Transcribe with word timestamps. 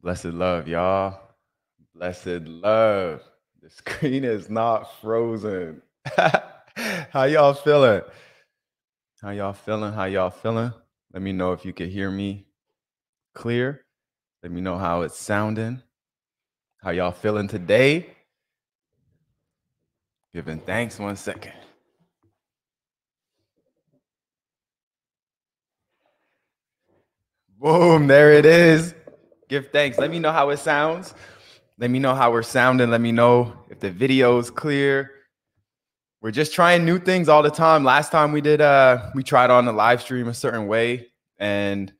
Blessed 0.00 0.26
love, 0.26 0.68
y'all. 0.68 1.20
Blessed 1.94 2.42
love. 2.46 3.22
The 3.62 3.70
screen 3.70 4.24
is 4.24 4.48
not 4.48 5.00
frozen. 5.00 5.82
How 7.10 7.24
y'all 7.24 7.54
feeling? 7.54 8.02
How 9.20 9.30
y'all 9.30 9.52
feeling? 9.52 9.92
How 9.92 10.04
y'all 10.04 10.30
feeling? 10.30 10.72
Let 11.12 11.22
me 11.22 11.32
know 11.32 11.52
if 11.52 11.64
you 11.64 11.72
can 11.72 11.90
hear 11.90 12.10
me 12.10 12.46
clear. 13.34 13.84
Let 14.44 14.52
me 14.52 14.60
know 14.60 14.78
how 14.78 15.02
it's 15.02 15.18
sounding. 15.18 15.82
How 16.80 16.90
y'all 16.90 17.10
feeling 17.10 17.48
today? 17.48 18.14
Giving 20.32 20.60
thanks 20.60 21.00
one 21.00 21.16
second. 21.16 21.54
Boom, 27.58 28.06
there 28.06 28.32
it 28.32 28.46
is. 28.46 28.94
Give 29.48 29.68
thanks. 29.70 29.96
Let 29.98 30.10
me 30.10 30.18
know 30.18 30.30
how 30.30 30.50
it 30.50 30.58
sounds. 30.58 31.14
Let 31.78 31.90
me 31.90 31.98
know 31.98 32.14
how 32.14 32.30
we're 32.30 32.42
sounding. 32.42 32.90
Let 32.90 33.00
me 33.00 33.12
know 33.12 33.54
if 33.70 33.80
the 33.80 33.90
video 33.90 34.38
is 34.38 34.50
clear. 34.50 35.10
We're 36.20 36.32
just 36.32 36.52
trying 36.52 36.84
new 36.84 36.98
things 36.98 37.28
all 37.28 37.42
the 37.42 37.50
time. 37.50 37.82
Last 37.82 38.12
time 38.12 38.32
we 38.32 38.42
did 38.42 38.60
uh 38.60 39.10
we 39.14 39.22
tried 39.22 39.50
on 39.50 39.64
the 39.64 39.72
live 39.72 40.02
stream 40.02 40.28
a 40.28 40.34
certain 40.34 40.66
way 40.66 41.08
and 41.38 41.92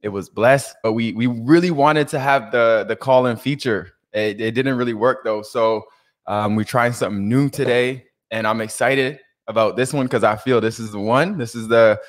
it 0.00 0.08
was 0.08 0.28
blessed, 0.28 0.74
but 0.82 0.94
we 0.94 1.12
we 1.12 1.28
really 1.28 1.70
wanted 1.70 2.08
to 2.08 2.18
have 2.18 2.50
the 2.50 2.84
the 2.88 2.96
call 2.96 3.26
in 3.26 3.36
feature. 3.36 3.92
It, 4.12 4.40
it 4.40 4.52
didn't 4.52 4.76
really 4.76 4.94
work 4.94 5.22
though. 5.22 5.42
So 5.42 5.84
um, 6.26 6.56
we're 6.56 6.64
trying 6.64 6.94
something 6.94 7.28
new 7.28 7.48
today 7.48 8.06
and 8.32 8.46
I'm 8.46 8.60
excited 8.60 9.20
about 9.46 9.76
this 9.76 9.92
one 9.92 10.06
because 10.06 10.24
I 10.24 10.34
feel 10.34 10.60
this 10.60 10.80
is 10.80 10.90
the 10.90 10.98
one. 10.98 11.38
This 11.38 11.54
is 11.54 11.68
the 11.68 12.00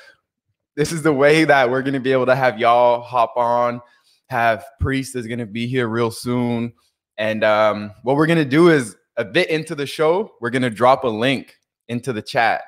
this 0.74 0.90
is 0.90 1.02
the 1.02 1.12
way 1.12 1.44
that 1.44 1.70
we're 1.70 1.82
to 1.82 2.00
be 2.00 2.10
able 2.10 2.26
to 2.26 2.34
have 2.34 2.58
y'all 2.58 3.02
hop 3.02 3.36
on. 3.36 3.80
Have 4.26 4.64
Priest 4.80 5.16
is 5.16 5.26
going 5.26 5.38
to 5.38 5.46
be 5.46 5.66
here 5.66 5.88
real 5.88 6.10
soon. 6.10 6.72
And 7.16 7.44
um, 7.44 7.92
what 8.02 8.16
we're 8.16 8.26
going 8.26 8.38
to 8.38 8.44
do 8.44 8.70
is 8.70 8.96
a 9.16 9.24
bit 9.24 9.48
into 9.50 9.74
the 9.74 9.86
show, 9.86 10.32
we're 10.40 10.50
going 10.50 10.62
to 10.62 10.70
drop 10.70 11.04
a 11.04 11.08
link 11.08 11.56
into 11.88 12.12
the 12.12 12.22
chat. 12.22 12.62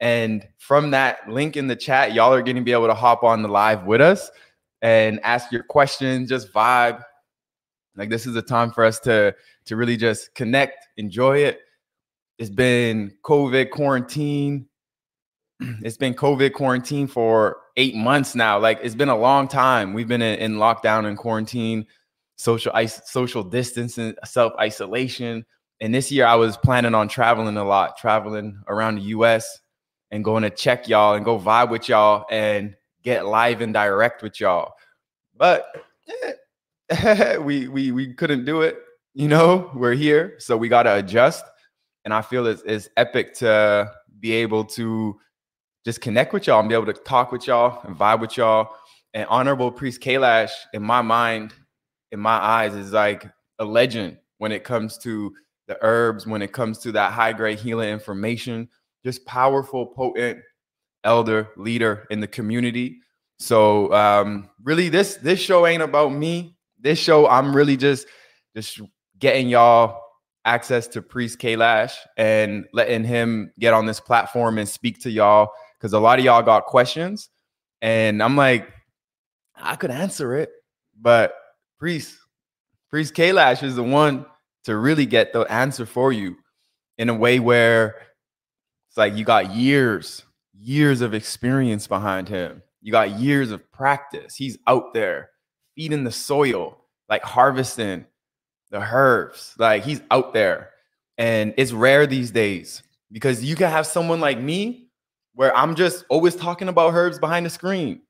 And 0.00 0.46
from 0.58 0.90
that 0.92 1.28
link 1.28 1.56
in 1.56 1.66
the 1.66 1.76
chat, 1.76 2.12
y'all 2.12 2.32
are 2.32 2.42
going 2.42 2.56
to 2.56 2.62
be 2.62 2.72
able 2.72 2.86
to 2.86 2.94
hop 2.94 3.22
on 3.22 3.42
the 3.42 3.48
live 3.48 3.84
with 3.84 4.00
us 4.00 4.30
and 4.80 5.20
ask 5.22 5.52
your 5.52 5.62
questions, 5.62 6.28
just 6.28 6.52
vibe. 6.52 7.02
Like 7.94 8.08
this 8.08 8.26
is 8.26 8.34
a 8.36 8.42
time 8.42 8.70
for 8.72 8.84
us 8.84 8.98
to 9.00 9.34
to 9.66 9.76
really 9.76 9.96
just 9.96 10.34
connect, 10.34 10.86
enjoy 10.96 11.38
it. 11.38 11.60
It's 12.38 12.50
been 12.50 13.12
COVID 13.22 13.70
quarantine 13.70 14.66
it's 15.82 15.96
been 15.96 16.14
COVID 16.14 16.52
quarantine 16.52 17.06
for 17.06 17.58
eight 17.76 17.94
months 17.94 18.34
now. 18.34 18.58
Like 18.58 18.80
it's 18.82 18.94
been 18.94 19.08
a 19.08 19.16
long 19.16 19.48
time. 19.48 19.92
We've 19.92 20.08
been 20.08 20.22
in, 20.22 20.38
in 20.38 20.56
lockdown 20.56 21.06
and 21.06 21.16
quarantine, 21.16 21.86
social 22.36 22.72
ice, 22.74 23.00
social 23.10 23.42
distancing, 23.42 24.14
self 24.24 24.52
isolation. 24.58 25.44
And 25.80 25.94
this 25.94 26.12
year 26.12 26.26
I 26.26 26.34
was 26.34 26.56
planning 26.56 26.94
on 26.94 27.08
traveling 27.08 27.56
a 27.56 27.64
lot, 27.64 27.96
traveling 27.96 28.62
around 28.68 28.96
the 28.96 29.02
US 29.02 29.60
and 30.10 30.24
going 30.24 30.42
to 30.42 30.50
check 30.50 30.88
y'all 30.88 31.14
and 31.14 31.24
go 31.24 31.38
vibe 31.38 31.70
with 31.70 31.88
y'all 31.88 32.26
and 32.30 32.76
get 33.02 33.26
live 33.26 33.60
and 33.60 33.72
direct 33.72 34.22
with 34.22 34.38
y'all. 34.38 34.74
But 35.36 35.66
eh, 36.90 37.36
we 37.38 37.68
we 37.68 37.90
we 37.90 38.14
couldn't 38.14 38.44
do 38.44 38.62
it. 38.62 38.78
You 39.14 39.28
know, 39.28 39.70
we're 39.74 39.94
here, 39.94 40.36
so 40.38 40.56
we 40.56 40.68
got 40.68 40.84
to 40.84 40.96
adjust. 40.96 41.44
And 42.04 42.12
I 42.12 42.22
feel 42.22 42.46
it's, 42.46 42.62
it's 42.64 42.88
epic 42.96 43.34
to 43.34 43.90
be 44.20 44.32
able 44.32 44.64
to 44.64 45.18
just 45.84 46.00
connect 46.00 46.32
with 46.32 46.46
y'all 46.46 46.60
and 46.60 46.68
be 46.68 46.74
able 46.74 46.86
to 46.86 46.92
talk 46.92 47.32
with 47.32 47.46
y'all 47.46 47.80
and 47.84 47.96
vibe 47.96 48.20
with 48.20 48.36
y'all. 48.36 48.70
And 49.14 49.26
Honorable 49.28 49.70
Priest 49.70 50.00
Kailash, 50.00 50.52
in 50.72 50.82
my 50.82 51.02
mind, 51.02 51.52
in 52.12 52.20
my 52.20 52.36
eyes, 52.36 52.74
is 52.74 52.92
like 52.92 53.28
a 53.58 53.64
legend 53.64 54.18
when 54.38 54.52
it 54.52 54.64
comes 54.64 54.96
to 54.98 55.34
the 55.68 55.76
herbs, 55.82 56.26
when 56.26 56.42
it 56.42 56.52
comes 56.52 56.78
to 56.78 56.92
that 56.92 57.12
high 57.12 57.32
grade 57.32 57.58
healing 57.58 57.90
information. 57.90 58.68
Just 59.04 59.26
powerful, 59.26 59.86
potent 59.86 60.38
elder 61.04 61.48
leader 61.56 62.06
in 62.10 62.20
the 62.20 62.26
community. 62.26 63.00
So 63.38 63.92
um, 63.92 64.48
really, 64.62 64.88
this 64.88 65.16
this 65.16 65.40
show 65.40 65.66
ain't 65.66 65.82
about 65.82 66.12
me. 66.12 66.56
This 66.80 66.98
show, 66.98 67.28
I'm 67.28 67.54
really 67.54 67.76
just 67.76 68.06
just 68.56 68.80
getting 69.18 69.48
y'all 69.48 70.00
access 70.44 70.88
to 70.88 71.02
Priest 71.02 71.38
Kailash 71.38 71.94
and 72.16 72.66
letting 72.72 73.04
him 73.04 73.52
get 73.58 73.74
on 73.74 73.86
this 73.86 74.00
platform 74.00 74.58
and 74.58 74.68
speak 74.68 75.00
to 75.00 75.10
y'all 75.10 75.50
because 75.82 75.94
a 75.94 75.98
lot 75.98 76.20
of 76.20 76.24
y'all 76.24 76.42
got 76.42 76.64
questions, 76.66 77.28
and 77.80 78.22
I'm 78.22 78.36
like, 78.36 78.68
I 79.56 79.74
could 79.74 79.90
answer 79.90 80.36
it, 80.36 80.52
but 81.00 81.34
Priest, 81.80 82.16
Priest 82.88 83.14
Kailash 83.14 83.64
is 83.64 83.74
the 83.74 83.82
one 83.82 84.24
to 84.62 84.76
really 84.76 85.06
get 85.06 85.32
the 85.32 85.40
answer 85.40 85.84
for 85.84 86.12
you 86.12 86.36
in 86.98 87.08
a 87.08 87.14
way 87.14 87.40
where 87.40 87.96
it's 88.88 88.96
like 88.96 89.16
you 89.16 89.24
got 89.24 89.56
years, 89.56 90.22
years 90.56 91.00
of 91.00 91.14
experience 91.14 91.88
behind 91.88 92.28
him. 92.28 92.62
You 92.80 92.92
got 92.92 93.18
years 93.18 93.50
of 93.50 93.68
practice. 93.72 94.36
He's 94.36 94.58
out 94.68 94.94
there 94.94 95.30
feeding 95.74 96.04
the 96.04 96.12
soil, 96.12 96.78
like 97.08 97.24
harvesting 97.24 98.06
the 98.70 98.80
herbs. 98.80 99.56
Like 99.58 99.82
he's 99.82 100.00
out 100.12 100.32
there. 100.32 100.70
And 101.18 101.54
it's 101.56 101.72
rare 101.72 102.06
these 102.06 102.30
days 102.30 102.84
because 103.10 103.42
you 103.42 103.56
can 103.56 103.70
have 103.70 103.86
someone 103.86 104.20
like 104.20 104.38
me 104.38 104.81
where 105.34 105.56
I'm 105.56 105.74
just 105.74 106.04
always 106.08 106.36
talking 106.36 106.68
about 106.68 106.94
herbs 106.94 107.18
behind 107.18 107.46
the 107.46 107.50
screen. 107.50 108.02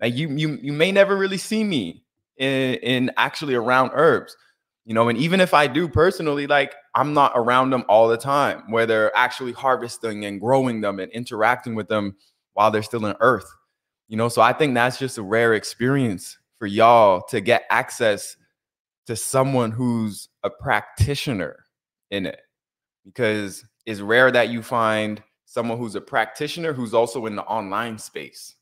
Like 0.00 0.14
you, 0.14 0.28
you, 0.28 0.58
you 0.62 0.72
may 0.72 0.92
never 0.92 1.16
really 1.16 1.38
see 1.38 1.64
me 1.64 2.04
in, 2.36 2.74
in 2.74 3.10
actually 3.16 3.54
around 3.54 3.90
herbs, 3.94 4.36
you 4.84 4.94
know. 4.94 5.08
And 5.08 5.18
even 5.18 5.40
if 5.40 5.54
I 5.54 5.66
do 5.66 5.88
personally, 5.88 6.46
like 6.46 6.74
I'm 6.94 7.14
not 7.14 7.32
around 7.34 7.70
them 7.70 7.84
all 7.88 8.06
the 8.06 8.16
time, 8.16 8.62
where 8.70 8.86
they're 8.86 9.16
actually 9.16 9.52
harvesting 9.52 10.24
and 10.24 10.40
growing 10.40 10.80
them 10.80 11.00
and 11.00 11.10
interacting 11.12 11.74
with 11.74 11.88
them 11.88 12.16
while 12.54 12.70
they're 12.70 12.82
still 12.82 13.06
in 13.06 13.16
earth, 13.20 13.50
you 14.06 14.16
know. 14.16 14.28
So 14.28 14.40
I 14.40 14.52
think 14.52 14.74
that's 14.74 14.98
just 14.98 15.18
a 15.18 15.22
rare 15.22 15.54
experience 15.54 16.38
for 16.58 16.66
y'all 16.66 17.22
to 17.30 17.40
get 17.40 17.64
access 17.70 18.36
to 19.06 19.16
someone 19.16 19.72
who's 19.72 20.28
a 20.44 20.50
practitioner 20.50 21.64
in 22.10 22.26
it, 22.26 22.40
because 23.04 23.64
it's 23.84 24.00
rare 24.00 24.30
that 24.30 24.48
you 24.48 24.62
find 24.62 25.22
someone 25.48 25.78
who's 25.78 25.94
a 25.94 26.00
practitioner 26.00 26.74
who's 26.74 26.92
also 26.92 27.24
in 27.24 27.34
the 27.34 27.42
online 27.44 27.96
space, 27.96 28.54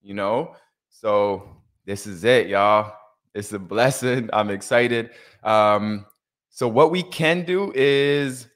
you 0.00 0.14
know? 0.14 0.56
So 0.88 1.54
this 1.84 2.06
is 2.06 2.24
it, 2.24 2.46
y'all. 2.46 2.94
It's 3.34 3.52
a 3.52 3.58
blessing. 3.58 4.30
I'm 4.32 4.48
excited. 4.48 5.10
Um, 5.44 6.06
so 6.48 6.66
what 6.66 6.90
we 6.90 7.02
can 7.02 7.44
do 7.44 7.72
is 7.74 8.48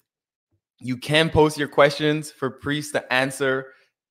you 0.78 0.96
can 0.96 1.28
post 1.28 1.58
your 1.58 1.68
questions 1.68 2.30
for 2.30 2.48
priests 2.48 2.92
to 2.92 3.12
answer. 3.12 3.66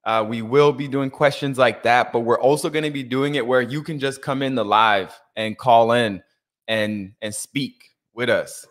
Uh, 0.05 0.23
we 0.27 0.43
will 0.43 0.71
be 0.71 0.87
doing 0.87 1.09
questions 1.09 1.57
like 1.57 1.81
that, 1.81 2.13
but 2.13 2.19
we're 2.19 2.39
also 2.39 2.69
going 2.69 2.85
to 2.85 2.91
be 2.91 3.03
doing 3.03 3.35
it 3.35 3.47
where 3.47 3.61
you 3.61 3.81
can 3.81 3.97
just 3.97 4.21
come 4.21 4.43
in 4.43 4.53
the 4.53 4.63
live 4.63 5.19
and 5.35 5.57
call 5.57 5.93
in 5.93 6.21
and 6.67 7.13
and 7.23 7.33
speak 7.33 7.89
with 8.13 8.29
us. 8.29 8.67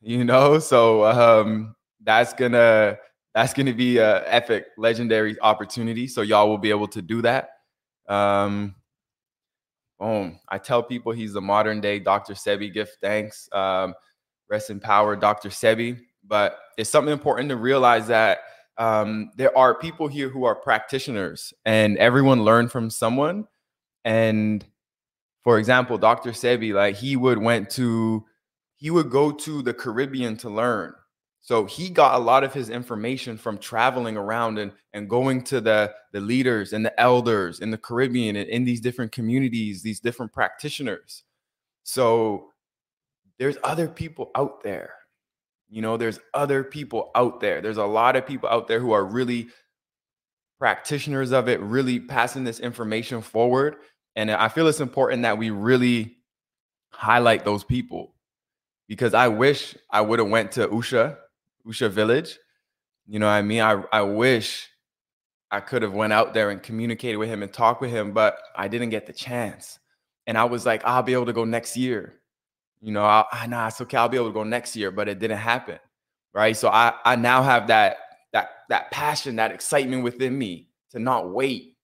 You 0.00 0.24
know, 0.24 0.60
so 0.60 1.04
um, 1.06 1.74
that's 2.04 2.32
gonna 2.34 2.98
that's 3.34 3.52
going 3.54 3.66
to 3.66 3.72
be 3.72 3.98
a 3.98 4.26
epic, 4.28 4.66
legendary 4.76 5.38
opportunity. 5.40 6.08
So 6.08 6.22
y'all 6.22 6.48
will 6.48 6.58
be 6.58 6.70
able 6.70 6.88
to 6.88 7.02
do 7.02 7.22
that. 7.22 7.50
Um, 8.08 8.74
boom. 9.98 10.40
I 10.48 10.58
tell 10.58 10.82
people 10.82 11.12
he's 11.12 11.34
the 11.34 11.40
modern 11.40 11.80
day 11.80 11.98
Dr. 11.98 12.34
Sebi. 12.34 12.72
Give 12.72 12.88
thanks. 13.00 13.48
Um, 13.52 13.94
rest 14.48 14.70
in 14.70 14.80
power, 14.80 15.14
Dr. 15.16 15.50
Sebi. 15.50 16.00
But 16.26 16.58
it's 16.76 16.90
something 16.90 17.12
important 17.12 17.50
to 17.50 17.56
realize 17.56 18.06
that 18.08 18.40
um, 18.76 19.30
there 19.36 19.56
are 19.56 19.74
people 19.74 20.08
here 20.08 20.28
who 20.28 20.44
are 20.44 20.54
practitioners, 20.54 21.52
and 21.64 21.98
everyone 21.98 22.44
learned 22.44 22.70
from 22.70 22.90
someone. 22.90 23.46
And 24.04 24.64
for 25.42 25.58
example, 25.58 25.98
Dr. 25.98 26.30
Sebi, 26.30 26.72
like 26.72 26.94
he 26.96 27.16
would 27.16 27.38
went 27.38 27.70
to, 27.70 28.24
he 28.76 28.90
would 28.90 29.10
go 29.10 29.32
to 29.32 29.62
the 29.62 29.74
Caribbean 29.74 30.36
to 30.38 30.48
learn 30.48 30.94
so 31.40 31.64
he 31.64 31.88
got 31.88 32.14
a 32.14 32.22
lot 32.22 32.44
of 32.44 32.52
his 32.52 32.68
information 32.68 33.38
from 33.38 33.58
traveling 33.58 34.16
around 34.16 34.58
and, 34.58 34.72
and 34.92 35.08
going 35.08 35.42
to 35.44 35.60
the, 35.60 35.94
the 36.12 36.20
leaders 36.20 36.72
and 36.72 36.84
the 36.84 37.00
elders 37.00 37.60
in 37.60 37.70
the 37.70 37.78
Caribbean 37.78 38.36
and 38.36 38.48
in 38.48 38.64
these 38.64 38.80
different 38.80 39.12
communities, 39.12 39.82
these 39.82 40.00
different 40.00 40.32
practitioners. 40.32 41.24
So 41.84 42.50
there's 43.38 43.56
other 43.64 43.88
people 43.88 44.30
out 44.34 44.62
there. 44.62 44.92
You 45.70 45.82
know, 45.82 45.96
there's 45.96 46.18
other 46.34 46.64
people 46.64 47.10
out 47.14 47.40
there. 47.40 47.60
There's 47.60 47.76
a 47.76 47.84
lot 47.84 48.16
of 48.16 48.26
people 48.26 48.48
out 48.48 48.68
there 48.68 48.80
who 48.80 48.92
are 48.92 49.04
really 49.04 49.48
practitioners 50.58 51.30
of 51.30 51.48
it, 51.48 51.60
really 51.60 52.00
passing 52.00 52.44
this 52.44 52.60
information 52.60 53.22
forward. 53.22 53.76
And 54.16 54.30
I 54.30 54.48
feel 54.48 54.66
it's 54.66 54.80
important 54.80 55.22
that 55.22 55.38
we 55.38 55.50
really 55.50 56.16
highlight 56.90 57.44
those 57.44 57.64
people 57.64 58.14
because 58.88 59.14
I 59.14 59.28
wish 59.28 59.76
I 59.90 60.00
would 60.00 60.18
have 60.18 60.28
went 60.28 60.52
to 60.52 60.66
Usha 60.68 61.16
Usha 61.68 61.90
Village. 61.90 62.38
You 63.06 63.18
know 63.18 63.26
what 63.26 63.32
I 63.32 63.42
mean? 63.42 63.60
I, 63.60 63.82
I 63.92 64.02
wish 64.02 64.68
I 65.50 65.60
could 65.60 65.82
have 65.82 65.94
went 65.94 66.12
out 66.12 66.34
there 66.34 66.50
and 66.50 66.62
communicated 66.62 67.16
with 67.16 67.28
him 67.28 67.42
and 67.42 67.52
talked 67.52 67.80
with 67.80 67.90
him, 67.90 68.12
but 68.12 68.38
I 68.54 68.68
didn't 68.68 68.90
get 68.90 69.06
the 69.06 69.12
chance. 69.12 69.78
And 70.26 70.36
I 70.36 70.44
was 70.44 70.66
like, 70.66 70.82
I'll 70.84 71.02
be 71.02 71.14
able 71.14 71.26
to 71.26 71.32
go 71.32 71.44
next 71.44 71.76
year. 71.76 72.20
You 72.80 72.92
know, 72.92 73.04
I, 73.04 73.24
I 73.32 73.46
nah, 73.46 73.68
it's 73.68 73.80
okay. 73.80 73.96
I'll 73.96 74.08
be 74.08 74.18
able 74.18 74.28
to 74.28 74.34
go 74.34 74.44
next 74.44 74.76
year, 74.76 74.90
but 74.90 75.08
it 75.08 75.18
didn't 75.18 75.38
happen. 75.38 75.78
Right. 76.34 76.56
So 76.56 76.68
I 76.68 76.92
I 77.04 77.16
now 77.16 77.42
have 77.42 77.68
that 77.68 77.96
that 78.32 78.50
that 78.68 78.90
passion, 78.90 79.36
that 79.36 79.50
excitement 79.50 80.04
within 80.04 80.38
me 80.38 80.68
to 80.90 80.98
not 80.98 81.30
wait 81.30 81.76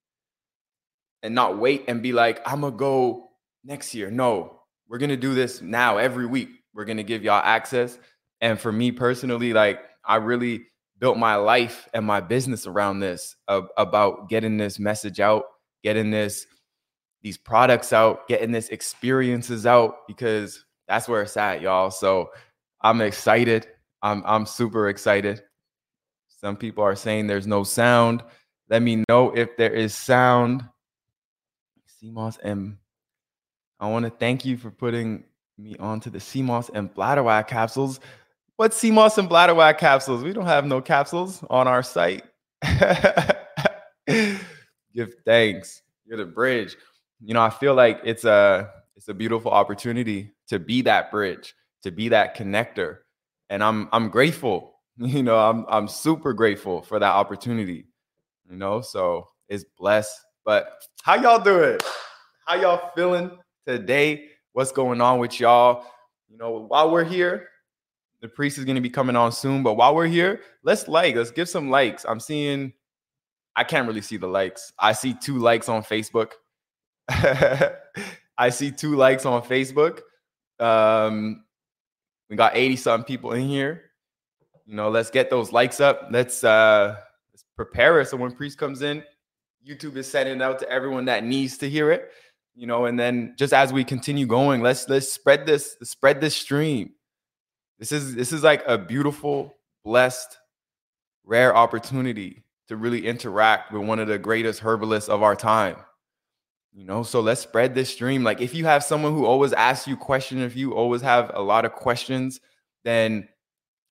and 1.22 1.34
not 1.34 1.58
wait 1.58 1.84
and 1.88 2.02
be 2.02 2.12
like, 2.12 2.40
I'm 2.46 2.60
gonna 2.60 2.76
go 2.76 3.30
next 3.64 3.94
year. 3.94 4.10
No, 4.10 4.60
we're 4.88 4.98
gonna 4.98 5.16
do 5.16 5.34
this 5.34 5.62
now 5.62 5.96
every 5.96 6.26
week. 6.26 6.50
We're 6.74 6.84
gonna 6.84 7.02
give 7.02 7.24
y'all 7.24 7.42
access. 7.42 7.98
And 8.44 8.60
for 8.60 8.70
me 8.70 8.92
personally, 8.92 9.54
like 9.54 9.80
I 10.04 10.16
really 10.16 10.66
built 10.98 11.16
my 11.16 11.36
life 11.36 11.88
and 11.94 12.04
my 12.04 12.20
business 12.20 12.66
around 12.66 13.00
this 13.00 13.36
about 13.48 14.28
getting 14.28 14.58
this 14.58 14.78
message 14.78 15.18
out, 15.18 15.44
getting 15.82 16.10
this 16.10 16.46
these 17.22 17.38
products 17.38 17.94
out, 17.94 18.28
getting 18.28 18.52
this 18.52 18.68
experiences 18.68 19.64
out 19.64 20.06
because 20.06 20.62
that's 20.86 21.08
where 21.08 21.22
it's 21.22 21.38
at, 21.38 21.62
y'all. 21.62 21.90
So 21.90 22.28
I'm 22.82 23.00
excited. 23.00 23.66
I'm 24.02 24.22
I'm 24.26 24.44
super 24.44 24.90
excited. 24.90 25.42
Some 26.28 26.54
people 26.54 26.84
are 26.84 26.94
saying 26.96 27.26
there's 27.26 27.46
no 27.46 27.64
sound. 27.64 28.22
Let 28.68 28.82
me 28.82 29.04
know 29.08 29.30
if 29.34 29.56
there 29.56 29.72
is 29.72 29.94
sound. 29.94 30.62
sea 31.86 32.10
moss 32.10 32.36
and 32.44 32.76
I 33.80 33.88
want 33.88 34.04
to 34.04 34.10
thank 34.10 34.44
you 34.44 34.58
for 34.58 34.70
putting 34.70 35.24
me 35.56 35.76
onto 35.78 36.10
the 36.10 36.20
sea 36.20 36.42
moss 36.42 36.68
and 36.74 36.92
bladder 36.92 37.42
capsules. 37.48 38.00
What 38.56 38.72
sea 38.72 38.90
moss 38.90 39.18
and 39.18 39.28
bladder 39.28 39.54
capsules? 39.74 40.22
We 40.22 40.32
don't 40.32 40.46
have 40.46 40.64
no 40.64 40.80
capsules 40.80 41.42
on 41.50 41.66
our 41.66 41.82
site. 41.82 42.22
Give 44.06 45.12
thanks. 45.24 45.82
You're 46.06 46.18
the 46.18 46.26
bridge. 46.26 46.76
You 47.20 47.34
know, 47.34 47.42
I 47.42 47.50
feel 47.50 47.74
like 47.74 48.00
it's 48.04 48.24
a 48.24 48.70
it's 48.96 49.08
a 49.08 49.14
beautiful 49.14 49.50
opportunity 49.50 50.32
to 50.48 50.58
be 50.58 50.82
that 50.82 51.10
bridge, 51.10 51.54
to 51.82 51.90
be 51.90 52.08
that 52.10 52.36
connector. 52.36 52.98
And 53.50 53.62
I'm 53.62 53.88
I'm 53.92 54.08
grateful 54.08 54.74
You 54.98 55.22
know, 55.22 55.38
I'm 55.38 55.66
I'm 55.68 55.88
super 55.88 56.32
grateful 56.32 56.82
for 56.82 56.98
that 56.98 57.12
opportunity. 57.12 57.86
You 58.48 58.56
know, 58.56 58.80
so 58.80 59.26
it's 59.48 59.64
blessed. 59.76 60.16
But 60.44 60.84
how 61.02 61.16
y'all 61.16 61.42
doing? 61.42 61.78
How 62.46 62.54
y'all 62.56 62.92
feeling 62.94 63.30
today? 63.66 64.28
What's 64.52 64.70
going 64.70 65.00
on 65.00 65.18
with 65.18 65.40
y'all? 65.40 65.84
You 66.28 66.36
know, 66.36 66.66
while 66.68 66.90
we're 66.90 67.04
here, 67.04 67.48
the 68.24 68.28
priest 68.30 68.56
is 68.56 68.64
going 68.64 68.74
to 68.74 68.80
be 68.80 68.88
coming 68.88 69.16
on 69.16 69.30
soon. 69.30 69.62
But 69.62 69.74
while 69.74 69.94
we're 69.94 70.06
here, 70.06 70.40
let's 70.62 70.88
like, 70.88 71.14
let's 71.14 71.30
give 71.30 71.46
some 71.46 71.68
likes. 71.68 72.06
I'm 72.08 72.18
seeing, 72.18 72.72
I 73.54 73.64
can't 73.64 73.86
really 73.86 74.00
see 74.00 74.16
the 74.16 74.26
likes. 74.26 74.72
I 74.78 74.92
see 74.92 75.12
two 75.12 75.36
likes 75.36 75.68
on 75.68 75.82
Facebook. 75.82 76.30
I 77.08 78.48
see 78.48 78.70
two 78.70 78.96
likes 78.96 79.26
on 79.26 79.42
Facebook. 79.42 80.00
Um, 80.58 81.44
we 82.30 82.36
got 82.36 82.56
80 82.56 82.76
something 82.76 83.04
people 83.04 83.32
in 83.32 83.46
here. 83.46 83.90
You 84.64 84.74
know, 84.74 84.88
let's 84.88 85.10
get 85.10 85.28
those 85.28 85.52
likes 85.52 85.78
up. 85.78 86.08
Let's 86.10 86.42
uh 86.42 86.96
let's 87.34 87.44
prepare 87.56 88.00
it 88.00 88.08
so 88.08 88.16
when 88.16 88.32
priest 88.32 88.56
comes 88.56 88.80
in, 88.80 89.04
YouTube 89.68 89.96
is 89.96 90.10
sending 90.10 90.40
out 90.40 90.58
to 90.60 90.70
everyone 90.70 91.04
that 91.04 91.24
needs 91.24 91.58
to 91.58 91.68
hear 91.68 91.90
it. 91.90 92.10
You 92.54 92.66
know, 92.68 92.86
and 92.86 92.98
then 92.98 93.34
just 93.36 93.52
as 93.52 93.70
we 93.70 93.84
continue 93.84 94.24
going, 94.26 94.62
let's 94.62 94.88
let's 94.88 95.12
spread 95.12 95.44
this, 95.44 95.76
spread 95.82 96.22
this 96.22 96.34
stream. 96.34 96.94
This 97.78 97.92
is 97.92 98.14
this 98.14 98.32
is 98.32 98.42
like 98.42 98.62
a 98.66 98.78
beautiful, 98.78 99.54
blessed, 99.84 100.38
rare 101.24 101.54
opportunity 101.56 102.44
to 102.68 102.76
really 102.76 103.06
interact 103.06 103.72
with 103.72 103.82
one 103.82 103.98
of 103.98 104.08
the 104.08 104.18
greatest 104.18 104.60
herbalists 104.60 105.08
of 105.08 105.22
our 105.22 105.36
time. 105.36 105.76
You 106.72 106.84
know, 106.84 107.02
so 107.02 107.20
let's 107.20 107.40
spread 107.40 107.74
this 107.74 107.90
stream. 107.90 108.24
Like 108.24 108.40
if 108.40 108.54
you 108.54 108.64
have 108.64 108.82
someone 108.82 109.12
who 109.12 109.26
always 109.26 109.52
asks 109.52 109.86
you 109.86 109.96
questions, 109.96 110.42
if 110.42 110.56
you 110.56 110.74
always 110.74 111.02
have 111.02 111.30
a 111.34 111.40
lot 111.40 111.64
of 111.64 111.72
questions, 111.72 112.40
then 112.82 113.28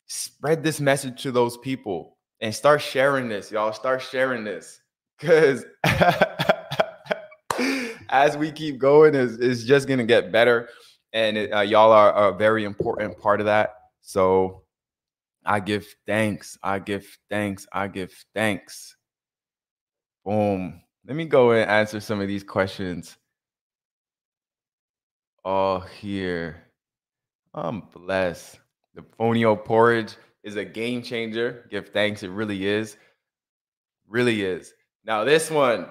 spread 0.08 0.64
this 0.64 0.82
message 0.82 1.22
to 1.24 1.32
those 1.32 1.58
people 1.58 2.18
and 2.42 2.54
start 2.54 2.82
sharing 2.82 3.30
this, 3.30 3.52
y'all. 3.52 3.72
Start 3.72 4.02
sharing 4.02 4.44
this 4.44 4.82
because 5.18 5.64
as 8.10 8.36
we 8.38 8.52
keep 8.52 8.80
going, 8.80 9.16
it's, 9.16 9.36
it's 9.36 9.64
just 9.64 9.88
gonna 9.88 10.04
get 10.04 10.32
better, 10.32 10.68
and 11.14 11.38
it, 11.38 11.52
uh, 11.52 11.62
y'all 11.62 11.92
are 11.92 12.30
a 12.30 12.34
very 12.34 12.66
important 12.66 13.18
part 13.20 13.40
of 13.40 13.46
that. 13.46 13.76
So 14.02 14.64
I 15.46 15.60
give 15.60 15.86
thanks. 16.06 16.58
I 16.64 16.80
give 16.80 17.06
thanks. 17.30 17.68
I 17.72 17.88
give 17.88 18.14
thanks. 18.34 18.96
Boom. 20.26 20.82
Let 21.06 21.16
me 21.16 21.26
go 21.26 21.52
and 21.52 21.70
answer 21.70 22.00
some 22.00 22.22
of 22.22 22.28
these 22.28 22.44
questions. 22.44 23.18
All 25.46 25.82
here. 25.82 26.64
I'm 27.54 27.82
blessed. 27.82 28.60
The 28.96 29.04
fonio 29.20 29.64
porridge 29.64 30.16
is 30.44 30.56
a 30.56 30.66
game 30.66 31.02
changer. 31.02 31.68
Give 31.70 31.90
thanks. 31.90 32.24
It 32.24 32.30
really 32.30 32.66
is. 32.66 32.98
Really 34.08 34.44
is. 34.44 34.74
Now, 35.06 35.24
this 35.24 35.52
one, 35.52 35.88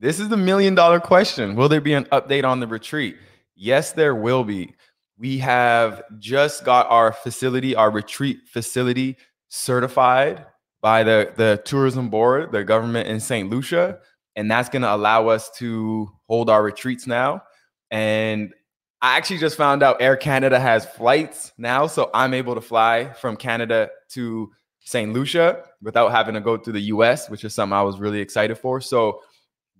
this 0.00 0.18
is 0.18 0.28
the 0.28 0.36
million 0.36 0.74
dollar 0.74 1.00
question. 1.00 1.54
Will 1.54 1.68
there 1.68 1.80
be 1.80 1.92
an 1.92 2.04
update 2.06 2.44
on 2.44 2.60
the 2.60 2.66
retreat? 2.66 3.16
Yes, 3.56 3.92
there 3.92 4.14
will 4.14 4.44
be. 4.44 4.74
We 5.18 5.38
have 5.38 6.02
just 6.18 6.64
got 6.64 6.88
our 6.90 7.12
facility, 7.12 7.74
our 7.74 7.90
retreat 7.90 8.40
facility 8.46 9.16
certified 9.48 10.44
by 10.82 11.02
the, 11.02 11.32
the 11.36 11.60
tourism 11.64 12.10
board, 12.10 12.52
the 12.52 12.62
government 12.62 13.08
in 13.08 13.18
St. 13.18 13.48
Lucia. 13.48 13.98
And 14.36 14.50
that's 14.50 14.68
going 14.68 14.82
to 14.82 14.94
allow 14.94 15.28
us 15.28 15.50
to 15.56 16.10
hold 16.28 16.50
our 16.50 16.62
retreats 16.62 17.06
now. 17.06 17.42
And 17.90 18.52
I 19.00 19.16
actually 19.16 19.38
just 19.38 19.56
found 19.56 19.82
out 19.82 20.02
Air 20.02 20.16
Canada 20.16 20.60
has 20.60 20.84
flights 20.84 21.52
now, 21.56 21.86
so 21.86 22.10
I'm 22.12 22.34
able 22.34 22.54
to 22.54 22.60
fly 22.60 23.12
from 23.14 23.36
Canada 23.36 23.88
to 24.10 24.50
St. 24.80 25.12
Lucia 25.12 25.62
without 25.82 26.10
having 26.10 26.34
to 26.34 26.40
go 26.40 26.56
through 26.56 26.74
the 26.74 26.80
US, 26.92 27.28
which 27.30 27.44
is 27.44 27.54
something 27.54 27.72
I 27.72 27.82
was 27.82 27.98
really 27.98 28.20
excited 28.20 28.58
for. 28.58 28.80
So, 28.80 29.20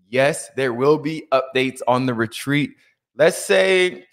yes, 0.09 0.50
there 0.56 0.73
will 0.73 0.99
be 0.99 1.26
updates 1.33 1.80
on 1.87 2.06
the 2.06 2.14
retreat. 2.14 2.71
Let's 3.16 3.38
say 3.38 4.06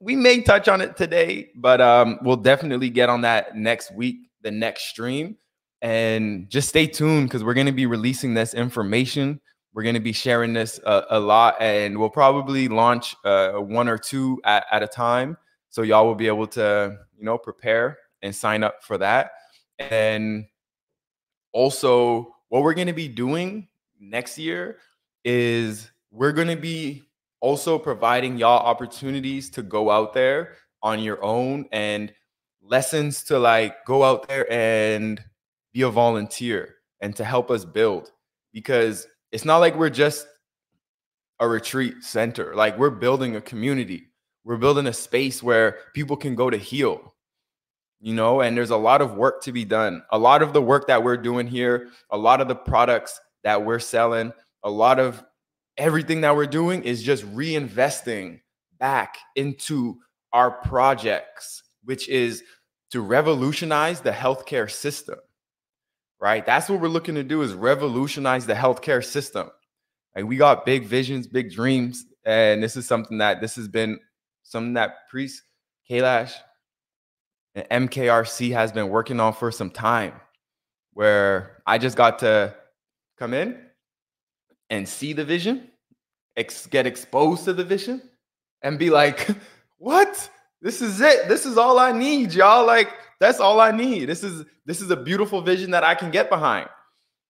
we 0.00 0.16
may 0.16 0.42
touch 0.42 0.68
on 0.68 0.80
it 0.80 0.96
today, 0.96 1.50
but 1.54 1.80
um, 1.80 2.18
we'll 2.22 2.36
definitely 2.36 2.90
get 2.90 3.08
on 3.08 3.20
that 3.22 3.56
next 3.56 3.94
week, 3.94 4.16
the 4.42 4.50
next 4.50 4.84
stream. 4.84 5.36
And 5.82 6.50
just 6.50 6.68
stay 6.68 6.86
tuned 6.86 7.28
because 7.28 7.42
we're 7.42 7.54
going 7.54 7.66
to 7.66 7.72
be 7.72 7.86
releasing 7.86 8.34
this 8.34 8.52
information 8.52 9.40
we're 9.72 9.82
going 9.82 9.94
to 9.94 10.00
be 10.00 10.12
sharing 10.12 10.52
this 10.52 10.80
a, 10.84 11.04
a, 11.10 11.20
lot, 11.20 11.56
and 11.60 11.96
we'll 11.96 12.10
probably 12.10 12.68
launch 12.68 13.14
uh, 13.24 13.52
one 13.52 13.88
or 13.88 13.98
two 13.98 14.40
at, 14.44 14.66
at 14.70 14.82
a 14.82 14.88
time. 14.88 15.36
So 15.68 15.82
y'all 15.82 16.06
will 16.06 16.16
be 16.16 16.26
able 16.26 16.48
to, 16.48 16.98
you 17.16 17.24
know, 17.24 17.38
prepare 17.38 17.98
and 18.22 18.34
sign 18.34 18.64
up 18.64 18.82
for 18.82 18.98
that. 18.98 19.30
And 19.78 20.46
also, 21.52 22.34
what 22.48 22.62
we're 22.62 22.74
going 22.74 22.88
to 22.88 22.92
be 22.92 23.06
doing 23.06 23.68
next 24.00 24.38
year 24.38 24.78
is 25.24 25.88
we're 26.10 26.32
going 26.32 26.48
to 26.48 26.56
be 26.56 27.04
also 27.40 27.78
providing 27.78 28.38
y'all 28.38 28.66
opportunities 28.66 29.50
to 29.50 29.62
go 29.62 29.90
out 29.90 30.12
there 30.12 30.54
on 30.82 31.00
your 31.00 31.22
own 31.22 31.66
and 31.72 32.12
lessons 32.62 33.24
to 33.24 33.38
like 33.38 33.84
go 33.84 34.04
out 34.04 34.28
there 34.28 34.50
and 34.52 35.22
be 35.72 35.82
a 35.82 35.90
volunteer 35.90 36.76
and 37.00 37.16
to 37.16 37.24
help 37.24 37.50
us 37.50 37.64
build 37.64 38.12
because 38.52 39.06
it's 39.32 39.44
not 39.44 39.58
like 39.58 39.76
we're 39.76 39.90
just 39.90 40.26
a 41.40 41.48
retreat 41.48 42.02
center. 42.02 42.54
Like 42.54 42.78
we're 42.78 42.90
building 42.90 43.36
a 43.36 43.40
community. 43.40 44.08
We're 44.44 44.58
building 44.58 44.86
a 44.86 44.92
space 44.92 45.42
where 45.42 45.78
people 45.94 46.16
can 46.16 46.34
go 46.34 46.50
to 46.50 46.56
heal. 46.56 47.14
You 48.02 48.14
know, 48.14 48.40
and 48.40 48.56
there's 48.56 48.70
a 48.70 48.76
lot 48.76 49.02
of 49.02 49.14
work 49.14 49.42
to 49.42 49.52
be 49.52 49.64
done. 49.64 50.02
A 50.10 50.18
lot 50.18 50.42
of 50.42 50.54
the 50.54 50.62
work 50.62 50.86
that 50.86 51.02
we're 51.02 51.18
doing 51.18 51.46
here, 51.46 51.88
a 52.10 52.16
lot 52.16 52.40
of 52.40 52.48
the 52.48 52.54
products 52.54 53.20
that 53.44 53.62
we're 53.62 53.78
selling, 53.78 54.32
a 54.62 54.70
lot 54.70 54.98
of 54.98 55.22
everything 55.80 56.20
that 56.20 56.36
we're 56.36 56.46
doing 56.46 56.84
is 56.84 57.02
just 57.02 57.24
reinvesting 57.34 58.40
back 58.78 59.18
into 59.34 59.96
our 60.32 60.50
projects, 60.50 61.62
which 61.84 62.08
is 62.08 62.42
to 62.90 63.00
revolutionize 63.00 64.00
the 64.00 64.12
healthcare 64.12 64.70
system 64.70 65.18
right? 66.20 66.44
That's 66.44 66.68
what 66.68 66.80
we're 66.80 66.88
looking 66.88 67.14
to 67.16 67.24
do 67.24 67.42
is 67.42 67.52
revolutionize 67.54 68.46
the 68.46 68.54
healthcare 68.54 69.04
system. 69.04 69.50
Like 70.14 70.26
we 70.26 70.36
got 70.36 70.66
big 70.66 70.84
visions, 70.84 71.26
big 71.26 71.50
dreams, 71.50 72.04
and 72.24 72.62
this 72.62 72.76
is 72.76 72.86
something 72.86 73.18
that 73.18 73.40
this 73.40 73.56
has 73.56 73.68
been 73.68 73.98
something 74.42 74.74
that 74.74 75.08
Priest 75.08 75.42
Kailash 75.88 76.34
and 77.54 77.88
MKRC 77.88 78.52
has 78.52 78.70
been 78.70 78.90
working 78.90 79.18
on 79.18 79.32
for 79.32 79.50
some 79.50 79.70
time. 79.70 80.12
Where 80.92 81.62
I 81.66 81.78
just 81.78 81.96
got 81.96 82.18
to 82.18 82.54
come 83.16 83.32
in 83.32 83.58
and 84.68 84.88
see 84.88 85.12
the 85.12 85.24
vision, 85.24 85.69
ex- 86.36 86.66
get 86.66 86.86
exposed 86.86 87.44
to 87.44 87.52
the 87.52 87.64
vision, 87.64 88.02
and 88.62 88.78
be 88.78 88.90
like, 88.90 89.28
"What? 89.78 90.30
This 90.62 90.82
is 90.82 91.00
it. 91.00 91.28
This 91.28 91.46
is 91.46 91.56
all 91.56 91.78
I 91.78 91.92
need, 91.92 92.32
y'all." 92.32 92.66
Like 92.66 92.90
that's 93.18 93.40
all 93.40 93.60
I 93.60 93.70
need. 93.70 94.06
This 94.06 94.24
is 94.24 94.44
this 94.66 94.80
is 94.80 94.90
a 94.90 94.96
beautiful 94.96 95.42
vision 95.42 95.70
that 95.72 95.84
I 95.84 95.94
can 95.94 96.10
get 96.10 96.30
behind. 96.30 96.68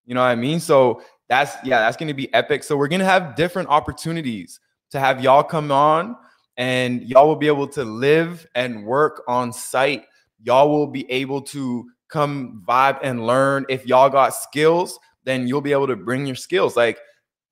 You 0.07 0.15
know 0.15 0.21
what 0.21 0.29
I 0.29 0.37
mean? 0.37 0.61
So 0.61 1.03
that's 1.29 1.57
yeah, 1.65 1.81
that's 1.81 1.97
to 2.09 2.15
be 2.15 2.33
epic. 2.35 2.65
So 2.65 2.77
we're 2.77 2.89
to 3.01 3.07
have 3.07 3.37
different 3.37 3.69
opportunities 3.69 4.61
to 4.91 5.01
have 5.01 5.23
y'all 5.23 5.43
come 5.43 5.71
on 5.71 6.17
and 6.57 7.03
y'all 7.03 7.29
will 7.29 7.37
be 7.37 7.47
able 7.47 7.69
to 7.69 7.85
live 7.85 8.47
and 8.55 8.85
work 8.85 9.23
on 9.27 9.53
site. 9.53 10.05
Y'all 10.43 10.69
will 10.69 10.87
be 10.87 11.11
able 11.11 11.41
to 11.43 11.89
come 12.09 12.63
vibe 12.67 12.99
and 13.03 13.27
learn. 13.27 13.65
If 13.69 13.87
y'all 13.87 14.11
got 14.11 14.35
skills, 14.35 14.99
then 15.25 15.47
you'll 15.47 15.61
be 15.61 15.73
able 15.73 15.87
to 15.87 15.97
bring 15.97 16.27
your 16.27 16.37
skills. 16.37 16.77
Like, 16.77 16.99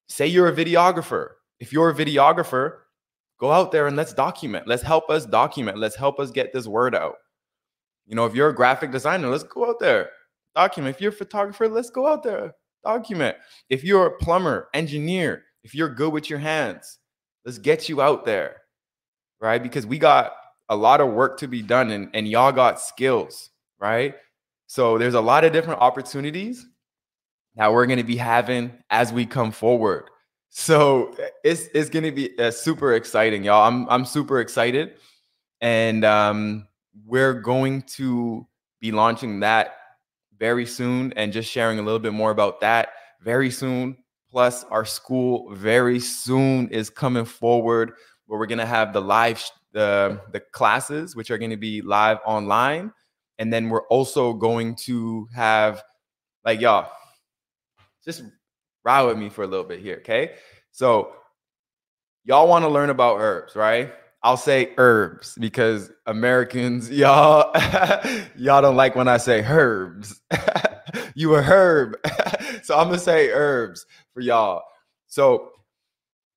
say 0.09 0.27
you're 0.27 0.49
a 0.49 0.53
videographer. 0.53 1.29
If 1.61 1.73
you're 1.73 1.91
a 1.91 1.95
videographer, 1.95 2.79
go 3.39 3.51
out 3.51 3.73
there 3.73 3.87
and 3.87 3.97
let's 3.97 4.13
document. 4.13 4.67
Let's 4.67 4.83
help 4.83 5.11
us 5.11 5.27
document. 5.27 5.79
Let's 5.79 5.97
help 5.97 6.21
us 6.21 6.31
get 6.31 6.53
this 6.53 6.67
word 6.67 6.95
out. 6.95 7.17
You 8.07 8.15
know, 8.15 8.27
if 8.27 8.35
you're 8.35 8.49
a 8.49 8.55
graphic 8.55 8.91
designer, 8.91 9.29
let's 9.29 9.45
go 9.45 9.69
out 9.69 9.79
there, 9.81 10.11
document. 10.55 10.97
If 10.97 11.01
you're 11.01 11.13
a 11.13 11.15
photographer, 11.15 11.69
let's 11.69 11.91
go 11.91 12.07
out 12.07 12.23
there, 12.23 12.55
document. 12.85 13.37
If 13.69 13.85
you're 13.85 14.07
a 14.07 14.17
plumber, 14.19 14.69
engineer, 14.73 15.45
if 15.63 15.75
you're 15.75 15.95
good 15.95 16.13
with 16.13 16.31
your 16.31 16.39
hands, 16.39 16.99
let's 17.45 17.59
get 17.59 17.89
you 17.89 18.01
out 18.01 18.25
there, 18.25 18.57
right? 19.41 19.63
Because 19.63 19.87
we 19.87 19.99
got 19.99 20.33
a 20.69 20.77
lot 20.77 21.01
of 21.01 21.13
work 21.13 21.39
to 21.41 21.49
be 21.49 21.63
done 21.63 21.91
and, 21.91 22.09
and 22.15 22.27
y'all 22.27 22.53
got 22.53 22.81
skills, 22.81 23.51
right? 23.79 24.15
So 24.67 24.99
there's 24.99 25.15
a 25.15 25.21
lot 25.21 25.45
of 25.45 25.53
different 25.53 25.81
opportunities 25.81 26.67
that 27.57 27.73
we're 27.73 27.87
going 27.87 27.99
to 27.99 28.05
be 28.05 28.17
having 28.17 28.73
as 28.91 29.13
we 29.13 29.27
come 29.27 29.51
forward. 29.51 30.09
So 30.51 31.15
it's 31.45 31.69
it's 31.75 31.91
to 32.05 32.13
be 32.13 32.39
uh, 32.39 32.51
super 32.51 32.95
exciting, 32.95 33.45
y'all. 33.45 33.67
I'm 33.67 33.89
I'm 33.89 34.05
super 34.05 34.41
excited, 34.41 34.95
and 35.61 36.05
um, 36.05 36.69
we're 37.05 37.35
going 37.35 37.83
to 37.97 38.47
be 38.81 38.93
launching 38.93 39.41
that 39.41 39.75
very 40.39 40.67
soon 40.67 41.13
and 41.15 41.33
just 41.33 41.51
sharing 41.51 41.79
a 41.79 41.83
little 41.83 41.99
bit 41.99 42.13
more 42.13 42.31
about 42.31 42.61
that 42.61 42.91
very 43.21 43.51
soon. 43.51 43.97
Plus, 44.31 44.65
our 44.65 44.85
school 44.85 45.55
very 45.55 46.01
soon 46.01 46.69
is 46.69 46.91
coming 46.91 47.25
forward 47.25 47.93
where 48.27 48.39
we're 48.39 48.47
to 48.59 48.67
have 48.67 48.93
the 48.93 49.01
live 49.01 49.43
the 49.73 50.21
the 50.33 50.41
classes 50.41 51.15
which 51.15 51.31
are 51.31 51.39
to 51.51 51.57
be 51.57 51.83
live 51.83 52.19
online 52.25 52.91
and 53.39 53.53
then 53.53 53.69
we're 53.69 53.87
also 53.89 54.33
going 54.33 54.75
to 54.75 55.29
have 55.35 55.83
like 56.45 56.61
y'all 56.61 56.91
just 58.05 58.23
ride 58.85 59.03
with 59.03 59.19
me 59.19 59.29
for 59.29 59.45
a 59.45 59.47
little 59.47 59.65
bit 59.65 59.81
here 59.81 59.97
okay 59.99 60.35
so 60.71 61.13
y'all 62.25 62.49
want 62.49 62.65
to 62.65 62.69
learn 62.69 62.91
about 62.91 63.19
herbs 63.19 63.55
right 63.55 63.93
I'll 64.23 64.37
say 64.37 64.73
herbs 64.79 65.37
because 65.39 65.93
Americans, 66.07 66.91
y'all, 66.91 67.53
y'all 68.37 68.63
don't 68.63 68.77
like 68.77 68.97
when 68.97 69.09
I 69.09 69.17
say 69.17 69.43
herbs. 69.43 70.21
you 71.15 71.35
a 71.35 71.43
herb. 71.43 71.97
so 72.63 72.77
I'm 72.77 72.89
gonna 72.89 72.99
say 72.99 73.31
herbs 73.31 73.87
for 74.13 74.21
y'all. 74.21 74.63
So 75.07 75.51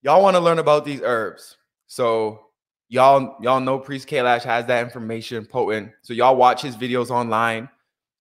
y'all 0.01 0.21
want 0.21 0.35
to 0.35 0.39
learn 0.39 0.59
about 0.59 0.85
these 0.85 1.01
herbs. 1.03 1.57
So 1.87 2.47
y'all, 2.87 3.35
y'all 3.41 3.59
know 3.59 3.79
Priest 3.79 4.07
Kailash 4.07 4.43
has 4.43 4.65
that 4.67 4.83
information 4.83 5.45
potent. 5.45 5.91
So 6.03 6.13
y'all 6.13 6.35
watch 6.35 6.61
his 6.61 6.75
videos 6.75 7.09
online. 7.09 7.67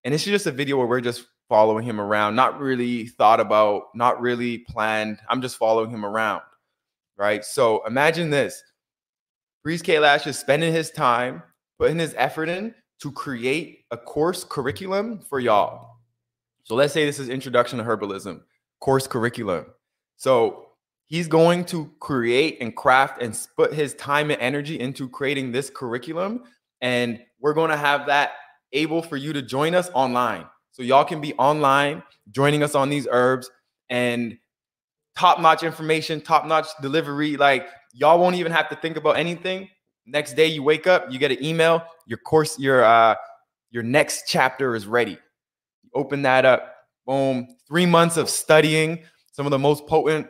And 0.04 0.14
it's 0.14 0.24
just 0.24 0.46
a 0.46 0.50
video 0.50 0.78
where 0.78 0.86
we're 0.86 1.02
just 1.02 1.26
following 1.50 1.85
him 1.85 2.00
around, 2.00 2.37
not 2.37 2.59
really 2.59 3.09
thought 3.09 3.40
about, 3.40 3.88
not 3.95 4.21
really 4.21 4.59
planned. 4.59 5.19
I'm 5.28 5.42
just 5.42 5.57
following 5.57 5.90
him 5.90 6.07
around. 6.07 6.40
Right. 7.19 7.45
So 7.45 7.85
imagine 7.87 8.30
this 8.30 8.62
Priest 9.62 9.85
Kailash 9.85 10.26
is 10.26 10.38
spending 10.38 10.73
his 10.73 10.90
time, 10.90 11.42
putting 11.78 11.99
his 11.99 12.14
effort 12.16 12.49
in 12.49 12.75
to 13.02 13.12
create 13.12 13.80
a 13.90 13.97
course 13.99 14.45
curriculum 14.45 15.21
for 15.28 15.38
y'all. 15.40 15.99
So 16.64 16.75
let's 16.75 16.95
say 16.95 17.04
this 17.04 17.19
is 17.19 17.28
Introduction 17.28 17.78
to 17.78 17.85
Herbalism, 17.85 18.40
course 18.80 19.07
curriculum. 19.07 19.66
So 20.16 20.69
he's 21.07 21.26
going 21.26 21.64
to 21.66 21.90
create 21.99 22.59
and 22.61 22.75
craft 22.75 23.21
and 23.21 23.38
put 23.57 23.75
his 23.75 23.95
time 23.95 24.30
and 24.30 24.40
energy 24.40 24.78
into 24.78 25.09
creating 25.09 25.52
this 25.52 25.69
curriculum. 25.69 26.45
And 26.80 27.21
we're 27.40 27.54
going 27.54 27.71
to 27.71 27.76
have 27.76 28.07
that 28.07 28.33
able 28.73 29.02
for 29.02 29.16
you 29.16 29.33
to 29.33 29.42
join 29.42 29.75
us 29.75 29.90
online. 29.92 30.47
So 30.80 30.84
y'all 30.84 31.04
can 31.04 31.20
be 31.20 31.34
online 31.34 32.02
joining 32.30 32.62
us 32.62 32.75
on 32.75 32.88
these 32.88 33.06
herbs 33.10 33.50
and 33.90 34.38
top 35.14 35.38
notch 35.38 35.62
information, 35.62 36.22
top 36.22 36.46
notch 36.46 36.68
delivery. 36.80 37.37
Like 37.37 37.68
y'all 37.92 38.18
won't 38.18 38.37
even 38.37 38.50
have 38.50 38.70
to 38.70 38.76
think 38.76 38.96
about 38.96 39.18
anything. 39.18 39.68
Next 40.06 40.32
day 40.32 40.46
you 40.46 40.62
wake 40.62 40.87
up, 40.87 41.12
you 41.12 41.18
get 41.18 41.32
an 41.32 41.44
email, 41.44 41.84
your 42.06 42.16
course, 42.16 42.58
your 42.58 42.82
uh 42.82 43.14
your 43.70 43.82
next 43.82 44.22
chapter 44.26 44.75
is 44.75 44.87
ready. 44.87 45.18
You 45.82 45.90
open 45.94 46.22
that 46.22 46.46
up, 46.46 46.75
boom, 47.06 47.46
three 47.68 47.84
months 47.84 48.16
of 48.16 48.30
studying 48.30 49.04
some 49.32 49.44
of 49.44 49.50
the 49.50 49.58
most 49.58 49.87
potent 49.87 50.28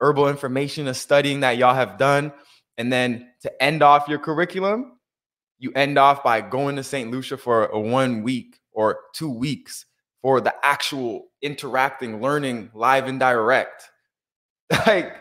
herbal 0.00 0.28
information 0.28 0.88
of 0.88 0.96
studying 0.96 1.38
that 1.40 1.58
y'all 1.58 1.76
have 1.76 1.96
done. 1.96 2.32
And 2.76 2.92
then 2.92 3.28
to 3.42 3.62
end 3.62 3.84
off 3.84 4.08
your 4.08 4.18
curriculum, 4.18 4.98
you 5.60 5.70
end 5.76 5.96
off 5.96 6.24
by 6.24 6.40
going 6.40 6.74
to 6.74 6.82
St. 6.82 7.08
Lucia 7.08 7.36
for 7.36 7.66
a 7.66 7.78
one 7.78 8.24
week 8.24 8.58
or 8.72 8.98
two 9.14 9.30
weeks 9.30 9.86
for 10.22 10.40
the 10.40 10.54
actual 10.62 11.26
interacting, 11.42 12.22
learning 12.22 12.70
live 12.74 13.06
and 13.06 13.20
direct. 13.20 13.90
Like, 14.86 15.16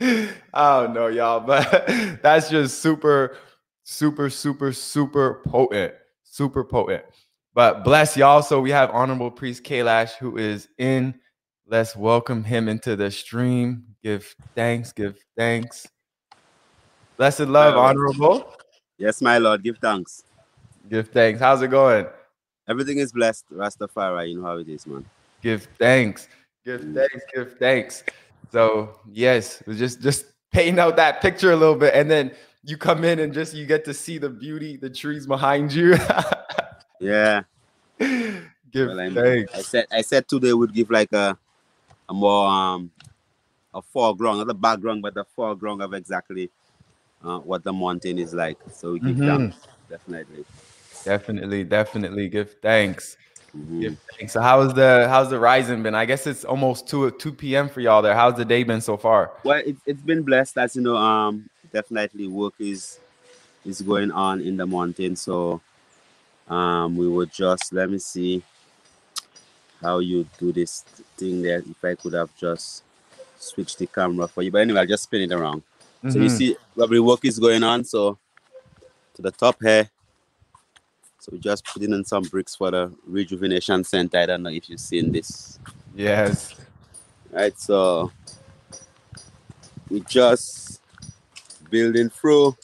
I 0.00 0.32
don't 0.54 0.94
know, 0.94 1.08
y'all, 1.08 1.40
but 1.46 1.86
that's 2.22 2.48
just 2.48 2.80
super, 2.80 3.36
super, 3.82 4.30
super, 4.30 4.72
super 4.72 5.42
potent. 5.46 5.92
Super 6.24 6.64
potent. 6.64 7.04
But 7.52 7.84
bless 7.84 8.16
y'all. 8.16 8.40
So 8.40 8.62
we 8.62 8.70
have 8.70 8.90
Honorable 8.92 9.30
Priest 9.30 9.62
Kailash 9.62 10.12
who 10.12 10.38
is 10.38 10.68
in. 10.78 11.14
Let's 11.66 11.94
welcome 11.94 12.44
him 12.44 12.66
into 12.66 12.96
the 12.96 13.10
stream. 13.10 13.84
Give 14.02 14.34
thanks, 14.54 14.92
give 14.92 15.18
thanks. 15.36 15.86
Blessed 17.18 17.40
love, 17.40 17.76
Honorable. 17.76 18.54
Yes, 18.96 19.20
my 19.20 19.36
Lord. 19.36 19.62
Give 19.62 19.76
thanks. 19.76 20.22
Give 20.88 21.06
thanks. 21.06 21.40
How's 21.40 21.60
it 21.60 21.68
going? 21.68 22.06
Everything 22.70 22.98
is 22.98 23.12
blessed. 23.12 23.44
Rastafari, 23.52 24.30
you 24.30 24.38
know 24.38 24.46
how 24.46 24.58
it 24.58 24.68
is, 24.68 24.86
man. 24.86 25.04
Give 25.42 25.66
thanks. 25.76 26.28
Give 26.64 26.80
thanks. 26.94 27.24
Give 27.34 27.58
thanks. 27.58 28.04
So 28.52 29.00
yes, 29.12 29.60
just 29.68 30.00
just 30.00 30.26
painting 30.52 30.78
out 30.78 30.94
that 30.94 31.20
picture 31.20 31.50
a 31.50 31.56
little 31.56 31.74
bit, 31.74 31.94
and 31.94 32.08
then 32.08 32.30
you 32.62 32.76
come 32.76 33.02
in 33.02 33.18
and 33.18 33.34
just 33.34 33.54
you 33.54 33.66
get 33.66 33.84
to 33.86 33.92
see 33.92 34.18
the 34.18 34.28
beauty, 34.28 34.76
the 34.76 34.88
trees 34.88 35.26
behind 35.26 35.72
you. 35.72 35.96
yeah. 37.00 37.42
Give 37.98 38.88
well, 38.88 39.10
thanks. 39.14 39.52
I 39.52 39.62
said 39.62 39.86
I 39.90 40.02
said 40.02 40.28
today 40.28 40.52
would 40.52 40.72
give 40.72 40.90
like 40.90 41.12
a 41.12 41.36
a 42.08 42.14
more 42.14 42.46
um 42.46 42.92
a 43.74 43.82
foreground, 43.82 44.38
not 44.38 44.48
a 44.48 44.54
background, 44.54 45.02
but 45.02 45.14
the 45.14 45.24
foreground 45.24 45.82
of 45.82 45.92
exactly 45.92 46.50
uh, 47.24 47.40
what 47.40 47.64
the 47.64 47.72
mountain 47.72 48.18
is 48.18 48.32
like. 48.32 48.58
So 48.72 48.94
give 48.94 49.16
mm-hmm. 49.16 49.26
thanks, 49.26 49.56
definitely. 49.88 50.44
Definitely, 51.04 51.64
definitely 51.64 52.28
give 52.28 52.54
thanks. 52.60 53.16
Mm-hmm. 53.56 54.26
So 54.28 54.40
how's 54.40 54.72
the 54.74 55.08
how's 55.08 55.28
the 55.28 55.38
rising 55.38 55.82
been? 55.82 55.94
I 55.94 56.04
guess 56.04 56.26
it's 56.26 56.44
almost 56.44 56.86
two 56.86 57.10
two 57.12 57.32
p.m. 57.32 57.68
for 57.68 57.80
y'all 57.80 58.00
there. 58.00 58.14
How's 58.14 58.36
the 58.36 58.44
day 58.44 58.62
been 58.62 58.80
so 58.80 58.96
far? 58.96 59.32
Well, 59.42 59.60
it, 59.64 59.76
it's 59.86 60.02
been 60.02 60.22
blessed. 60.22 60.56
As 60.58 60.76
you 60.76 60.82
know, 60.82 60.96
um, 60.96 61.50
definitely 61.72 62.28
work 62.28 62.54
is 62.60 63.00
is 63.64 63.80
going 63.82 64.12
on 64.12 64.40
in 64.40 64.56
the 64.56 64.66
mountain. 64.66 65.16
So, 65.16 65.60
um, 66.48 66.96
we 66.96 67.08
would 67.08 67.32
just 67.32 67.72
let 67.72 67.90
me 67.90 67.98
see 67.98 68.42
how 69.82 69.98
you 69.98 70.26
do 70.38 70.52
this 70.52 70.82
thing 71.16 71.42
there. 71.42 71.58
If 71.58 71.84
I 71.84 71.96
could 71.96 72.12
have 72.12 72.30
just 72.36 72.84
switched 73.38 73.78
the 73.78 73.86
camera 73.86 74.28
for 74.28 74.42
you, 74.42 74.52
but 74.52 74.60
anyway, 74.60 74.80
I'll 74.80 74.86
just 74.86 75.04
spin 75.04 75.22
it 75.22 75.32
around. 75.32 75.62
Mm-hmm. 75.62 76.10
So 76.10 76.18
you 76.18 76.26
mm-hmm. 76.26 76.36
see, 76.36 76.56
lovely 76.76 77.00
work 77.00 77.24
is 77.24 77.38
going 77.38 77.64
on. 77.64 77.82
So 77.84 78.16
to 79.14 79.22
the 79.22 79.32
top 79.32 79.60
here, 79.60 79.90
so 81.30 81.34
we 81.34 81.38
just 81.38 81.64
putting 81.64 81.92
in 81.92 82.04
some 82.04 82.24
bricks 82.24 82.56
for 82.56 82.72
the 82.72 82.92
rejuvenation 83.06 83.84
center. 83.84 84.18
I 84.18 84.26
don't 84.26 84.42
know 84.42 84.50
if 84.50 84.68
you've 84.68 84.80
seen 84.80 85.12
this. 85.12 85.60
Yes. 85.94 86.56
Right. 87.30 87.56
So 87.58 88.10
we 89.88 90.00
just 90.00 90.80
building 91.70 92.10
through 92.10 92.56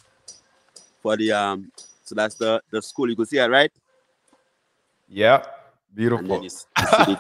for 1.01 1.17
the 1.17 1.31
um. 1.33 1.71
So 2.03 2.17
that's 2.17 2.35
the 2.35 2.61
the 2.71 2.83
school. 2.83 3.09
You 3.09 3.15
can 3.15 3.27
see 3.27 3.39
it, 3.39 3.49
right? 3.49 3.71
Yeah. 5.09 5.45
Beautiful. 5.95 6.43
You, 6.43 6.51
you 7.09 7.17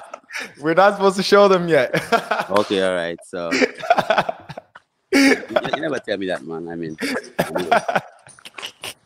We're 0.60 0.74
not 0.74 0.94
supposed 0.94 1.16
to 1.16 1.22
show 1.22 1.46
them 1.46 1.68
yet. 1.68 1.94
okay. 2.50 2.82
All 2.82 2.94
right. 2.94 3.18
So. 3.24 3.52
you, 3.52 3.62
you, 5.12 5.80
never 5.80 6.00
tell 6.00 6.18
me 6.18 6.26
that, 6.26 6.42
man. 6.44 6.68
I 6.68 6.74
mean. 6.74 6.96
Anyway. 7.38 7.70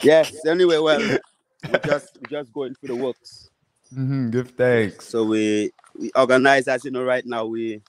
Yes. 0.03 0.35
Anyway, 0.47 0.79
well, 0.79 1.19
we 1.65 1.79
just 1.85 2.19
we 2.21 2.29
just 2.29 2.53
going 2.53 2.75
through 2.75 2.97
the 2.97 2.97
works. 2.97 3.51
Mm-hmm, 3.93 4.31
give 4.31 4.51
thanks. 4.51 5.09
So 5.09 5.25
we 5.25 5.73
we 5.99 6.11
organize 6.15 6.69
as 6.69 6.85
you 6.85 6.91
know 6.91 7.05
right 7.05 7.25
now 7.27 7.47
we 7.47 7.81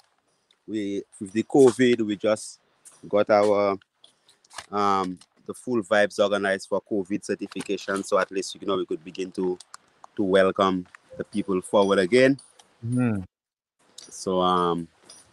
we 0.68 1.04
with 1.20 1.32
the 1.32 1.44
COVID 1.44 2.02
we 2.02 2.16
just 2.16 2.60
got 3.08 3.30
our 3.30 3.78
um 4.72 5.18
the 5.46 5.54
full 5.54 5.82
vibes 5.82 6.20
organized 6.20 6.70
for 6.70 6.82
COVID 6.82 7.24
certification. 7.24 8.04
So 8.04 8.18
at 8.18 8.32
least 8.32 8.58
you 8.60 8.68
know 8.68 8.78
we 8.78 8.86
could 8.86 9.04
begin 9.04 9.32
to 9.34 9.58
to 10.16 10.24
welcome 10.24 10.88
the 11.18 11.24
people 11.24 11.62
forward 11.62 12.00
again. 12.00 12.40
Mm-hmm. 12.86 13.22
So 14.10 14.42
um 14.42 14.88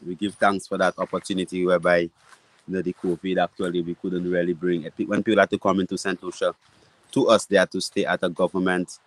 we 0.07 0.15
give 0.15 0.35
thanks 0.35 0.67
for 0.67 0.79
that 0.79 0.95
opportunity 0.99 1.65
whereby 1.65 2.11
you 2.69 2.75
know, 2.75 2.83
the 2.83 2.93
COVID, 2.93 3.43
actually, 3.43 3.81
we 3.81 3.95
couldn't 3.95 4.31
really 4.31 4.53
bring 4.53 4.85
it. 4.85 4.93
When 5.07 5.23
people 5.23 5.41
had 5.41 5.51
to 5.51 5.59
come 5.59 5.81
into 5.81 5.97
St. 5.97 6.23
Lucia, 6.23 6.55
to 7.13 7.29
us, 7.29 7.47
they 7.47 7.57
had 7.57 7.71
to 7.73 7.81
stay 7.81 8.05
at 8.05 8.23
a 8.23 8.29
government 8.29 8.99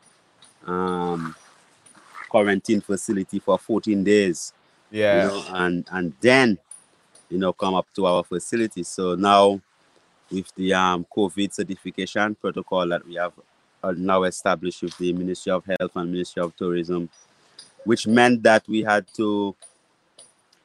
um, 0.65 1.35
quarantine 2.29 2.81
facility 2.81 3.39
for 3.39 3.57
14 3.57 4.03
days. 4.03 4.53
Yeah. 4.89 5.23
You 5.23 5.27
know, 5.29 5.45
and, 5.49 5.87
and 5.91 6.13
then, 6.21 6.57
you 7.29 7.37
know, 7.37 7.53
come 7.53 7.75
up 7.75 7.87
to 7.95 8.05
our 8.05 8.23
facility. 8.23 8.83
So 8.83 9.15
now, 9.15 9.61
with 10.29 10.53
the 10.55 10.73
um, 10.73 11.05
COVID 11.15 11.53
certification 11.53 12.35
protocol 12.35 12.87
that 12.89 13.05
we 13.05 13.15
have 13.15 13.33
uh, 13.83 13.93
now 13.97 14.23
established 14.23 14.81
with 14.81 14.97
the 14.97 15.13
Ministry 15.13 15.51
of 15.51 15.65
Health 15.65 15.95
and 15.95 16.11
Ministry 16.11 16.41
of 16.41 16.55
Tourism, 16.55 17.09
which 17.83 18.07
meant 18.07 18.43
that 18.43 18.67
we 18.67 18.83
had 18.83 19.05
to 19.15 19.55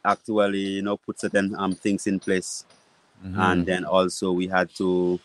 actually, 0.04 0.60
you 0.60 0.82
know, 0.82 0.96
put 0.96 1.20
certain 1.20 1.54
um, 1.56 1.74
things 1.74 2.06
in 2.06 2.20
place 2.20 2.64
mm-hmm. 3.24 3.40
and 3.40 3.66
then 3.66 3.84
also 3.84 4.32
we 4.32 4.46
had 4.46 4.68
to 4.74 5.18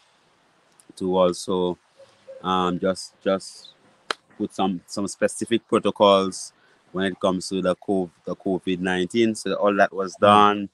to 0.96 1.18
also 1.18 1.78
um, 2.44 2.80
just 2.80 3.14
just 3.22 3.70
put 4.38 4.54
some 4.54 4.82
some 4.88 5.08
specific 5.08 5.68
protocols 5.68 6.54
when 6.92 7.06
it 7.06 7.20
comes 7.20 7.48
to 7.50 7.62
the 7.62 7.76
COVID, 7.76 8.10
the 8.26 8.36
COVID 8.36 8.80
nineteen. 8.80 9.36
So 9.36 9.54
all 9.56 9.76
that 9.76 9.94
was 9.94 10.16
done. 10.16 10.70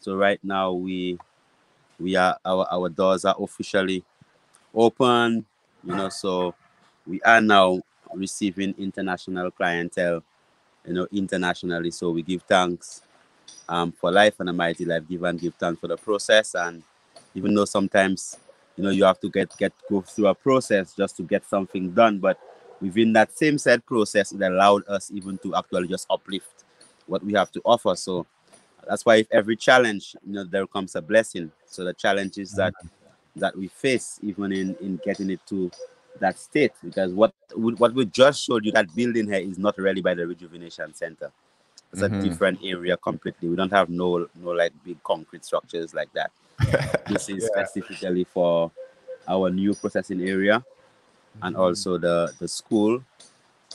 So 0.00 0.16
right 0.16 0.38
now 0.42 0.72
we 0.72 1.18
we 1.98 2.16
are 2.16 2.38
our 2.44 2.66
our 2.70 2.88
doors 2.88 3.24
are 3.24 3.36
officially 3.38 4.04
open. 4.74 5.44
You 5.84 5.96
know, 5.96 6.08
so 6.10 6.54
we 7.06 7.22
are 7.22 7.40
now 7.40 7.80
receiving 8.14 8.74
international 8.78 9.50
clientele. 9.50 10.22
You 10.86 10.94
know, 10.94 11.06
internationally. 11.12 11.90
So 11.90 12.10
we 12.10 12.22
give 12.22 12.42
thanks 12.42 13.02
um, 13.68 13.92
for 13.92 14.10
life 14.10 14.40
and 14.40 14.48
a 14.48 14.52
mighty 14.52 14.84
life. 14.84 15.02
Give 15.08 15.22
and 15.24 15.40
give 15.40 15.54
thanks 15.54 15.80
for 15.80 15.88
the 15.88 15.96
process. 15.96 16.54
And 16.54 16.82
even 17.34 17.54
though 17.54 17.66
sometimes 17.66 18.38
you 18.80 18.86
know 18.86 18.90
you 18.90 19.04
have 19.04 19.20
to 19.20 19.28
get 19.28 19.54
get 19.58 19.72
go 19.90 20.00
through 20.00 20.28
a 20.28 20.34
process 20.34 20.94
just 20.94 21.14
to 21.18 21.22
get 21.22 21.44
something 21.44 21.90
done, 21.90 22.18
but 22.18 22.40
within 22.80 23.12
that 23.12 23.36
same 23.36 23.58
said 23.58 23.84
process, 23.84 24.32
it 24.32 24.40
allowed 24.40 24.88
us 24.88 25.10
even 25.12 25.36
to 25.38 25.54
actually 25.54 25.86
just 25.86 26.06
uplift 26.08 26.64
what 27.06 27.22
we 27.22 27.34
have 27.34 27.52
to 27.52 27.60
offer. 27.62 27.94
So 27.94 28.26
that's 28.88 29.04
why 29.04 29.16
if 29.16 29.26
every 29.30 29.56
challenge, 29.56 30.16
you 30.26 30.32
know, 30.32 30.44
there 30.44 30.66
comes 30.66 30.94
a 30.94 31.02
blessing. 31.02 31.52
So 31.66 31.84
the 31.84 31.92
challenges 31.92 32.52
that 32.52 32.72
that 33.36 33.54
we 33.54 33.68
face, 33.68 34.18
even 34.22 34.50
in 34.50 34.74
in 34.80 34.98
getting 35.04 35.28
it 35.28 35.40
to 35.48 35.70
that 36.18 36.38
state, 36.38 36.72
because 36.82 37.12
what 37.12 37.34
what 37.54 37.92
we 37.92 38.06
just 38.06 38.42
showed 38.42 38.64
you 38.64 38.72
that 38.72 38.94
building 38.94 39.26
here 39.26 39.40
is 39.40 39.58
not 39.58 39.76
really 39.76 40.00
by 40.00 40.14
the 40.14 40.26
rejuvenation 40.26 40.94
center. 40.94 41.30
It's 41.92 42.00
mm-hmm. 42.00 42.14
a 42.14 42.22
different 42.22 42.60
area 42.64 42.96
completely. 42.96 43.50
We 43.50 43.56
don't 43.56 43.72
have 43.72 43.90
no 43.90 44.26
no 44.36 44.52
like 44.52 44.72
big 44.82 45.02
concrete 45.02 45.44
structures 45.44 45.92
like 45.92 46.10
that. 46.14 46.30
this 47.08 47.28
is 47.28 47.48
yeah. 47.48 47.64
specifically 47.64 48.24
for 48.24 48.70
our 49.28 49.50
new 49.50 49.74
processing 49.74 50.22
area 50.22 50.58
mm-hmm. 50.58 51.46
and 51.46 51.56
also 51.56 51.98
the 51.98 52.32
the 52.38 52.48
school, 52.48 53.02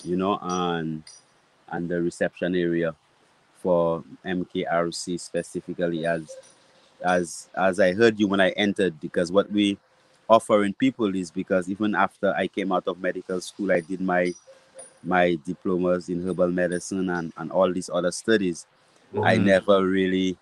you 0.04 0.16
know, 0.16 0.40
and 0.42 1.04
and 1.70 1.90
the 1.90 2.02
reception 2.02 2.56
area 2.56 2.96
for 3.62 4.04
MKRC 4.26 5.20
specifically 5.20 6.06
as 6.06 6.30
as 7.04 7.50
as 7.56 7.80
I 7.80 7.94
heard 7.94 8.20
you 8.20 8.28
when 8.28 8.40
I 8.40 8.50
entered 8.52 9.00
because 9.00 9.32
what 9.32 9.52
we 9.52 9.78
offering 10.30 10.74
people 10.74 11.14
is 11.16 11.32
because 11.32 11.70
even 11.70 11.96
after 11.96 12.34
I 12.34 12.48
came 12.48 12.72
out 12.72 12.88
of 12.88 13.00
medical 13.00 13.42
school 13.42 13.72
I 13.72 13.80
did 13.80 14.02
my 14.02 14.34
my 15.04 15.38
diplomas 15.46 16.10
in 16.10 16.28
herbal 16.28 16.50
medicine 16.50 17.10
and, 17.10 17.32
and 17.38 17.52
all 17.52 17.72
these 17.72 17.90
other 17.94 18.12
studies, 18.12 18.66
mm-hmm. 19.14 19.24
I 19.24 19.38
never 19.38 19.86
really 19.86 20.38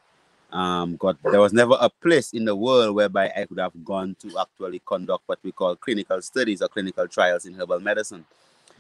um, 0.54 0.96
got 0.98 1.18
there 1.24 1.42
was 1.42 1.52
never 1.52 1.76
a 1.80 1.90
place 1.90 2.32
in 2.32 2.46
the 2.46 2.56
world 2.56 2.96
whereby 2.96 3.32
I 3.36 3.46
could 3.46 3.60
have 3.60 3.84
gone 3.84 4.16
to 4.22 4.40
actually 4.40 4.82
conduct 4.86 5.24
what 5.26 5.40
we 5.44 5.52
call 5.52 5.76
clinical 5.76 6.22
studies 6.22 6.62
or 6.62 6.68
clinical 6.68 7.08
trials 7.08 7.46
in 7.46 7.56
herbal 7.56 7.80
medicine. 7.80 8.24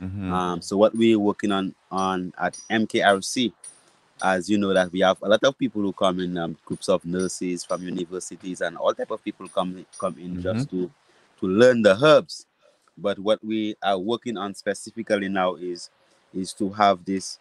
Mm-hmm. 0.02 0.32
Um, 0.32 0.62
so 0.62 0.78
what 0.78 0.96
we're 0.96 1.20
working 1.20 1.52
on 1.52 1.74
on 1.92 2.32
at 2.40 2.58
MKRC, 2.70 3.52
as 4.24 4.50
you 4.50 4.60
know, 4.60 4.74
that 4.74 4.92
we 4.92 5.00
have 5.00 5.18
a 5.24 5.28
lot 5.28 5.44
of 5.44 5.58
people 5.58 5.82
who 5.82 5.94
come 5.94 6.20
in 6.20 6.38
um, 6.38 6.56
groups 6.64 6.90
of 6.90 7.04
nurses 7.06 7.66
from 7.66 7.82
universities 7.82 8.62
and 8.62 8.78
all 8.78 8.94
type 8.94 9.12
of 9.12 9.24
people 9.24 9.48
come 9.48 9.84
come 9.98 10.16
in 10.20 10.34
mm-hmm. 10.34 10.42
just 10.42 10.70
to 10.70 10.92
to 11.40 11.48
learn 11.48 11.82
the 11.82 11.98
herbs. 12.04 12.46
But 12.96 13.18
what 13.18 13.44
we 13.44 13.76
are 13.82 13.98
working 13.98 14.38
on 14.38 14.54
specifically 14.54 15.28
now 15.28 15.56
is 15.56 15.90
is 16.36 16.54
to 16.54 16.70
have 16.70 17.04
this 17.04 17.40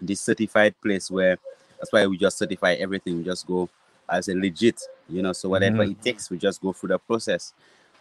this 0.00 0.22
certified 0.22 0.74
place 0.80 1.10
where 1.10 1.38
that's 1.78 1.92
why 1.92 2.06
we 2.06 2.16
just 2.16 2.38
certify 2.38 2.72
everything. 2.74 3.18
We 3.18 3.24
just 3.24 3.46
go 3.46 3.68
as 4.08 4.28
a 4.28 4.34
legit, 4.34 4.80
you 5.08 5.22
know. 5.22 5.32
So 5.32 5.48
whatever 5.48 5.78
mm-hmm. 5.78 5.92
it 5.92 6.02
takes, 6.02 6.30
we 6.30 6.38
just 6.38 6.60
go 6.60 6.72
through 6.72 6.90
the 6.90 6.98
process. 6.98 7.52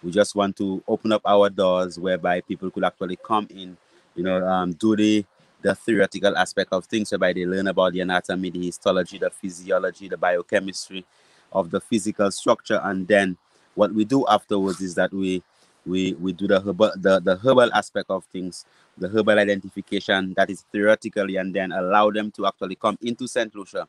We 0.04 0.12
just 0.12 0.36
want 0.36 0.58
to 0.58 0.84
open 0.88 1.12
up 1.12 1.22
our 1.26 1.50
doors 1.50 1.98
whereby 1.98 2.42
people 2.42 2.70
could 2.70 2.84
actually 2.84 3.18
come 3.18 3.48
in, 3.50 3.78
you 4.16 4.24
know, 4.24 4.46
um, 4.48 4.74
do 4.74 4.96
the 4.96 5.26
the 5.62 5.74
theoretical 5.74 6.38
aspect 6.38 6.72
of 6.74 6.86
things, 6.86 7.12
whereby 7.12 7.34
they 7.34 7.46
learn 7.46 7.68
about 7.68 7.94
the 7.94 8.02
anatomy, 8.02 8.52
the 8.52 8.66
histology, 8.68 9.18
the 9.18 9.32
physiology, 9.32 10.08
the 10.08 10.18
biochemistry 10.18 11.04
of 11.52 11.72
the 11.72 11.82
physical 11.82 12.30
structure, 12.30 12.80
and 12.84 13.08
then 13.08 13.38
what 13.74 13.94
we 13.94 14.06
do 14.06 14.26
afterwards 14.28 14.82
is 14.82 14.96
that 14.96 15.12
we 15.12 15.42
we 15.86 16.13
we 16.13 16.34
do 16.34 16.48
the 16.48 16.60
herbal 16.60 16.91
the, 16.98 17.19
the 17.19 17.36
herbal 17.38 17.71
aspect 17.74 18.10
of 18.10 18.24
things 18.26 18.65
the 18.98 19.08
herbal 19.08 19.38
identification 19.38 20.34
that 20.36 20.50
is 20.50 20.65
theoretically 20.71 21.36
and 21.36 21.54
then 21.54 21.71
allow 21.71 22.10
them 22.10 22.32
to 22.32 22.45
actually 22.45 22.76
come 22.76 22.98
into 23.02 23.28
st 23.28 23.54
lucia 23.56 23.88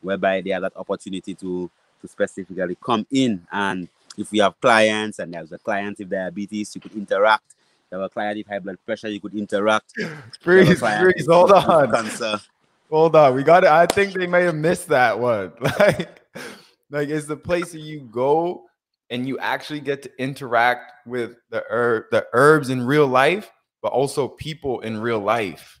whereby 0.00 0.40
they 0.40 0.50
have 0.50 0.62
that 0.62 0.76
opportunity 0.76 1.34
to 1.34 1.70
to 2.04 2.08
specifically 2.08 2.76
come 2.82 3.06
in. 3.10 3.46
And 3.50 3.88
if 4.16 4.30
we 4.30 4.38
have 4.38 4.60
clients 4.60 5.18
and 5.18 5.32
there's 5.32 5.52
a 5.52 5.58
client 5.58 5.98
with 5.98 6.10
diabetes 6.10 6.74
you 6.74 6.80
could 6.80 6.94
interact. 6.94 7.54
You 7.90 7.98
have 7.98 8.06
a 8.06 8.08
client 8.08 8.38
with 8.38 8.46
high 8.46 8.58
blood 8.58 8.78
pressure 8.84 9.08
you 9.08 9.20
could 9.20 9.34
interact. 9.34 9.92
Freeze 10.40 10.80
freeze 10.80 11.26
hold 11.26 11.52
on. 11.52 11.90
Cancer. 11.90 12.40
hold 12.90 13.16
on 13.16 13.34
we 13.34 13.42
got 13.42 13.64
it. 13.64 13.70
I 13.70 13.86
think 13.86 14.12
they 14.12 14.26
may 14.26 14.42
have 14.44 14.54
missed 14.54 14.88
that 14.88 15.18
one. 15.18 15.52
Like 15.80 16.20
like 16.90 17.08
it's 17.08 17.26
the 17.26 17.36
place 17.36 17.72
that 17.72 17.80
you 17.80 18.00
go 18.12 18.66
and 19.10 19.28
you 19.28 19.38
actually 19.38 19.80
get 19.80 20.02
to 20.02 20.10
interact 20.18 21.06
with 21.06 21.36
the 21.50 21.64
herb, 21.68 22.04
the 22.10 22.26
herbs 22.32 22.70
in 22.70 22.84
real 22.84 23.06
life, 23.06 23.50
but 23.82 23.92
also 23.92 24.28
people 24.28 24.80
in 24.80 25.00
real 25.00 25.20
life. 25.20 25.80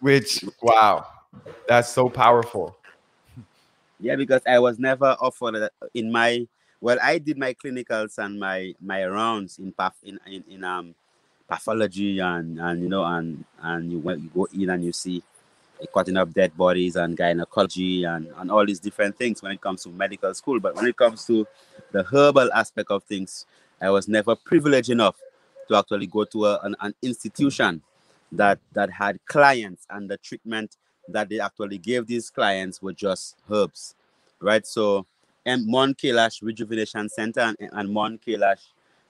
Which 0.00 0.44
wow, 0.62 1.06
that's 1.66 1.88
so 1.88 2.08
powerful. 2.08 2.76
Yeah, 4.00 4.14
because 4.14 4.42
I 4.46 4.58
was 4.60 4.78
never 4.78 5.16
offered 5.20 5.70
in 5.94 6.12
my 6.12 6.46
well, 6.80 6.98
I 7.02 7.18
did 7.18 7.36
my 7.36 7.54
clinicals 7.54 8.18
and 8.18 8.38
my 8.38 8.74
my 8.80 9.04
rounds 9.06 9.58
in 9.58 9.72
path 9.72 9.96
in, 10.04 10.20
in, 10.26 10.44
in 10.48 10.64
um 10.64 10.94
pathology 11.48 12.20
and 12.20 12.60
and 12.60 12.82
you 12.82 12.88
know 12.88 13.04
and 13.04 13.44
and 13.60 13.90
you 13.90 13.98
you 13.98 14.30
go 14.34 14.46
in 14.52 14.70
and 14.70 14.84
you 14.84 14.92
see 14.92 15.22
cutting 15.92 16.16
up 16.16 16.32
dead 16.32 16.56
bodies 16.56 16.96
and 16.96 17.16
gynecology 17.16 18.04
and, 18.04 18.28
and 18.36 18.50
all 18.50 18.66
these 18.66 18.80
different 18.80 19.16
things 19.16 19.42
when 19.42 19.52
it 19.52 19.60
comes 19.60 19.82
to 19.84 19.90
medical 19.90 20.32
school. 20.34 20.60
But 20.60 20.74
when 20.74 20.86
it 20.86 20.96
comes 20.96 21.24
to 21.26 21.46
the 21.92 22.02
herbal 22.02 22.52
aspect 22.52 22.90
of 22.90 23.04
things, 23.04 23.46
I 23.80 23.90
was 23.90 24.08
never 24.08 24.34
privileged 24.34 24.90
enough 24.90 25.16
to 25.68 25.76
actually 25.76 26.06
go 26.06 26.24
to 26.24 26.46
a, 26.46 26.60
an, 26.62 26.74
an 26.80 26.94
institution 27.02 27.82
that 28.32 28.58
that 28.72 28.90
had 28.90 29.18
clients 29.26 29.86
and 29.90 30.10
the 30.10 30.16
treatment 30.18 30.76
that 31.08 31.28
they 31.28 31.40
actually 31.40 31.78
gave 31.78 32.06
these 32.06 32.28
clients 32.30 32.82
were 32.82 32.92
just 32.92 33.36
herbs, 33.50 33.94
right? 34.40 34.66
So, 34.66 35.06
and 35.46 35.66
Mon 35.66 35.94
Kailash 35.94 36.42
Rejuvenation 36.42 37.08
Center 37.08 37.40
and, 37.40 37.56
and 37.72 37.90
Mon 37.90 38.18
Kailash 38.18 38.60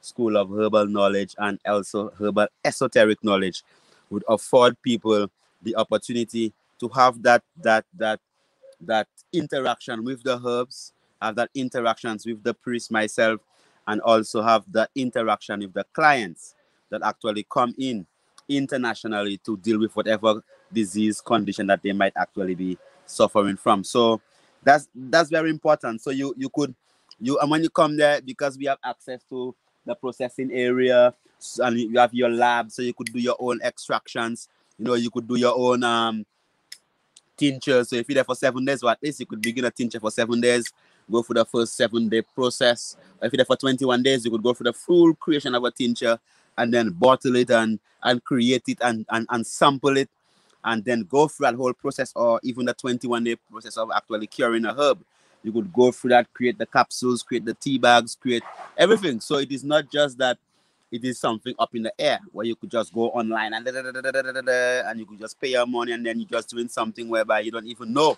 School 0.00 0.36
of 0.36 0.50
Herbal 0.50 0.86
Knowledge 0.86 1.34
and 1.38 1.58
also 1.66 2.10
Herbal 2.18 2.46
Esoteric 2.64 3.24
Knowledge 3.24 3.64
would 4.10 4.24
afford 4.28 4.80
people 4.82 5.28
the 5.62 5.76
opportunity 5.76 6.52
to 6.80 6.88
have 6.88 7.22
that 7.22 7.42
that 7.62 7.84
that 7.96 8.20
that 8.80 9.08
interaction 9.32 10.04
with 10.04 10.22
the 10.22 10.40
herbs, 10.44 10.92
have 11.20 11.34
that 11.36 11.50
interactions 11.54 12.24
with 12.24 12.42
the 12.42 12.54
priest 12.54 12.90
myself, 12.90 13.40
and 13.86 14.00
also 14.02 14.42
have 14.42 14.64
the 14.70 14.88
interaction 14.94 15.60
with 15.60 15.72
the 15.72 15.84
clients 15.92 16.54
that 16.90 17.02
actually 17.04 17.46
come 17.50 17.74
in 17.78 18.06
internationally 18.48 19.38
to 19.38 19.56
deal 19.58 19.78
with 19.78 19.94
whatever 19.94 20.42
disease 20.72 21.20
condition 21.20 21.66
that 21.66 21.82
they 21.82 21.92
might 21.92 22.12
actually 22.16 22.54
be 22.54 22.78
suffering 23.06 23.56
from. 23.56 23.84
So 23.84 24.20
that's 24.62 24.88
that's 24.94 25.30
very 25.30 25.50
important. 25.50 26.00
So 26.00 26.10
you 26.10 26.34
you 26.36 26.48
could 26.48 26.74
you 27.20 27.38
and 27.40 27.50
when 27.50 27.62
you 27.62 27.70
come 27.70 27.96
there 27.96 28.20
because 28.20 28.56
we 28.56 28.66
have 28.66 28.78
access 28.84 29.22
to 29.30 29.54
the 29.84 29.94
processing 29.94 30.50
area 30.52 31.14
and 31.58 31.78
you 31.78 31.98
have 31.98 32.12
your 32.14 32.28
lab, 32.28 32.70
so 32.70 32.82
you 32.82 32.94
could 32.94 33.12
do 33.12 33.18
your 33.18 33.36
own 33.38 33.60
extractions 33.62 34.48
you 34.78 34.84
know, 34.84 34.94
you 34.94 35.10
could 35.10 35.26
do 35.26 35.36
your 35.36 35.54
own 35.56 35.82
um 35.84 36.24
tincture. 37.36 37.84
So 37.84 37.96
if 37.96 38.08
you're 38.08 38.14
there 38.14 38.24
for 38.24 38.34
seven 38.34 38.64
days, 38.64 38.82
or 38.82 38.90
at 38.90 39.02
least 39.02 39.20
you 39.20 39.26
could 39.26 39.40
begin 39.40 39.64
a 39.64 39.70
tincture 39.70 40.00
for 40.00 40.10
seven 40.10 40.40
days, 40.40 40.72
go 41.10 41.22
through 41.22 41.34
the 41.34 41.44
first 41.44 41.76
seven 41.76 42.08
day 42.08 42.22
process. 42.22 42.96
If 43.22 43.32
you're 43.32 43.38
there 43.38 43.44
for 43.44 43.56
21 43.56 44.02
days, 44.02 44.24
you 44.24 44.30
could 44.30 44.42
go 44.42 44.52
through 44.54 44.64
the 44.64 44.72
full 44.72 45.14
creation 45.14 45.54
of 45.54 45.64
a 45.64 45.70
tincture 45.70 46.18
and 46.56 46.72
then 46.72 46.90
bottle 46.90 47.36
it 47.36 47.50
and 47.50 47.78
and 48.02 48.22
create 48.24 48.62
it 48.68 48.78
and, 48.80 49.04
and, 49.10 49.26
and 49.30 49.44
sample 49.46 49.96
it 49.96 50.08
and 50.64 50.84
then 50.84 51.02
go 51.02 51.26
through 51.26 51.46
that 51.46 51.54
whole 51.54 51.72
process 51.72 52.12
or 52.14 52.40
even 52.44 52.66
the 52.66 52.74
21 52.74 53.24
day 53.24 53.36
process 53.50 53.76
of 53.76 53.90
actually 53.94 54.26
curing 54.26 54.64
a 54.64 54.74
herb 54.74 55.00
You 55.42 55.52
could 55.52 55.72
go 55.72 55.90
through 55.90 56.10
that, 56.10 56.32
create 56.32 56.58
the 56.58 56.66
capsules, 56.66 57.22
create 57.22 57.44
the 57.44 57.54
tea 57.54 57.78
bags, 57.78 58.16
create 58.20 58.42
everything. 58.76 59.20
So 59.20 59.38
it 59.38 59.50
is 59.50 59.64
not 59.64 59.90
just 59.90 60.18
that 60.18 60.38
it 60.90 61.04
is 61.04 61.18
something 61.18 61.54
up 61.58 61.74
in 61.74 61.82
the 61.82 61.92
air 61.98 62.18
where 62.32 62.46
you 62.46 62.56
could 62.56 62.70
just 62.70 62.92
go 62.92 63.10
online 63.10 63.52
and 63.52 63.66
and 63.68 65.00
you 65.00 65.06
could 65.06 65.18
just 65.18 65.40
pay 65.40 65.48
your 65.48 65.66
money 65.66 65.92
and 65.92 66.04
then 66.04 66.18
you're 66.18 66.28
just 66.28 66.50
doing 66.50 66.68
something 66.68 67.08
whereby 67.08 67.40
you 67.40 67.50
don't 67.50 67.66
even 67.66 67.92
know 67.92 68.16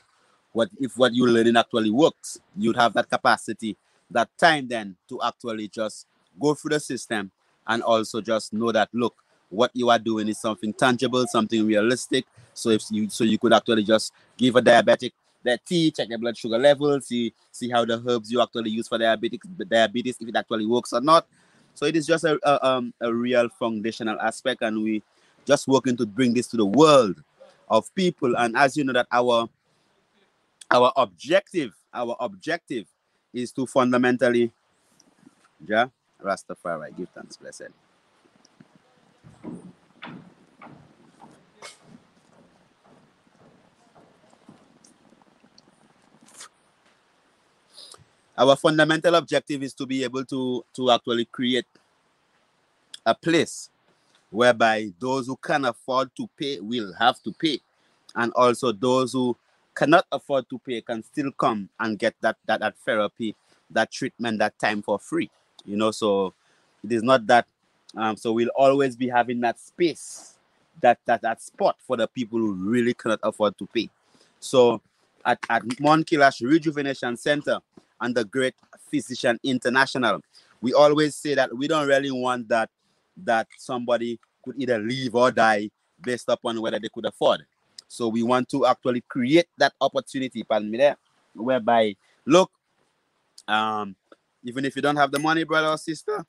what 0.53 0.69
if 0.81 0.97
what 0.97 1.15
you're 1.15 1.29
learning 1.29 1.57
actually 1.57 1.91
works. 1.91 2.39
You'd 2.57 2.77
have 2.77 2.93
that 2.95 3.09
capacity, 3.09 3.77
that 4.11 4.29
time 4.39 4.69
then 4.69 4.97
to 5.09 5.21
actually 5.23 5.69
just 5.69 6.07
go 6.41 6.55
through 6.55 6.71
the 6.71 6.81
system 6.81 7.31
and 7.67 7.83
also 7.83 8.21
just 8.21 8.53
know 8.53 8.73
that 8.73 8.89
look, 8.93 9.15
what 9.49 9.71
you 9.75 9.91
are 9.91 9.99
doing 9.99 10.29
is 10.29 10.41
something 10.41 10.73
tangible, 10.73 11.27
something 11.27 11.67
realistic. 11.67 12.25
So 12.55 12.71
if 12.71 12.83
you 12.91 13.09
so 13.09 13.25
you 13.25 13.39
could 13.39 13.53
actually 13.53 13.85
just 13.85 14.13
give 14.37 14.57
a 14.57 14.63
diabetic 14.63 15.13
their 15.43 15.59
tea, 15.59 15.91
check 15.91 16.09
their 16.09 16.19
blood 16.19 16.37
sugar 16.37 16.59
levels, 16.59 17.07
see 17.07 17.33
see 17.51 17.71
how 17.71 17.85
the 17.85 18.03
herbs 18.07 18.31
you 18.31 18.41
actually 18.41 18.71
use 18.71 18.89
for 18.89 18.99
diabetes, 18.99 19.41
diabetes 19.69 20.17
if 20.21 20.29
it 20.29 20.37
actually 20.37 20.67
works 20.67 20.93
or 20.93 21.01
not. 21.01 21.27
So 21.81 21.87
it 21.87 21.97
is 21.97 22.07
just 22.07 22.25
a, 22.25 22.39
a, 22.43 22.69
um, 22.69 22.93
a 23.01 23.11
real 23.11 23.49
foundational 23.59 24.21
aspect, 24.21 24.61
and 24.61 24.83
we 24.83 25.03
just 25.47 25.67
working 25.67 25.97
to 25.97 26.05
bring 26.05 26.35
this 26.35 26.47
to 26.49 26.59
the 26.59 26.67
world 26.67 27.23
of 27.71 27.89
people. 27.95 28.37
And 28.37 28.55
as 28.55 28.77
you 28.77 28.85
know, 28.85 28.93
that 28.93 29.07
our 29.11 29.49
our 30.71 30.93
objective, 30.95 31.73
our 31.95 32.17
objective 32.21 32.85
is 33.33 33.51
to 33.53 33.65
fundamentally, 33.65 34.53
yeah, 35.67 35.87
Rastafari, 36.23 36.95
give 36.99 37.09
thanks, 37.15 37.39
blessed. 37.39 37.73
Our 48.37 48.57
fundamental 48.57 49.15
objective 49.17 49.63
is 49.63 49.75
to 49.75 49.87
be 49.87 50.05
able 50.05 50.25
to 50.27 50.65
to 50.75 50.91
actually 50.91 51.27
create 51.27 51.67
a 53.05 53.15
place 53.15 53.71
whereby 54.31 54.91
those 54.99 55.27
who 55.27 55.37
can 55.37 55.65
afford 55.65 56.11
to 56.17 56.29
pay 56.39 56.61
will 56.61 56.93
have 56.99 57.23
to 57.23 57.33
pay. 57.33 57.61
And 58.15 58.33
also 58.35 58.73
those 58.73 59.13
who 59.13 59.37
cannot 59.75 60.07
afford 60.11 60.49
to 60.51 60.59
pay 60.59 60.81
can 60.81 61.03
still 61.03 61.31
come 61.33 61.69
and 61.79 61.99
get 61.99 62.15
that 62.21 62.37
that, 62.47 62.61
that 62.61 62.77
therapy 62.79 63.35
that 63.71 63.91
treatment 63.91 64.39
that 64.39 64.59
time 64.59 64.83
for 64.83 64.99
free. 64.99 65.31
You 65.65 65.77
know 65.77 65.91
so 65.91 66.35
it 66.85 66.93
is 66.93 67.03
not 67.03 67.27
that 67.27 67.47
um, 67.97 68.17
so 68.17 68.33
we'll 68.33 68.51
always 68.55 68.97
be 68.97 69.09
having 69.09 69.41
that 69.41 69.59
space 69.59 70.39
that 70.81 70.99
that 71.07 71.23
that 71.23 71.43
spot 71.43 71.77
for 71.87 71.97
the 71.97 72.07
people 72.07 72.39
who 72.39 72.53
really 72.53 72.95
cannot 72.95 73.21
afford 73.23 73.59
to 73.59 73.67
pay. 73.67 73.91
So 74.39 74.81
at, 75.25 75.39
at 75.49 75.81
Mon 75.81 76.03
Kailash 76.05 76.47
Rejuvenation 76.49 77.17
Center, 77.17 77.59
and 78.01 78.15
the 78.15 78.25
Great 78.25 78.55
Physician 78.91 79.39
International. 79.43 80.21
We 80.61 80.75
always 80.75 81.17
say 81.17 81.35
that 81.35 81.57
we 81.57 81.69
don't 81.69 81.89
really 81.89 82.11
want 82.11 82.49
that 82.49 82.71
that 83.25 83.47
somebody 83.59 84.19
could 84.45 84.55
either 84.59 84.79
leave 84.79 85.15
or 85.15 85.31
die 85.31 85.71
based 86.03 86.29
upon 86.29 86.61
whether 86.61 86.79
they 86.79 86.89
could 86.93 87.05
afford. 87.05 87.45
So 87.89 88.09
we 88.09 88.23
want 88.23 88.49
to 88.51 88.67
actually 88.67 89.03
create 89.03 89.47
that 89.59 89.73
opportunity, 89.81 90.43
pardon 90.43 90.71
me 90.71 90.79
there, 90.79 90.97
whereby 91.35 91.97
look, 92.25 92.51
um, 93.49 93.97
even 94.45 94.65
if 94.65 94.77
you 94.77 94.83
don't 94.83 94.97
have 94.97 95.11
the 95.11 95.19
money, 95.19 95.45
brother 95.45 95.69
or 95.69 95.79
sister, 95.79 96.25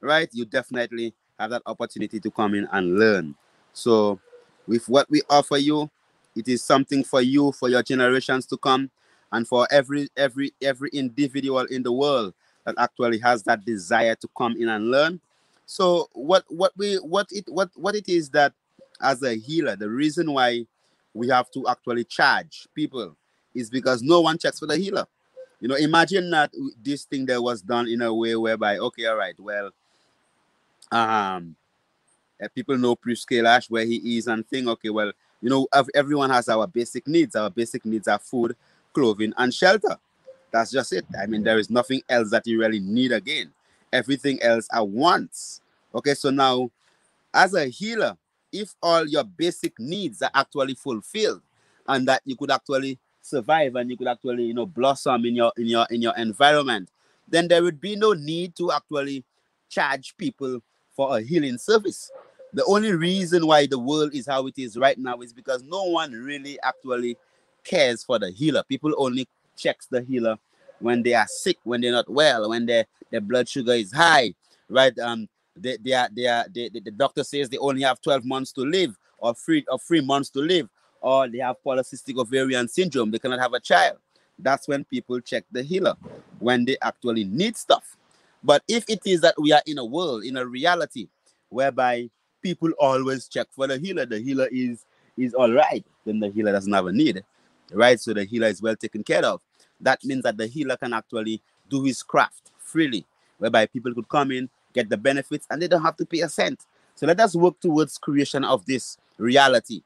right, 0.00 0.28
you 0.32 0.44
definitely 0.44 1.14
have 1.38 1.50
that 1.50 1.62
opportunity 1.66 2.20
to 2.20 2.30
come 2.30 2.54
in 2.54 2.68
and 2.72 2.98
learn. 2.98 3.34
So 3.72 4.20
with 4.66 4.88
what 4.88 5.08
we 5.10 5.22
offer 5.30 5.56
you, 5.56 5.90
it 6.36 6.48
is 6.48 6.62
something 6.62 7.04
for 7.04 7.22
you, 7.22 7.52
for 7.52 7.68
your 7.68 7.82
generations 7.82 8.46
to 8.46 8.56
come 8.56 8.90
and 9.32 9.46
for 9.46 9.66
every 9.70 10.08
every 10.16 10.52
every 10.62 10.90
individual 10.92 11.64
in 11.66 11.82
the 11.82 11.92
world 11.92 12.34
that 12.64 12.74
actually 12.78 13.18
has 13.18 13.42
that 13.44 13.64
desire 13.64 14.14
to 14.14 14.28
come 14.36 14.56
in 14.58 14.68
and 14.68 14.90
learn. 14.90 15.20
So 15.66 16.08
what 16.12 16.44
what 16.48 16.72
we 16.76 16.96
what 16.96 17.28
it 17.30 17.44
what 17.48 17.70
what 17.74 17.94
it 17.94 18.08
is 18.08 18.30
that 18.30 18.52
as 19.00 19.22
a 19.22 19.34
healer 19.34 19.76
the 19.76 19.88
reason 19.88 20.32
why 20.32 20.66
we 21.14 21.28
have 21.28 21.50
to 21.52 21.66
actually 21.68 22.04
charge 22.04 22.68
people 22.74 23.16
is 23.54 23.70
because 23.70 24.02
no 24.02 24.20
one 24.20 24.38
checks 24.38 24.58
for 24.58 24.66
the 24.66 24.76
healer. 24.76 25.06
You 25.60 25.68
know 25.68 25.76
imagine 25.76 26.30
that 26.30 26.52
this 26.82 27.04
thing 27.04 27.26
that 27.26 27.42
was 27.42 27.62
done 27.62 27.88
in 27.88 28.02
a 28.02 28.12
way 28.12 28.36
whereby 28.36 28.78
okay 28.78 29.06
all 29.06 29.16
right 29.16 29.38
well 29.38 29.70
um 30.92 31.56
people 32.54 32.76
know 32.76 32.94
Priest 32.94 33.28
Kailash 33.28 33.70
where 33.70 33.86
he 33.86 34.18
is 34.18 34.26
and 34.26 34.46
think 34.46 34.68
okay 34.68 34.90
well 34.90 35.12
you 35.40 35.50
know 35.50 35.66
everyone 35.94 36.30
has 36.30 36.48
our 36.48 36.66
basic 36.66 37.06
needs. 37.06 37.36
Our 37.36 37.50
basic 37.50 37.84
needs 37.84 38.08
are 38.08 38.18
food 38.18 38.56
clothing, 38.94 39.32
and 39.36 39.52
shelter. 39.52 39.98
That's 40.52 40.70
just 40.70 40.92
it. 40.92 41.04
I 41.20 41.26
mean, 41.26 41.42
there 41.42 41.58
is 41.58 41.68
nothing 41.68 42.02
else 42.08 42.30
that 42.30 42.46
you 42.46 42.60
really 42.60 42.80
need 42.80 43.12
again. 43.12 43.52
Everything 43.92 44.40
else 44.42 44.68
at 44.72 44.86
once. 44.86 45.60
Okay, 45.94 46.14
so 46.14 46.30
now, 46.30 46.70
as 47.32 47.54
a 47.54 47.66
healer, 47.66 48.16
if 48.52 48.74
all 48.80 49.06
your 49.06 49.24
basic 49.24 49.78
needs 49.78 50.22
are 50.22 50.30
actually 50.32 50.74
fulfilled 50.74 51.42
and 51.88 52.06
that 52.08 52.22
you 52.24 52.36
could 52.36 52.52
actually 52.52 52.98
survive 53.20 53.74
and 53.74 53.90
you 53.90 53.96
could 53.96 54.06
actually, 54.06 54.44
you 54.44 54.54
know, 54.54 54.66
blossom 54.66 55.24
in 55.24 55.34
your 55.34 55.52
in 55.56 55.66
your 55.66 55.86
in 55.90 56.00
your 56.00 56.16
environment, 56.16 56.88
then 57.28 57.48
there 57.48 57.62
would 57.62 57.80
be 57.80 57.96
no 57.96 58.12
need 58.12 58.54
to 58.56 58.70
actually 58.70 59.24
charge 59.68 60.16
people 60.16 60.60
for 60.94 61.18
a 61.18 61.20
healing 61.20 61.58
service. 61.58 62.10
The 62.52 62.64
only 62.66 62.92
reason 62.92 63.46
why 63.46 63.66
the 63.66 63.78
world 63.78 64.14
is 64.14 64.26
how 64.26 64.46
it 64.46 64.54
is 64.56 64.76
right 64.76 64.96
now 64.96 65.20
is 65.20 65.32
because 65.32 65.64
no 65.64 65.82
one 65.84 66.12
really 66.12 66.60
actually 66.62 67.16
cares 67.64 68.04
for 68.04 68.18
the 68.18 68.30
healer. 68.30 68.62
People 68.68 68.94
only 68.98 69.26
checks 69.56 69.86
the 69.86 70.02
healer 70.02 70.36
when 70.80 71.02
they 71.02 71.14
are 71.14 71.26
sick, 71.26 71.58
when 71.64 71.80
they're 71.80 71.92
not 71.92 72.08
well, 72.08 72.48
when 72.50 72.66
their 72.66 72.84
their 73.10 73.20
blood 73.20 73.48
sugar 73.48 73.72
is 73.72 73.92
high, 73.92 74.34
right? 74.68 74.96
Um, 74.98 75.28
they, 75.56 75.76
they 75.76 75.92
are 75.92 76.08
they 76.14 76.26
are 76.26 76.44
they, 76.52 76.68
the 76.68 76.90
doctor 76.90 77.24
says 77.24 77.48
they 77.48 77.58
only 77.58 77.82
have 77.82 78.00
12 78.00 78.24
months 78.24 78.52
to 78.52 78.62
live 78.62 78.96
or 79.18 79.34
three 79.34 79.64
or 79.70 79.78
three 79.78 80.00
months 80.00 80.30
to 80.30 80.40
live, 80.40 80.68
or 81.00 81.28
they 81.28 81.38
have 81.38 81.56
polycystic 81.64 82.18
ovarian 82.18 82.68
syndrome, 82.68 83.10
they 83.10 83.18
cannot 83.18 83.40
have 83.40 83.54
a 83.54 83.60
child. 83.60 83.98
That's 84.38 84.66
when 84.66 84.84
people 84.84 85.20
check 85.20 85.44
the 85.52 85.62
healer 85.62 85.94
when 86.40 86.64
they 86.64 86.76
actually 86.82 87.24
need 87.24 87.56
stuff. 87.56 87.96
But 88.42 88.62
if 88.68 88.84
it 88.88 89.00
is 89.06 89.20
that 89.20 89.34
we 89.40 89.52
are 89.52 89.62
in 89.66 89.78
a 89.78 89.84
world, 89.84 90.24
in 90.24 90.36
a 90.36 90.44
reality, 90.44 91.08
whereby 91.48 92.10
people 92.42 92.70
always 92.78 93.28
check 93.28 93.46
for 93.52 93.66
the 93.66 93.78
healer, 93.78 94.06
the 94.06 94.18
healer 94.18 94.48
is 94.50 94.84
is 95.16 95.32
all 95.32 95.52
right, 95.52 95.86
then 96.04 96.18
the 96.18 96.28
healer 96.28 96.50
doesn't 96.52 96.72
have 96.72 96.86
a 96.86 96.92
need 96.92 97.24
right? 97.74 98.00
So 98.00 98.14
the 98.14 98.24
healer 98.24 98.48
is 98.48 98.62
well 98.62 98.76
taken 98.76 99.02
care 99.02 99.24
of. 99.24 99.40
That 99.80 100.04
means 100.04 100.22
that 100.22 100.36
the 100.36 100.46
healer 100.46 100.76
can 100.76 100.92
actually 100.92 101.42
do 101.68 101.82
his 101.84 102.02
craft 102.02 102.52
freely, 102.58 103.04
whereby 103.38 103.66
people 103.66 103.92
could 103.94 104.08
come 104.08 104.30
in, 104.30 104.48
get 104.72 104.88
the 104.88 104.96
benefits, 104.96 105.46
and 105.50 105.60
they 105.60 105.68
don't 105.68 105.82
have 105.82 105.96
to 105.96 106.06
pay 106.06 106.20
a 106.20 106.28
cent. 106.28 106.60
So 106.94 107.06
let 107.06 107.20
us 107.20 107.34
work 107.34 107.58
towards 107.60 107.98
creation 107.98 108.44
of 108.44 108.64
this 108.66 108.98
reality, 109.18 109.82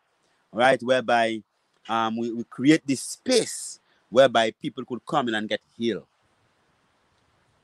right? 0.52 0.82
Whereby 0.82 1.42
um, 1.88 2.16
we, 2.16 2.32
we 2.32 2.44
create 2.44 2.86
this 2.86 3.02
space 3.02 3.80
whereby 4.10 4.52
people 4.62 4.84
could 4.84 5.04
come 5.06 5.28
in 5.28 5.34
and 5.34 5.48
get 5.48 5.60
healed. 5.76 6.06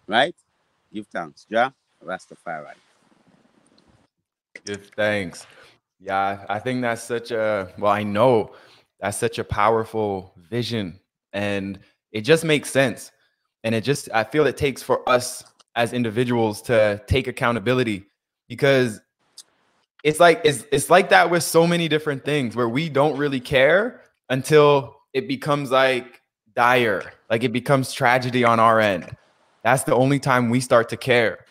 Right? 0.07 0.35
Give 0.93 1.07
thanks. 1.07 1.47
Jah 1.51 1.73
Rastafari. 2.05 2.75
Give 4.65 4.91
thanks. 4.97 5.47
Yeah, 6.01 6.45
I 6.49 6.59
think 6.59 6.83
that's 6.83 7.03
such 7.03 7.31
a 7.31 7.73
well, 7.79 7.93
I 7.93 8.03
know 8.03 8.53
that's 9.05 9.19
such 9.19 9.38
a 9.38 9.45
powerful 9.45 10.33
vision 10.49 10.99
and 11.35 11.79
it 12.11 12.23
just 12.23 12.43
makes 12.43 12.71
sense. 12.71 13.12
And 13.62 13.75
it 13.75 13.85
just 13.85 14.09
i 14.14 14.25
feel 14.25 14.47
it 14.47 14.57
takes 14.57 14.83
for 14.83 15.07
us 15.07 15.45
as 15.77 15.93
individuals 15.93 16.62
to 16.62 17.03
take 17.07 17.27
accountability 17.29 18.07
because 18.49 19.03
it's 20.05 20.21
like 20.21 20.40
it's, 20.43 20.64
it's 20.73 20.88
like 20.88 21.11
that 21.11 21.31
with 21.31 21.43
so 21.43 21.67
many 21.67 21.87
different 21.87 22.25
things 22.25 22.57
where 22.57 22.69
we 22.69 22.88
don't 22.88 23.19
really 23.19 23.40
care 23.40 24.01
until 24.31 24.97
it 25.12 25.29
becomes 25.29 25.71
like 25.71 26.23
dire 26.57 27.12
like 27.29 27.45
it 27.45 27.53
becomes 27.53 27.93
tragedy 27.93 28.43
on 28.43 28.59
our 28.59 28.81
end. 28.81 29.14
That's 29.64 29.85
the 29.85 29.95
only 29.95 30.19
time 30.19 30.49
we 30.49 30.61
start 30.61 30.88
to 30.90 30.97
care. 30.97 31.45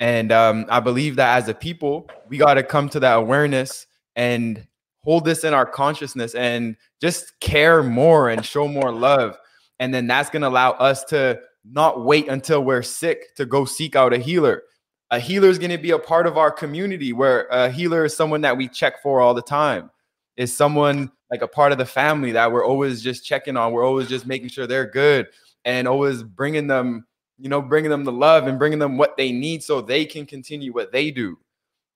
And 0.00 0.32
um, 0.32 0.64
i 0.70 0.80
believe 0.80 1.16
that 1.16 1.36
as 1.36 1.48
a 1.50 1.54
people 1.54 2.08
we 2.30 2.38
got 2.38 2.54
to 2.54 2.62
come 2.62 2.88
to 2.90 3.00
that 3.00 3.16
awareness 3.18 3.86
and 4.16 4.66
hold 5.08 5.24
this 5.24 5.42
in 5.42 5.54
our 5.54 5.64
consciousness 5.64 6.34
and 6.34 6.76
just 7.00 7.40
care 7.40 7.82
more 7.82 8.28
and 8.28 8.44
show 8.44 8.68
more 8.68 8.92
love. 8.92 9.38
And 9.80 9.94
then 9.94 10.06
that's 10.06 10.28
going 10.28 10.42
to 10.42 10.48
allow 10.48 10.72
us 10.72 11.02
to 11.04 11.40
not 11.64 12.04
wait 12.04 12.28
until 12.28 12.62
we're 12.62 12.82
sick 12.82 13.34
to 13.36 13.46
go 13.46 13.64
seek 13.64 13.96
out 13.96 14.12
a 14.12 14.18
healer. 14.18 14.64
A 15.10 15.18
healer 15.18 15.48
is 15.48 15.58
going 15.58 15.70
to 15.70 15.78
be 15.78 15.92
a 15.92 15.98
part 15.98 16.26
of 16.26 16.36
our 16.36 16.50
community 16.50 17.14
where 17.14 17.46
a 17.46 17.70
healer 17.70 18.04
is 18.04 18.14
someone 18.14 18.42
that 18.42 18.58
we 18.58 18.68
check 18.68 19.02
for 19.02 19.22
all 19.22 19.32
the 19.32 19.40
time. 19.40 19.90
Is 20.36 20.54
someone 20.54 21.10
like 21.30 21.40
a 21.40 21.48
part 21.48 21.72
of 21.72 21.78
the 21.78 21.86
family 21.86 22.32
that 22.32 22.52
we're 22.52 22.66
always 22.66 23.02
just 23.02 23.24
checking 23.24 23.56
on. 23.56 23.72
We're 23.72 23.86
always 23.86 24.10
just 24.10 24.26
making 24.26 24.50
sure 24.50 24.66
they're 24.66 24.90
good 24.90 25.28
and 25.64 25.88
always 25.88 26.22
bringing 26.22 26.66
them, 26.66 27.06
you 27.38 27.48
know, 27.48 27.62
bringing 27.62 27.90
them 27.90 28.04
the 28.04 28.12
love 28.12 28.46
and 28.46 28.58
bringing 28.58 28.78
them 28.78 28.98
what 28.98 29.16
they 29.16 29.32
need 29.32 29.62
so 29.62 29.80
they 29.80 30.04
can 30.04 30.26
continue 30.26 30.74
what 30.74 30.92
they 30.92 31.10
do. 31.10 31.38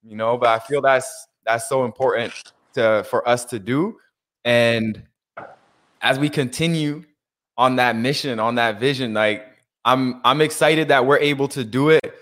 You 0.03 0.17
know, 0.17 0.39
but 0.39 0.49
I 0.49 0.61
feel 0.61 0.81
that's 0.81 1.29
that's 1.45 1.69
so 1.69 1.85
important 1.85 2.33
to 2.75 3.05
for 3.09 3.27
us 3.29 3.45
to 3.47 3.59
do. 3.59 3.97
And 4.45 5.05
as 6.01 6.19
we 6.19 6.29
continue 6.29 7.05
on 7.57 7.77
that 7.77 7.97
mission, 7.97 8.41
on 8.41 8.57
that 8.57 8.81
vision. 8.81 9.15
Like 9.15 9.47
I'm 9.85 10.21
I'm 10.25 10.41
excited 10.41 10.89
that 10.89 11.07
we're 11.07 11.19
able 11.19 11.49
to 11.49 11.65
do 11.65 11.91
it 11.91 12.15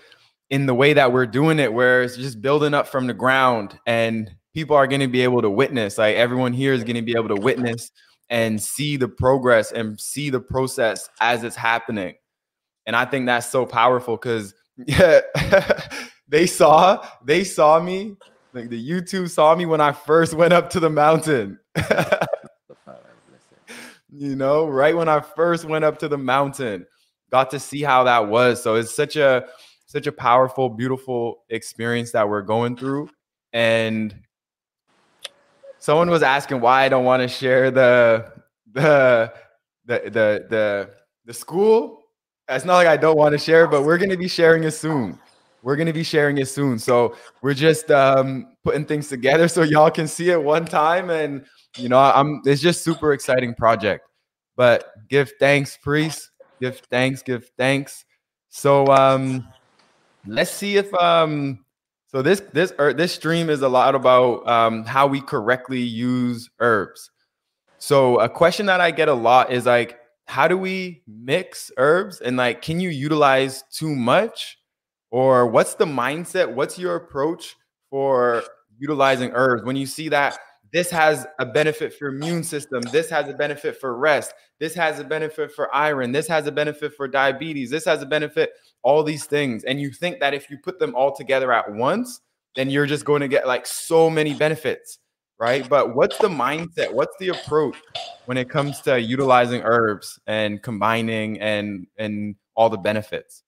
in 0.49 0.65
the 0.65 0.73
way 0.73 0.93
that 0.93 1.13
we're 1.13 1.25
doing 1.25 1.59
it, 1.59 1.73
where 1.73 2.03
it's 2.03 2.15
just 2.15 2.41
building 2.41 2.73
up 2.73 2.87
from 2.87 3.07
the 3.07 3.13
ground 3.13 3.79
and 3.85 4.29
people 4.53 4.75
are 4.75 4.87
going 4.87 5.01
to 5.01 5.07
be 5.07 5.21
able 5.21 5.41
to 5.41 5.49
witness. 5.49 5.97
Like 5.97 6.15
everyone 6.15 6.53
here 6.53 6.73
is 6.73 6.83
going 6.83 6.97
to 6.97 7.01
be 7.01 7.15
able 7.15 7.29
to 7.29 7.41
witness 7.41 7.91
and 8.29 8.61
see 8.61 8.97
the 8.97 9.07
progress 9.07 9.71
and 9.71 9.99
see 9.99 10.29
the 10.29 10.39
process 10.39 11.09
as 11.19 11.43
it's 11.43 11.55
happening. 11.55 12.15
And 12.85 12.95
I 12.95 13.05
think 13.05 13.25
that's 13.25 13.47
so 13.47 13.65
powerful 13.65 14.17
because 14.17 14.53
yeah, 14.77 15.21
they 16.27 16.45
saw 16.47 17.05
they 17.25 17.43
saw 17.43 17.79
me 17.79 18.15
like 18.53 18.69
the 18.69 18.89
YouTube 18.89 19.29
saw 19.29 19.55
me 19.55 19.65
when 19.65 19.81
I 19.81 19.91
first 19.91 20.33
went 20.33 20.53
up 20.53 20.69
to 20.71 20.79
the 20.79 20.89
mountain. 20.89 21.59
you 24.11 24.35
know, 24.35 24.67
right 24.67 24.95
when 24.95 25.07
I 25.09 25.21
first 25.21 25.65
went 25.65 25.85
up 25.85 25.99
to 25.99 26.07
the 26.07 26.17
mountain, 26.17 26.85
got 27.31 27.51
to 27.51 27.59
see 27.59 27.81
how 27.81 28.03
that 28.03 28.27
was. 28.27 28.61
So 28.61 28.75
it's 28.75 28.93
such 28.93 29.15
a 29.15 29.45
such 29.85 30.07
a 30.07 30.11
powerful, 30.11 30.69
beautiful 30.69 31.43
experience 31.49 32.11
that 32.11 32.27
we're 32.27 32.41
going 32.41 32.77
through. 32.77 33.09
And 33.53 34.15
someone 35.79 36.09
was 36.09 36.23
asking 36.23 36.61
why 36.61 36.83
I 36.83 36.89
don't 36.89 37.05
want 37.05 37.21
to 37.21 37.27
share 37.27 37.71
the 37.71 38.31
the 38.71 39.33
the 39.85 39.99
the 40.03 40.45
the 40.49 40.89
the 41.25 41.33
school. 41.33 42.03
It's 42.49 42.65
not 42.65 42.75
like 42.75 42.87
I 42.87 42.97
don't 42.97 43.17
want 43.17 43.33
to 43.33 43.37
share, 43.37 43.67
but 43.67 43.83
we're 43.83 43.97
gonna 43.97 44.17
be 44.17 44.27
sharing 44.27 44.63
it 44.65 44.71
soon. 44.71 45.17
We're 45.63 45.75
gonna 45.75 45.93
be 45.93 46.03
sharing 46.03 46.37
it 46.37 46.47
soon. 46.47 46.79
So 46.79 47.15
we're 47.41 47.53
just 47.53 47.91
um, 47.91 48.55
putting 48.63 48.85
things 48.85 49.09
together 49.09 49.47
so 49.47 49.63
y'all 49.63 49.91
can 49.91 50.07
see 50.07 50.29
it 50.29 50.41
one 50.41 50.65
time. 50.65 51.09
And 51.09 51.45
you 51.77 51.89
know, 51.89 51.99
I'm 51.99 52.41
it's 52.45 52.61
just 52.61 52.83
super 52.83 53.13
exciting 53.13 53.53
project. 53.53 54.07
But 54.55 54.85
give 55.09 55.31
thanks, 55.39 55.77
priest. 55.77 56.31
Give 56.59 56.77
thanks. 56.89 57.21
Give 57.21 57.45
thanks. 57.57 58.05
So 58.49 58.87
um, 58.87 59.47
let's 60.27 60.51
see 60.51 60.77
if 60.77 60.93
um, 60.95 61.63
so 62.07 62.21
this 62.21 62.41
this 62.53 62.73
er, 62.79 62.93
this 62.93 63.13
stream 63.13 63.49
is 63.49 63.61
a 63.61 63.69
lot 63.69 63.95
about 63.95 64.47
um, 64.47 64.83
how 64.83 65.07
we 65.07 65.21
correctly 65.21 65.79
use 65.79 66.49
herbs. 66.59 67.09
So 67.77 68.19
a 68.19 68.29
question 68.29 68.65
that 68.67 68.81
I 68.81 68.91
get 68.91 69.07
a 69.07 69.13
lot 69.13 69.51
is 69.51 69.65
like, 69.65 69.97
how 70.27 70.47
do 70.47 70.57
we 70.57 71.01
mix 71.07 71.71
herbs 71.77 72.21
and 72.21 72.37
like, 72.37 72.61
can 72.61 72.79
you 72.79 72.89
utilize 72.89 73.63
too 73.71 73.95
much? 73.95 74.57
Or 75.11 75.47
what's 75.47 75.75
the 75.75 75.85
mindset? 75.85 76.51
What's 76.51 76.79
your 76.79 76.95
approach 76.95 77.55
for 77.89 78.43
utilizing 78.79 79.31
herbs? 79.33 79.63
When 79.63 79.75
you 79.75 79.85
see 79.85 80.09
that 80.09 80.37
this 80.73 80.89
has 80.89 81.27
a 81.39 81.45
benefit 81.45 81.93
for 81.93 82.07
immune 82.07 82.43
system 82.43 82.81
this 82.93 83.09
has 83.09 83.27
a 83.27 83.33
benefit 83.33 83.75
for 83.77 83.97
rest 83.97 84.33
this 84.57 84.73
has 84.73 84.99
a 84.99 85.03
benefit 85.03 85.51
for 85.51 85.73
iron 85.75 86.13
this 86.13 86.29
has 86.29 86.47
a 86.47 86.51
benefit 86.51 86.93
for 86.93 87.09
diabetes 87.09 87.69
this 87.69 87.83
has 87.83 88.01
a 88.01 88.05
benefit 88.05 88.51
all 88.81 89.03
these 89.03 89.25
things 89.25 89.65
and 89.65 89.81
you 89.81 89.91
think 89.91 90.21
that 90.21 90.33
if 90.33 90.49
you 90.49 90.57
put 90.57 90.79
them 90.79 90.95
all 90.95 91.13
together 91.13 91.51
at 91.51 91.69
once 91.73 92.21
then 92.55 92.69
you're 92.69 92.85
just 92.85 93.03
going 93.03 93.19
to 93.19 93.27
get 93.27 93.45
like 93.45 93.67
so 93.67 94.09
many 94.09 94.33
benefits 94.33 94.99
right? 95.41 95.67
But 95.67 95.95
what's 95.95 96.17
the 96.19 96.29
mindset? 96.29 96.93
What's 96.93 97.17
the 97.19 97.29
approach 97.29 97.75
when 98.25 98.37
it 98.37 98.47
comes 98.47 98.79
to 98.81 99.01
utilizing 99.01 99.63
herbs 99.63 100.19
and 100.27 100.61
combining 100.61 101.41
and 101.41 101.87
and 101.97 102.35
all 102.55 102.69
the 102.69 102.77
benefits 102.77 103.43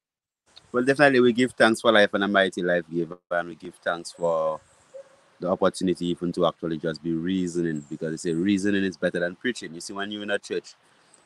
well, 0.73 0.83
definitely, 0.83 1.19
we 1.19 1.31
give 1.33 1.51
thanks 1.51 1.81
for 1.81 1.91
life 1.91 2.13
and 2.15 2.23
a 2.23 2.27
mighty 2.27 2.63
life 2.63 2.83
giver, 2.91 3.19
and 3.29 3.49
we 3.49 3.55
give 3.55 3.75
thanks 3.75 4.11
for 4.11 4.59
the 5.39 5.47
opportunity 5.47 6.07
even 6.07 6.31
to 6.31 6.47
actually 6.47 6.79
just 6.79 7.03
be 7.03 7.13
reasoning 7.13 7.85
because 7.91 8.11
they 8.11 8.31
say 8.31 8.33
reasoning 8.33 8.83
is 8.83 8.97
better 8.97 9.19
than 9.19 9.35
preaching. 9.35 9.75
You 9.75 9.81
see, 9.81 9.93
when 9.93 10.09
you're 10.09 10.23
in 10.23 10.31
a 10.31 10.39
church, 10.39 10.73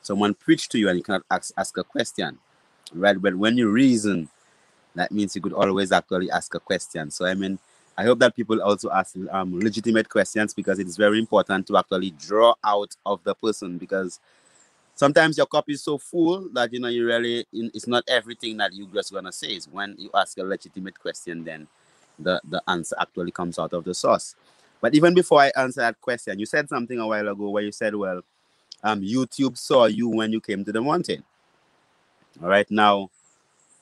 someone 0.02 0.34
preach 0.34 0.68
to 0.70 0.78
you 0.78 0.90
and 0.90 0.98
you 0.98 1.04
cannot 1.04 1.24
ask, 1.32 1.54
ask 1.58 1.78
a 1.78 1.84
question, 1.86 2.38
right? 2.94 3.20
But 3.22 3.36
when 3.36 3.58
you 3.58 3.70
reason, 3.70 4.28
that 4.96 5.14
means 5.14 5.34
you 5.34 5.42
could 5.42 5.54
always 5.54 5.94
actually 5.94 6.30
ask 6.30 6.54
a 6.54 6.60
question. 6.60 7.10
So, 7.10 7.26
I 7.26 7.34
mean, 7.34 7.58
I 7.98 8.04
hope 8.04 8.20
that 8.20 8.36
people 8.36 8.62
also 8.62 8.92
ask 8.92 9.16
um, 9.32 9.60
legitimate 9.60 10.10
questions 10.10 10.54
because 10.54 10.78
it 10.78 10.88
is 10.88 10.98
very 10.98 11.20
important 11.20 11.68
to 11.68 11.78
actually 11.78 12.12
draw 12.12 12.54
out 12.66 12.98
of 13.06 13.24
the 13.24 13.34
person 13.34 13.78
because 13.78 14.20
sometimes 14.98 15.38
your 15.38 15.46
cup 15.46 15.70
is 15.70 15.84
so 15.84 15.98
full 15.98 16.50
that 16.54 16.74
you 16.74 16.80
know 16.80 16.90
you 16.90 17.06
really 17.06 17.46
it's 17.54 17.88
not 17.88 18.04
everything 18.10 18.58
that 18.58 18.74
you 18.74 18.88
just 18.94 19.14
gonna 19.14 19.32
say. 19.32 19.56
Is 19.56 19.68
when 19.70 19.96
you 19.98 20.10
ask 20.14 20.38
a 20.38 20.44
legitimate 20.44 21.00
question, 21.00 21.44
then 21.46 21.68
the 22.20 22.42
the 22.50 22.62
answer 22.68 22.96
actually 23.00 23.32
comes 23.32 23.58
out 23.58 23.74
of 23.74 23.86
the 23.86 23.94
source. 23.94 24.36
But 24.82 24.96
even 24.96 25.14
before 25.14 25.40
I 25.40 25.52
answer 25.56 25.82
that 25.82 26.02
question, 26.02 26.40
you 26.40 26.46
said 26.46 26.68
something 26.68 27.00
a 27.00 27.08
while 27.08 27.28
ago 27.28 27.50
where 27.50 27.64
you 27.64 27.72
said, 27.72 27.96
"Well, 27.96 28.22
um, 28.84 29.02
YouTube 29.02 29.58
saw 29.58 29.86
you 29.86 30.10
when 30.10 30.34
you 30.34 30.42
came 30.42 30.66
to 30.66 30.72
the 30.72 30.82
mountain." 30.82 31.24
All 32.42 32.50
right, 32.50 32.70
now, 32.70 33.10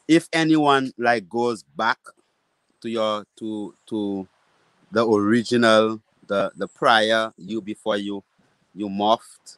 if 0.08 0.30
anyone 0.34 0.94
like 0.98 1.28
goes 1.30 1.64
back 1.64 2.00
to 2.82 2.90
your 2.90 3.26
to 3.40 3.74
to 3.88 4.28
the 4.92 5.08
original, 5.08 6.02
the 6.28 6.52
the 6.56 6.68
prior 6.68 7.32
you 7.38 7.62
before 7.62 7.98
you 7.98 8.24
you 8.74 8.90
morphed 8.90 9.58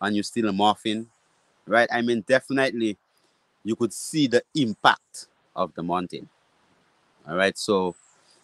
and 0.00 0.14
you're 0.14 0.22
still 0.22 0.48
a 0.48 0.52
morphing, 0.52 1.06
right? 1.66 1.88
I 1.92 2.02
mean, 2.02 2.24
definitely 2.26 2.96
you 3.64 3.76
could 3.76 3.92
see 3.92 4.26
the 4.26 4.42
impact 4.54 5.26
of 5.56 5.74
the 5.74 5.82
mountain. 5.82 6.28
All 7.26 7.36
right. 7.36 7.56
So 7.56 7.94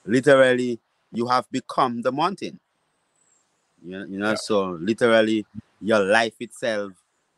literally 0.04 0.78
you 1.12 1.26
have 1.26 1.50
become 1.50 2.02
the 2.02 2.12
mountain. 2.12 2.58
You 3.84 3.98
know, 3.98 4.06
you 4.06 4.18
know, 4.18 4.30
yeah. 4.30 4.36
so 4.36 4.70
literally 4.80 5.46
your 5.80 6.00
life 6.00 6.34
itself 6.40 6.92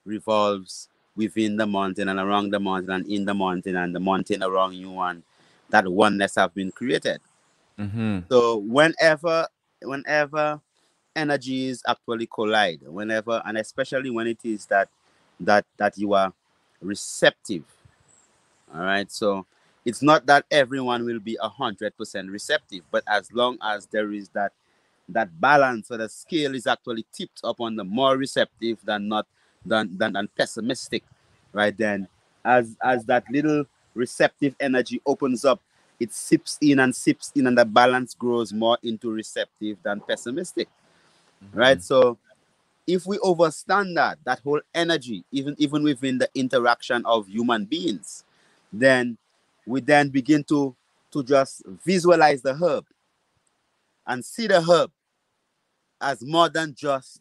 revolves 0.04 0.88
within 1.14 1.56
the 1.56 1.66
mountain 1.66 2.08
and 2.08 2.18
around 2.18 2.50
the 2.50 2.60
mountain 2.60 2.90
and 2.90 3.06
in 3.06 3.24
the 3.24 3.34
mountain 3.34 3.76
and 3.76 3.94
the 3.94 4.00
mountain 4.00 4.42
around 4.42 4.74
you 4.74 4.98
and 5.00 5.22
that 5.70 5.86
oneness 5.86 6.34
have 6.36 6.54
been 6.54 6.70
created. 6.72 7.20
Mm-hmm. 7.78 8.20
So 8.30 8.58
whenever 8.58 9.46
whenever 9.82 10.60
energies 11.14 11.82
actually 11.86 12.26
collide 12.26 12.80
whenever 12.82 13.42
and 13.44 13.58
especially 13.58 14.10
when 14.10 14.26
it 14.26 14.38
is 14.44 14.66
that 14.66 14.88
that 15.40 15.64
that 15.76 15.96
you 15.98 16.14
are 16.14 16.32
receptive. 16.80 17.64
All 18.74 18.82
right 18.82 19.10
so 19.10 19.46
it's 19.84 20.02
not 20.02 20.26
that 20.26 20.44
everyone 20.50 21.04
will 21.04 21.20
be 21.20 21.36
a 21.40 21.48
hundred 21.48 21.96
percent 21.96 22.30
receptive 22.30 22.82
but 22.90 23.02
as 23.06 23.32
long 23.32 23.58
as 23.62 23.86
there 23.86 24.12
is 24.12 24.28
that 24.30 24.52
that 25.08 25.28
balance 25.40 25.90
or 25.90 25.98
the 25.98 26.08
scale 26.08 26.54
is 26.54 26.66
actually 26.66 27.04
tipped 27.12 27.40
up 27.44 27.60
on 27.60 27.76
the 27.76 27.84
more 27.84 28.16
receptive 28.16 28.78
than 28.84 29.08
not 29.08 29.26
than 29.66 29.96
than, 29.98 30.12
than 30.12 30.28
pessimistic 30.36 31.04
right 31.52 31.76
then 31.76 32.08
as 32.44 32.76
as 32.82 33.04
that 33.04 33.24
little 33.30 33.64
receptive 33.94 34.54
energy 34.60 35.00
opens 35.06 35.44
up 35.44 35.60
it 36.00 36.12
sips 36.12 36.58
in 36.60 36.80
and 36.80 36.94
sips 36.94 37.30
in 37.34 37.46
and 37.46 37.58
the 37.58 37.64
balance 37.64 38.14
grows 38.14 38.52
more 38.52 38.78
into 38.82 39.10
receptive 39.10 39.76
than 39.82 40.00
pessimistic 40.00 40.68
mm-hmm. 41.42 41.58
right? 41.58 41.82
So 41.82 42.18
if 42.86 43.06
we 43.06 43.18
overstand 43.18 43.96
that, 43.96 44.18
that 44.24 44.40
whole 44.40 44.60
energy, 44.74 45.24
even 45.30 45.54
even 45.58 45.82
within 45.82 46.18
the 46.18 46.28
interaction 46.34 47.04
of 47.06 47.28
human 47.28 47.64
beings, 47.64 48.24
then 48.72 49.18
we 49.66 49.80
then 49.80 50.08
begin 50.08 50.44
to 50.44 50.74
to 51.12 51.22
just 51.22 51.62
visualize 51.84 52.42
the 52.42 52.54
herb 52.54 52.86
and 54.06 54.24
see 54.24 54.46
the 54.46 54.60
herb 54.60 54.90
as 56.00 56.22
more 56.22 56.48
than 56.48 56.74
just 56.74 57.20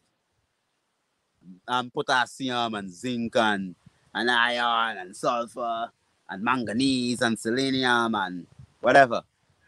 um, 1.68 1.90
potassium 1.90 2.74
and 2.74 2.90
zinc 2.90 3.36
and, 3.36 3.74
and 4.14 4.30
iron 4.30 4.98
and 4.98 5.16
sulfur 5.16 5.90
and 6.28 6.42
manganese 6.42 7.20
and 7.20 7.38
selenium 7.38 8.14
and 8.14 8.46
whatever, 8.80 9.22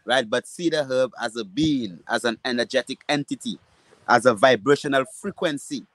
right? 0.05 0.29
But 0.29 0.47
see 0.47 0.69
the 0.69 0.83
herb 0.83 1.11
as 1.21 1.35
a 1.35 1.45
being, 1.45 1.99
as 2.07 2.25
an 2.25 2.37
energetic 2.43 2.99
entity 3.07 3.59
as 4.07 4.25
a 4.25 4.33
vibrational 4.33 5.05
frequency, 5.21 5.85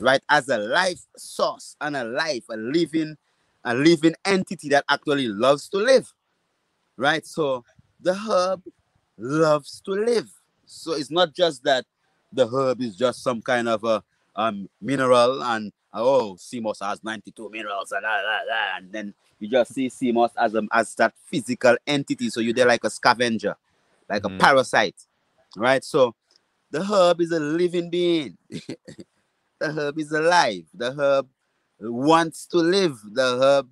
right? 0.00 0.20
As 0.28 0.48
a 0.48 0.58
life 0.58 1.00
source 1.16 1.76
and 1.80 1.96
a 1.96 2.04
life, 2.04 2.44
a 2.50 2.56
living, 2.56 3.16
a 3.64 3.74
living 3.74 4.14
entity 4.24 4.68
that 4.70 4.84
actually 4.88 5.28
loves 5.28 5.68
to 5.70 5.78
live, 5.78 6.12
right? 6.96 7.26
So 7.26 7.64
the 8.00 8.14
herb 8.14 8.62
loves 9.18 9.80
to 9.86 9.92
live. 9.92 10.30
So 10.66 10.92
it's 10.92 11.10
not 11.10 11.34
just 11.34 11.64
that 11.64 11.84
the 12.32 12.46
herb 12.46 12.80
is 12.80 12.96
just 12.96 13.22
some 13.22 13.40
kind 13.40 13.68
of 13.68 13.84
a 13.84 14.02
um, 14.34 14.68
mineral 14.80 15.42
and 15.42 15.72
oh, 15.94 16.36
moss 16.60 16.80
has 16.80 17.02
92 17.02 17.48
minerals 17.50 17.92
and, 17.92 18.02
blah, 18.02 18.20
blah, 18.20 18.44
blah, 18.46 18.76
and 18.76 18.92
then 18.92 19.14
you 19.38 19.48
just 19.48 19.74
see 19.74 20.12
moss 20.12 20.30
as 20.36 20.54
a, 20.54 20.62
as 20.72 20.94
that 20.96 21.14
physical 21.24 21.76
entity. 21.86 22.30
So 22.30 22.40
you're 22.40 22.54
there 22.54 22.66
like 22.66 22.84
a 22.84 22.90
scavenger, 22.90 23.56
like 24.08 24.22
mm-hmm. 24.22 24.36
a 24.36 24.38
parasite, 24.38 24.96
right? 25.56 25.84
So 25.84 26.14
the 26.70 26.84
herb 26.84 27.20
is 27.20 27.32
a 27.32 27.40
living 27.40 27.90
being. 27.90 28.36
the 28.50 29.72
herb 29.72 29.98
is 29.98 30.12
alive. 30.12 30.64
The 30.74 30.92
herb 30.92 31.28
wants 31.80 32.46
to 32.46 32.58
live. 32.58 32.98
The 33.12 33.38
herb 33.40 33.68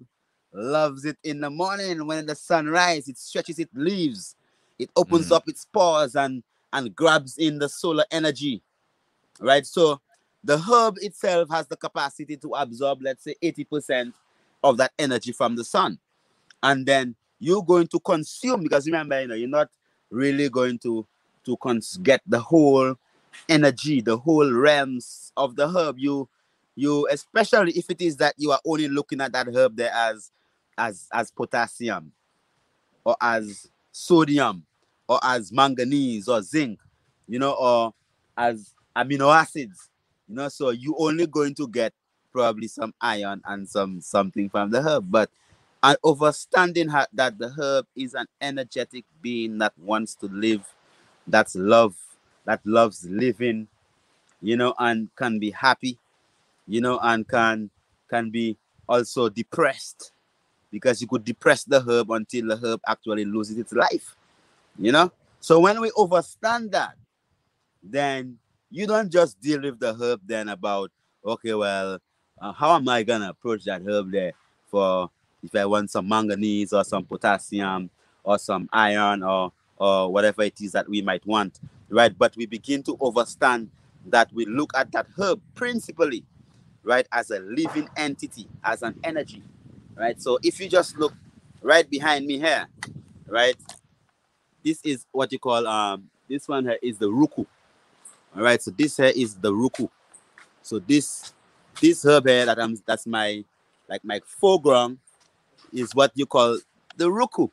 loves 0.52 1.04
it 1.04 1.18
in 1.24 1.40
the 1.40 1.50
morning 1.50 2.06
when 2.06 2.26
the 2.26 2.34
sun 2.34 2.66
rises. 2.66 3.08
It 3.08 3.18
stretches 3.18 3.58
its 3.58 3.72
leaves. 3.74 4.36
It 4.78 4.90
opens 4.96 5.28
mm. 5.28 5.36
up 5.36 5.48
its 5.48 5.64
pores 5.64 6.14
and, 6.14 6.42
and 6.72 6.94
grabs 6.94 7.38
in 7.38 7.58
the 7.58 7.68
solar 7.68 8.04
energy. 8.10 8.62
Right? 9.40 9.66
So 9.66 10.00
the 10.44 10.58
herb 10.58 10.96
itself 11.00 11.48
has 11.50 11.66
the 11.66 11.76
capacity 11.76 12.36
to 12.36 12.50
absorb, 12.54 13.00
let's 13.02 13.24
say, 13.24 13.34
80% 13.42 14.12
of 14.62 14.76
that 14.76 14.92
energy 14.98 15.32
from 15.32 15.56
the 15.56 15.64
sun. 15.64 15.98
And 16.62 16.86
then 16.86 17.14
you're 17.38 17.64
going 17.64 17.88
to 17.88 18.00
consume 18.00 18.62
because 18.62 18.86
remember, 18.86 19.20
you 19.20 19.28
know, 19.28 19.34
you're 19.34 19.48
not 19.48 19.68
really 20.10 20.48
going 20.48 20.78
to 20.80 21.06
to 21.44 21.56
cons- 21.58 21.98
get 22.02 22.22
the 22.26 22.40
whole 22.40 22.96
energy, 23.48 24.00
the 24.00 24.16
whole 24.16 24.52
realms 24.52 25.32
of 25.36 25.56
the 25.56 25.68
herb. 25.68 25.98
You 25.98 26.28
you 26.76 27.08
especially 27.10 27.72
if 27.72 27.90
it 27.90 28.00
is 28.00 28.16
that 28.18 28.34
you 28.38 28.52
are 28.52 28.60
only 28.66 28.88
looking 28.88 29.20
at 29.20 29.32
that 29.32 29.48
herb 29.54 29.76
there 29.76 29.92
as 29.94 30.30
as 30.78 31.08
as 31.12 31.30
potassium 31.30 32.12
or 33.04 33.16
as 33.20 33.68
sodium 33.92 34.64
or 35.08 35.20
as 35.22 35.52
manganese 35.52 36.28
or 36.28 36.42
zinc, 36.42 36.80
you 37.28 37.38
know, 37.38 37.52
or 37.52 37.94
as 38.36 38.74
amino 38.96 39.34
acids, 39.34 39.90
you 40.28 40.36
know, 40.36 40.48
so 40.48 40.70
you 40.70 40.96
only 40.98 41.26
going 41.26 41.54
to 41.54 41.68
get 41.68 41.92
probably 42.32 42.68
some 42.68 42.94
iron 43.00 43.40
and 43.46 43.68
some 43.68 44.00
something 44.00 44.48
from 44.48 44.70
the 44.70 44.82
herb, 44.82 45.06
but 45.10 45.30
and 45.82 45.98
understanding 46.04 46.88
that 47.12 47.38
the 47.38 47.50
herb 47.50 47.86
is 47.94 48.14
an 48.14 48.26
energetic 48.40 49.04
being 49.20 49.58
that 49.58 49.74
wants 49.78 50.14
to 50.16 50.26
live, 50.26 50.66
that's 51.26 51.54
love, 51.56 51.96
that 52.44 52.60
loves 52.64 53.06
living, 53.08 53.68
you 54.42 54.56
know, 54.56 54.74
and 54.78 55.08
can 55.16 55.38
be 55.38 55.50
happy, 55.50 55.98
you 56.66 56.80
know, 56.80 56.98
and 57.02 57.26
can 57.28 57.70
can 58.08 58.30
be 58.30 58.56
also 58.88 59.28
depressed 59.28 60.12
because 60.70 61.00
you 61.00 61.06
could 61.06 61.24
depress 61.24 61.64
the 61.64 61.80
herb 61.80 62.10
until 62.10 62.48
the 62.48 62.56
herb 62.56 62.80
actually 62.86 63.24
loses 63.24 63.58
its 63.58 63.72
life, 63.72 64.16
you 64.78 64.92
know. 64.92 65.10
So 65.40 65.60
when 65.60 65.80
we 65.80 65.90
understand 65.98 66.72
that, 66.72 66.96
then 67.82 68.38
you 68.70 68.86
don't 68.86 69.10
just 69.10 69.40
deal 69.40 69.62
with 69.62 69.78
the 69.78 69.94
herb 69.94 70.20
then 70.26 70.48
about 70.48 70.90
okay, 71.24 71.54
well, 71.54 71.98
uh, 72.40 72.52
how 72.52 72.74
am 72.74 72.88
I 72.88 73.02
gonna 73.02 73.30
approach 73.30 73.64
that 73.64 73.82
herb 73.86 74.10
there 74.10 74.32
for 74.66 75.10
if 75.42 75.54
I 75.54 75.64
want 75.64 75.90
some 75.90 76.08
manganese 76.08 76.72
or 76.72 76.84
some 76.84 77.04
potassium 77.04 77.90
or 78.22 78.38
some 78.38 78.68
iron 78.72 79.22
or 79.22 79.52
or 79.78 80.12
whatever 80.12 80.42
it 80.42 80.60
is 80.60 80.72
that 80.72 80.88
we 80.88 81.02
might 81.02 81.26
want, 81.26 81.60
right? 81.90 82.16
But 82.16 82.36
we 82.36 82.46
begin 82.46 82.82
to 82.84 82.96
understand 83.02 83.70
that 84.06 84.32
we 84.32 84.46
look 84.46 84.72
at 84.76 84.92
that 84.92 85.06
herb 85.18 85.40
principally, 85.54 86.24
right, 86.84 87.06
as 87.12 87.30
a 87.30 87.40
living 87.40 87.88
entity, 87.96 88.48
as 88.64 88.82
an 88.82 88.96
energy, 89.04 89.42
right? 89.96 90.20
So 90.22 90.38
if 90.42 90.60
you 90.60 90.68
just 90.68 90.98
look 90.98 91.14
right 91.62 91.88
behind 91.88 92.26
me 92.26 92.38
here, 92.38 92.66
right, 93.28 93.56
this 94.64 94.80
is 94.84 95.06
what 95.12 95.32
you 95.32 95.38
call 95.40 95.66
um 95.66 96.10
this 96.28 96.48
one 96.48 96.64
here 96.64 96.78
is 96.82 96.98
the 96.98 97.08
ruku. 97.10 97.46
All 98.36 98.42
right, 98.42 98.62
so 98.62 98.70
this 98.72 98.96
here 98.98 99.12
is 99.14 99.36
the 99.36 99.52
ruku. 99.52 99.88
So 100.62 100.78
this 100.80 101.32
this 101.80 102.04
herb 102.04 102.26
here 102.28 102.46
that 102.46 102.60
I'm 102.60 102.76
that's 102.86 103.06
my 103.06 103.44
like 103.88 104.04
my 104.04 104.20
foreground 104.26 104.98
is 105.72 105.94
what 105.94 106.12
you 106.14 106.26
call 106.26 106.58
the 106.96 107.06
ruku. 107.10 107.50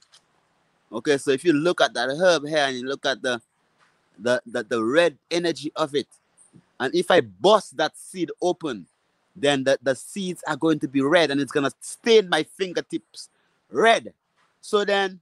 Okay, 0.92 1.18
so 1.18 1.32
if 1.32 1.46
you 1.46 1.54
look 1.54 1.80
at 1.80 1.94
that 1.94 2.10
herb 2.10 2.46
here 2.46 2.66
and 2.66 2.78
you 2.78 2.86
look 2.86 3.06
at 3.06 3.22
the 3.22 3.42
the, 4.20 4.42
the, 4.46 4.64
the 4.64 4.84
red 4.84 5.18
energy 5.32 5.72
of 5.76 5.96
it, 5.96 6.08
and 6.80 6.94
if 6.94 7.10
I 7.10 7.22
bust 7.22 7.78
that 7.78 7.98
seed 7.98 8.30
open, 8.42 8.86
then 9.36 9.64
the, 9.64 9.80
the 9.82 9.96
seeds 9.96 10.44
are 10.48 10.58
going 10.58 10.80
to 10.80 10.88
be 10.88 11.02
red 11.02 11.32
and 11.32 11.40
it's 11.40 11.52
gonna 11.52 11.72
stain 11.80 12.30
my 12.30 12.44
fingertips 12.44 13.30
red. 13.72 14.14
So 14.60 14.84
then 14.86 15.22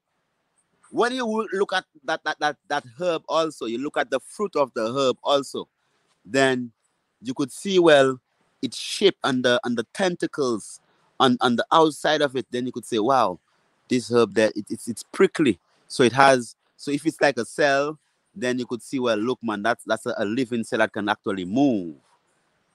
when 0.91 1.13
you 1.13 1.47
look 1.53 1.71
at 1.73 1.85
that 2.03 2.23
that 2.23 2.39
that, 2.39 2.57
that 2.67 2.83
herb 2.99 3.23
also, 3.29 3.65
you 3.65 3.77
look 3.77 3.97
at 3.97 4.09
the 4.09 4.19
fruit 4.19 4.55
of 4.55 4.73
the 4.73 4.91
herb 4.91 5.17
also, 5.23 5.67
then 6.25 6.71
you 7.21 7.33
could 7.33 7.51
see 7.51 7.79
well 7.79 8.19
its 8.61 8.77
shape 8.77 9.17
and 9.23 9.45
the 9.45 9.59
and 9.63 9.77
the 9.77 9.85
tentacles 9.93 10.81
on 11.19 11.37
on 11.41 11.55
the 11.57 11.65
outside 11.71 12.21
of 12.21 12.35
it, 12.35 12.47
then 12.49 12.65
you 12.65 12.71
could 12.71 12.85
say, 12.85 12.99
wow, 12.99 13.39
this 13.89 14.11
herb 14.11 14.33
that 14.35 14.55
it, 14.55 14.65
it's 14.69 14.87
it's 14.87 15.03
prickly. 15.03 15.59
So 15.87 16.03
it 16.03 16.13
has 16.13 16.55
so 16.77 16.91
if 16.91 17.05
it's 17.05 17.19
like 17.19 17.37
a 17.37 17.45
cell, 17.45 17.99
then 18.33 18.59
you 18.59 18.65
could 18.65 18.81
see, 18.81 18.99
well, 18.99 19.17
look, 19.17 19.39
man, 19.41 19.61
that's 19.63 19.83
that's 19.85 20.05
a, 20.05 20.13
a 20.17 20.25
living 20.25 20.63
cell 20.63 20.79
that 20.79 20.93
can 20.93 21.09
actually 21.09 21.45
move. 21.45 21.95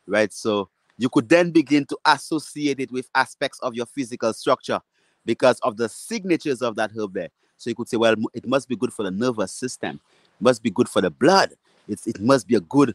Right. 0.07 0.33
So 0.33 0.69
you 0.99 1.09
could 1.09 1.29
then 1.29 1.51
begin 1.51 1.87
to 1.87 1.99
associate 2.05 2.81
it 2.81 2.93
with 2.93 3.09
aspects 3.15 3.59
of 3.61 3.75
your 3.75 3.87
physical 3.87 4.33
structure 4.33 4.81
because 5.25 5.59
of 5.61 5.77
the 5.77 5.89
signatures 5.89 6.63
of 6.63 6.77
that 6.77 6.91
herb 6.97 7.15
there. 7.15 7.31
So 7.57 7.71
you 7.71 7.77
could 7.77 7.89
say, 7.89 7.97
well, 7.97 8.15
it 8.35 8.47
must 8.47 8.69
be 8.69 8.77
good 8.77 8.93
for 8.93 9.05
the 9.05 9.11
nervous 9.11 9.53
system, 9.53 10.01
must 10.41 10.63
be 10.63 10.71
good 10.71 10.89
for 10.89 11.01
the 11.01 11.11
blood. 11.11 11.55
It's, 11.89 12.07
it 12.07 12.21
must 12.21 12.47
be 12.47 12.57
a 12.57 12.61
good 12.61 12.95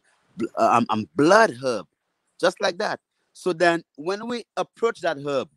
uh, 0.58 0.70
um, 0.78 0.86
um, 0.90 1.10
blood 1.16 1.56
herb, 1.64 1.88
just 2.40 2.60
like 2.62 2.78
that. 2.78 3.00
So 3.34 3.54
then 3.54 3.84
when 3.96 4.28
we 4.28 4.44
approach 4.58 5.02
that 5.02 5.18
herb 5.18 5.50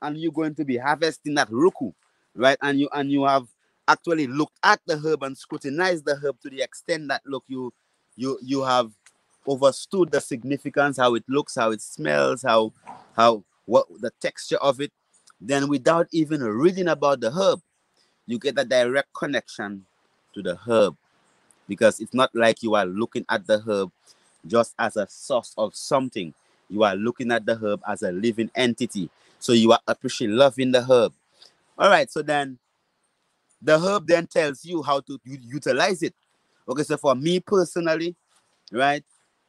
and 0.00 0.18
you're 0.18 0.32
going 0.32 0.54
to 0.56 0.64
be 0.64 0.76
harvesting 0.76 1.34
that 1.34 1.48
ruku, 1.50 1.92
right? 2.34 2.58
And 2.62 2.80
you 2.80 2.88
and 2.92 3.10
you 3.10 3.24
have 3.26 3.48
actually 3.88 4.26
looked 4.26 4.58
at 4.64 4.80
the 4.86 4.98
herb 4.98 5.22
and 5.22 5.36
scrutinized 5.36 6.04
the 6.06 6.16
herb 6.16 6.40
to 6.42 6.50
the 6.50 6.62
extent 6.62 7.08
that 7.08 7.22
look 7.26 7.44
you 7.48 7.72
you 8.16 8.38
you 8.42 8.62
have 8.64 8.92
overstood 9.46 10.12
the 10.12 10.20
significance, 10.20 10.98
how 10.98 11.14
it 11.14 11.24
looks, 11.28 11.56
how 11.56 11.70
it 11.72 11.82
smells, 11.82 12.42
how 12.42 12.72
how 13.16 13.44
what 13.66 13.86
the 14.00 14.10
texture 14.20 14.58
of 14.58 14.80
it, 14.80 14.92
then 15.40 15.68
without 15.68 16.08
even 16.12 16.42
reading 16.42 16.88
about 16.88 17.20
the 17.20 17.30
herb, 17.32 17.60
you 18.26 18.38
get 18.38 18.58
a 18.58 18.64
direct 18.66 19.14
connection 19.14 19.86
to 20.34 20.42
the 20.42 20.56
herb 20.68 20.96
because 21.68 22.00
it's 22.00 22.14
not 22.14 22.30
like 22.34 22.62
you 22.62 22.74
are 22.74 22.86
looking 22.86 23.24
at 23.28 23.46
the 23.46 23.60
herb 23.60 23.90
just 24.46 24.74
as 24.78 24.96
a 24.96 25.06
source 25.08 25.54
of 25.58 25.74
something 25.74 26.34
you 26.70 26.82
are 26.84 26.96
looking 26.96 27.32
at 27.32 27.46
the 27.46 27.56
herb 27.56 27.80
as 27.88 28.02
a 28.02 28.12
living 28.12 28.50
entity. 28.54 29.10
So 29.40 29.52
you 29.52 29.72
are 29.72 29.80
appreciating 29.88 30.36
loving 30.36 30.72
the 30.72 30.82
herb. 30.84 31.12
All 31.78 31.88
right, 31.88 32.10
so 32.10 32.22
then 32.22 32.58
the 33.60 33.78
herb 33.78 34.06
then 34.06 34.26
tells 34.26 34.64
you 34.64 34.82
how 34.82 35.00
to 35.00 35.18
utilize 35.24 36.02
it. 36.02 36.14
Okay, 36.68 36.82
so 36.82 36.96
for 36.96 37.14
me 37.14 37.40
personally, 37.40 38.14
right, 38.70 39.04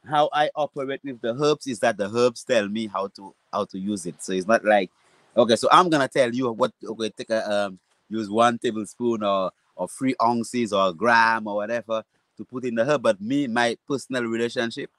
how 0.08 0.30
I 0.32 0.50
operate 0.54 1.00
with 1.04 1.20
the 1.20 1.34
herbs 1.34 1.66
is 1.66 1.80
that 1.80 1.96
the 1.96 2.08
herbs 2.08 2.44
tell 2.44 2.68
me 2.68 2.86
how 2.86 3.08
to 3.08 3.34
how 3.52 3.64
to 3.66 3.78
use 3.78 4.06
it. 4.06 4.22
So 4.22 4.32
it's 4.32 4.46
not 4.46 4.64
like, 4.64 4.90
okay, 5.36 5.56
so 5.56 5.68
I'm 5.70 5.90
gonna 5.90 6.08
tell 6.08 6.32
you 6.32 6.50
what. 6.52 6.72
Okay, 6.84 7.10
take 7.10 7.30
a 7.30 7.50
um, 7.50 7.78
use 8.08 8.30
one 8.30 8.58
tablespoon 8.58 9.22
or 9.22 9.50
or 9.76 9.88
three 9.88 10.14
ounces 10.22 10.72
or 10.72 10.92
gram 10.92 11.46
or 11.46 11.56
whatever 11.56 12.04
to 12.36 12.44
put 12.44 12.64
in 12.64 12.74
the 12.74 12.84
herb. 12.84 13.02
But 13.02 13.20
me, 13.20 13.46
my 13.46 13.76
personal 13.88 14.24
relationship 14.24 14.90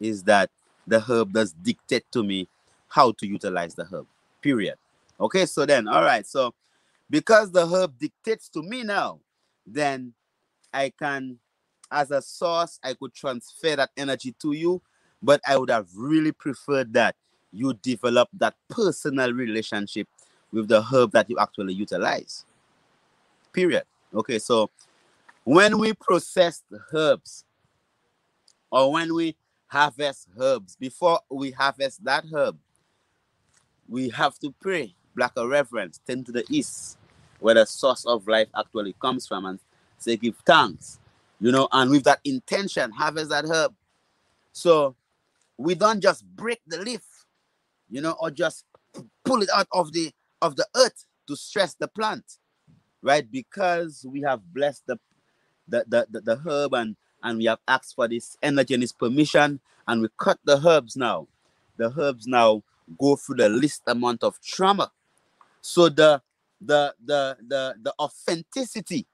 is 0.00 0.22
that 0.24 0.50
the 0.86 1.00
herb 1.00 1.32
does 1.32 1.52
dictate 1.52 2.04
to 2.12 2.22
me 2.22 2.48
how 2.88 3.12
to 3.12 3.26
utilize 3.26 3.74
the 3.74 3.84
herb. 3.84 4.06
Period. 4.42 4.76
Okay, 5.20 5.46
so 5.46 5.64
then, 5.64 5.86
all 5.88 6.02
right, 6.02 6.26
so 6.26 6.52
because 7.10 7.52
the 7.52 7.66
herb 7.66 7.98
dictates 7.98 8.48
to 8.50 8.62
me 8.62 8.82
now, 8.82 9.20
then 9.66 10.12
I 10.72 10.92
can, 10.98 11.38
as 11.90 12.10
a 12.10 12.20
source, 12.20 12.78
I 12.82 12.94
could 12.94 13.14
transfer 13.14 13.76
that 13.76 13.90
energy 13.96 14.34
to 14.42 14.52
you, 14.52 14.82
but 15.22 15.40
I 15.46 15.56
would 15.56 15.70
have 15.70 15.88
really 15.96 16.32
preferred 16.32 16.92
that 16.94 17.16
you 17.52 17.74
develop 17.74 18.28
that 18.34 18.54
personal 18.68 19.32
relationship 19.32 20.08
with 20.52 20.68
the 20.68 20.82
herb 20.82 21.12
that 21.12 21.30
you 21.30 21.38
actually 21.38 21.74
utilize. 21.74 22.44
Period. 23.52 23.84
Okay, 24.12 24.38
so 24.38 24.70
when 25.44 25.78
we 25.78 25.92
process 25.92 26.62
herbs, 26.92 27.44
or 28.70 28.90
when 28.90 29.14
we 29.14 29.36
harvest 29.74 30.28
herbs. 30.38 30.76
Before 30.76 31.18
we 31.30 31.50
harvest 31.50 32.04
that 32.04 32.24
herb, 32.32 32.56
we 33.88 34.08
have 34.10 34.38
to 34.38 34.54
pray, 34.60 34.94
black 35.14 35.32
reverence, 35.36 36.00
tend 36.06 36.26
to 36.26 36.32
the 36.32 36.44
east, 36.48 36.98
where 37.40 37.54
the 37.54 37.64
source 37.64 38.04
of 38.04 38.26
life 38.26 38.48
actually 38.56 38.94
comes 39.00 39.26
from, 39.26 39.44
and 39.46 39.58
say, 39.98 40.16
give 40.16 40.36
thanks, 40.46 40.98
you 41.40 41.52
know, 41.52 41.68
and 41.72 41.90
with 41.90 42.04
that 42.04 42.20
intention, 42.24 42.90
harvest 42.90 43.30
that 43.30 43.44
herb. 43.44 43.74
So 44.52 44.96
we 45.56 45.74
don't 45.74 46.00
just 46.00 46.24
break 46.24 46.60
the 46.66 46.78
leaf, 46.78 47.02
you 47.90 48.00
know, 48.00 48.16
or 48.20 48.30
just 48.30 48.64
pull 49.24 49.42
it 49.42 49.50
out 49.54 49.68
of 49.72 49.92
the 49.92 50.12
of 50.42 50.56
the 50.56 50.66
earth 50.76 51.06
to 51.26 51.36
stress 51.36 51.74
the 51.74 51.88
plant, 51.88 52.24
right? 53.02 53.30
Because 53.30 54.04
we 54.08 54.20
have 54.22 54.40
blessed 54.52 54.86
the 54.86 54.98
the, 55.68 55.84
the, 55.88 56.06
the, 56.10 56.20
the 56.20 56.36
herb 56.36 56.74
and 56.74 56.96
and 57.22 57.38
we 57.38 57.46
have 57.46 57.58
asked 57.66 57.94
for 57.94 58.06
this 58.06 58.36
energy 58.42 58.74
and 58.74 58.82
this 58.82 58.92
permission, 58.92 59.58
and 59.88 60.02
we 60.02 60.08
cut 60.18 60.38
the 60.44 60.60
herbs 60.66 60.96
now. 60.96 61.26
The 61.78 61.92
herbs 61.98 62.26
now 62.26 62.62
go 62.98 63.16
through 63.16 63.36
the 63.36 63.48
least 63.48 63.82
amount 63.86 64.22
of 64.22 64.38
trauma. 64.42 64.92
So 65.64 65.88
the 65.88 66.20
the 66.60 66.94
the 67.02 67.38
the 67.48 67.74
the 67.82 67.94
authenticity, 67.98 69.06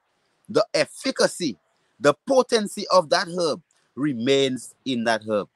the 0.48 0.66
efficacy, 0.74 1.56
the 2.00 2.14
potency 2.26 2.86
of 2.90 3.08
that 3.10 3.28
herb 3.28 3.62
remains 3.94 4.74
in 4.84 5.04
that 5.04 5.22
herb. 5.28 5.48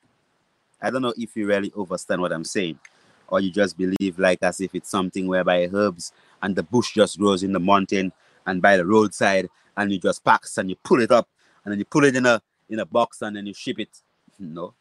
I 0.80 0.90
don't 0.90 1.02
know 1.02 1.12
if 1.18 1.36
you 1.36 1.48
really 1.48 1.72
understand 1.76 2.22
what 2.22 2.32
I'm 2.32 2.44
saying, 2.44 2.78
or 3.26 3.40
you 3.40 3.50
just 3.50 3.76
believe 3.76 4.20
like 4.20 4.40
as 4.44 4.60
if 4.60 4.72
it's 4.72 4.88
something 4.88 5.26
whereby 5.26 5.68
herbs 5.72 6.12
and 6.42 6.54
the 6.54 6.62
bush 6.62 6.94
just 6.94 7.18
grows 7.18 7.42
in 7.42 7.52
the 7.52 7.58
mountain 7.60 8.12
and 8.46 8.62
by 8.62 8.76
the 8.76 8.86
roadside, 8.86 9.48
and 9.76 9.90
you 9.90 9.98
just 9.98 10.22
packs 10.24 10.58
and 10.58 10.70
you 10.70 10.76
pull 10.84 11.00
it 11.00 11.10
up 11.10 11.28
and 11.64 11.72
then 11.72 11.80
you 11.80 11.84
put 11.84 12.04
it 12.04 12.14
in 12.14 12.24
a 12.24 12.40
in 12.70 12.78
a 12.78 12.86
box 12.86 13.20
and 13.22 13.34
then 13.34 13.46
you 13.46 13.54
ship 13.54 13.80
it. 13.80 13.90
No. 14.38 14.74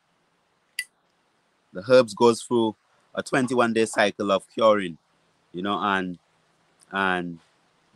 the 1.73 1.83
herbs 1.89 2.13
goes 2.13 2.43
through 2.43 2.75
a 3.15 3.23
21 3.23 3.73
day 3.73 3.85
cycle 3.85 4.31
of 4.31 4.47
curing, 4.53 4.97
you 5.53 5.61
know, 5.61 5.79
and 5.79 6.17
and 6.91 7.39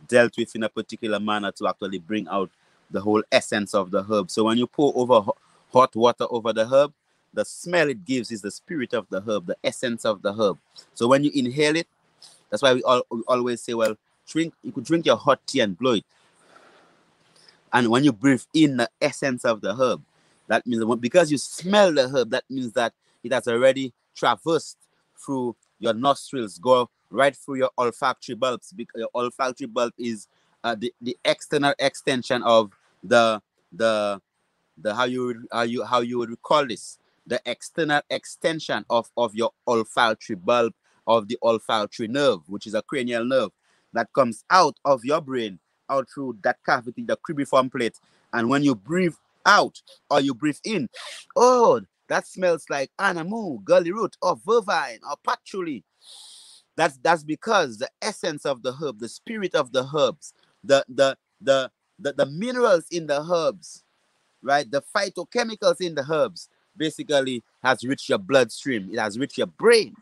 dealt 0.08 0.36
with 0.36 0.54
in 0.54 0.62
a 0.62 0.68
particular 0.68 1.20
manner 1.20 1.52
to 1.52 1.66
actually 1.68 1.98
bring 1.98 2.28
out 2.28 2.50
the 2.90 3.00
whole 3.00 3.22
essence 3.30 3.74
of 3.74 3.90
the 3.90 4.02
herb. 4.02 4.30
So 4.30 4.44
when 4.44 4.58
you 4.58 4.66
pour 4.66 4.92
over 4.96 5.30
hot 5.72 5.94
water 5.94 6.26
over 6.30 6.52
the 6.52 6.66
herb, 6.66 6.92
the 7.34 7.44
smell 7.44 7.88
it 7.88 8.04
gives 8.04 8.30
is 8.30 8.42
the 8.42 8.50
spirit 8.50 8.94
of 8.94 9.06
the 9.10 9.20
herb, 9.20 9.46
the 9.46 9.56
essence 9.62 10.04
of 10.04 10.22
the 10.22 10.32
herb. 10.32 10.58
So 10.94 11.06
when 11.08 11.24
you 11.24 11.30
inhale 11.34 11.76
it, 11.76 11.86
that's 12.50 12.62
why 12.62 12.74
we, 12.74 12.82
all, 12.82 13.02
we 13.10 13.22
always 13.28 13.60
say, 13.60 13.74
well, 13.74 13.96
drink. 14.26 14.54
You 14.62 14.72
could 14.72 14.84
drink 14.84 15.06
your 15.06 15.16
hot 15.16 15.46
tea 15.46 15.60
and 15.60 15.76
blow 15.76 15.92
it. 15.92 16.04
And 17.72 17.88
when 17.88 18.04
you 18.04 18.12
breathe 18.12 18.42
in 18.54 18.78
the 18.78 18.88
essence 19.00 19.44
of 19.44 19.60
the 19.60 19.74
herb, 19.74 20.02
that 20.46 20.66
means 20.66 20.84
because 20.96 21.30
you 21.30 21.36
smell 21.36 21.92
the 21.92 22.08
herb, 22.08 22.30
that 22.30 22.44
means 22.48 22.72
that 22.72 22.94
it 23.22 23.32
has 23.32 23.46
already 23.46 23.92
traversed 24.14 24.78
through 25.18 25.54
your 25.78 25.92
nostrils, 25.92 26.58
go 26.58 26.88
right 27.10 27.34
through 27.34 27.56
your 27.56 27.70
olfactory 27.78 28.34
bulbs. 28.34 28.72
Because 28.72 29.00
your 29.00 29.10
olfactory 29.14 29.66
bulb 29.66 29.92
is 29.98 30.28
uh, 30.64 30.74
the, 30.74 30.92
the 31.00 31.16
external 31.24 31.74
extension 31.78 32.42
of 32.42 32.72
the 33.02 33.40
the 33.72 34.20
the 34.76 34.94
how 34.94 35.04
you 35.04 35.46
how 35.52 35.62
you 35.62 35.84
how 35.84 36.00
you 36.00 36.18
would 36.18 36.42
call 36.42 36.66
this 36.66 36.98
the 37.26 37.40
external 37.46 38.00
extension 38.10 38.84
of 38.90 39.10
of 39.16 39.34
your 39.34 39.52
olfactory 39.66 40.36
bulb 40.36 40.72
of 41.06 41.28
the 41.28 41.38
olfactory 41.42 42.08
nerve, 42.08 42.40
which 42.48 42.66
is 42.66 42.74
a 42.74 42.82
cranial 42.82 43.24
nerve 43.24 43.50
that 43.94 44.12
comes 44.12 44.44
out 44.50 44.76
of 44.84 45.04
your 45.04 45.20
brain 45.20 45.58
out 45.90 46.08
through 46.12 46.38
that 46.42 46.58
cavity, 46.64 47.02
the 47.02 47.16
cribriform 47.16 47.72
plate. 47.72 47.98
And 48.32 48.48
when 48.50 48.62
you 48.62 48.74
breathe 48.74 49.14
out 49.46 49.80
or 50.10 50.20
you 50.20 50.34
breathe 50.34 50.58
in, 50.64 50.88
oh, 51.34 51.80
that 52.08 52.26
smells 52.26 52.66
like 52.68 52.90
anamu, 52.98 53.62
gully 53.64 53.92
root, 53.92 54.16
or 54.22 54.36
vervine, 54.36 54.98
or 55.08 55.16
patchouli. 55.24 55.84
That's 56.78 56.96
that's 56.98 57.24
because 57.24 57.78
the 57.78 57.90
essence 58.00 58.46
of 58.46 58.62
the 58.62 58.72
herb, 58.72 59.00
the 59.00 59.08
spirit 59.08 59.56
of 59.56 59.72
the 59.72 59.84
herbs, 59.92 60.32
the 60.62 60.84
the 60.88 61.18
the 61.40 61.72
the, 61.98 62.12
the 62.12 62.26
minerals 62.26 62.86
in 62.92 63.08
the 63.08 63.20
herbs, 63.20 63.82
right? 64.42 64.70
The 64.70 64.82
phytochemicals 64.96 65.80
in 65.80 65.96
the 65.96 66.06
herbs 66.08 66.48
basically 66.76 67.42
has 67.64 67.82
reached 67.82 68.08
your 68.08 68.18
bloodstream. 68.18 68.90
It 68.92 69.00
has 69.00 69.18
reached 69.18 69.38
your 69.38 69.48
brain 69.48 69.96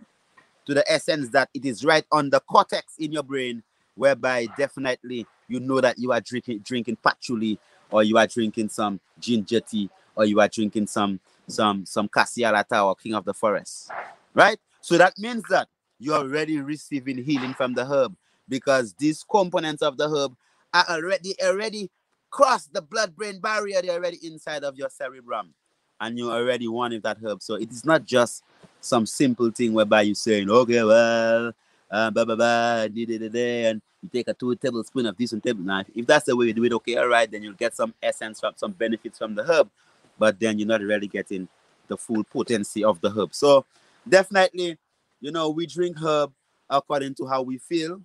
to 0.67 0.75
the 0.75 0.85
essence 0.93 1.31
that 1.31 1.49
it 1.55 1.65
is 1.65 1.83
right 1.83 2.05
on 2.13 2.29
the 2.29 2.41
cortex 2.41 2.93
in 2.99 3.11
your 3.11 3.23
brain, 3.23 3.63
whereby 3.95 4.47
definitely 4.59 5.27
you 5.49 5.61
know 5.61 5.81
that 5.81 5.99
you 5.99 6.13
are 6.13 6.21
drinking 6.21 6.59
drinking 6.59 6.99
patchouli 7.03 7.59
or 7.91 8.05
you 8.05 8.19
are 8.19 8.27
drinking 8.27 8.69
some 8.69 9.01
ginger 9.19 9.61
tea 9.61 9.89
or 10.15 10.27
you 10.27 10.41
are 10.41 10.49
drinking 10.49 10.89
some 10.89 11.21
some 11.49 11.87
some 11.87 12.07
Cassialata 12.09 12.85
or 12.85 12.97
King 12.97 13.15
of 13.15 13.25
the 13.25 13.33
Forest, 13.33 13.91
right? 14.35 14.59
So 14.83 14.99
that 14.99 15.19
means 15.19 15.45
that 15.49 15.69
you're 15.99 16.17
already 16.17 16.61
receiving 16.61 17.19
healing 17.23 17.55
from 17.55 17.75
the 17.75 17.85
herb 17.85 18.15
because 18.49 18.95
these 18.99 19.25
components 19.29 19.83
of 19.83 19.97
the 19.97 20.09
herb 20.09 20.37
are 20.75 20.85
already 20.91 21.35
already 21.43 21.91
crossed 22.31 22.73
the 22.73 22.83
blood-brain 22.83 23.41
barrier. 23.41 23.81
They're 23.83 23.97
already 23.97 24.19
inside 24.23 24.65
of 24.65 24.77
your 24.77 24.91
cerebrum, 24.91 25.55
and 26.01 26.19
you 26.19 26.31
already 26.31 26.69
wanted 26.69 27.03
that 27.05 27.19
herb. 27.25 27.43
So 27.43 27.55
it 27.55 27.71
is 27.71 27.85
not 27.85 28.05
just 28.05 28.43
some 28.81 29.07
simple 29.07 29.51
thing 29.51 29.73
whereby 29.73 30.03
you're 30.03 30.15
saying, 30.15 30.51
okay, 30.51 30.85
well, 30.85 31.53
uh, 31.91 32.11
blah 32.11 32.25
blah 32.25 32.37
blah, 32.37 32.83
and 32.83 32.97
you 32.97 33.81
take 34.13 34.29
a 34.29 34.35
two 34.35 34.55
tablespoon 34.57 35.07
of 35.07 35.17
this 35.17 35.33
and 35.33 35.43
table. 35.43 35.65
Now, 35.65 35.83
if 35.95 36.07
that's 36.07 36.27
the 36.27 36.37
way 36.37 36.47
you 36.47 36.53
do 36.53 36.65
it, 36.65 36.73
okay, 36.75 36.97
all 36.97 37.09
right, 37.09 37.31
then 37.31 37.43
you'll 37.43 37.55
get 37.55 37.75
some 37.75 37.95
essence 38.03 38.41
from 38.41 38.53
some 38.57 38.73
benefits 38.73 39.19
from 39.19 39.35
the 39.35 39.45
herb, 39.45 39.71
but 40.19 40.39
then 40.39 40.59
you're 40.59 40.69
not 40.69 40.83
really 40.83 41.09
getting 41.09 41.49
the 41.89 41.97
full 41.97 42.23
potency 42.25 42.85
of 42.85 43.01
the 43.01 43.11
herb. 43.11 43.35
So 43.35 43.65
definitely, 44.09 44.77
you 45.21 45.31
know, 45.31 45.51
we 45.51 45.67
drink 45.67 45.99
herb 45.99 46.33
according 46.69 47.15
to 47.15 47.27
how 47.27 47.43
we 47.43 47.59
feel, 47.59 48.01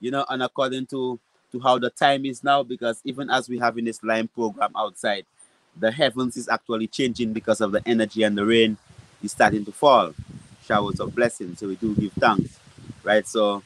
you 0.00 0.10
know, 0.10 0.24
and 0.28 0.42
according 0.42 0.86
to 0.86 1.18
to 1.52 1.60
how 1.60 1.78
the 1.78 1.90
time 1.90 2.24
is 2.26 2.42
now, 2.42 2.62
because 2.62 3.00
even 3.04 3.30
as 3.30 3.48
we 3.48 3.58
have 3.58 3.78
in 3.78 3.84
this 3.84 4.02
line 4.02 4.28
program 4.28 4.72
outside, 4.76 5.24
the 5.76 5.90
heavens 5.90 6.36
is 6.36 6.48
actually 6.48 6.86
changing 6.88 7.32
because 7.32 7.60
of 7.60 7.72
the 7.72 7.82
energy 7.86 8.22
and 8.22 8.36
the 8.36 8.44
rain 8.44 8.76
is 9.22 9.32
starting 9.32 9.64
to 9.64 9.72
fall, 9.72 10.12
showers 10.64 11.00
of 11.00 11.14
blessings. 11.14 11.58
So 11.58 11.68
we 11.68 11.76
do 11.76 11.94
give 11.94 12.12
thanks, 12.12 12.58
right? 13.02 13.26
So 13.26 13.62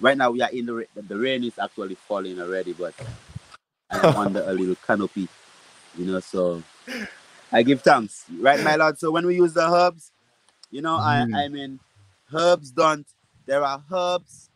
right 0.00 0.16
now 0.16 0.30
we 0.30 0.42
are 0.42 0.50
in 0.50 0.66
the. 0.66 0.86
The 0.94 1.16
rain 1.16 1.44
is 1.44 1.58
actually 1.58 1.96
falling 1.96 2.40
already, 2.40 2.72
but 2.72 2.94
I'm 3.90 4.16
under 4.16 4.42
a 4.42 4.52
little 4.52 4.76
canopy, 4.86 5.28
you 5.96 6.06
know. 6.06 6.20
So 6.20 6.62
I 7.50 7.62
give 7.62 7.82
thanks, 7.82 8.24
right, 8.38 8.60
my 8.60 8.76
lord. 8.76 8.98
So 8.98 9.10
when 9.10 9.26
we 9.26 9.36
use 9.36 9.54
the 9.54 9.68
herbs, 9.68 10.11
you 10.72 10.80
know, 10.80 10.96
mm. 10.96 11.34
I 11.34 11.44
I 11.44 11.48
mean, 11.48 11.78
herbs 12.34 12.72
don't. 12.72 13.06
There 13.46 13.62
are 13.62 13.80
herbs 13.92 14.48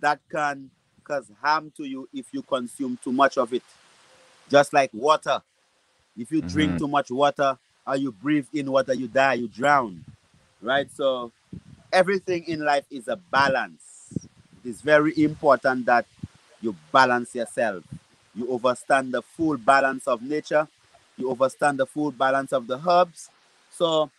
that 0.00 0.20
can 0.30 0.70
cause 1.04 1.30
harm 1.40 1.72
to 1.76 1.84
you 1.84 2.08
if 2.12 2.26
you 2.32 2.42
consume 2.42 2.98
too 3.02 3.12
much 3.12 3.38
of 3.38 3.54
it. 3.54 3.62
Just 4.50 4.72
like 4.72 4.90
water. 4.92 5.40
If 6.18 6.32
you 6.32 6.42
drink 6.42 6.72
mm-hmm. 6.72 6.78
too 6.78 6.88
much 6.88 7.10
water 7.10 7.56
or 7.86 7.96
you 7.96 8.10
breathe 8.12 8.46
in 8.52 8.70
water, 8.70 8.94
you 8.94 9.06
die, 9.06 9.34
you 9.34 9.48
drown. 9.48 10.04
Right? 10.60 10.88
So 10.92 11.32
everything 11.92 12.44
in 12.44 12.60
life 12.60 12.84
is 12.90 13.06
a 13.08 13.16
balance. 13.16 13.82
It 14.64 14.68
is 14.70 14.80
very 14.80 15.12
important 15.22 15.86
that 15.86 16.06
you 16.60 16.74
balance 16.90 17.34
yourself. 17.34 17.84
You 18.34 18.52
understand 18.52 19.12
the 19.14 19.22
full 19.22 19.56
balance 19.58 20.08
of 20.08 20.22
nature. 20.22 20.66
You 21.16 21.30
understand 21.30 21.78
the 21.78 21.86
full 21.86 22.10
balance 22.10 22.52
of 22.52 22.66
the 22.66 22.80
herbs. 22.86 23.30
So 23.70 24.10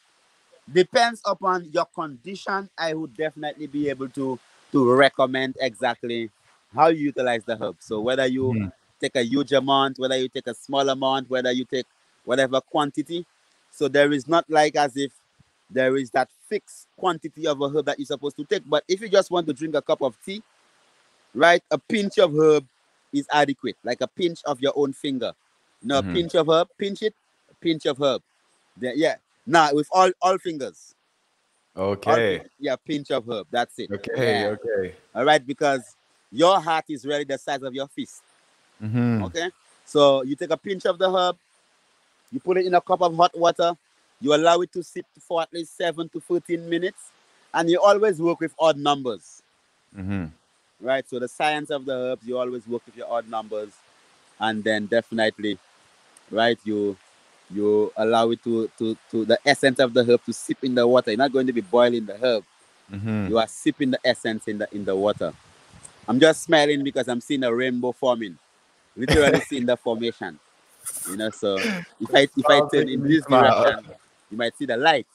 depends 0.71 1.21
upon 1.25 1.69
your 1.71 1.85
condition. 1.85 2.69
I 2.77 2.93
would 2.93 3.15
definitely 3.15 3.67
be 3.67 3.89
able 3.89 4.09
to 4.09 4.39
to 4.71 4.93
recommend 4.93 5.55
exactly 5.61 6.29
how 6.75 6.87
you 6.87 7.05
utilize 7.05 7.43
the 7.45 7.55
herb. 7.55 7.77
So 7.79 8.01
whether 8.01 8.25
you 8.25 8.43
mm. 8.43 8.71
take 8.99 9.15
a 9.15 9.23
huge 9.23 9.53
amount, 9.53 9.97
whether 9.97 10.17
you 10.17 10.27
take 10.27 10.47
a 10.47 10.53
small 10.53 10.87
amount, 10.89 11.29
whether 11.29 11.51
you 11.51 11.65
take 11.65 11.85
whatever 12.25 12.59
quantity. 12.59 13.25
So 13.71 13.87
there 13.87 14.11
is 14.11 14.27
not 14.27 14.45
like 14.49 14.75
as 14.75 14.97
if 14.97 15.13
there 15.69 15.95
is 15.95 16.09
that 16.11 16.29
fixed 16.49 16.87
quantity 16.97 17.47
of 17.47 17.61
a 17.61 17.69
herb 17.69 17.85
that 17.85 17.99
you're 17.99 18.05
supposed 18.05 18.35
to 18.37 18.43
take. 18.43 18.63
But 18.67 18.83
if 18.87 19.01
you 19.01 19.09
just 19.09 19.31
want 19.31 19.47
to 19.47 19.53
drink 19.53 19.75
a 19.75 19.81
cup 19.81 20.01
of 20.01 20.17
tea, 20.25 20.43
right, 21.33 21.63
a 21.71 21.77
pinch 21.77 22.17
of 22.19 22.35
herb 22.35 22.65
is 23.13 23.25
adequate, 23.31 23.77
like 23.83 24.01
a 24.01 24.07
pinch 24.07 24.41
of 24.45 24.61
your 24.61 24.73
own 24.75 24.93
finger. 24.93 25.33
No, 25.83 26.01
mm-hmm. 26.01 26.13
pinch 26.13 26.35
of 26.35 26.49
herb, 26.49 26.67
pinch 26.77 27.01
it, 27.03 27.13
pinch 27.61 27.85
of 27.85 27.97
herb. 28.01 28.21
Yeah. 28.79 29.15
Now 29.47 29.73
with 29.73 29.87
all 29.91 30.11
all 30.21 30.37
fingers. 30.37 30.93
Okay. 31.75 32.39
All, 32.39 32.45
yeah, 32.59 32.75
pinch 32.75 33.11
of 33.11 33.27
herb. 33.29 33.47
That's 33.49 33.79
it. 33.79 33.89
Okay. 33.91 34.41
Yeah. 34.41 34.47
Okay. 34.47 34.95
All 35.15 35.23
right, 35.23 35.45
because 35.45 35.95
your 36.31 36.59
heart 36.59 36.85
is 36.89 37.05
really 37.05 37.23
the 37.23 37.37
size 37.37 37.63
of 37.63 37.73
your 37.73 37.87
fist. 37.87 38.21
Mm-hmm. 38.83 39.23
Okay. 39.23 39.49
So 39.85 40.23
you 40.23 40.35
take 40.35 40.49
a 40.49 40.57
pinch 40.57 40.85
of 40.85 40.99
the 40.99 41.09
herb, 41.09 41.37
you 42.31 42.39
put 42.41 42.57
it 42.57 42.65
in 42.65 42.73
a 42.73 42.81
cup 42.81 43.01
of 43.01 43.15
hot 43.15 43.37
water, 43.37 43.73
you 44.19 44.35
allow 44.35 44.59
it 44.61 44.73
to 44.73 44.83
sit 44.83 45.05
for 45.21 45.41
at 45.41 45.53
least 45.53 45.77
seven 45.77 46.09
to 46.09 46.19
14 46.19 46.69
minutes, 46.69 47.11
and 47.53 47.69
you 47.69 47.79
always 47.81 48.19
work 48.19 48.41
with 48.41 48.53
odd 48.59 48.77
numbers. 48.77 49.41
Mm-hmm. 49.97 50.25
Right. 50.81 51.07
So 51.09 51.19
the 51.19 51.27
science 51.29 51.69
of 51.69 51.85
the 51.85 51.93
herbs, 51.93 52.27
you 52.27 52.37
always 52.37 52.67
work 52.67 52.81
with 52.85 52.97
your 52.97 53.09
odd 53.09 53.29
numbers, 53.29 53.69
and 54.39 54.63
then 54.63 54.87
definitely, 54.87 55.57
right, 56.31 56.59
you 56.65 56.97
you 57.53 57.91
allow 57.95 58.29
it 58.31 58.43
to 58.43 58.69
to 58.77 58.97
to 59.11 59.25
the 59.25 59.39
essence 59.45 59.79
of 59.79 59.93
the 59.93 60.03
herb 60.03 60.23
to 60.25 60.33
sip 60.33 60.63
in 60.63 60.75
the 60.75 60.85
water. 60.87 61.11
You're 61.11 61.17
not 61.17 61.31
going 61.31 61.47
to 61.47 61.53
be 61.53 61.61
boiling 61.61 62.05
the 62.05 62.17
herb. 62.17 62.43
Mm-hmm. 62.91 63.27
You 63.29 63.37
are 63.37 63.47
sipping 63.47 63.91
the 63.91 63.99
essence 64.03 64.47
in 64.47 64.57
the 64.57 64.67
in 64.73 64.85
the 64.85 64.95
water. 64.95 65.33
I'm 66.07 66.19
just 66.19 66.43
smiling 66.43 66.83
because 66.83 67.07
I'm 67.07 67.21
seeing 67.21 67.43
a 67.43 67.53
rainbow 67.53 67.91
forming. 67.91 68.37
Literally 68.95 69.41
seeing 69.41 69.65
the 69.65 69.77
formation. 69.77 70.39
You 71.09 71.17
know, 71.17 71.29
so 71.29 71.57
if 71.57 72.13
I 72.13 72.27
if 72.35 72.45
I 72.49 72.61
turn 72.71 72.89
in 72.89 73.03
this 73.03 73.25
direction, 73.25 73.91
you 74.31 74.37
might 74.37 74.57
see 74.57 74.65
the 74.65 74.77
light. 74.77 75.07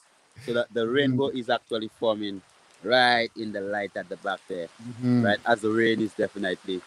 So 0.45 0.53
that 0.53 0.73
the 0.73 0.87
rainbow 0.87 1.27
is 1.29 1.49
actually 1.49 1.89
forming 1.99 2.41
right 2.83 3.29
in 3.37 3.51
the 3.51 3.61
light 3.61 3.91
at 3.95 4.09
the 4.09 4.17
back 4.17 4.39
there. 4.47 4.67
Mm-hmm. 4.81 5.25
Right 5.25 5.39
as 5.45 5.61
the 5.61 5.69
rain 5.69 6.01
is 6.01 6.13
definitely 6.13 6.81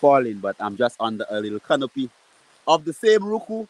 falling, 0.00 0.38
but 0.38 0.56
I'm 0.60 0.76
just 0.76 0.96
under 1.00 1.24
a 1.30 1.40
little 1.40 1.60
canopy 1.60 2.10
of 2.66 2.84
the 2.84 2.92
same 2.92 3.20
ruku. 3.20 3.66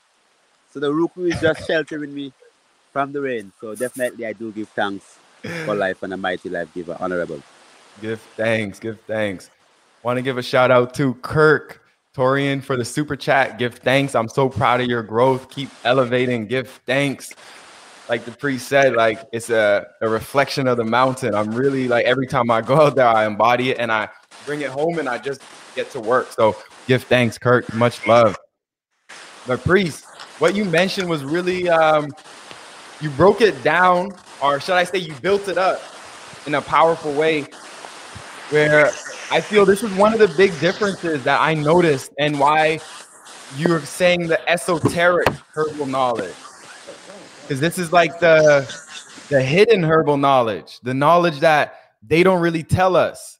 So 0.76 0.80
the 0.80 0.92
ruku 0.92 1.32
is 1.32 1.40
just 1.40 1.66
sheltering 1.66 2.14
me 2.14 2.34
from 2.92 3.10
the 3.10 3.22
rain. 3.22 3.50
So 3.62 3.74
definitely 3.74 4.26
I 4.26 4.34
do 4.34 4.52
give 4.52 4.68
thanks 4.68 5.18
for 5.64 5.74
life 5.86 6.02
and 6.02 6.12
a 6.12 6.18
mighty 6.18 6.50
life 6.50 6.68
giver. 6.74 6.98
Honorable. 7.00 7.42
Give 8.02 8.20
thanks, 8.36 8.78
give 8.78 9.00
thanks. 9.06 9.48
Want 10.02 10.18
to 10.18 10.22
give 10.22 10.36
a 10.36 10.42
shout 10.42 10.70
out 10.70 10.92
to 10.96 11.14
Kirk 11.14 11.80
Torian 12.14 12.62
for 12.62 12.76
the 12.76 12.84
super 12.84 13.16
chat. 13.16 13.58
Give 13.58 13.74
thanks. 13.74 14.14
I'm 14.14 14.28
so 14.28 14.50
proud 14.50 14.82
of 14.82 14.86
your 14.86 15.02
growth. 15.02 15.48
Keep 15.48 15.70
elevating. 15.84 16.46
Give 16.46 16.68
thanks. 16.84 17.32
Like 18.10 18.26
the 18.26 18.32
priest 18.32 18.68
said, 18.68 18.92
like 18.92 19.24
it's 19.32 19.48
a, 19.48 19.86
a 20.02 20.08
reflection 20.10 20.68
of 20.68 20.76
the 20.76 20.84
mountain. 20.84 21.34
I'm 21.34 21.54
really 21.54 21.88
like 21.88 22.04
every 22.04 22.26
time 22.26 22.50
I 22.50 22.60
go 22.60 22.82
out 22.82 22.96
there, 22.96 23.08
I 23.08 23.24
embody 23.24 23.70
it 23.70 23.78
and 23.78 23.90
I 23.90 24.10
bring 24.44 24.60
it 24.60 24.68
home 24.68 24.98
and 24.98 25.08
I 25.08 25.16
just 25.16 25.40
get 25.74 25.90
to 25.92 26.00
work. 26.00 26.32
So 26.32 26.54
give 26.86 27.04
thanks, 27.04 27.38
Kirk. 27.38 27.72
Much 27.72 28.06
love. 28.06 28.36
The 29.46 29.56
priest, 29.56 30.05
what 30.38 30.54
you 30.54 30.64
mentioned 30.64 31.08
was 31.08 31.24
really 31.24 31.68
um 31.68 32.14
you 33.00 33.10
broke 33.10 33.40
it 33.40 33.62
down 33.62 34.10
or 34.42 34.60
should 34.60 34.74
I 34.74 34.84
say, 34.84 34.98
you 34.98 35.14
built 35.14 35.48
it 35.48 35.58
up 35.58 35.80
in 36.46 36.54
a 36.54 36.62
powerful 36.62 37.12
way 37.12 37.42
where 38.50 38.86
I 39.30 39.40
feel 39.40 39.66
this 39.66 39.82
is 39.82 39.92
one 39.94 40.12
of 40.12 40.18
the 40.18 40.28
big 40.36 40.58
differences 40.60 41.22
that 41.24 41.40
I 41.40 41.54
noticed 41.54 42.12
and 42.18 42.38
why 42.38 42.80
you're 43.56 43.80
saying 43.80 44.28
the 44.28 44.48
esoteric 44.48 45.28
herbal 45.54 45.86
knowledge. 45.86 46.34
Because 47.42 47.60
this 47.60 47.78
is 47.78 47.92
like 47.92 48.18
the 48.20 48.72
the 49.28 49.42
hidden 49.42 49.82
herbal 49.82 50.18
knowledge, 50.18 50.78
the 50.82 50.94
knowledge 50.94 51.40
that 51.40 51.80
they 52.06 52.22
don't 52.22 52.40
really 52.40 52.62
tell 52.62 52.94
us. 52.94 53.38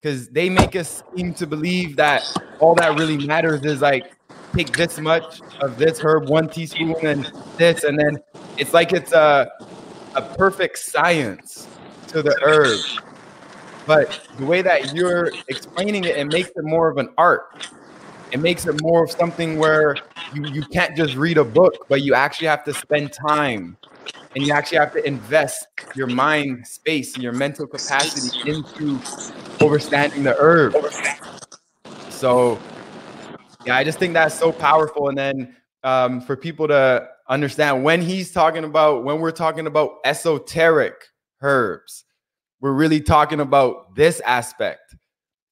Because 0.00 0.28
they 0.28 0.48
make 0.48 0.76
us 0.76 1.02
seem 1.16 1.34
to 1.34 1.46
believe 1.46 1.96
that 1.96 2.24
all 2.60 2.74
that 2.76 2.96
really 2.98 3.26
matters 3.26 3.64
is 3.64 3.80
like 3.80 4.12
take 4.54 4.76
this 4.76 4.98
much 4.98 5.40
of 5.60 5.78
this 5.78 6.00
herb, 6.00 6.28
one 6.28 6.48
teaspoon, 6.48 6.94
and 7.02 7.30
this, 7.56 7.84
and 7.84 7.98
then 7.98 8.18
it's 8.56 8.74
like 8.74 8.92
it's 8.92 9.12
a 9.12 9.50
a 10.14 10.22
perfect 10.36 10.78
science 10.78 11.68
to 12.08 12.22
the 12.22 12.36
herb. 12.42 12.80
But 13.86 14.20
the 14.36 14.44
way 14.44 14.62
that 14.62 14.94
you're 14.94 15.30
explaining 15.48 16.04
it, 16.04 16.16
it 16.16 16.26
makes 16.26 16.50
it 16.50 16.64
more 16.64 16.88
of 16.88 16.98
an 16.98 17.08
art. 17.16 17.68
It 18.32 18.40
makes 18.40 18.66
it 18.66 18.82
more 18.82 19.04
of 19.04 19.10
something 19.10 19.58
where 19.58 19.96
you, 20.34 20.46
you 20.48 20.62
can't 20.62 20.94
just 20.94 21.14
read 21.14 21.38
a 21.38 21.44
book, 21.44 21.86
but 21.88 22.02
you 22.02 22.14
actually 22.14 22.48
have 22.48 22.64
to 22.64 22.74
spend 22.74 23.12
time 23.12 23.78
and 24.34 24.46
you 24.46 24.52
actually 24.52 24.78
have 24.78 24.92
to 24.92 25.06
invest 25.06 25.66
your 25.94 26.06
mind 26.06 26.66
space 26.66 27.14
and 27.14 27.22
your 27.22 27.32
mental 27.32 27.66
capacity 27.66 28.50
into 28.50 29.00
understanding 29.60 30.22
the 30.22 30.36
herb. 30.38 30.74
So, 32.10 32.58
yeah, 33.64 33.76
I 33.76 33.84
just 33.84 33.98
think 33.98 34.14
that's 34.14 34.38
so 34.38 34.52
powerful. 34.52 35.08
And 35.08 35.18
then 35.18 35.56
um, 35.84 36.20
for 36.20 36.36
people 36.36 36.68
to 36.68 37.08
understand 37.28 37.84
when 37.84 38.00
he's 38.00 38.32
talking 38.32 38.64
about, 38.64 39.04
when 39.04 39.20
we're 39.20 39.30
talking 39.30 39.66
about 39.66 39.96
esoteric 40.04 40.94
herbs, 41.42 42.04
we're 42.60 42.72
really 42.72 43.00
talking 43.00 43.40
about 43.40 43.94
this 43.94 44.20
aspect. 44.20 44.96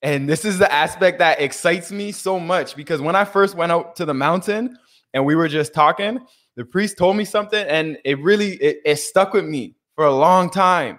And 0.02 0.28
this 0.28 0.44
is 0.44 0.58
the 0.58 0.72
aspect 0.72 1.18
that 1.18 1.40
excites 1.40 1.90
me 1.90 2.12
so 2.12 2.38
much 2.38 2.76
because 2.76 3.00
when 3.00 3.16
I 3.16 3.24
first 3.24 3.54
went 3.54 3.72
out 3.72 3.96
to 3.96 4.04
the 4.04 4.14
mountain 4.14 4.76
and 5.14 5.24
we 5.24 5.34
were 5.34 5.48
just 5.48 5.74
talking, 5.74 6.20
the 6.56 6.64
priest 6.64 6.98
told 6.98 7.16
me 7.16 7.24
something 7.24 7.66
and 7.66 7.98
it 8.04 8.18
really 8.20 8.54
it, 8.54 8.78
it 8.84 8.96
stuck 8.96 9.32
with 9.32 9.44
me 9.44 9.76
for 9.94 10.04
a 10.04 10.14
long 10.14 10.50
time. 10.50 10.98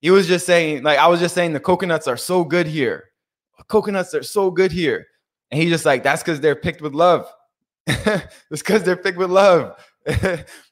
He 0.00 0.10
was 0.10 0.26
just 0.26 0.44
saying, 0.44 0.82
like, 0.82 0.98
I 0.98 1.06
was 1.06 1.20
just 1.20 1.34
saying 1.34 1.54
the 1.54 1.60
coconuts 1.60 2.06
are 2.06 2.16
so 2.16 2.44
good 2.44 2.66
here. 2.66 3.04
Coconuts 3.68 4.14
are 4.14 4.22
so 4.22 4.50
good 4.50 4.70
here. 4.70 5.06
And 5.50 5.60
he's 5.60 5.70
just 5.70 5.84
like, 5.84 6.02
that's 6.02 6.22
because 6.22 6.40
they're 6.40 6.56
picked 6.56 6.82
with 6.82 6.94
love. 6.94 7.30
it's 7.86 8.26
because 8.50 8.82
they're 8.82 8.96
picked 8.96 9.18
with 9.18 9.30
love. 9.30 9.76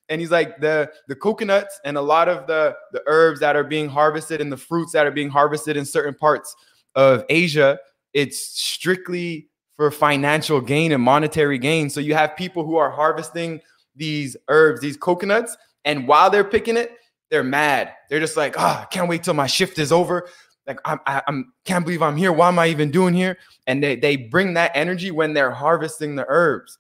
and 0.09 0.21
he's 0.21 0.31
like 0.31 0.61
the 0.61 0.91
the 1.09 1.15
coconuts 1.15 1.81
and 1.85 1.97
a 1.97 2.01
lot 2.01 2.29
of 2.29 2.47
the 2.47 2.75
the 2.93 3.03
herbs 3.07 3.41
that 3.41 3.57
are 3.57 3.65
being 3.65 3.89
harvested 3.89 4.41
and 4.41 4.53
the 4.53 4.57
fruits 4.57 4.93
that 4.93 5.07
are 5.07 5.11
being 5.11 5.31
harvested 5.31 5.77
in 5.77 5.85
certain 5.85 6.15
parts 6.15 6.55
of 6.95 7.25
Asia, 7.31 7.79
it's 8.13 8.39
strictly 8.39 9.49
for 9.77 9.91
financial 9.91 10.61
gain 10.61 10.93
and 10.93 11.03
monetary 11.03 11.59
gain. 11.59 11.89
So 11.89 12.01
you 12.01 12.15
have 12.15 12.37
people 12.37 12.65
who 12.65 12.77
are 12.77 12.91
harvesting 12.91 13.61
these 13.97 14.37
herbs, 14.49 14.81
these 14.81 14.97
coconuts, 14.97 15.57
and 15.85 16.07
while 16.07 16.31
they're 16.31 16.45
picking 16.45 16.77
it, 16.77 16.93
they're 17.31 17.43
mad. 17.43 17.93
They're 18.11 18.21
just 18.21 18.37
like, 18.37 18.55
oh, 18.59 18.81
I 18.83 18.87
can't 18.91 19.09
wait 19.09 19.23
till 19.23 19.35
my 19.35 19.47
shift 19.47 19.79
is 19.79 19.93
over. 19.93 20.29
Like 20.67 20.81
I'm, 20.85 21.01
I, 21.07 21.23
I'm 21.27 21.53
can't 21.65 21.85
believe 21.85 22.03
I'm 22.03 22.17
here. 22.17 22.33
Why 22.33 22.49
am 22.49 22.59
I 22.59 22.69
even 22.69 22.91
doing 22.91 23.15
here? 23.15 23.39
And 23.67 23.83
they 23.83 23.97
they 23.97 24.17
bring 24.17 24.55
that 24.55 24.73
energy 24.75 25.11
when 25.11 25.35
they're 25.35 25.51
harvesting 25.51 26.15
the 26.15 26.27
herbs. 26.29 26.79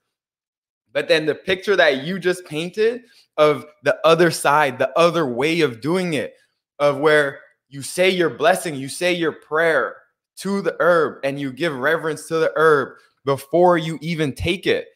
But 0.92 1.08
then 1.08 1.26
the 1.26 1.34
picture 1.34 1.74
that 1.76 2.04
you 2.04 2.18
just 2.18 2.44
painted 2.44 3.04
of 3.36 3.64
the 3.82 3.98
other 4.04 4.30
side, 4.30 4.78
the 4.78 4.96
other 4.98 5.26
way 5.26 5.62
of 5.62 5.80
doing 5.80 6.14
it, 6.14 6.34
of 6.78 6.98
where 6.98 7.40
you 7.68 7.82
say 7.82 8.10
your 8.10 8.30
blessing, 8.30 8.74
you 8.74 8.88
say 8.88 9.12
your 9.12 9.32
prayer 9.32 9.96
to 10.36 10.60
the 10.60 10.76
herb, 10.80 11.20
and 11.24 11.40
you 11.40 11.52
give 11.52 11.74
reverence 11.74 12.28
to 12.28 12.36
the 12.36 12.52
herb 12.56 12.98
before 13.24 13.78
you 13.78 13.98
even 14.02 14.34
take 14.34 14.66
it. 14.66 14.88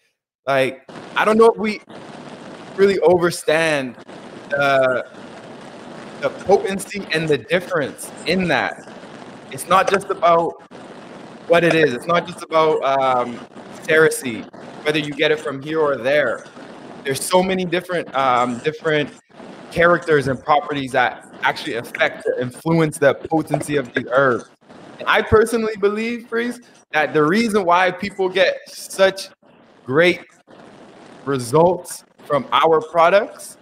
Like, 0.46 0.88
I 1.16 1.24
don't 1.24 1.38
know 1.38 1.50
if 1.50 1.56
we 1.56 1.80
really 2.76 2.98
understand 3.00 3.96
the, 4.50 4.60
uh, 4.60 5.15
the 6.28 6.44
potency 6.44 7.06
and 7.12 7.28
the 7.28 7.38
difference 7.38 8.10
in 8.26 8.48
that. 8.48 8.92
It's 9.52 9.68
not 9.68 9.88
just 9.88 10.10
about 10.10 10.60
what 11.46 11.62
it 11.62 11.74
is. 11.74 11.94
It's 11.94 12.06
not 12.06 12.26
just 12.26 12.42
about 12.42 12.82
um, 12.82 13.36
Cerasee, 13.84 14.44
whether 14.84 14.98
you 14.98 15.12
get 15.12 15.30
it 15.30 15.38
from 15.38 15.62
here 15.62 15.80
or 15.80 15.96
there. 15.96 16.44
There's 17.04 17.24
so 17.24 17.44
many 17.44 17.64
different 17.64 18.12
um, 18.16 18.58
different 18.58 19.10
characters 19.70 20.26
and 20.26 20.42
properties 20.42 20.90
that 20.92 21.32
actually 21.42 21.74
affect 21.74 22.26
influence 22.40 22.98
the 22.98 23.14
potency 23.14 23.76
of 23.76 23.92
the 23.94 24.08
herb. 24.10 24.42
And 24.98 25.08
I 25.08 25.22
personally 25.22 25.76
believe, 25.76 26.28
Freeze, 26.28 26.60
that 26.92 27.14
the 27.14 27.22
reason 27.22 27.64
why 27.64 27.92
people 27.92 28.28
get 28.28 28.58
such 28.66 29.28
great 29.84 30.22
results 31.24 32.04
from 32.24 32.48
our 32.50 32.80
products 32.80 33.58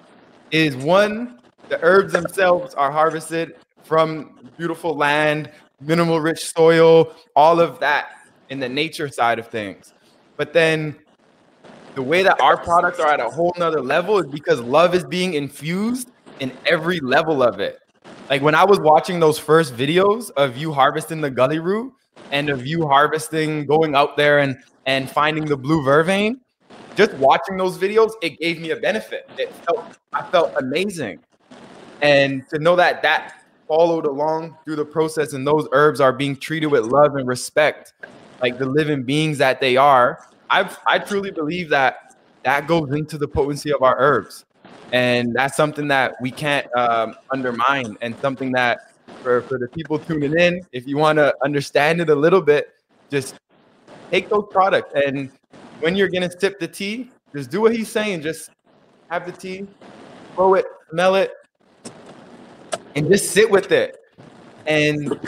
is 0.50 0.76
one, 0.76 1.40
the 1.68 1.78
herbs 1.82 2.12
themselves 2.12 2.74
are 2.74 2.90
harvested 2.90 3.56
from 3.82 4.50
beautiful 4.56 4.94
land, 4.94 5.50
minimal 5.80 6.20
rich 6.20 6.46
soil, 6.46 7.14
all 7.36 7.60
of 7.60 7.78
that 7.80 8.12
in 8.50 8.60
the 8.60 8.68
nature 8.68 9.08
side 9.08 9.38
of 9.38 9.48
things. 9.48 9.92
But 10.36 10.52
then 10.52 10.96
the 11.94 12.02
way 12.02 12.22
that 12.22 12.40
our 12.40 12.56
products 12.56 12.98
are 12.98 13.08
at 13.08 13.20
a 13.20 13.28
whole 13.28 13.54
nother 13.56 13.80
level 13.80 14.18
is 14.18 14.26
because 14.26 14.60
love 14.60 14.94
is 14.94 15.04
being 15.04 15.34
infused 15.34 16.10
in 16.40 16.52
every 16.66 17.00
level 17.00 17.42
of 17.42 17.60
it. 17.60 17.78
Like 18.28 18.42
when 18.42 18.54
I 18.54 18.64
was 18.64 18.80
watching 18.80 19.20
those 19.20 19.38
first 19.38 19.74
videos 19.76 20.30
of 20.32 20.56
you 20.56 20.72
harvesting 20.72 21.20
the 21.20 21.30
gully 21.30 21.58
root 21.58 21.92
and 22.32 22.48
of 22.48 22.66
you 22.66 22.86
harvesting, 22.86 23.66
going 23.66 23.94
out 23.94 24.16
there 24.16 24.40
and 24.40 24.58
and 24.86 25.10
finding 25.10 25.44
the 25.44 25.56
blue 25.56 25.82
vervain, 25.82 26.40
just 26.96 27.12
watching 27.14 27.56
those 27.56 27.78
videos, 27.78 28.12
it 28.22 28.38
gave 28.38 28.60
me 28.60 28.70
a 28.70 28.76
benefit. 28.76 29.28
It 29.38 29.52
felt 29.54 29.96
I 30.12 30.22
felt 30.30 30.52
amazing, 30.58 31.20
and 32.02 32.48
to 32.50 32.58
know 32.58 32.76
that 32.76 33.02
that 33.02 33.44
followed 33.68 34.06
along 34.06 34.56
through 34.64 34.76
the 34.76 34.84
process, 34.84 35.32
and 35.32 35.46
those 35.46 35.66
herbs 35.72 36.00
are 36.00 36.12
being 36.12 36.36
treated 36.36 36.66
with 36.66 36.84
love 36.84 37.16
and 37.16 37.26
respect, 37.26 37.94
like 38.42 38.58
the 38.58 38.66
living 38.66 39.02
beings 39.02 39.38
that 39.38 39.60
they 39.60 39.76
are. 39.76 40.26
I 40.50 40.74
I 40.86 40.98
truly 40.98 41.30
believe 41.30 41.68
that 41.70 42.16
that 42.42 42.66
goes 42.66 42.92
into 42.92 43.18
the 43.18 43.28
potency 43.28 43.72
of 43.72 43.82
our 43.82 43.96
herbs, 43.98 44.44
and 44.92 45.34
that's 45.34 45.56
something 45.56 45.88
that 45.88 46.14
we 46.20 46.30
can't 46.30 46.66
um, 46.76 47.14
undermine, 47.32 47.96
and 48.00 48.16
something 48.20 48.52
that 48.52 48.78
for 49.22 49.42
for 49.42 49.58
the 49.58 49.68
people 49.68 49.98
tuning 49.98 50.38
in, 50.38 50.60
if 50.72 50.86
you 50.86 50.96
want 50.96 51.18
to 51.18 51.34
understand 51.42 52.00
it 52.00 52.10
a 52.10 52.14
little 52.14 52.42
bit, 52.42 52.74
just 53.10 53.34
take 54.10 54.28
those 54.28 54.46
products 54.50 54.92
and 55.06 55.30
when 55.80 55.96
you're 55.96 56.08
gonna 56.08 56.30
sip 56.30 56.58
the 56.58 56.68
tea, 56.68 57.10
just 57.34 57.50
do 57.50 57.60
what 57.60 57.74
he's 57.74 57.90
saying. 57.90 58.22
Just 58.22 58.50
have 59.10 59.26
the 59.26 59.32
tea, 59.32 59.66
throw 60.34 60.54
it, 60.54 60.64
smell 60.90 61.14
it, 61.16 61.32
and 62.94 63.08
just 63.10 63.30
sit 63.30 63.50
with 63.50 63.72
it 63.72 63.98
and 64.66 65.18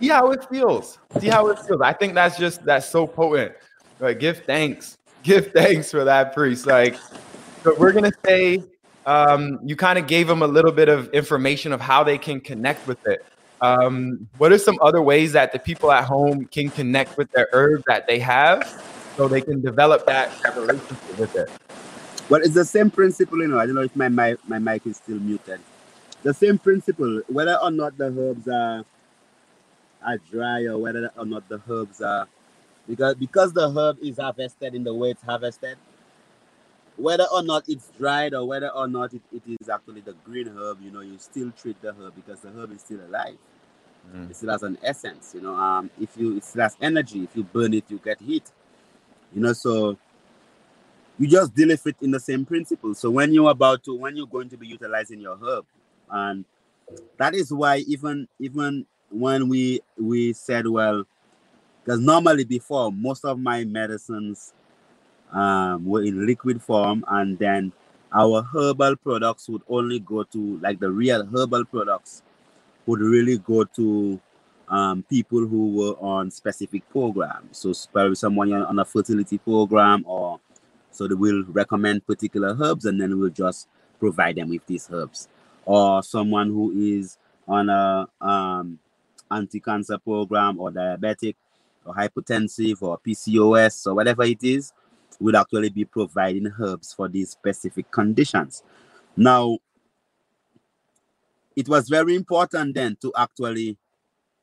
see 0.00 0.08
how 0.08 0.30
it 0.32 0.44
feels. 0.48 0.98
See 1.20 1.28
how 1.28 1.48
it 1.48 1.58
feels. 1.60 1.80
I 1.80 1.92
think 1.92 2.14
that's 2.14 2.38
just 2.38 2.64
that's 2.64 2.88
so 2.88 3.06
potent. 3.06 3.52
Like, 4.00 4.18
give 4.18 4.44
thanks. 4.44 4.98
Give 5.22 5.52
thanks 5.52 5.88
for 5.88 6.02
that 6.02 6.34
priest. 6.34 6.66
Like, 6.66 6.96
but 7.62 7.78
we're 7.78 7.92
gonna 7.92 8.10
say 8.26 8.60
um, 9.06 9.60
you 9.62 9.76
kind 9.76 9.96
of 9.96 10.08
gave 10.08 10.26
them 10.26 10.42
a 10.42 10.46
little 10.48 10.72
bit 10.72 10.88
of 10.88 11.08
information 11.10 11.72
of 11.72 11.80
how 11.80 12.02
they 12.02 12.18
can 12.18 12.40
connect 12.40 12.88
with 12.88 13.06
it. 13.06 13.24
Um, 13.60 14.28
what 14.38 14.50
are 14.50 14.58
some 14.58 14.76
other 14.82 15.00
ways 15.00 15.30
that 15.34 15.52
the 15.52 15.60
people 15.60 15.92
at 15.92 16.02
home 16.02 16.46
can 16.46 16.70
connect 16.70 17.16
with 17.16 17.30
their 17.30 17.48
herbs 17.52 17.84
that 17.86 18.08
they 18.08 18.18
have 18.18 18.82
so 19.16 19.28
they 19.28 19.40
can 19.40 19.60
develop 19.60 20.06
that, 20.06 20.32
that 20.42 20.56
relationship 20.56 21.18
with 21.18 21.36
it. 21.36 21.50
Well, 22.28 22.40
it's 22.42 22.54
the 22.54 22.64
same 22.64 22.90
principle, 22.90 23.38
you 23.38 23.48
know. 23.48 23.60
I 23.60 23.66
don't 23.66 23.74
know 23.74 23.82
if 23.82 23.94
my 23.94 24.08
my, 24.08 24.36
my 24.48 24.58
mic 24.58 24.86
is 24.86 24.96
still 24.96 25.18
muted. 25.18 25.60
The 26.22 26.32
same 26.32 26.58
principle, 26.58 27.22
whether 27.28 27.56
or 27.56 27.70
not 27.70 27.96
the 27.98 28.06
herbs 28.06 28.46
are 28.48 28.84
are 30.04 30.18
dry 30.30 30.64
or 30.64 30.78
whether 30.78 31.10
or 31.16 31.24
not 31.24 31.48
the 31.48 31.60
herbs 31.68 32.00
are 32.00 32.26
because 32.88 33.14
because 33.14 33.52
the 33.52 33.70
herb 33.70 33.98
is 34.02 34.18
harvested 34.18 34.74
in 34.74 34.84
the 34.84 34.94
way 34.94 35.10
it's 35.10 35.22
harvested, 35.22 35.76
whether 36.96 37.26
or 37.32 37.42
not 37.42 37.64
it's 37.68 37.90
dried 37.98 38.34
or 38.34 38.46
whether 38.46 38.68
or 38.68 38.86
not 38.88 39.12
it, 39.14 39.22
it 39.32 39.42
is 39.60 39.68
actually 39.68 40.00
the 40.00 40.14
green 40.24 40.48
herb, 40.48 40.78
you 40.82 40.90
know, 40.90 41.00
you 41.00 41.18
still 41.18 41.50
treat 41.52 41.80
the 41.82 41.92
herb 41.92 42.14
because 42.14 42.40
the 42.40 42.50
herb 42.50 42.72
is 42.72 42.80
still 42.80 43.00
alive. 43.00 43.36
Mm. 44.14 44.30
It 44.30 44.36
still 44.36 44.50
has 44.50 44.62
an 44.62 44.78
essence, 44.82 45.32
you 45.34 45.40
know. 45.40 45.54
Um, 45.54 45.90
if 46.00 46.16
you 46.16 46.36
it 46.36 46.44
still 46.44 46.62
has 46.62 46.76
energy, 46.80 47.24
if 47.24 47.36
you 47.36 47.44
burn 47.44 47.74
it, 47.74 47.84
you 47.88 47.98
get 47.98 48.20
heat. 48.20 48.50
You 49.34 49.40
know, 49.40 49.52
so 49.52 49.96
you 51.18 51.28
just 51.28 51.54
deal 51.54 51.68
with 51.68 51.86
it 51.86 51.96
in 52.02 52.10
the 52.10 52.20
same 52.20 52.44
principle. 52.44 52.94
So 52.94 53.10
when 53.10 53.32
you're 53.32 53.50
about 53.50 53.84
to, 53.84 53.94
when 53.94 54.16
you're 54.16 54.26
going 54.26 54.48
to 54.50 54.56
be 54.56 54.66
utilizing 54.66 55.20
your 55.20 55.36
herb, 55.36 55.64
and 56.12 56.44
that 57.16 57.34
is 57.34 57.52
why 57.52 57.78
even 57.78 58.28
even 58.38 58.86
when 59.10 59.48
we 59.48 59.80
we 59.98 60.32
said, 60.32 60.66
well, 60.66 61.04
because 61.84 62.00
normally 62.00 62.44
before 62.44 62.92
most 62.92 63.24
of 63.24 63.38
my 63.38 63.64
medicines 63.64 64.52
um, 65.32 65.84
were 65.86 66.02
in 66.02 66.26
liquid 66.26 66.62
form, 66.62 67.04
and 67.08 67.38
then 67.38 67.72
our 68.14 68.42
herbal 68.42 68.96
products 68.96 69.48
would 69.48 69.62
only 69.68 69.98
go 69.98 70.22
to 70.24 70.58
like 70.60 70.78
the 70.78 70.90
real 70.90 71.26
herbal 71.26 71.64
products 71.64 72.22
would 72.86 73.00
really 73.00 73.38
go 73.38 73.64
to 73.64 74.20
um, 74.68 75.02
people 75.08 75.46
who 75.46 75.72
were 75.76 75.94
on 76.00 76.30
specific 76.30 76.88
programs. 76.90 77.58
So 77.58 77.72
probably 77.92 78.16
someone 78.16 78.52
on 78.52 78.78
a 78.78 78.84
fertility 78.84 79.38
program 79.38 80.04
or 80.06 80.40
so 80.90 81.08
they 81.08 81.14
will 81.14 81.44
recommend 81.48 82.06
particular 82.06 82.56
herbs 82.60 82.84
and 82.84 83.00
then 83.00 83.18
we'll 83.18 83.30
just 83.30 83.68
provide 83.98 84.36
them 84.36 84.50
with 84.50 84.66
these 84.66 84.88
herbs. 84.92 85.28
Or 85.64 86.02
someone 86.02 86.48
who 86.48 86.72
is 86.72 87.18
on 87.46 87.68
a 87.68 88.08
um, 88.20 88.78
anti-cancer 89.30 89.98
program 89.98 90.60
or 90.60 90.70
diabetic 90.70 91.36
or 91.84 91.94
hypertensive 91.94 92.82
or 92.82 92.98
PCOS 92.98 93.86
or 93.86 93.94
whatever 93.94 94.24
it 94.24 94.42
is, 94.42 94.72
will 95.20 95.36
actually 95.36 95.68
be 95.70 95.84
providing 95.84 96.52
herbs 96.58 96.92
for 96.92 97.08
these 97.08 97.30
specific 97.30 97.90
conditions. 97.90 98.62
Now, 99.16 99.58
it 101.54 101.68
was 101.68 101.88
very 101.88 102.14
important 102.14 102.74
then 102.74 102.96
to 103.02 103.12
actually 103.16 103.76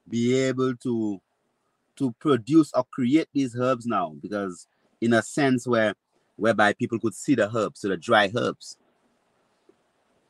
be 0.07 0.35
able 0.35 0.75
to 0.77 1.21
to 1.97 2.11
produce 2.19 2.71
or 2.73 2.85
create 2.85 3.27
these 3.33 3.55
herbs 3.59 3.85
now 3.85 4.15
because 4.21 4.67
in 5.01 5.13
a 5.13 5.21
sense 5.21 5.67
where 5.67 5.93
whereby 6.37 6.71
people 6.73 6.97
could 6.97 7.13
see 7.13 7.35
the 7.35 7.53
herbs 7.55 7.81
so 7.81 7.89
the 7.89 7.97
dry 7.97 8.31
herbs 8.35 8.77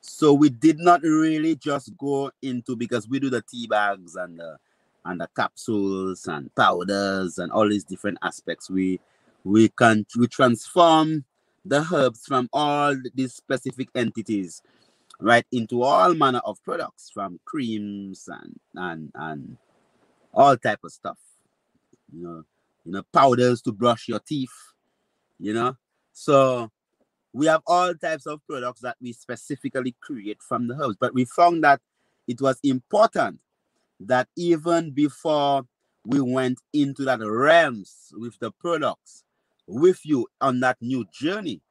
so 0.01 0.33
we 0.33 0.49
did 0.49 0.79
not 0.79 1.01
really 1.03 1.55
just 1.55 1.95
go 1.97 2.31
into 2.41 2.75
because 2.75 3.07
we 3.07 3.19
do 3.19 3.29
the 3.29 3.41
tea 3.41 3.67
bags 3.67 4.15
and 4.15 4.39
the 4.39 4.57
and 5.05 5.21
the 5.21 5.27
capsules 5.35 6.27
and 6.27 6.53
powders 6.55 7.37
and 7.37 7.51
all 7.51 7.67
these 7.67 7.83
different 7.83 8.17
aspects 8.21 8.69
we 8.69 8.99
we 9.43 9.69
can 9.69 10.05
we 10.17 10.27
transform 10.27 11.23
the 11.65 11.85
herbs 11.93 12.25
from 12.25 12.49
all 12.53 12.95
these 13.15 13.33
specific 13.33 13.89
entities 13.95 14.61
right 15.19 15.45
into 15.51 15.83
all 15.83 16.13
manner 16.13 16.41
of 16.45 16.63
products 16.63 17.09
from 17.13 17.39
creams 17.45 18.29
and 18.29 18.59
and 18.75 19.11
and 19.15 19.57
all 20.33 20.55
type 20.55 20.79
of 20.83 20.91
stuff. 20.91 21.17
You 22.13 22.23
know 22.23 22.43
you 22.85 22.91
know 22.93 23.03
powders 23.11 23.61
to 23.63 23.71
brush 23.71 24.07
your 24.07 24.19
teeth 24.19 24.69
you 25.39 25.53
know? 25.53 25.75
So 26.11 26.69
we 27.33 27.45
have 27.45 27.61
all 27.67 27.93
types 27.95 28.25
of 28.25 28.45
products 28.47 28.81
that 28.81 28.97
we 29.01 29.13
specifically 29.13 29.95
create 30.01 30.41
from 30.41 30.67
the 30.67 30.75
herbs 30.75 30.97
but 30.99 31.13
we 31.13 31.25
found 31.25 31.63
that 31.63 31.81
it 32.27 32.41
was 32.41 32.59
important 32.63 33.39
that 33.99 34.27
even 34.35 34.91
before 34.91 35.63
we 36.05 36.21
went 36.21 36.59
into 36.73 37.03
that 37.03 37.19
realms 37.21 38.13
with 38.13 38.37
the 38.39 38.51
products 38.51 39.23
with 39.67 40.05
you 40.05 40.27
on 40.41 40.59
that 40.61 40.77
new 40.81 41.05
journey 41.11 41.61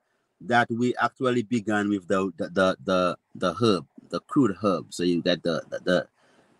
that 0.41 0.69
we 0.71 0.95
actually 0.97 1.43
began 1.43 1.89
with 1.89 2.07
the 2.09 2.31
the 2.37 2.49
the 2.51 2.77
the, 2.85 3.19
the 3.35 3.55
herb, 3.55 3.87
the 4.11 4.21
crude 4.21 4.57
herb. 4.63 4.87
So 4.91 5.03
you 5.03 5.23
get 5.23 5.43
the 5.43 5.63
the 5.71 5.81
the 5.81 6.09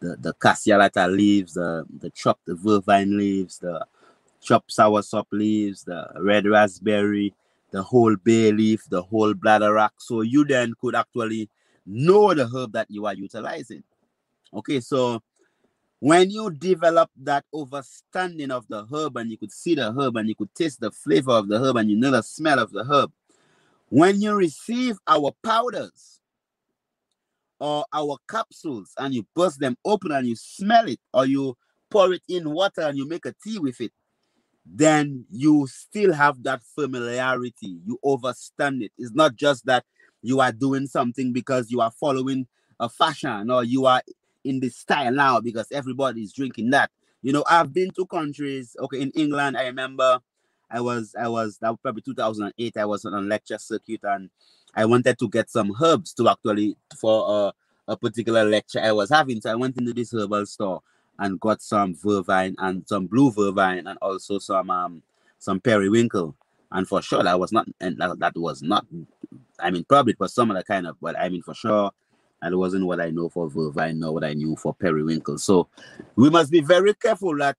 the, 0.01 0.17
the 0.17 0.35
cassialata 0.35 1.15
leaves, 1.15 1.55
the 1.55 1.85
the 2.01 2.11
chopped 2.11 2.49
vervine 2.49 3.17
leaves, 3.17 3.59
the 3.59 3.87
chopped 4.41 4.71
soursop 4.77 5.27
leaves, 5.31 5.85
the 5.85 6.09
red 6.21 6.47
raspberry, 6.47 7.35
the 7.71 7.83
whole 7.83 8.17
bay 8.17 8.53
leaf, 8.53 8.85
the 8.89 9.03
whole 9.03 9.35
bladderwrack. 9.35 9.91
So 9.99 10.23
you 10.23 10.45
then 10.45 10.75
could 10.81 10.95
actually 10.95 11.51
know 11.87 12.35
the 12.35 12.47
herb 12.47 12.73
that 12.73 12.91
you 12.91 13.07
are 13.07 13.15
utilizing. 13.15 13.83
Okay, 14.53 14.81
so 14.81 15.23
when 16.01 16.31
you 16.31 16.51
develop 16.51 17.11
that 17.23 17.45
understanding 17.55 18.51
of 18.51 18.67
the 18.69 18.87
herb 18.87 19.17
and 19.17 19.31
you 19.31 19.37
could 19.37 19.53
see 19.53 19.75
the 19.75 19.93
herb 19.93 20.17
and 20.17 20.29
you 20.29 20.35
could 20.35 20.55
taste 20.55 20.81
the 20.81 20.91
flavor 20.91 21.33
of 21.33 21.49
the 21.49 21.59
herb 21.59 21.77
and 21.77 21.91
you 21.91 21.97
know 21.97 22.11
the 22.11 22.23
smell 22.23 22.59
of 22.59 22.71
the 22.71 22.85
herb, 22.85 23.13
when 23.89 24.21
you 24.21 24.35
receive 24.35 24.97
our 25.07 25.33
powders 25.43 26.21
or 27.59 27.85
our 27.93 28.17
capsules 28.31 28.93
and 28.99 29.15
you 29.15 29.27
burst 29.35 29.59
them 29.59 29.77
open 29.85 30.13
and 30.13 30.27
you 30.27 30.37
smell 30.37 30.87
it 30.89 31.01
or 31.13 31.27
you 31.27 31.57
pour 31.91 32.13
it 32.13 32.23
in 32.29 32.51
water 32.51 32.83
and 32.83 32.97
you 32.97 33.09
make 33.09 33.27
a 33.27 33.35
tea 33.43 33.59
with 33.59 33.81
it, 33.81 33.93
then 34.71 35.25
you 35.31 35.67
still 35.67 36.13
have 36.13 36.43
that 36.45 36.63
familiarity. 36.63 37.81
You 37.87 37.99
understand 38.05 38.83
it. 38.83 38.93
It's 38.99 39.15
not 39.15 39.37
just 39.37 39.67
that 39.67 39.85
you 40.23 40.41
are 40.41 40.53
doing 40.53 40.87
something 40.87 41.33
because 41.33 41.71
you 41.71 41.81
are 41.81 41.91
following 41.91 42.47
a 42.81 42.89
fashion 42.89 43.51
or 43.51 43.65
you 43.65 43.87
are 43.87 44.03
in 44.45 44.61
this 44.61 44.77
style 44.77 45.13
now 45.13 45.41
because 45.41 45.71
everybody 45.73 46.23
is 46.23 46.33
drinking 46.33 46.71
that. 46.71 46.91
You 47.23 47.33
know, 47.33 47.45
I've 47.49 47.73
been 47.73 47.91
to 47.93 48.07
countries. 48.07 48.77
Okay, 48.79 49.01
in 49.01 49.11
England, 49.13 49.57
I 49.57 49.67
remember 49.67 50.21
I 50.71 50.81
was 50.81 51.15
I 51.19 51.29
was 51.29 51.59
that 51.59 51.71
was 51.71 51.79
probably 51.83 52.03
2008. 52.03 52.77
I 52.77 52.85
was 52.85 53.05
on 53.05 53.15
a 53.15 53.21
lecture 53.21 53.59
circuit 53.59 54.01
and 54.05 54.31
I 54.75 54.85
wanted 54.85 55.19
to 55.19 55.29
get 55.29 55.51
some 55.51 55.75
herbs 55.83 56.15
to 56.15 56.29
actually 56.29 56.77
for 57.01 57.53
a, 57.89 57.93
a 57.93 57.97
particular 57.97 58.45
lecture 58.45 58.81
I 58.81 58.93
was 58.93 59.11
having. 59.11 59.41
So 59.41 59.51
I 59.51 59.55
went 59.57 59.77
into 59.79 59.93
this 59.93 60.13
herbal 60.13 60.47
store 60.47 60.83
and 61.19 61.41
got 61.41 61.63
some 61.63 61.95
vervine 61.95 62.55
and 62.59 62.87
some 62.87 63.07
blue 63.07 63.33
vervine 63.33 63.87
and 63.87 63.99
also 64.01 64.39
some 64.39 64.71
um 64.71 65.03
some 65.39 65.61
periwinkle. 65.61 66.35
And 66.71 66.87
for 66.87 67.01
sure 67.01 67.23
that 67.23 67.39
was 67.39 67.53
not 67.53 67.67
and 67.81 67.99
that, 67.99 68.19
that 68.19 68.37
was 68.37 68.63
not 68.63 68.87
I 69.59 69.71
mean 69.71 69.85
probably 69.85 70.15
was 70.19 70.35
some 70.35 70.51
other 70.51 70.63
kind 70.63 70.87
of 70.87 70.97
but 71.01 71.19
I 71.19 71.29
mean 71.29 71.43
for 71.43 71.55
sure 71.55 71.91
and 72.43 72.53
it 72.53 72.57
wasn't 72.57 72.87
what 72.87 73.01
I 73.01 73.11
know 73.11 73.29
for 73.29 73.51
vervine 73.51 73.99
nor 73.99 74.15
what 74.15 74.25
I 74.25 74.35
knew 74.35 74.57
for 74.57 74.75
periwinkle. 74.75 75.39
So 75.39 75.69
we 76.17 76.31
must 76.31 76.51
be 76.51 76.61
very 76.61 76.95
careful 76.95 77.37
that 77.39 77.57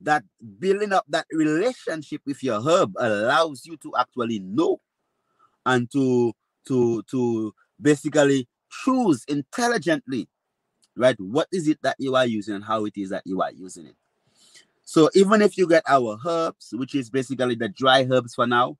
that 0.00 0.24
building 0.58 0.92
up 0.92 1.04
that 1.08 1.26
relationship 1.32 2.20
with 2.26 2.42
your 2.42 2.60
herb 2.60 2.92
allows 2.98 3.64
you 3.64 3.76
to 3.78 3.92
actually 3.98 4.40
know 4.40 4.80
and 5.64 5.90
to 5.92 6.32
to 6.66 7.02
to 7.10 7.54
basically 7.80 8.48
choose 8.84 9.24
intelligently 9.28 10.28
right? 10.96 11.18
What 11.18 11.48
is 11.52 11.68
it 11.68 11.78
that 11.82 11.96
you 11.98 12.16
are 12.16 12.26
using 12.26 12.54
and 12.54 12.64
how 12.64 12.84
it 12.84 12.96
is 12.96 13.10
that 13.10 13.22
you 13.26 13.42
are 13.42 13.52
using 13.52 13.86
it? 13.86 13.96
So 14.84 15.10
even 15.14 15.42
if 15.42 15.56
you 15.56 15.66
get 15.66 15.82
our 15.88 16.18
herbs 16.26 16.72
which 16.72 16.94
is 16.94 17.10
basically 17.10 17.54
the 17.54 17.68
dry 17.68 18.06
herbs 18.10 18.34
for 18.34 18.46
now 18.46 18.76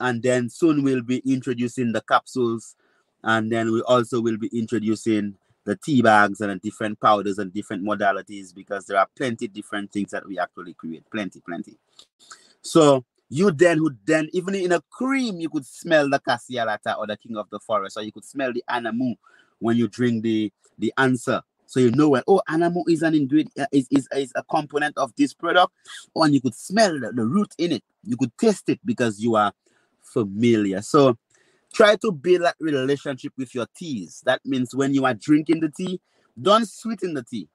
and 0.00 0.22
then 0.22 0.48
soon 0.48 0.82
we'll 0.82 1.02
be 1.02 1.18
introducing 1.18 1.92
the 1.92 2.00
capsules 2.02 2.76
and 3.24 3.50
then 3.50 3.72
we 3.72 3.82
also 3.82 4.20
will 4.20 4.36
be 4.36 4.50
introducing 4.52 5.36
the 5.64 5.76
tea 5.76 6.02
bags 6.02 6.40
and 6.40 6.60
different 6.60 7.00
powders 7.00 7.38
and 7.38 7.52
different 7.52 7.84
modalities 7.84 8.54
because 8.54 8.86
there 8.86 8.98
are 8.98 9.08
plenty 9.16 9.46
different 9.46 9.92
things 9.92 10.10
that 10.10 10.26
we 10.26 10.38
actually 10.38 10.74
create. 10.74 11.08
Plenty 11.10 11.40
plenty. 11.40 11.78
So 12.62 13.04
you 13.28 13.50
then 13.50 13.82
would 13.82 13.98
then 14.04 14.28
even 14.32 14.54
in 14.54 14.72
a 14.72 14.82
cream 14.90 15.40
you 15.40 15.48
could 15.48 15.66
smell 15.66 16.08
the 16.10 16.20
cassialata 16.20 16.98
or 16.98 17.06
the 17.06 17.16
king 17.16 17.36
of 17.36 17.48
the 17.50 17.60
forest 17.60 17.96
or 17.96 18.02
you 18.02 18.12
could 18.12 18.24
smell 18.24 18.52
the 18.52 18.62
anamu 18.68 19.14
when 19.58 19.76
you 19.76 19.88
drink 19.88 20.22
the 20.22 20.52
the 20.78 20.92
answer 20.98 21.40
so 21.66 21.80
you 21.80 21.90
know 21.92 22.10
when 22.10 22.22
oh 22.26 22.42
anamu 22.48 22.82
is 22.88 23.02
an 23.02 23.14
ingredient 23.14 23.52
uh, 23.58 23.66
is, 23.72 23.86
is, 23.90 24.08
is 24.14 24.32
a 24.36 24.42
component 24.44 24.96
of 24.98 25.12
this 25.16 25.32
product 25.34 25.72
or 26.14 26.24
and 26.24 26.34
you 26.34 26.40
could 26.40 26.54
smell 26.54 26.98
the, 26.98 27.12
the 27.12 27.24
root 27.24 27.52
in 27.58 27.72
it 27.72 27.82
you 28.04 28.16
could 28.16 28.36
taste 28.38 28.68
it 28.68 28.80
because 28.84 29.20
you 29.20 29.36
are 29.36 29.52
familiar 30.02 30.82
so 30.82 31.16
Try 31.72 31.96
to 31.96 32.12
build 32.12 32.42
that 32.42 32.56
relationship 32.60 33.32
with 33.36 33.54
your 33.54 33.66
teas. 33.74 34.22
That 34.26 34.40
means 34.44 34.74
when 34.74 34.92
you 34.92 35.06
are 35.06 35.14
drinking 35.14 35.60
the 35.60 35.70
tea, 35.70 36.00
don't 36.40 36.68
sweeten 36.68 37.14
the 37.14 37.22
tea, 37.22 37.48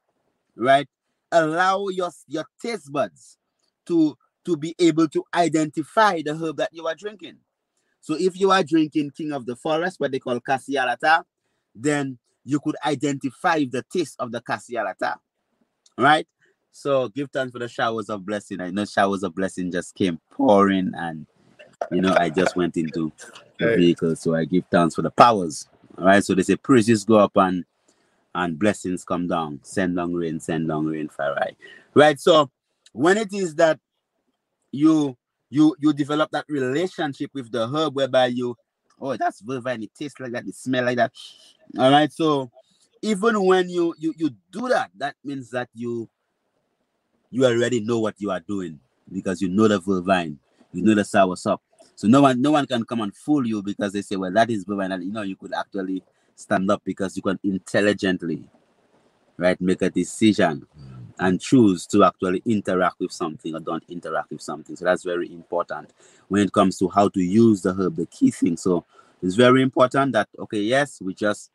right? 0.55 0.87
Allow 1.31 1.89
your, 1.89 2.09
your 2.27 2.45
taste 2.59 2.91
buds 2.91 3.37
to, 3.85 4.17
to 4.45 4.57
be 4.57 4.75
able 4.79 5.07
to 5.09 5.23
identify 5.35 6.21
the 6.25 6.35
herb 6.35 6.57
that 6.57 6.69
you 6.71 6.87
are 6.87 6.95
drinking. 6.95 7.37
So 8.01 8.15
if 8.19 8.39
you 8.39 8.49
are 8.51 8.63
drinking 8.63 9.11
King 9.11 9.33
of 9.33 9.45
the 9.45 9.55
Forest, 9.55 9.99
what 9.99 10.11
they 10.11 10.19
call 10.19 10.39
Cassialata, 10.39 11.23
then 11.75 12.17
you 12.47 12.59
could 12.59 12.75
identify 12.85 13.65
the 13.69 13.83
taste 13.91 14.15
of 14.19 14.31
the 14.31 14.41
Cassialata, 14.41 15.15
right? 15.97 16.27
So 16.71 17.09
give 17.09 17.29
thanks 17.31 17.51
for 17.51 17.59
the 17.59 17.67
showers 17.67 18.09
of 18.09 18.25
blessing. 18.25 18.61
I 18.61 18.69
know 18.69 18.85
showers 18.85 19.23
of 19.23 19.35
blessing 19.35 19.71
just 19.71 19.95
came 19.95 20.19
pouring 20.31 20.91
and 20.95 21.25
you 21.91 22.01
know, 22.01 22.15
I 22.17 22.29
just 22.29 22.55
went 22.55 22.77
into 22.77 23.11
the 23.59 23.75
vehicle, 23.75 24.15
so 24.15 24.35
I 24.35 24.45
give 24.45 24.63
thanks 24.71 24.95
for 24.95 25.01
the 25.01 25.11
powers. 25.11 25.67
All 25.97 26.05
right, 26.05 26.23
so 26.23 26.35
they 26.35 26.43
say 26.43 26.55
praises 26.55 27.03
go 27.03 27.15
up 27.15 27.35
and 27.35 27.65
and 28.35 28.57
blessings 28.57 29.03
come 29.03 29.27
down. 29.27 29.59
Send 29.63 29.95
long 29.95 30.13
rain, 30.13 30.39
send 30.39 30.67
long 30.67 30.85
rain, 30.85 31.09
right. 31.17 31.55
Right. 31.93 32.19
So 32.19 32.51
when 32.93 33.17
it 33.17 33.33
is 33.33 33.55
that 33.55 33.79
you 34.71 35.17
you 35.49 35.75
you 35.79 35.93
develop 35.93 36.29
that 36.31 36.45
relationship 36.47 37.31
with 37.33 37.51
the 37.51 37.67
herb 37.67 37.95
whereby 37.95 38.27
you 38.27 38.55
oh 38.99 39.15
that's 39.17 39.41
vervine, 39.41 39.83
it 39.83 39.91
tastes 39.95 40.19
like 40.19 40.31
that, 40.31 40.47
it 40.47 40.55
smell 40.55 40.85
like 40.85 40.97
that. 40.97 41.11
All 41.77 41.91
right. 41.91 42.11
So 42.11 42.51
even 43.01 43.43
when 43.43 43.69
you 43.69 43.93
you 43.97 44.13
you 44.17 44.31
do 44.51 44.67
that, 44.69 44.91
that 44.97 45.15
means 45.23 45.51
that 45.51 45.69
you 45.73 46.09
you 47.29 47.45
already 47.45 47.79
know 47.81 47.99
what 47.99 48.15
you 48.19 48.31
are 48.31 48.39
doing 48.39 48.79
because 49.11 49.41
you 49.41 49.49
know 49.49 49.67
the 49.67 49.79
vervine, 49.79 50.37
you 50.73 50.83
know 50.83 50.95
the 50.95 51.03
soursop, 51.03 51.59
so 51.95 52.07
no 52.07 52.21
one 52.21 52.41
no 52.41 52.51
one 52.51 52.65
can 52.65 52.83
come 52.83 53.01
and 53.01 53.15
fool 53.15 53.45
you 53.45 53.61
because 53.61 53.93
they 53.93 54.01
say, 54.01 54.15
well, 54.15 54.31
that 54.31 54.49
is 54.49 54.65
Baba, 54.65 54.93
and 54.93 55.03
you 55.03 55.11
know 55.11 55.23
you 55.23 55.35
could 55.35 55.53
actually 55.53 56.03
stand 56.35 56.69
up 56.69 56.81
because 56.85 57.15
you 57.15 57.23
can 57.23 57.39
intelligently, 57.43 58.47
right, 59.37 59.59
make 59.59 59.81
a 59.81 59.89
decision 59.89 60.65
hmm. 60.75 60.96
And 61.19 61.41
choose 61.41 61.87
to 61.87 62.03
actually 62.03 62.41
interact 62.45 62.99
with 62.99 63.11
something 63.11 63.55
or 63.55 63.59
don't 63.59 63.83
interact 63.89 64.31
with 64.31 64.41
something. 64.41 64.75
So 64.75 64.85
that's 64.85 65.03
very 65.03 65.31
important 65.31 65.91
when 66.27 66.43
it 66.43 66.51
comes 66.51 66.77
to 66.79 66.89
how 66.89 67.09
to 67.09 67.21
use 67.21 67.61
the 67.61 67.73
herb, 67.73 67.95
the 67.95 68.05
key 68.05 68.31
thing. 68.31 68.57
So 68.57 68.85
it's 69.21 69.35
very 69.35 69.61
important 69.61 70.13
that 70.13 70.29
okay, 70.37 70.59
yes, 70.59 71.01
we 71.01 71.13
just 71.13 71.51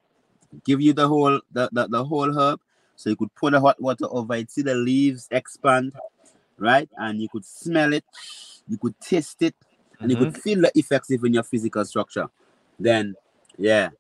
give 0.65 0.81
you 0.81 0.93
the 0.93 1.09
whole 1.09 1.41
the, 1.53 1.69
the, 1.73 1.89
the 1.89 2.05
whole 2.05 2.33
herb. 2.33 2.61
So 2.97 3.11
you 3.11 3.17
could 3.17 3.35
pour 3.35 3.51
the 3.51 3.61
hot 3.61 3.81
water 3.81 4.07
over 4.11 4.35
it, 4.35 4.51
see 4.51 4.63
the 4.63 4.75
leaves 4.75 5.29
expand, 5.31 5.93
right? 6.59 6.89
And 6.97 7.21
you 7.21 7.29
could 7.29 7.45
smell 7.45 7.93
it, 7.93 8.05
you 8.69 8.79
could 8.79 8.99
taste 9.01 9.43
it, 9.43 9.55
and 9.99 10.11
mm-hmm. 10.11 10.11
you 10.11 10.17
could 10.17 10.35
mm-hmm. 10.35 10.43
feel 10.43 10.61
the 10.61 10.73
effects 10.75 11.11
in 11.11 11.33
your 11.33 11.43
physical 11.43 11.85
structure. 11.85 12.29
Then, 12.79 13.15
yeah. 13.57 13.91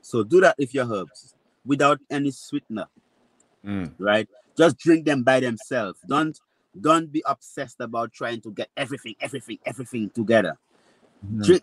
So 0.00 0.22
do 0.24 0.40
that 0.40 0.56
with 0.58 0.74
your 0.74 0.90
herbs 0.92 1.34
without 1.64 2.00
any 2.10 2.30
sweetener, 2.30 2.86
mm. 3.64 3.92
right? 3.98 4.28
Just 4.56 4.78
drink 4.78 5.06
them 5.06 5.22
by 5.22 5.40
themselves. 5.40 5.98
Don't 6.06 6.38
don't 6.80 7.12
be 7.12 7.22
obsessed 7.26 7.80
about 7.80 8.12
trying 8.12 8.40
to 8.40 8.50
get 8.50 8.68
everything, 8.76 9.14
everything, 9.20 9.58
everything 9.66 10.10
together. 10.10 10.58
Mm. 11.26 11.44
Drink, 11.44 11.62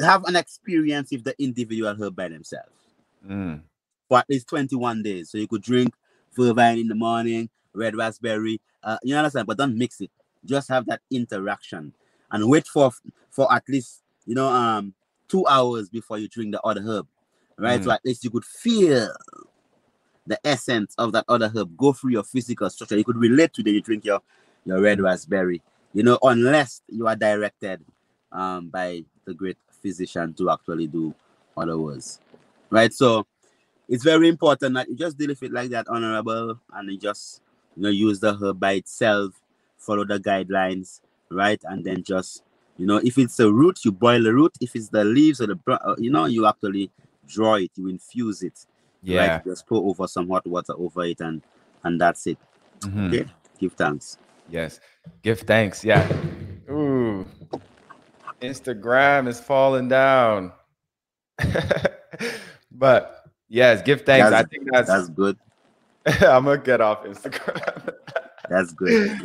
have 0.00 0.24
an 0.24 0.36
experience 0.36 1.10
with 1.10 1.24
the 1.24 1.34
individual 1.42 1.94
herb 2.00 2.14
by 2.14 2.28
themselves 2.28 2.70
mm. 3.26 3.60
for 4.08 4.18
at 4.18 4.26
least 4.28 4.48
21 4.48 5.02
days. 5.02 5.30
So 5.30 5.38
you 5.38 5.48
could 5.48 5.62
drink 5.62 5.94
vervine 6.36 6.80
in 6.80 6.88
the 6.88 6.94
morning, 6.94 7.50
red 7.74 7.96
raspberry, 7.96 8.60
uh, 8.82 8.98
you 9.02 9.16
understand, 9.16 9.46
but 9.46 9.58
don't 9.58 9.76
mix 9.76 10.00
it. 10.00 10.10
Just 10.44 10.68
have 10.68 10.86
that 10.86 11.00
interaction 11.10 11.92
and 12.30 12.48
wait 12.48 12.66
for 12.66 12.92
for 13.30 13.52
at 13.52 13.64
least 13.68 14.02
you 14.24 14.34
know 14.34 14.48
um 14.48 14.94
two 15.28 15.46
hours 15.46 15.88
before 15.88 16.18
you 16.18 16.28
drink 16.28 16.52
the 16.52 16.60
other 16.62 16.80
herb, 16.80 17.06
right? 17.58 17.80
Mm. 17.80 17.84
So 17.84 17.90
at 17.90 18.00
least 18.04 18.24
you 18.24 18.30
could 18.30 18.44
feel 18.44 19.10
the 20.28 20.40
essence 20.44 20.94
of 20.98 21.12
that 21.14 21.26
other 21.28 21.52
herb 21.56 21.76
go 21.78 21.94
through 21.94 22.12
your 22.12 22.24
physical 22.24 22.70
structure. 22.70 22.98
You 22.98 23.04
could 23.04 23.18
relate 23.18 23.54
to 23.54 23.62
it. 23.62 23.68
You 23.68 23.82
drink 23.82 24.06
your 24.06 24.22
your 24.66 24.82
red 24.82 25.00
raspberry, 25.00 25.62
you 25.94 26.04
know, 26.04 26.18
unless 26.24 26.82
you 26.88 27.08
are 27.08 27.16
directed 27.16 27.84
um 28.32 28.68
by 28.70 29.04
the 29.26 29.34
great 29.34 29.58
physician 29.82 30.34
to 30.34 30.50
actually 30.50 30.88
do 30.88 31.14
otherwise 31.58 32.20
right? 32.70 32.94
So 32.94 33.26
it's 33.88 34.04
very 34.04 34.28
important 34.28 34.74
that 34.76 34.88
you 34.90 34.96
just 34.96 35.18
deal 35.18 35.28
with 35.28 35.42
it 35.44 35.52
like 35.52 35.70
that, 35.70 35.88
honorable, 35.88 36.60
and 36.74 36.90
you 36.92 36.98
just 36.98 37.42
you 37.76 37.84
know 37.84 37.90
use 37.90 38.20
the 38.20 38.34
herb 38.36 38.60
by 38.60 38.74
itself, 38.74 39.40
follow 39.78 40.06
the 40.06 40.20
guidelines, 40.20 41.00
right? 41.30 41.60
And 41.64 41.84
then 41.84 42.04
just 42.04 42.44
you 42.78 42.86
know 42.86 42.98
if 42.98 43.18
it's 43.18 43.40
a 43.40 43.52
root, 43.52 43.80
you 43.84 43.92
boil 43.92 44.22
the 44.22 44.34
root. 44.34 44.54
If 44.60 44.76
it's 44.76 44.90
the 44.90 45.04
leaves 45.04 45.40
or 45.42 45.48
the 45.48 45.58
uh, 45.68 45.96
you 45.98 46.10
know 46.10 46.26
you 46.26 46.46
actually 46.46 46.90
draw 47.28 47.56
it, 47.56 47.72
you 47.76 47.88
infuse 47.88 48.42
it. 48.42 48.66
Yeah. 49.02 49.34
Right? 49.34 49.44
Just 49.44 49.66
pour 49.66 49.88
over 49.88 50.06
some 50.06 50.28
hot 50.28 50.46
water 50.46 50.74
over 50.76 51.04
it, 51.04 51.20
and 51.20 51.42
and 51.84 52.00
that's 52.00 52.26
it. 52.26 52.38
Mm-hmm. 52.80 53.06
Okay. 53.06 53.26
Give 53.58 53.72
thanks. 53.72 54.18
Yes. 54.48 54.80
Give 55.22 55.40
thanks. 55.40 55.84
Yeah. 55.84 56.06
Ooh. 56.70 57.26
Instagram 58.40 59.28
is 59.28 59.40
falling 59.40 59.88
down. 59.88 60.52
But 62.78 63.24
yes, 63.48 63.82
give 63.82 64.02
thanks. 64.02 64.30
That's, 64.30 64.46
I 64.46 64.48
think 64.48 64.68
that's 64.70 64.88
that's 64.88 65.08
good. 65.08 65.36
I'm 66.06 66.44
gonna 66.44 66.58
get 66.58 66.80
off 66.80 67.04
Instagram. 67.04 67.92
that's 68.48 68.72
good. 68.72 69.18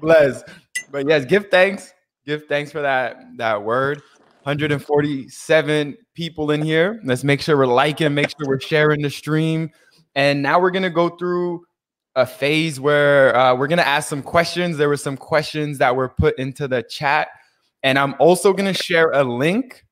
Bless. 0.00 0.42
But 0.90 1.06
yes, 1.06 1.26
give 1.26 1.50
thanks. 1.50 1.92
Give 2.24 2.44
thanks 2.46 2.72
for 2.72 2.80
that 2.80 3.36
that 3.36 3.62
word. 3.62 4.02
147 4.44 5.96
people 6.14 6.50
in 6.50 6.62
here. 6.62 7.00
Let's 7.04 7.24
make 7.24 7.40
sure 7.40 7.56
we're 7.56 7.66
liking, 7.66 8.12
make 8.14 8.30
sure 8.30 8.46
we're 8.46 8.60
sharing 8.60 9.02
the 9.02 9.10
stream. 9.10 9.70
And 10.14 10.42
now 10.42 10.60
we're 10.60 10.70
gonna 10.70 10.90
go 10.90 11.10
through 11.10 11.64
a 12.16 12.26
phase 12.26 12.78
where 12.78 13.34
uh, 13.36 13.54
we're 13.54 13.68
gonna 13.68 13.82
ask 13.82 14.08
some 14.08 14.22
questions. 14.22 14.76
There 14.76 14.88
were 14.88 14.96
some 14.96 15.16
questions 15.16 15.78
that 15.78 15.94
were 15.94 16.08
put 16.08 16.38
into 16.38 16.68
the 16.68 16.82
chat, 16.82 17.28
and 17.82 17.98
I'm 17.98 18.14
also 18.18 18.52
gonna 18.52 18.74
share 18.74 19.10
a 19.12 19.24
link 19.24 19.84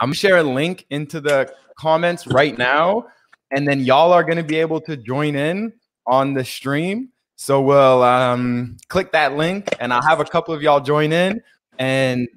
I'm 0.00 0.08
gonna 0.08 0.14
share 0.14 0.38
a 0.38 0.42
link 0.42 0.86
into 0.90 1.20
the 1.20 1.52
comments 1.78 2.26
right 2.26 2.56
now, 2.56 3.06
and 3.50 3.66
then 3.66 3.80
y'all 3.80 4.12
are 4.12 4.24
gonna 4.24 4.42
be 4.42 4.56
able 4.56 4.80
to 4.82 4.96
join 4.96 5.36
in 5.36 5.72
on 6.06 6.34
the 6.34 6.44
stream. 6.44 7.10
So 7.36 7.60
we'll 7.60 8.02
um, 8.02 8.76
click 8.88 9.12
that 9.12 9.36
link, 9.36 9.68
and 9.80 9.92
I'll 9.92 10.02
have 10.02 10.20
a 10.20 10.24
couple 10.24 10.54
of 10.54 10.62
y'all 10.62 10.80
join 10.80 11.12
in, 11.12 11.40
and 11.78 12.28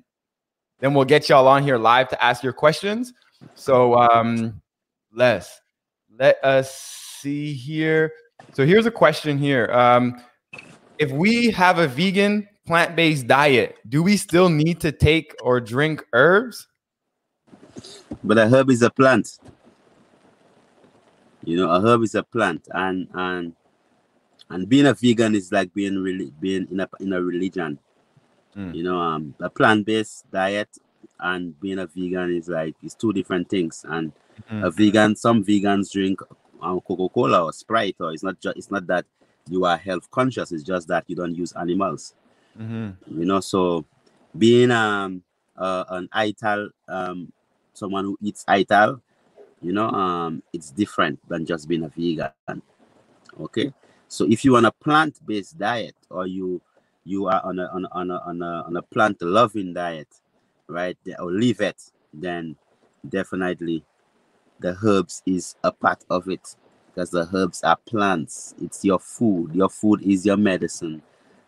then 0.80 0.94
we'll 0.94 1.06
get 1.06 1.30
y'all 1.30 1.48
on 1.48 1.64
here 1.64 1.78
live 1.78 2.10
to 2.10 2.24
ask 2.24 2.44
your 2.44 2.54
questions. 2.54 3.14
So 3.56 3.96
um, 3.96 4.62
let's 5.14 5.60
let 6.18 6.44
us 6.44 6.74
see 7.20 7.54
here. 7.54 8.14
So 8.54 8.66
here's 8.66 8.86
a 8.86 8.92
question 8.92 9.38
here. 9.38 9.72
Um, 9.72 10.22
if 10.98 11.12
we 11.12 11.52
have 11.52 11.80
a 11.80 11.88
vegan 11.88 12.48
plant-based 12.66 13.28
diet, 13.28 13.78
do 13.88 14.04
we 14.04 14.18
still 14.18 14.50
need 14.50 14.80
to 14.82 14.92
take 14.92 15.36
or 15.42 15.60
drink 15.60 16.04
herbs? 16.14 16.68
But 18.24 18.38
a 18.38 18.48
herb 18.48 18.70
is 18.70 18.82
a 18.82 18.90
plant. 18.90 19.40
You 21.44 21.58
know, 21.58 21.70
a 21.70 21.82
herb 21.82 22.04
is 22.04 22.16
a 22.16 22.24
plant, 22.24 22.68
and 22.72 23.08
and 23.14 23.56
and 24.50 24.68
being 24.68 24.86
a 24.88 24.94
vegan 24.94 25.36
is 25.36 25.52
like 25.52 25.74
being 25.74 25.98
really 25.98 26.32
being 26.40 26.68
in 26.70 26.80
a 26.82 26.90
in 27.00 27.14
a 27.14 27.22
religion. 27.22 27.80
Mm. 28.60 28.76
You 28.76 28.84
know, 28.84 29.00
um, 29.00 29.34
a 29.40 29.50
plant-based 29.50 30.30
diet 30.32 30.70
and 31.22 31.60
being 31.62 31.80
a 31.80 31.88
vegan 31.88 32.36
is 32.36 32.50
like 32.50 32.76
it's 32.84 32.94
two 32.94 33.14
different 33.14 33.50
things. 33.50 33.86
And 33.88 34.12
mm. 34.52 34.66
a 34.66 34.70
vegan, 34.70 35.16
some 35.16 35.44
vegans 35.44 35.92
drink 35.92 36.20
um, 36.62 36.82
Coca-Cola 36.82 37.46
or 37.46 37.54
Sprite, 37.54 37.96
or 38.00 38.12
it's 38.12 38.24
not 38.24 38.40
just 38.42 38.58
it's 38.58 38.70
not 38.70 38.86
that 38.88 39.06
you 39.50 39.64
are 39.66 39.78
health 39.78 40.12
conscious. 40.12 40.52
It's 40.52 40.64
just 40.64 40.90
that 40.90 41.06
you 41.08 41.16
don't 41.16 41.36
use 41.36 41.54
animals. 41.54 42.14
Mm-hmm. 42.60 43.20
You 43.20 43.26
know, 43.26 43.40
so 43.40 43.86
being 44.38 44.72
um 44.72 45.24
uh, 45.58 45.86
an 45.90 46.10
ITAL 46.14 46.70
um 46.88 47.32
someone 47.74 48.04
who 48.04 48.18
eats 48.22 48.44
ital, 48.48 49.02
you 49.62 49.72
know, 49.72 49.90
um, 49.90 50.44
it's 50.52 50.72
different 50.72 51.18
than 51.30 51.46
just 51.46 51.68
being 51.68 51.84
a 51.84 51.90
vegan. 51.90 52.62
Okay, 53.40 53.72
so 54.10 54.26
if 54.26 54.44
you 54.44 54.54
want 54.54 54.66
a 54.66 54.72
plant-based 54.72 55.58
diet 55.58 55.96
or 56.10 56.28
you 56.28 56.62
you 57.10 57.28
are 57.28 57.42
on 57.44 57.60
a 57.60 57.66
on 57.68 57.86
a, 57.86 57.90
on 57.92 58.12
a, 58.12 58.18
on 58.26 58.42
a, 58.42 58.64
on 58.68 58.76
a 58.78 58.82
plant-loving 58.82 59.74
diet, 59.74 60.08
right, 60.68 60.98
or 61.20 61.32
leave 61.32 61.62
it, 61.62 61.82
then 62.14 62.56
definitely 63.08 63.84
the 64.60 64.78
herbs 64.84 65.22
is 65.26 65.56
a 65.64 65.72
part 65.72 66.04
of 66.10 66.30
it 66.30 66.56
because 66.88 67.10
the 67.12 67.28
herbs 67.34 67.64
are 67.64 67.78
plants. 67.88 68.54
It's 68.62 68.84
your 68.84 69.00
food. 69.00 69.56
Your 69.56 69.70
food 69.70 70.02
is 70.04 70.26
your 70.26 70.38
medicine, 70.38 71.02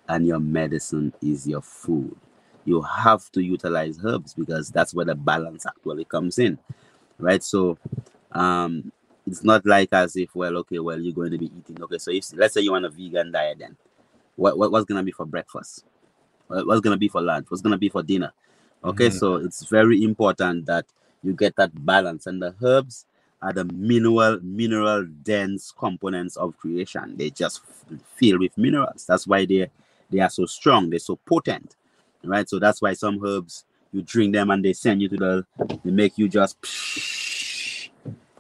and 0.07 0.25
your 0.25 0.39
medicine 0.39 1.13
is 1.21 1.47
your 1.47 1.61
food 1.61 2.15
you 2.65 2.81
have 2.81 3.31
to 3.31 3.41
utilize 3.41 3.99
herbs 4.03 4.33
because 4.33 4.69
that's 4.69 4.93
where 4.93 5.05
the 5.05 5.15
balance 5.15 5.65
actually 5.65 6.05
comes 6.05 6.37
in 6.39 6.57
right 7.17 7.43
so 7.43 7.77
um 8.31 8.91
it's 9.25 9.43
not 9.43 9.65
like 9.65 9.89
as 9.91 10.15
if 10.15 10.33
well 10.35 10.57
okay 10.57 10.79
well 10.79 10.99
you're 10.99 11.13
going 11.13 11.31
to 11.31 11.37
be 11.37 11.51
eating 11.57 11.81
okay 11.81 11.97
so 11.97 12.11
if 12.11 12.25
let's 12.35 12.53
say 12.53 12.61
you 12.61 12.71
want 12.71 12.85
a 12.85 12.89
vegan 12.89 13.31
diet 13.31 13.57
then 13.59 13.75
what, 14.35 14.57
what 14.57 14.71
what's 14.71 14.85
gonna 14.85 15.03
be 15.03 15.11
for 15.11 15.25
breakfast 15.25 15.85
what's 16.47 16.81
gonna 16.81 16.97
be 16.97 17.07
for 17.07 17.21
lunch 17.21 17.45
what's 17.49 17.61
gonna 17.61 17.77
be 17.77 17.89
for 17.89 18.03
dinner 18.03 18.31
okay 18.83 19.07
mm-hmm. 19.07 19.17
so 19.17 19.35
it's 19.35 19.65
very 19.65 20.03
important 20.03 20.65
that 20.65 20.85
you 21.23 21.33
get 21.33 21.55
that 21.55 21.71
balance 21.85 22.27
and 22.27 22.41
the 22.41 22.53
herbs 22.61 23.05
are 23.41 23.53
the 23.53 23.65
mineral 23.65 24.39
mineral 24.41 25.05
dense 25.23 25.73
components 25.77 26.35
of 26.37 26.57
creation 26.57 27.15
they 27.17 27.29
just 27.29 27.61
fill 28.15 28.39
with 28.39 28.57
minerals 28.57 29.05
that's 29.07 29.25
why 29.25 29.45
they 29.45 29.69
they 30.09 30.19
are 30.19 30.29
so 30.29 30.45
strong 30.45 30.89
they're 30.89 30.99
so 30.99 31.15
potent 31.25 31.75
right? 32.23 32.47
So 32.47 32.59
that's 32.59 32.81
why 32.81 32.93
some 32.93 33.23
herbs 33.25 33.65
you 33.91 34.01
drink 34.01 34.33
them 34.33 34.49
and 34.51 34.63
they 34.63 34.73
send 34.73 35.01
you 35.01 35.09
to 35.09 35.17
the 35.17 35.45
they 35.83 35.91
make 35.91 36.17
you 36.17 36.29
just 36.29 36.57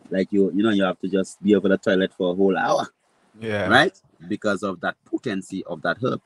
like 0.09 0.31
you 0.31 0.51
you 0.53 0.63
know 0.63 0.69
you 0.69 0.83
have 0.83 0.99
to 0.99 1.07
just 1.07 1.41
be 1.43 1.55
over 1.55 1.67
the 1.69 1.77
toilet 1.77 2.13
for 2.17 2.31
a 2.31 2.35
whole 2.35 2.57
hour. 2.57 2.87
Yeah. 3.39 3.67
Right? 3.67 3.99
Because 4.27 4.63
of 4.63 4.79
that 4.81 4.95
potency 5.05 5.63
of 5.65 5.81
that 5.81 5.97
herb. 6.03 6.21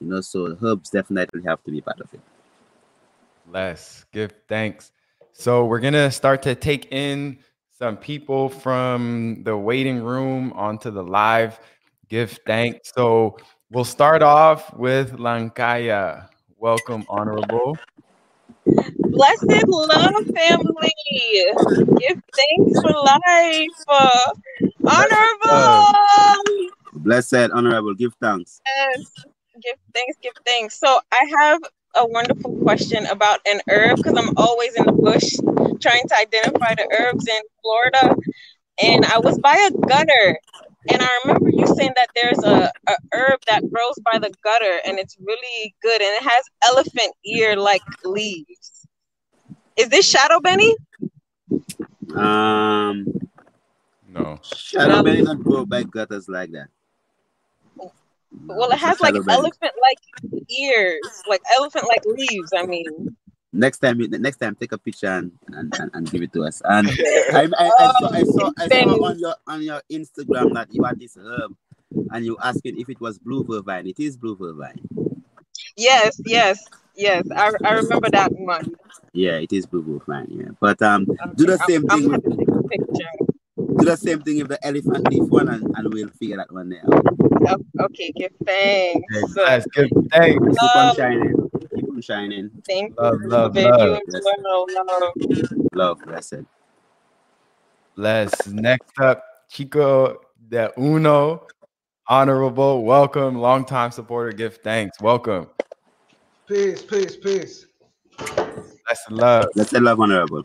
You 0.00 0.08
know, 0.08 0.20
so 0.20 0.56
herbs 0.62 0.90
definitely 0.90 1.42
have 1.42 1.62
to 1.64 1.70
be 1.70 1.80
part 1.80 2.00
of 2.00 2.12
it. 2.12 2.20
Let's 3.48 4.04
give 4.12 4.32
thanks. 4.48 4.92
So 5.32 5.64
we're 5.64 5.80
gonna 5.80 6.10
start 6.10 6.42
to 6.42 6.54
take 6.54 6.92
in 6.92 7.38
some 7.78 7.96
people 7.96 8.48
from 8.48 9.42
the 9.44 9.56
waiting 9.56 10.02
room 10.02 10.52
onto 10.52 10.90
the 10.90 11.02
live. 11.02 11.58
Give 12.08 12.30
thanks. 12.46 12.92
So 12.94 13.38
we'll 13.70 13.84
start 13.84 14.22
off 14.22 14.74
with 14.74 15.12
Lankaya. 15.12 16.28
Welcome, 16.58 17.06
Honorable. 17.08 17.78
Blessed 18.66 19.64
love 19.68 20.26
family. 20.34 20.94
Give 21.98 22.22
thanks 22.36 22.80
for 22.80 22.92
life. 22.92 23.68
Uh, 23.88 24.32
honorable. 24.86 26.70
Blessed, 27.02 27.50
honorable. 27.52 27.94
Give 27.94 28.12
thanks. 28.20 28.60
Yes. 28.66 29.12
Give 29.62 29.76
thanks, 29.94 30.16
give 30.22 30.32
thanks. 30.46 30.78
So 30.78 31.00
I 31.12 31.30
have 31.40 31.60
a 31.96 32.06
wonderful 32.06 32.56
question 32.62 33.06
about 33.06 33.40
an 33.46 33.60
herb 33.68 33.96
because 33.96 34.16
I'm 34.16 34.32
always 34.36 34.74
in 34.74 34.86
the 34.86 34.92
bush 34.92 35.32
trying 35.80 36.06
to 36.08 36.16
identify 36.16 36.74
the 36.74 36.88
herbs 36.98 37.26
in 37.26 37.42
Florida. 37.62 38.14
And 38.82 39.04
I 39.04 39.18
was 39.18 39.38
by 39.38 39.54
a 39.54 39.86
gutter 39.86 40.38
and 40.88 41.02
I 41.02 41.20
remember 41.24 41.50
you 41.50 41.66
saying 41.66 41.92
that 41.96 42.08
there's 42.14 42.42
a, 42.42 42.72
a 42.86 42.96
herb 43.12 43.40
that 43.48 43.70
grows 43.70 43.98
by 44.10 44.18
the 44.18 44.32
gutter 44.42 44.80
and 44.86 44.98
it's 44.98 45.16
really 45.20 45.74
good 45.82 46.00
and 46.00 46.10
it 46.16 46.22
has 46.22 46.44
elephant 46.68 47.12
ear 47.24 47.56
like 47.56 47.82
leaves. 48.04 48.86
Is 49.76 49.88
this 49.88 50.08
Shadow 50.08 50.40
Benny? 50.40 50.74
Um, 52.14 53.06
No. 54.08 54.38
Shadow 54.42 54.96
No. 54.96 55.02
Benny 55.02 55.22
not 55.22 55.42
grow 55.42 55.66
by 55.66 55.82
gutters 55.82 56.28
like 56.28 56.52
that. 56.52 56.68
Well, 58.46 58.70
it 58.70 58.78
has 58.78 59.00
like 59.00 59.14
elephant-like 59.14 59.98
ears, 60.50 61.00
like 61.28 61.42
elephant-like 61.56 62.04
leaves. 62.06 62.52
I 62.56 62.66
mean, 62.66 63.16
Next 63.52 63.78
time, 63.78 63.98
next 63.98 64.36
time, 64.36 64.54
take 64.54 64.70
a 64.70 64.78
picture 64.78 65.08
and, 65.08 65.32
and, 65.48 65.74
and, 65.80 65.90
and 65.92 66.08
give 66.10 66.22
it 66.22 66.32
to 66.34 66.44
us. 66.44 66.62
And 66.64 66.88
I, 67.32 67.48
I, 67.58 67.70
I 67.80 67.92
saw, 67.98 68.08
I 68.12 68.22
saw, 68.22 68.50
I 68.56 68.68
saw 68.68 69.04
on 69.06 69.18
your 69.18 69.34
on 69.48 69.62
your 69.62 69.82
Instagram 69.90 70.54
that 70.54 70.68
you 70.72 70.84
had 70.84 71.00
this 71.00 71.16
herb, 71.16 71.56
and 72.12 72.24
you 72.24 72.36
asking 72.40 72.78
if 72.78 72.88
it 72.88 73.00
was 73.00 73.18
blue 73.18 73.42
vervine. 73.42 73.88
It 73.88 73.98
is 73.98 74.16
blue 74.16 74.36
vervine. 74.36 74.78
yes, 75.76 76.20
yes, 76.24 76.64
yes. 76.94 77.26
I, 77.34 77.50
I 77.64 77.72
remember 77.72 78.08
that 78.10 78.30
one. 78.38 78.72
Yeah, 79.12 79.38
it 79.38 79.52
is 79.52 79.66
blue 79.66 79.82
vervine. 79.82 80.28
Yeah, 80.30 80.50
but 80.60 80.80
um, 80.82 81.06
Okay, 81.10 81.32
do 81.34 81.46
the 81.46 81.58
same 81.66 81.84
I'm 81.90 82.02
thing. 82.02 82.08
gonna 82.10 82.22
With, 82.22 82.38
take 82.38 82.48
a 82.48 82.62
picture. 82.68 83.29
Do 83.80 83.86
the 83.86 83.96
same 83.96 84.20
thing 84.20 84.38
with 84.38 84.48
the 84.48 84.66
elephant 84.66 85.08
leaf 85.10 85.24
one, 85.30 85.48
and, 85.48 85.66
and 85.74 85.92
we'll 85.92 86.08
figure 86.10 86.36
that 86.36 86.52
one 86.52 86.72
out. 86.84 87.06
Oh, 87.48 87.84
okay, 87.84 88.12
give 88.12 88.32
thanks. 88.46 89.08
Yes, 89.36 89.66
give 89.74 89.88
thanks. 90.12 90.58
Keep 90.58 90.76
on 90.76 90.94
shining. 90.94 91.50
Keep 91.74 91.88
on 91.88 92.00
shining. 92.02 92.50
Thank 92.66 92.94
Love, 92.98 93.22
you. 93.22 93.28
love, 93.28 93.54
Babe, 93.54 93.64
love. 93.78 93.80
you 93.80 94.14
as 94.14 94.24
well, 94.24 94.66
love. 94.74 95.58
Love, 95.72 95.98
blessed. 96.04 96.44
Bless. 97.96 98.46
Next 98.46 98.92
up, 99.00 99.24
Chico 99.50 100.20
de 100.48 100.70
Uno. 100.78 101.46
Honorable. 102.06 102.84
Welcome. 102.84 103.38
Longtime 103.38 103.92
supporter. 103.92 104.32
Give 104.32 104.56
thanks. 104.56 105.00
Welcome. 105.00 105.48
Peace, 106.46 106.82
peace, 106.82 107.16
peace. 107.16 107.66
Bless 108.18 109.06
and 109.08 109.16
love. 109.16 109.46
Blessed 109.54 109.80
love, 109.80 110.00
honorable. 110.00 110.42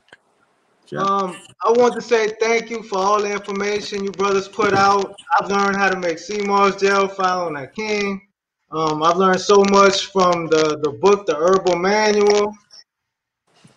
Um, 0.96 1.42
I 1.64 1.72
want 1.72 1.94
to 1.96 2.02
say 2.02 2.30
thank 2.40 2.70
you 2.70 2.84
for 2.84 3.00
all 3.00 3.22
the 3.22 3.32
information 3.32 4.04
you 4.04 4.12
brothers 4.12 4.48
put 4.48 4.74
out. 4.74 5.16
I've 5.40 5.50
learned 5.50 5.78
how 5.78 5.90
to 5.90 6.00
make 6.00 6.20
sea 6.20 6.42
moss 6.42 6.76
gel 6.76 7.08
file 7.08 7.46
on 7.46 7.54
that 7.54 7.76
king. 7.76 8.22
Um, 8.72 9.04
I've 9.04 9.18
learned 9.18 9.42
so 9.42 9.64
much 9.70 10.08
from 10.08 10.48
the, 10.48 10.80
the 10.84 10.92
book, 10.92 11.26
the 11.26 11.36
herbal 11.36 11.76
manual. 11.78 12.54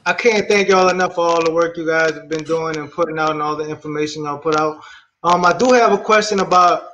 I 0.06 0.12
can't 0.14 0.48
thank 0.48 0.68
y'all 0.68 0.88
enough 0.88 1.16
for 1.16 1.20
all 1.20 1.44
the 1.44 1.52
work 1.52 1.76
you 1.76 1.86
guys 1.86 2.12
have 2.12 2.28
been 2.28 2.44
doing 2.44 2.76
and 2.76 2.90
putting 2.90 3.18
out 3.18 3.32
and 3.32 3.42
all 3.42 3.56
the 3.56 3.68
information 3.68 4.24
y'all 4.24 4.38
put 4.38 4.56
out. 4.56 4.80
Um, 5.22 5.44
I 5.44 5.56
do 5.56 5.72
have 5.72 5.92
a 5.92 5.98
question 5.98 6.40
about 6.40 6.84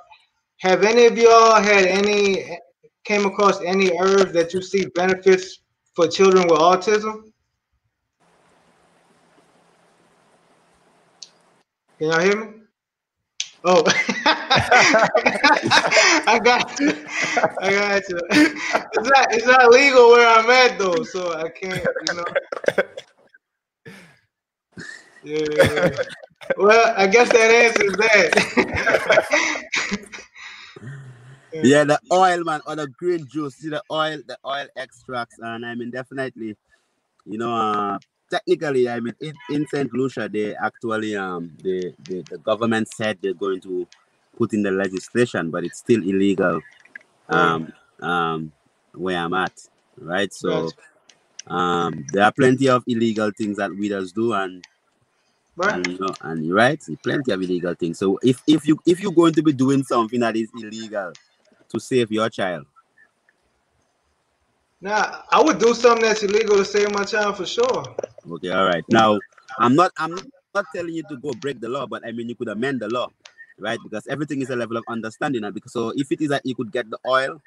have 0.60 0.82
any 0.82 1.06
of 1.06 1.16
y'all 1.16 1.60
had 1.62 1.84
any 1.86 2.58
came 3.04 3.26
across 3.26 3.60
any 3.62 3.96
herbs 3.98 4.32
that 4.32 4.54
you 4.54 4.62
see 4.62 4.86
benefits 4.86 5.60
for 5.94 6.08
children 6.08 6.44
with 6.48 6.58
autism? 6.58 7.30
Can 12.04 12.12
y'all 12.12 12.20
hear 12.20 12.36
me? 12.44 12.52
Oh, 13.64 13.82
I 16.26 16.38
got 16.44 16.78
you. 16.78 16.92
I 17.62 17.70
got 17.70 18.02
you. 18.10 18.20
It's 18.30 19.08
not 19.08 19.32
it's 19.32 19.46
not 19.46 19.70
legal 19.70 20.10
where 20.10 20.28
I'm 20.28 20.50
at 20.50 20.78
though, 20.78 21.02
so 21.02 21.32
I 21.32 21.48
can't, 21.48 21.82
you 22.06 22.14
know. 22.14 22.24
Yeah. 25.24 25.46
yeah, 25.50 25.64
yeah. 25.72 26.02
Well, 26.58 26.92
I 26.94 27.06
guess 27.06 27.32
that 27.32 27.50
answers 27.50 27.96
that. 27.96 28.34
Yeah, 31.54 31.84
the 31.84 32.00
oil, 32.12 32.44
man, 32.44 32.60
or 32.66 32.76
the 32.76 32.88
green 32.88 33.26
juice. 33.28 33.54
See 33.54 33.70
the 33.70 33.82
oil, 33.90 34.18
the 34.26 34.36
oil 34.44 34.66
extracts, 34.76 35.38
and 35.38 35.64
I 35.64 35.74
mean, 35.76 35.90
definitely, 35.90 36.56
you 37.24 37.38
know, 37.38 37.56
uh, 37.56 37.98
technically, 38.34 38.88
I 38.88 39.00
mean, 39.00 39.14
in, 39.20 39.34
in 39.50 39.66
Saint 39.68 39.92
Lucia, 39.92 40.28
they 40.28 40.54
actually, 40.56 41.16
um, 41.16 41.52
the, 41.62 41.94
the 42.04 42.22
the 42.30 42.38
government 42.38 42.88
said 42.88 43.18
they're 43.22 43.34
going 43.34 43.60
to 43.60 43.86
put 44.36 44.52
in 44.52 44.62
the 44.62 44.70
legislation, 44.70 45.50
but 45.50 45.64
it's 45.64 45.78
still 45.78 46.02
illegal, 46.02 46.60
um, 47.28 47.72
um, 48.02 48.52
where 48.92 49.18
I'm 49.18 49.34
at, 49.34 49.56
right? 49.98 50.32
So, 50.32 50.70
um, 51.46 52.04
there 52.12 52.24
are 52.24 52.32
plenty 52.32 52.68
of 52.68 52.82
illegal 52.86 53.30
things 53.36 53.58
that 53.58 53.70
weeders 53.70 54.12
do, 54.12 54.32
and 54.32 54.64
and 55.68 55.86
you 55.86 55.98
know, 55.98 56.14
and 56.22 56.52
right, 56.52 56.82
plenty 57.02 57.30
of 57.32 57.40
illegal 57.40 57.74
things. 57.74 57.98
So 57.98 58.18
if 58.22 58.42
if 58.48 58.66
you 58.66 58.78
if 58.84 59.00
you're 59.00 59.12
going 59.12 59.34
to 59.34 59.42
be 59.42 59.52
doing 59.52 59.84
something 59.84 60.20
that 60.20 60.36
is 60.36 60.50
illegal 60.60 61.12
to 61.68 61.78
save 61.80 62.10
your 62.10 62.28
child, 62.30 62.66
Now, 64.80 65.24
I 65.30 65.42
would 65.42 65.58
do 65.58 65.72
something 65.72 66.02
that's 66.02 66.22
illegal 66.22 66.56
to 66.58 66.64
save 66.64 66.92
my 66.92 67.04
child 67.04 67.38
for 67.38 67.46
sure. 67.46 67.96
Okay, 68.32 68.50
all 68.50 68.66
right. 68.66 68.84
Now 68.88 69.18
I'm 69.58 69.74
not 69.74 69.92
I'm 69.98 70.14
not 70.54 70.66
telling 70.74 70.94
you 70.94 71.02
to 71.08 71.16
go 71.16 71.32
break 71.34 71.60
the 71.60 71.68
law, 71.68 71.86
but 71.86 72.06
I 72.06 72.12
mean 72.12 72.28
you 72.28 72.34
could 72.34 72.48
amend 72.48 72.80
the 72.80 72.88
law, 72.88 73.08
right? 73.58 73.78
Because 73.82 74.06
everything 74.06 74.42
is 74.42 74.50
a 74.50 74.56
level 74.56 74.76
of 74.76 74.84
understanding. 74.88 75.44
And 75.44 75.54
because 75.54 75.72
so 75.72 75.92
if 75.96 76.10
it 76.12 76.20
is 76.20 76.28
that 76.30 76.44
you 76.44 76.54
could 76.54 76.72
get 76.72 76.90
the 76.90 76.98
oil, 77.06 77.40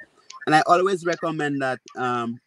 and 0.46 0.56
I 0.56 0.62
always 0.68 1.06
recommend 1.06 1.62
that 1.62 1.80
um 1.96 2.40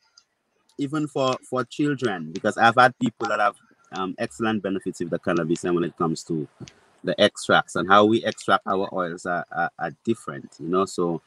even 0.78 1.06
for 1.06 1.36
for 1.48 1.64
children 1.64 2.32
because 2.32 2.56
I've 2.56 2.76
had 2.76 2.98
people 2.98 3.28
that 3.28 3.38
have 3.38 3.56
um, 3.92 4.14
excellent 4.18 4.62
benefits 4.62 5.00
with 5.00 5.10
the 5.10 5.18
cannabis 5.18 5.64
and 5.64 5.74
when 5.74 5.84
it 5.84 5.96
comes 5.96 6.22
to 6.24 6.48
the 7.04 7.20
extracts 7.20 7.76
and 7.76 7.88
how 7.88 8.04
we 8.04 8.24
extract 8.24 8.66
our 8.66 8.88
oils 8.94 9.26
are, 9.26 9.44
are, 9.52 9.70
are 9.78 9.90
different 10.04 10.54
you 10.60 10.68
know 10.68 10.84
so 10.84 11.20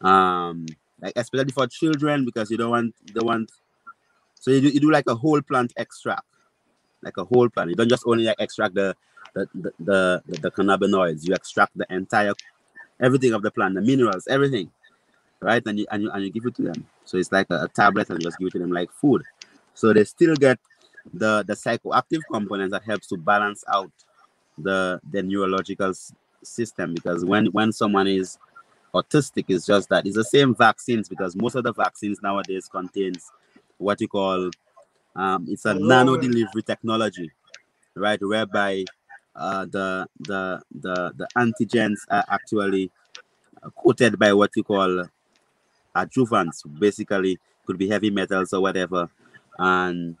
um 0.00 0.64
like 1.00 1.12
especially 1.16 1.50
for 1.52 1.66
children 1.66 2.24
because 2.24 2.50
you 2.50 2.56
don't 2.56 2.70
want 2.70 2.94
don't 3.12 3.26
want 3.26 3.52
so 4.34 4.50
you 4.50 4.60
do, 4.60 4.68
you 4.68 4.80
do 4.80 4.90
like 4.90 5.04
a 5.08 5.14
whole 5.14 5.42
plant 5.42 5.72
extract 5.76 6.22
like 7.02 7.16
a 7.16 7.24
whole 7.24 7.48
plant 7.48 7.70
you 7.70 7.76
don't 7.76 7.88
just 7.88 8.04
only 8.06 8.24
like 8.24 8.36
extract 8.40 8.74
the 8.74 8.94
the 9.34 9.48
the, 9.54 9.72
the, 9.78 10.22
the, 10.40 10.50
cannabinoids. 10.50 11.26
You 11.26 11.34
extract 11.34 11.76
the 11.76 11.86
entire 11.90 12.32
everything 13.00 13.32
of 13.34 13.42
the 13.42 13.50
plant 13.50 13.74
the 13.74 13.82
minerals 13.82 14.26
everything 14.26 14.70
right? 15.40 15.62
And 15.66 15.78
you 15.78 15.86
and 15.90 16.02
you, 16.02 16.10
and 16.10 16.24
you 16.24 16.30
give 16.30 16.46
it 16.46 16.54
to 16.56 16.62
them. 16.62 16.86
So 17.04 17.18
it's 17.18 17.32
like 17.32 17.46
a, 17.50 17.64
a 17.64 17.68
tablet 17.68 18.10
and 18.10 18.20
you 18.20 18.28
just 18.28 18.38
give 18.38 18.48
it 18.48 18.52
to 18.52 18.58
them 18.58 18.72
like 18.72 18.90
food. 18.92 19.22
So 19.74 19.92
they 19.92 20.04
still 20.04 20.34
get 20.34 20.58
the 21.12 21.44
the 21.46 21.54
psychoactive 21.54 22.20
components 22.30 22.72
that 22.72 22.84
helps 22.84 23.06
to 23.08 23.16
balance 23.16 23.64
out 23.72 23.90
the 24.56 25.00
the 25.10 25.22
neurological 25.22 25.92
system. 26.42 26.94
Because 26.94 27.24
when 27.24 27.46
when 27.46 27.72
someone 27.72 28.06
is 28.06 28.38
autistic 28.94 29.44
it's 29.48 29.66
just 29.66 29.90
that 29.90 30.06
it's 30.06 30.16
the 30.16 30.24
same 30.24 30.54
vaccines 30.54 31.10
because 31.10 31.36
most 31.36 31.54
of 31.54 31.62
the 31.62 31.74
vaccines 31.74 32.22
nowadays 32.22 32.70
contains 32.72 33.30
what 33.76 34.00
you 34.00 34.08
call 34.08 34.50
um, 35.18 35.46
it's 35.48 35.64
a 35.64 35.74
nano 35.74 36.16
delivery 36.16 36.62
technology 36.62 37.30
right 37.94 38.20
whereby 38.22 38.84
uh, 39.36 39.66
the 39.66 40.06
the 40.20 40.60
the 40.80 41.12
the 41.16 41.28
antigens 41.36 41.98
are 42.10 42.24
actually 42.28 42.90
coated 43.76 44.18
by 44.18 44.32
what 44.32 44.50
you 44.56 44.62
call 44.62 45.04
adjuvants 45.96 46.62
basically 46.78 47.38
could 47.66 47.78
be 47.78 47.88
heavy 47.88 48.10
metals 48.10 48.52
or 48.52 48.62
whatever 48.62 49.10
and 49.58 50.16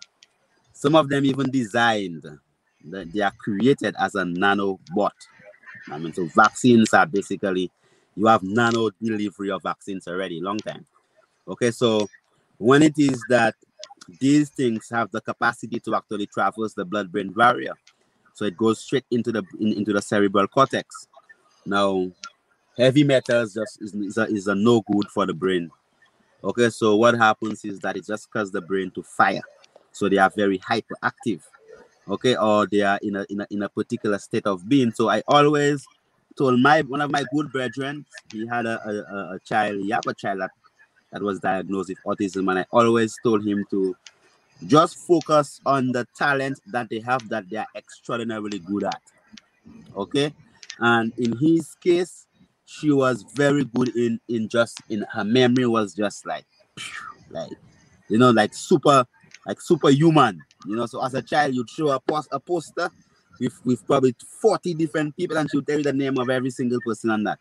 some 0.72 0.94
of 0.94 1.08
them 1.08 1.24
even 1.24 1.50
designed 1.50 2.24
that 2.84 3.12
they 3.12 3.20
are 3.20 3.32
created 3.38 3.94
as 3.98 4.14
a 4.14 4.24
nano 4.24 4.78
nanobot. 4.94 5.10
I 5.90 5.98
mean, 5.98 6.12
so 6.12 6.26
vaccines 6.26 6.94
are 6.94 7.06
basically 7.06 7.70
you 8.14 8.26
have 8.26 8.42
nano 8.42 8.90
delivery 9.02 9.50
of 9.50 9.62
vaccines 9.62 10.06
already, 10.06 10.40
long 10.40 10.58
time. 10.58 10.86
Okay, 11.46 11.70
so 11.70 12.08
when 12.58 12.82
it 12.82 12.94
is 12.98 13.24
that 13.28 13.54
these 14.20 14.50
things 14.50 14.88
have 14.90 15.10
the 15.10 15.20
capacity 15.20 15.80
to 15.80 15.94
actually 15.94 16.26
traverse 16.26 16.74
the 16.74 16.84
blood-brain 16.84 17.30
barrier, 17.32 17.74
so 18.34 18.44
it 18.44 18.56
goes 18.56 18.80
straight 18.80 19.04
into 19.10 19.32
the 19.32 19.42
in, 19.60 19.72
into 19.74 19.92
the 19.92 20.02
cerebral 20.02 20.46
cortex. 20.48 21.06
Now, 21.66 22.10
heavy 22.76 23.04
metals 23.04 23.54
just 23.54 23.82
is, 23.82 23.94
is, 23.94 24.16
a, 24.16 24.22
is 24.26 24.46
a 24.48 24.54
no 24.54 24.80
good 24.82 25.08
for 25.08 25.26
the 25.26 25.34
brain. 25.34 25.70
Okay, 26.42 26.70
so 26.70 26.96
what 26.96 27.14
happens 27.14 27.64
is 27.64 27.80
that 27.80 27.96
it 27.96 28.06
just 28.06 28.30
causes 28.30 28.52
the 28.52 28.60
brain 28.60 28.90
to 28.92 29.02
fire 29.02 29.42
so 29.92 30.08
they 30.08 30.18
are 30.18 30.30
very 30.30 30.58
hyperactive 30.58 31.40
okay 32.08 32.36
or 32.36 32.66
they 32.66 32.82
are 32.82 32.98
in 33.02 33.16
a, 33.16 33.26
in 33.28 33.40
a 33.40 33.46
in 33.50 33.62
a 33.62 33.68
particular 33.68 34.18
state 34.18 34.46
of 34.46 34.66
being 34.68 34.92
so 34.92 35.08
i 35.08 35.22
always 35.28 35.84
told 36.36 36.58
my 36.60 36.82
one 36.82 37.00
of 37.00 37.10
my 37.10 37.24
good 37.34 37.50
brethren 37.52 38.04
he 38.32 38.46
had 38.46 38.64
a, 38.66 38.80
a, 38.88 39.34
a- 39.34 39.38
child 39.40 39.80
he 39.80 39.90
have 39.90 40.06
a 40.06 40.14
child 40.14 40.40
that 41.12 41.22
was 41.22 41.40
diagnosed 41.40 41.88
with 41.90 41.98
autism 42.18 42.50
and 42.50 42.58
i 42.60 42.66
always 42.70 43.16
told 43.22 43.46
him 43.46 43.64
to 43.70 43.94
just 44.66 44.98
focus 45.06 45.60
on 45.64 45.92
the 45.92 46.06
talent 46.16 46.60
that 46.66 46.88
they 46.90 47.00
have 47.00 47.28
that 47.28 47.48
they 47.48 47.56
are 47.56 47.66
extraordinarily 47.76 48.58
good 48.58 48.84
at 48.84 49.00
okay? 49.96 50.32
And 50.78 51.12
in 51.18 51.36
his 51.38 51.74
case 51.74 52.26
she 52.64 52.90
was 52.92 53.24
very 53.34 53.64
good 53.64 53.96
in 53.96 54.20
in 54.28 54.48
just 54.48 54.80
in 54.88 55.04
her 55.12 55.24
memory 55.24 55.66
was 55.66 55.94
just 55.94 56.26
like 56.26 56.44
like 57.30 57.50
you 58.08 58.18
know 58.18 58.30
like 58.30 58.52
super 58.52 59.04
like 59.46 59.60
superhuman 59.60 60.42
you 60.66 60.76
know? 60.76 60.86
So 60.86 61.04
as 61.04 61.14
a 61.14 61.22
child 61.22 61.54
you'd 61.54 61.70
show 61.70 61.88
a, 61.88 62.00
post, 62.00 62.28
a 62.30 62.38
poster 62.38 62.90
with 63.40 63.58
with 63.64 63.86
probably 63.86 64.14
40 64.42 64.74
different 64.74 65.16
people 65.16 65.36
and 65.38 65.50
she'll 65.50 65.62
tell 65.62 65.78
you 65.78 65.84
the 65.84 65.92
name 65.92 66.18
of 66.18 66.28
every 66.28 66.50
single 66.50 66.80
person 66.84 67.10
on 67.10 67.24
that 67.24 67.38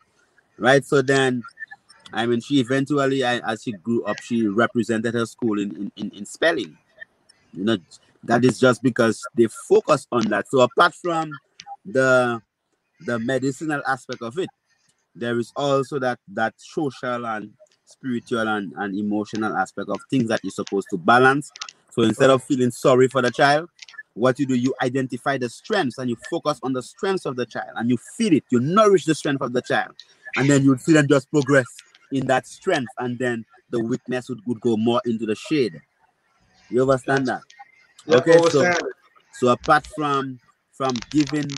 right? 0.58 0.84
So 0.86 1.02
then 1.02 1.44
i 2.14 2.26
mean 2.26 2.40
she 2.42 2.60
eventually 2.60 3.24
as 3.24 3.64
she 3.64 3.72
grew 3.74 4.04
up 4.06 4.18
she 4.22 4.48
represented 4.48 5.14
her 5.14 5.26
school 5.26 5.60
in 5.60 5.72
in, 5.76 5.92
in, 5.98 6.12
in 6.12 6.26
spelling 6.26 6.78
you 7.54 7.64
know 7.64 7.78
That 8.24 8.44
is 8.44 8.60
just 8.60 8.84
because 8.84 9.24
they 9.36 9.48
focus 9.70 10.08
on 10.12 10.24
that. 10.30 10.48
So 10.50 10.60
apart 10.62 10.94
from 10.96 11.32
the 11.86 12.42
the 13.06 13.20
medicinal 13.20 13.82
aspect 13.88 14.22
of 14.22 14.38
it, 14.38 14.50
there 15.16 15.40
is 15.40 15.52
also 15.56 16.00
that 16.00 16.20
that 16.34 16.54
social 16.58 17.26
and 17.26 17.54
spiritual 17.86 18.48
and, 18.48 18.74
and 18.78 18.98
emotional 18.98 19.56
aspect 19.56 19.90
of 19.90 20.00
things 20.10 20.28
that 20.30 20.42
you're 20.44 20.52
supposed 20.52 20.90
to 20.90 20.98
balance. 20.98 21.52
So 21.92 22.02
instead 22.04 22.30
of 22.30 22.44
feeling 22.44 22.72
sorry 22.72 23.08
for 23.08 23.22
the 23.22 23.32
child, 23.32 23.70
what 24.14 24.40
you 24.40 24.46
do, 24.46 24.56
you 24.56 24.74
identify 24.82 25.38
the 25.38 25.50
strengths 25.50 25.98
and 25.98 26.10
you 26.10 26.18
focus 26.30 26.60
on 26.64 26.74
the 26.74 26.84
strengths 26.84 27.26
of 27.26 27.36
the 27.38 27.46
child 27.46 27.72
and 27.76 27.90
you 27.90 27.98
feed 28.18 28.34
it, 28.34 28.44
you 28.52 28.60
nourish 28.60 29.06
the 29.06 29.16
strength 29.16 29.42
of 29.42 29.54
the 29.54 29.62
child, 29.62 29.96
and 30.36 30.50
then 30.50 30.64
you 30.64 30.78
see 30.78 30.94
them 30.94 31.08
just 31.08 31.32
progress 31.32 31.66
in 32.12 32.28
that 32.28 32.48
strength, 32.48 32.92
and 33.00 33.18
then 33.20 33.46
the 33.70 33.80
weakness 33.84 34.30
would, 34.30 34.40
would 34.46 34.62
go 34.62 34.78
more 34.78 35.02
into 35.06 35.26
the 35.26 35.36
shade. 35.36 35.82
You 36.70 36.82
understand 36.82 37.28
that? 37.28 37.42
Okay, 38.08 38.38
so 38.50 38.72
so 39.34 39.50
apart 39.50 39.86
from 39.88 40.40
from 40.74 40.94
giving 41.10 41.50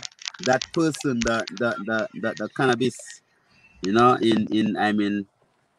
that 0.46 0.64
person 0.74 1.20
the 1.20 1.46
the, 1.58 1.76
the 1.86 2.20
the 2.22 2.34
the 2.38 2.50
cannabis, 2.50 3.22
you 3.84 3.92
know, 3.92 4.14
in 4.16 4.48
in 4.52 4.78
I 4.78 4.92
mean 4.92 5.28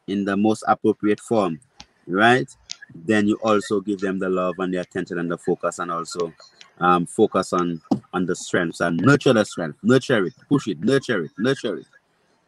in 0.07 0.25
the 0.25 0.37
most 0.37 0.63
appropriate 0.67 1.19
form, 1.19 1.59
right? 2.07 2.49
Then 2.93 3.27
you 3.27 3.35
also 3.43 3.79
give 3.79 3.99
them 3.99 4.19
the 4.19 4.29
love 4.29 4.55
and 4.59 4.73
the 4.73 4.79
attention 4.79 5.17
and 5.19 5.31
the 5.31 5.37
focus, 5.37 5.79
and 5.79 5.91
also 5.91 6.33
um, 6.79 7.05
focus 7.05 7.53
on 7.53 7.81
on 8.13 8.25
the 8.25 8.35
strengths 8.35 8.81
and 8.81 8.99
nurture 9.01 9.33
the 9.33 9.45
strength, 9.45 9.77
nurture 9.83 10.25
it, 10.25 10.33
push 10.49 10.67
it, 10.67 10.79
nurture 10.81 11.23
it, 11.23 11.31
nurture 11.37 11.77
it, 11.77 11.87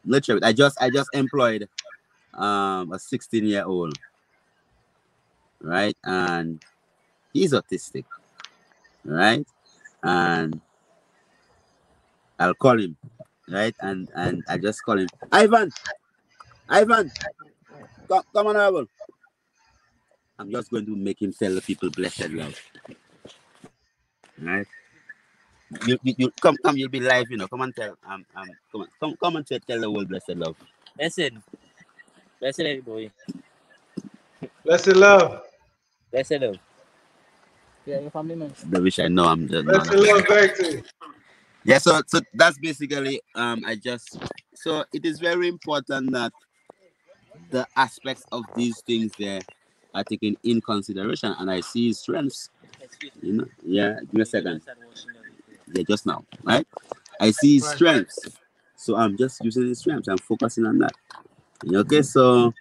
nurture 0.05 0.37
it. 0.37 0.43
I 0.43 0.53
just 0.53 0.81
I 0.81 0.89
just 0.89 1.09
employed 1.13 1.69
um, 2.35 2.91
a 2.91 2.99
16 2.99 3.45
year 3.45 3.63
old, 3.65 3.97
right, 5.61 5.97
and 6.03 6.63
he's 7.33 7.53
autistic, 7.53 8.05
right, 9.03 9.45
and 10.03 10.59
I'll 12.39 12.53
call 12.53 12.79
him, 12.79 12.97
right, 13.49 13.75
and 13.81 14.09
and 14.15 14.43
I 14.47 14.57
just 14.57 14.83
call 14.83 14.99
him 14.99 15.09
Ivan, 15.31 15.71
Ivan, 16.69 17.11
come, 18.07 18.23
come 18.33 18.47
on, 18.47 18.57
Ivan. 18.57 18.87
I'm 20.39 20.51
just 20.51 20.71
going 20.71 20.85
to 20.85 20.95
make 20.95 21.21
him 21.21 21.31
tell 21.31 21.53
the 21.53 21.61
people 21.61 21.89
blessed 21.91 22.31
love. 22.31 22.59
Right? 24.41 24.67
You, 25.85 25.97
you, 26.03 26.15
you 26.17 26.31
come 26.41 26.57
come 26.63 26.77
you'll 26.77 26.89
be 26.89 26.99
live, 26.99 27.29
you 27.31 27.37
know. 27.37 27.47
Come 27.47 27.61
and 27.61 27.75
tell 27.75 27.97
um 28.07 28.25
um 28.35 28.49
come 28.71 28.81
on 28.81 28.87
come 28.99 29.15
come 29.21 29.35
and 29.37 29.47
tell, 29.47 29.59
the 29.79 29.89
world 29.89 30.09
blessed 30.09 30.35
love. 30.35 30.55
Listen. 30.99 31.41
Listen 32.43 32.65
everybody. 32.65 33.09
Blessed 34.65 34.97
love. 34.97 35.43
Blessed 36.11 36.41
love. 36.41 36.57
Yeah, 37.85 38.01
your 38.01 38.11
family 38.11 38.35
man. 38.35 38.53
The 38.69 38.81
wish 38.81 38.99
I 38.99 39.07
know 39.07 39.27
I'm 39.27 39.47
just 39.47 39.65
Blessed 39.65 39.93
love 39.93 40.27
back 40.27 40.53
to 40.57 40.71
you. 40.73 40.83
Yeah, 41.63 41.77
so 41.77 42.01
so 42.05 42.19
that's 42.33 42.57
basically 42.57 43.21
um 43.33 43.63
I 43.65 43.75
just 43.75 44.19
so 44.55 44.83
it 44.93 45.05
is 45.05 45.21
very 45.21 45.47
important 45.47 46.11
that 46.11 46.33
the 47.49 47.65
aspects 47.77 48.25
of 48.33 48.43
these 48.57 48.81
things 48.81 49.13
there 49.17 49.39
are 49.95 50.03
taken 50.03 50.35
in 50.43 50.59
consideration 50.59 51.33
and 51.39 51.49
I 51.49 51.61
see 51.61 51.93
strengths. 51.93 52.49
You 53.21 53.33
know, 53.33 53.45
yeah, 53.65 53.99
give 54.01 54.13
me 54.15 54.21
a 54.23 54.25
second. 54.25 54.61
Yeah, 55.71 55.83
just 55.87 56.05
now, 56.05 56.25
right? 56.43 56.67
I 57.21 57.31
see 57.31 57.61
strengths. 57.61 58.37
So 58.75 58.97
I'm 58.97 59.15
just 59.15 59.41
using 59.45 59.69
his 59.69 59.79
strengths. 59.79 60.09
I'm 60.09 60.17
focusing 60.17 60.65
on 60.65 60.79
that. 60.79 60.91
Okay, 61.71 62.01
so 62.01 62.53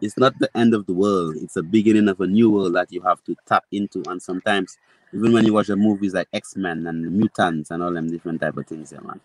it's 0.00 0.16
not 0.16 0.38
the 0.38 0.50
end 0.56 0.74
of 0.74 0.86
the 0.86 0.92
world. 0.92 1.36
It's 1.36 1.56
a 1.56 1.62
beginning 1.62 2.08
of 2.08 2.20
a 2.20 2.26
new 2.26 2.50
world 2.50 2.74
that 2.76 2.92
you 2.92 3.02
have 3.02 3.22
to 3.24 3.36
tap 3.46 3.64
into. 3.72 4.02
And 4.08 4.22
sometimes, 4.22 4.78
even 5.12 5.32
when 5.32 5.44
you 5.44 5.52
watch 5.52 5.66
the 5.66 5.76
movies 5.76 6.14
like 6.14 6.28
X 6.32 6.56
Men 6.56 6.86
and 6.86 7.10
Mutants 7.12 7.70
and 7.70 7.82
all 7.82 7.92
them 7.92 8.08
different 8.08 8.40
type 8.40 8.56
of 8.56 8.66
things, 8.66 8.92
yeah, 8.92 9.00
man. 9.00 9.20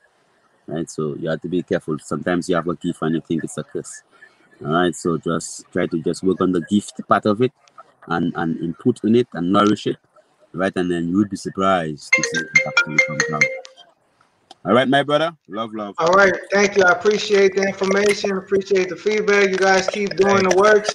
Right, 0.66 0.90
so 0.90 1.16
you 1.16 1.30
have 1.30 1.42
to 1.42 1.50
be 1.50 1.62
careful. 1.62 2.00
Sometimes 2.00 2.48
you 2.48 2.56
have 2.56 2.68
a 2.68 2.76
gift 2.76 3.02
and 3.02 3.16
you 3.16 3.22
think 3.22 3.44
it's 3.44 3.58
a 3.58 3.64
curse. 3.64 4.04
All 4.64 4.72
right, 4.72 4.96
so 4.96 5.18
just 5.18 5.66
try 5.74 5.88
to 5.88 6.02
just 6.02 6.24
work 6.24 6.40
on 6.40 6.54
the 6.54 6.62
gift 6.62 7.02
part 7.08 7.26
of 7.26 7.42
it 7.42 7.52
and 8.08 8.34
and 8.36 8.58
input 8.60 9.00
in 9.04 9.16
it 9.16 9.28
and 9.34 9.52
nourish 9.52 9.88
it, 9.88 9.98
right? 10.54 10.72
And 10.76 10.90
then 10.90 11.10
you 11.10 11.18
would 11.18 11.30
be 11.30 11.38
surprised 11.38 12.12
to 12.14 12.24
see 12.24 12.46
actually 12.66 12.98
out. 13.34 13.63
All 14.66 14.74
right, 14.74 14.88
my 14.88 15.04
brother. 15.04 15.36
Love, 15.50 15.74
love. 15.74 15.96
All 15.98 16.14
right, 16.14 16.34
thank 16.52 16.78
you. 16.78 16.84
I 16.84 16.92
appreciate 16.92 17.56
the 17.56 17.64
information. 17.64 18.38
Appreciate 18.38 18.88
the 18.90 18.96
feedback. 18.96 19.50
You 19.50 19.58
guys 19.58 19.88
keep 19.90 20.16
doing 20.16 20.48
the 20.48 20.56
works. 20.56 20.92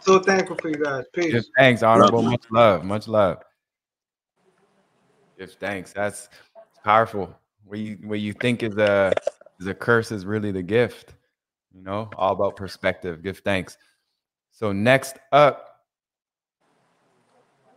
So 0.00 0.20
thankful 0.20 0.56
for 0.56 0.68
you 0.68 0.76
guys. 0.76 1.04
Peace. 1.12 1.32
Give 1.32 1.44
thanks, 1.58 1.82
honorable. 1.82 2.22
Love. 2.22 2.30
Much 2.30 2.44
love, 2.50 2.84
much 2.84 3.08
love. 3.08 3.42
Give 5.38 5.52
thanks. 5.54 5.92
That's 5.92 6.28
powerful. 6.84 7.34
Where 7.64 7.78
you 7.78 7.98
where 8.04 8.18
you 8.18 8.32
think 8.32 8.62
is 8.62 8.76
a 8.76 9.12
is 9.58 9.66
a 9.66 9.74
curse 9.74 10.12
is 10.12 10.24
really 10.24 10.52
the 10.52 10.62
gift. 10.62 11.14
You 11.72 11.82
know, 11.82 12.08
all 12.16 12.32
about 12.32 12.54
perspective. 12.56 13.22
Give 13.22 13.38
thanks. 13.38 13.76
So 14.52 14.72
next 14.72 15.16
up, 15.32 15.80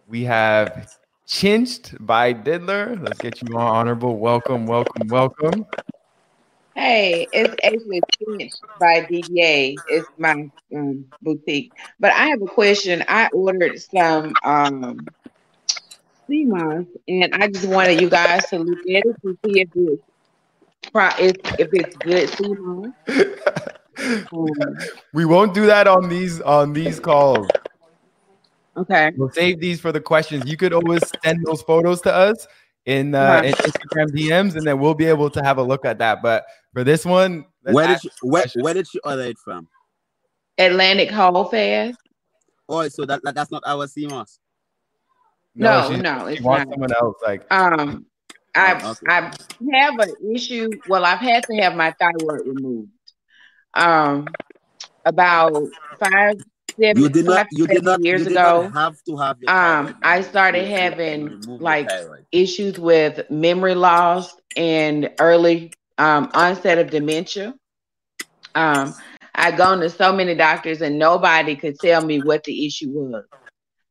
we 0.08 0.24
have 0.24 0.96
Chinched 1.28 1.96
by 2.06 2.34
Diddler. 2.34 3.02
Let's 3.02 3.20
get 3.20 3.42
you 3.42 3.56
on 3.58 3.62
honorable. 3.62 4.18
Welcome, 4.18 4.68
welcome, 4.68 5.08
welcome. 5.08 5.66
Hey, 6.76 7.28
it's 7.34 7.56
actually 7.64 8.02
finished 8.20 8.62
by 8.80 9.02
DBA. 9.02 9.78
It's 9.88 10.08
my 10.20 10.52
um, 10.76 11.06
boutique. 11.24 11.72
But 12.00 12.14
I 12.14 12.28
have 12.28 12.42
a 12.44 12.46
question. 12.46 13.04
I 13.08 13.30
ordered 13.34 13.82
some 13.82 14.34
um 14.44 15.00
sea 16.28 16.46
moss, 16.46 16.86
and 17.08 17.34
I 17.34 17.48
just 17.48 17.68
wanted 17.68 18.00
you 18.00 18.10
guys 18.10 18.46
to 18.50 18.60
look 18.60 18.80
at 18.80 19.06
it 19.06 19.16
to 19.24 19.38
see 19.44 19.62
if 19.62 19.70
it's 19.74 20.04
if, 20.96 21.60
if 21.60 21.70
it's 21.74 21.98
good 21.98 22.30
sea 22.30 22.54
moss. 22.54 22.90
Um, 23.98 24.52
we 25.14 25.24
won't 25.24 25.54
do 25.54 25.66
that 25.68 25.88
on 25.88 26.10
these 26.10 26.42
on 26.42 26.74
these 26.74 27.00
calls. 27.00 27.48
Okay. 28.78 29.12
We'll 29.16 29.32
save 29.32 29.60
these 29.60 29.80
for 29.80 29.92
the 29.92 30.02
questions. 30.02 30.50
You 30.50 30.58
could 30.58 30.74
always 30.74 31.02
send 31.24 31.46
those 31.46 31.62
photos 31.62 32.02
to 32.02 32.14
us 32.14 32.46
in, 32.86 33.16
uh, 33.16 33.42
in 33.46 33.54
Instagram 33.54 34.08
DMs, 34.10 34.56
and 34.56 34.66
then 34.68 34.80
we'll 34.80 34.94
be 34.94 35.06
able 35.06 35.30
to 35.30 35.42
have 35.44 35.58
a 35.58 35.64
look 35.64 35.86
at 35.86 35.98
that. 36.00 36.22
But 36.22 36.46
for 36.74 36.84
this 36.84 37.06
one, 37.06 37.46
Where 37.64 37.88
did 37.88 38.04
you 38.04 38.10
where, 38.22 38.46
where 38.56 38.74
did 38.74 38.88
she 38.88 39.00
order 39.00 39.24
it 39.24 39.38
from? 39.38 39.68
Atlantic 40.58 41.10
Hall 41.10 41.46
Fast. 41.46 41.98
Oh, 42.68 42.88
so 42.90 43.06
that, 43.06 43.22
that 43.24 43.36
that's 43.36 43.52
not 43.52 43.64
our 43.66 43.88
sea 43.88 44.08
moss. 44.08 44.40
No, 45.56 45.90
she- 45.90 46.02
no, 46.02 46.28
she 46.28 46.34
it's 46.36 46.42
wants 46.42 46.66
not. 46.68 46.74
someone 46.74 46.94
else. 46.94 47.16
Like 47.26 47.46
Um, 47.52 48.06
I 48.56 48.80
Oh, 48.84 48.92
okay. 48.92 49.06
I 49.08 49.32
have 49.78 50.00
an 50.00 50.14
issue. 50.34 50.70
Well, 50.90 51.06
I've 51.06 51.20
had 51.20 51.44
to 51.46 51.56
have 51.58 51.76
my 51.76 51.92
thyroid 52.00 52.46
removed. 52.48 52.90
Um, 53.74 54.28
about 55.06 55.54
five, 56.00 56.36
You 56.78 57.10
did 57.10 57.26
not 57.26 57.48
you 57.52 57.68
did 57.68 57.84
not 57.84 58.02
years 58.04 58.24
did 58.24 58.32
ago. 58.32 58.72
not 58.72 58.74
have 58.74 58.96
to 59.08 59.18
have 59.18 59.38
Um, 59.48 59.98
I 60.04 60.22
started 60.22 60.68
having 60.68 61.58
like 61.60 61.90
issues 62.32 62.80
with 62.80 63.30
memory 63.30 63.76
loss 63.76 64.36
and 64.56 65.12
early 65.20 65.74
um, 65.98 66.30
onset 66.34 66.78
of 66.78 66.90
dementia. 66.90 67.54
Um, 68.56 68.96
I'd 69.36 69.58
gone 69.58 69.80
to 69.82 69.90
so 69.90 70.14
many 70.14 70.36
doctors 70.36 70.82
and 70.82 70.98
nobody 70.98 71.56
could 71.56 71.80
tell 71.80 72.02
me 72.02 72.20
what 72.20 72.44
the 72.44 72.66
issue 72.66 72.90
was. 72.90 73.26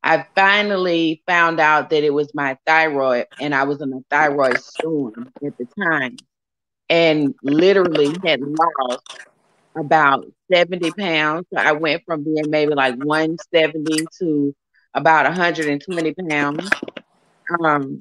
I 0.03 0.27
finally 0.35 1.23
found 1.27 1.61
out 1.61 1.91
that 1.91 2.05
it 2.05 2.11
was 2.13 2.35
my 2.35 2.59
thyroid 2.67 3.27
and 3.41 3.55
I 3.55 3.65
was 3.65 3.81
in 3.81 3.93
a 3.93 4.01
thyroid 4.11 4.59
storm 4.61 5.31
at 5.45 5.57
the 5.59 5.67
time 5.83 6.17
and 6.89 7.35
literally 7.43 8.21
had 8.25 8.41
lost 8.43 9.03
about 9.77 10.25
70 10.53 10.93
pounds. 10.93 11.47
So 11.53 11.61
I 11.61 11.73
went 11.73 12.03
from 12.05 12.25
being 12.25 12.49
maybe 12.49 12.75
like 12.75 12.97
170 12.97 14.07
to 14.21 14.55
about 14.95 15.25
120 15.27 16.15
pounds. 16.29 16.71
Um, 17.61 18.01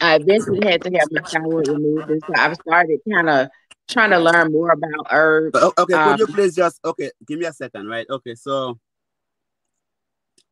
I 0.00 0.16
eventually 0.16 0.66
had 0.66 0.82
to 0.82 0.90
have 0.98 1.08
my 1.10 1.22
thyroid 1.22 1.68
removed, 1.68 2.10
and 2.10 2.22
so 2.26 2.32
I've 2.36 2.56
started 2.56 3.00
kind 3.10 3.28
of 3.28 3.48
trying 3.88 4.10
to 4.10 4.18
learn 4.18 4.52
more 4.52 4.70
about 4.70 5.06
herbs. 5.10 5.56
Okay, 5.56 5.74
could 5.78 6.18
you 6.18 6.26
Um, 6.26 6.32
please 6.32 6.54
just 6.54 6.80
okay? 6.84 7.10
Give 7.26 7.38
me 7.38 7.46
a 7.46 7.52
second, 7.52 7.88
right? 7.88 8.06
Okay, 8.08 8.34
so 8.34 8.78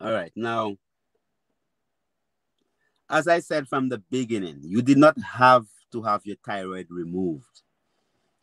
all 0.01 0.13
right 0.13 0.33
now, 0.35 0.77
as 3.09 3.29
I 3.29 3.41
said 3.41 3.69
from 3.69 3.89
the 3.89 3.99
beginning, 4.11 4.61
you 4.63 4.83
did 4.83 4.99
not 4.99 5.19
have 5.21 5.67
to 5.93 6.03
have 6.03 6.23
your 6.25 6.37
thyroid 6.45 6.87
removed. 6.91 7.62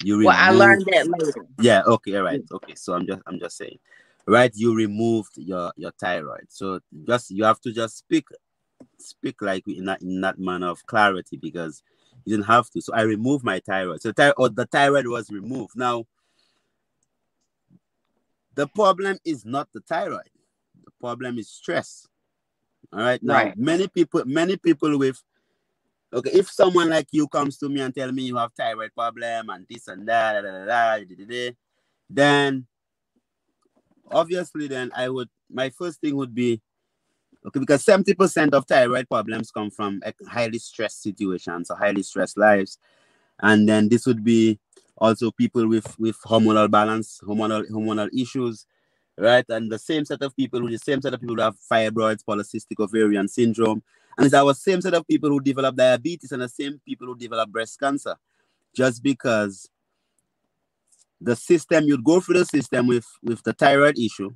You 0.03 0.17
Well, 0.25 0.35
I 0.37 0.51
learned 0.51 0.85
that 0.91 1.07
later. 1.09 1.45
Yeah. 1.59 1.83
Okay. 1.85 2.15
All 2.15 2.23
right. 2.23 2.41
Mm. 2.41 2.51
Okay. 2.53 2.75
So 2.75 2.93
I'm 2.93 3.05
just 3.05 3.21
I'm 3.27 3.39
just 3.39 3.57
saying, 3.57 3.79
right? 4.27 4.51
You 4.55 4.75
removed 4.75 5.33
your 5.35 5.71
your 5.75 5.91
thyroid, 5.99 6.45
so 6.49 6.79
just 7.05 7.31
you 7.31 7.43
have 7.43 7.59
to 7.61 7.71
just 7.73 7.97
speak 7.97 8.25
speak 8.97 9.41
like 9.41 9.67
in 9.67 9.85
that 9.85 10.01
in 10.01 10.21
that 10.21 10.39
manner 10.39 10.69
of 10.69 10.85
clarity 10.85 11.37
because 11.37 11.83
you 12.25 12.35
didn't 12.35 12.47
have 12.47 12.69
to. 12.71 12.81
So 12.81 12.93
I 12.93 13.01
removed 13.01 13.43
my 13.43 13.59
thyroid. 13.59 14.01
So 14.01 14.11
or 14.17 14.33
oh, 14.37 14.47
the 14.47 14.65
thyroid 14.65 15.07
was 15.07 15.29
removed. 15.31 15.73
Now 15.75 16.05
the 18.55 18.67
problem 18.67 19.17
is 19.25 19.45
not 19.45 19.67
the 19.73 19.81
thyroid. 19.81 20.29
The 20.85 20.91
problem 20.99 21.37
is 21.37 21.49
stress. 21.49 22.07
All 22.91 22.99
right. 22.99 23.21
Now, 23.21 23.33
Right. 23.35 23.57
many 23.57 23.87
people, 23.87 24.23
many 24.25 24.57
people 24.57 24.97
with 24.97 25.21
okay, 26.13 26.31
if 26.31 26.49
someone 26.49 26.89
like 26.89 27.07
you 27.11 27.27
comes 27.27 27.57
to 27.57 27.69
me 27.69 27.81
and 27.81 27.93
tell 27.93 28.11
me 28.11 28.23
you 28.23 28.37
have 28.37 28.53
thyroid 28.53 28.91
problem 28.95 29.49
and 29.49 29.65
this 29.69 29.87
and 29.87 30.07
that, 30.07 30.41
da, 30.41 30.65
da, 30.65 31.05
da, 31.05 31.51
then 32.09 32.65
obviously 34.11 34.67
then 34.67 34.91
I 34.95 35.09
would 35.09 35.29
my 35.49 35.69
first 35.69 36.01
thing 36.01 36.15
would 36.15 36.33
be 36.33 36.61
okay 37.45 37.59
because 37.59 37.85
70% 37.85 38.53
of 38.53 38.65
thyroid 38.65 39.07
problems 39.07 39.51
come 39.51 39.69
from 39.69 40.01
highly 40.27 40.59
stressed 40.59 41.01
situations 41.01 41.69
or 41.69 41.77
highly 41.77 42.03
stressed 42.03 42.37
lives. 42.37 42.77
And 43.41 43.69
then 43.69 43.87
this 43.87 44.05
would 44.05 44.23
be 44.23 44.59
also 44.97 45.31
people 45.31 45.67
with 45.67 45.97
with 45.99 46.19
hormonal 46.21 46.69
balance, 46.69 47.21
hormonal 47.23 47.69
hormonal 47.69 48.09
issues, 48.13 48.65
right? 49.19 49.45
And 49.49 49.71
the 49.71 49.79
same 49.79 50.05
set 50.05 50.21
of 50.21 50.35
people 50.35 50.61
with 50.61 50.71
the 50.71 50.77
same 50.77 51.01
set 51.01 51.13
of 51.13 51.19
people 51.19 51.35
who 51.35 51.41
have 51.41 51.57
fibroids, 51.71 52.23
polycystic 52.27 52.79
ovarian 52.79 53.27
syndrome, 53.27 53.83
and 54.17 54.25
it's 54.25 54.35
our 54.35 54.53
same 54.53 54.81
set 54.81 54.93
of 54.93 55.07
people 55.07 55.29
who 55.29 55.39
develop 55.39 55.75
diabetes 55.75 56.31
and 56.31 56.41
the 56.41 56.49
same 56.49 56.81
people 56.85 57.07
who 57.07 57.15
develop 57.15 57.49
breast 57.49 57.79
cancer, 57.79 58.15
just 58.75 59.03
because 59.03 59.69
the 61.21 61.35
system 61.35 61.83
you'd 61.85 62.03
go 62.03 62.19
through 62.19 62.39
the 62.39 62.45
system 62.45 62.87
with 62.87 63.05
with 63.21 63.43
the 63.43 63.53
thyroid 63.53 63.99
issue, 63.99 64.31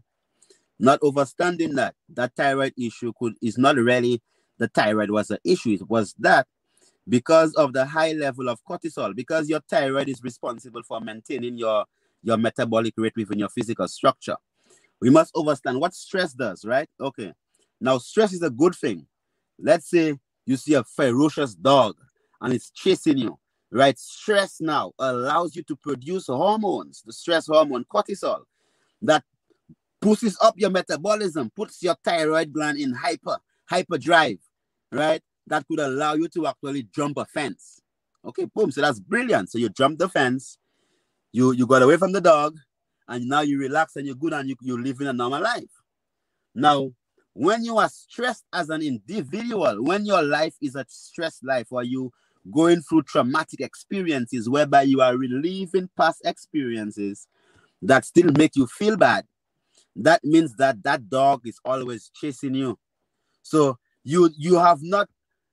not 0.80 1.00
understanding 1.04 1.76
that 1.76 1.96
that 2.10 2.36
thyroid 2.36 2.74
issue 2.78 3.14
could 3.18 3.34
is 3.42 3.58
not 3.58 3.78
really 3.78 4.22
the 4.58 4.68
thyroid 4.68 5.10
was 5.10 5.30
the 5.30 5.40
issue. 5.44 5.74
It 5.74 5.90
was 5.90 6.14
that 6.20 6.48
because 7.08 7.54
of 7.56 7.74
the 7.74 7.86
high 7.86 8.14
level 8.14 8.50
of 8.50 8.60
cortisol, 8.64 9.16
because 9.16 9.50
your 9.50 9.62
thyroid 9.70 10.10
is 10.10 10.22
responsible 10.24 10.84
for 10.84 11.00
maintaining 11.00 11.58
your 11.58 11.86
your 12.22 12.38
metabolic 12.38 12.94
rate 12.98 13.14
within 13.16 13.40
your 13.40 13.50
physical 13.50 13.88
structure. 13.88 14.38
We 15.02 15.10
must 15.10 15.36
understand 15.36 15.80
what 15.80 15.94
stress 15.94 16.34
does, 16.34 16.66
right? 16.66 16.90
Okay. 17.00 17.34
Now, 17.82 17.98
stress 17.98 18.34
is 18.34 18.42
a 18.42 18.50
good 18.50 18.76
thing. 18.76 19.06
Let's 19.60 19.90
say 19.90 20.16
you 20.46 20.58
see 20.58 20.74
a 20.74 20.84
ferocious 20.84 21.56
dog 21.56 21.96
and 22.42 22.54
it's 22.54 22.72
chasing 22.72 23.18
you, 23.18 23.38
right? 23.72 23.98
Stress 23.98 24.62
now 24.62 24.94
allows 25.00 25.56
you 25.56 25.64
to 25.64 25.76
produce 25.76 26.28
hormones, 26.28 27.04
the 27.06 27.14
stress 27.14 27.48
hormone 27.48 27.86
cortisol, 27.94 28.44
that 29.02 29.24
pushes 30.02 30.38
up 30.42 30.56
your 30.58 30.70
metabolism, 30.70 31.52
puts 31.56 31.82
your 31.82 31.96
thyroid 32.04 32.52
gland 32.54 32.78
in 32.78 32.94
hyper 32.94 33.38
hyperdrive, 33.70 34.40
right? 34.92 35.22
That 35.48 35.66
could 35.68 35.80
allow 35.80 36.14
you 36.14 36.28
to 36.30 36.48
actually 36.48 36.84
jump 36.94 37.18
a 37.18 37.26
fence. 37.26 37.82
Okay, 38.26 38.46
boom. 38.46 38.72
So 38.72 38.82
that's 38.82 39.00
brilliant. 39.00 39.52
So 39.52 39.58
you 39.58 39.70
jump 39.70 40.00
the 40.00 40.10
fence, 40.10 40.58
you 41.32 41.52
you 41.52 41.66
got 41.68 41.82
away 41.82 41.98
from 41.98 42.12
the 42.12 42.22
dog, 42.22 42.58
and 43.08 43.28
now 43.28 43.42
you 43.42 43.60
relax 43.60 43.96
and 43.96 44.06
you're 44.06 44.16
good 44.16 44.34
and 44.34 44.50
you, 44.50 44.56
you're 44.62 44.82
living 44.82 45.08
a 45.08 45.14
normal 45.14 45.42
life. 45.42 45.64
Mm-hmm. 45.64 46.62
Now, 46.62 46.92
when 47.34 47.64
you 47.64 47.78
are 47.78 47.90
stressed 47.90 48.46
as 48.54 48.70
an 48.70 48.82
individual, 48.82 49.84
when 49.84 50.06
your 50.06 50.22
life 50.22 50.56
is 50.62 50.76
a 50.76 50.86
stressed 50.88 51.44
life, 51.44 51.68
or 51.72 51.84
you 51.84 52.12
going 52.52 52.82
through 52.82 53.04
traumatic 53.04 53.62
experiences 53.62 54.50
whereby 54.50 54.84
you 54.84 55.02
are 55.02 55.18
reliving 55.18 55.90
past 55.98 56.22
experiences 56.26 57.28
that 57.82 58.06
still 58.06 58.32
make 58.38 58.56
you 58.56 58.68
feel 58.68 58.98
bad, 58.98 59.26
that 59.96 60.24
means 60.24 60.56
that 60.58 60.84
that 60.84 61.10
dog 61.10 61.42
is 61.46 61.60
always 61.66 62.12
chasing 62.14 62.56
you. 62.56 62.78
So 63.42 63.78
you 64.04 64.30
you 64.38 64.60
have 64.60 64.80
not 64.82 65.10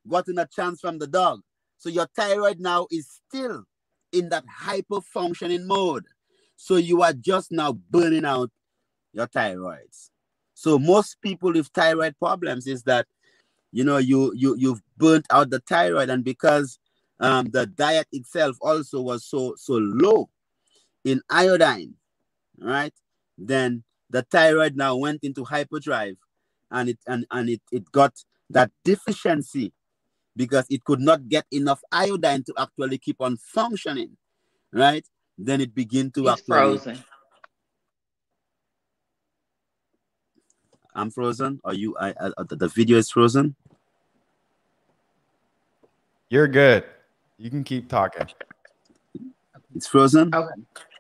gotten 0.09 0.39
a 0.39 0.47
chance 0.47 0.81
from 0.81 0.99
the 0.99 1.07
dog. 1.07 1.41
So 1.79 1.89
your 1.89 2.09
thyroid 2.15 2.61
now 2.61 2.87
is 2.91 3.21
still 3.29 3.65
in 4.13 4.29
that 4.31 4.45
hyper 4.49 5.01
functioning 5.01 5.67
mode. 5.67 6.05
So 6.61 6.77
you 6.77 7.01
are 7.01 7.15
just 7.15 7.51
now 7.51 7.73
burning 7.73 8.27
out 8.27 8.51
your 9.15 9.27
thyroids. 9.29 10.11
So 10.53 10.79
most 10.79 11.17
people 11.23 11.55
with 11.55 11.69
thyroid 11.69 12.17
problems 12.19 12.67
is 12.67 12.83
that 12.83 13.07
you 13.73 13.83
know 13.83 13.97
you 13.97 14.33
you 14.37 14.57
you've 14.59 14.83
burnt 14.99 15.27
out 15.31 15.49
the 15.51 15.61
thyroid, 15.61 16.11
and 16.11 16.23
because 16.23 16.79
um, 17.19 17.47
the 17.51 17.67
diet 17.67 18.09
itself 18.13 18.59
also 18.61 19.01
was 19.01 19.25
so 19.25 19.55
so 19.57 19.75
low 19.75 20.29
in 21.05 21.23
iodine, 21.31 21.95
right? 22.61 22.95
Then 23.39 23.85
the 24.11 24.23
thyroid 24.23 24.77
now 24.77 24.97
went 24.97 25.21
into 25.25 25.45
hyperdrive, 25.45 26.17
and 26.71 26.91
it 26.91 26.99
and 27.07 27.27
and 27.31 27.49
it 27.51 27.63
it 27.73 27.91
got 27.93 28.15
that 28.51 28.71
deficiency 28.85 29.73
because 30.37 30.67
it 30.71 30.85
could 30.85 31.01
not 31.01 31.29
get 31.29 31.47
enough 31.53 31.81
iodine 31.93 32.45
to 32.45 32.55
actually 32.59 32.99
keep 32.99 33.21
on 33.21 33.37
functioning, 33.39 34.17
right? 34.73 35.07
Then 35.43 35.63
it 35.63 35.75
begin 35.75 36.11
to 36.13 36.29
He's 36.29 36.41
frozen. 36.43 37.03
I'm 40.95 41.11
frozen. 41.11 41.61
Are 41.65 41.73
you? 41.73 41.97
I, 41.99 42.11
I 42.11 42.27
uh, 42.37 42.43
the- 42.45 42.57
the 42.57 42.69
video 42.69 42.99
is 42.99 43.11
frozen. 43.11 43.57
You're 46.29 46.47
good. 46.49 46.85
You 47.39 47.49
can 47.49 47.65
keep 47.65 47.89
talking. 47.89 48.27
It's 49.75 49.87
frozen. 49.87 50.35
Okay. 50.35 50.55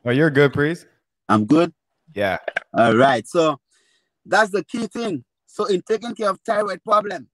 Oh, 0.06 0.10
you're 0.10 0.30
good, 0.30 0.52
priest. 0.54 0.86
I'm 1.28 1.44
good. 1.44 1.72
Yeah. 2.14 2.38
All 2.72 2.96
right. 2.96 3.26
So 3.28 3.60
that's 4.24 4.50
the 4.50 4.64
key 4.64 4.86
thing. 4.86 5.22
So 5.46 5.66
in 5.66 5.82
taking 5.82 6.14
care 6.14 6.30
of 6.30 6.40
thyroid 6.46 6.82
problem, 6.82 7.28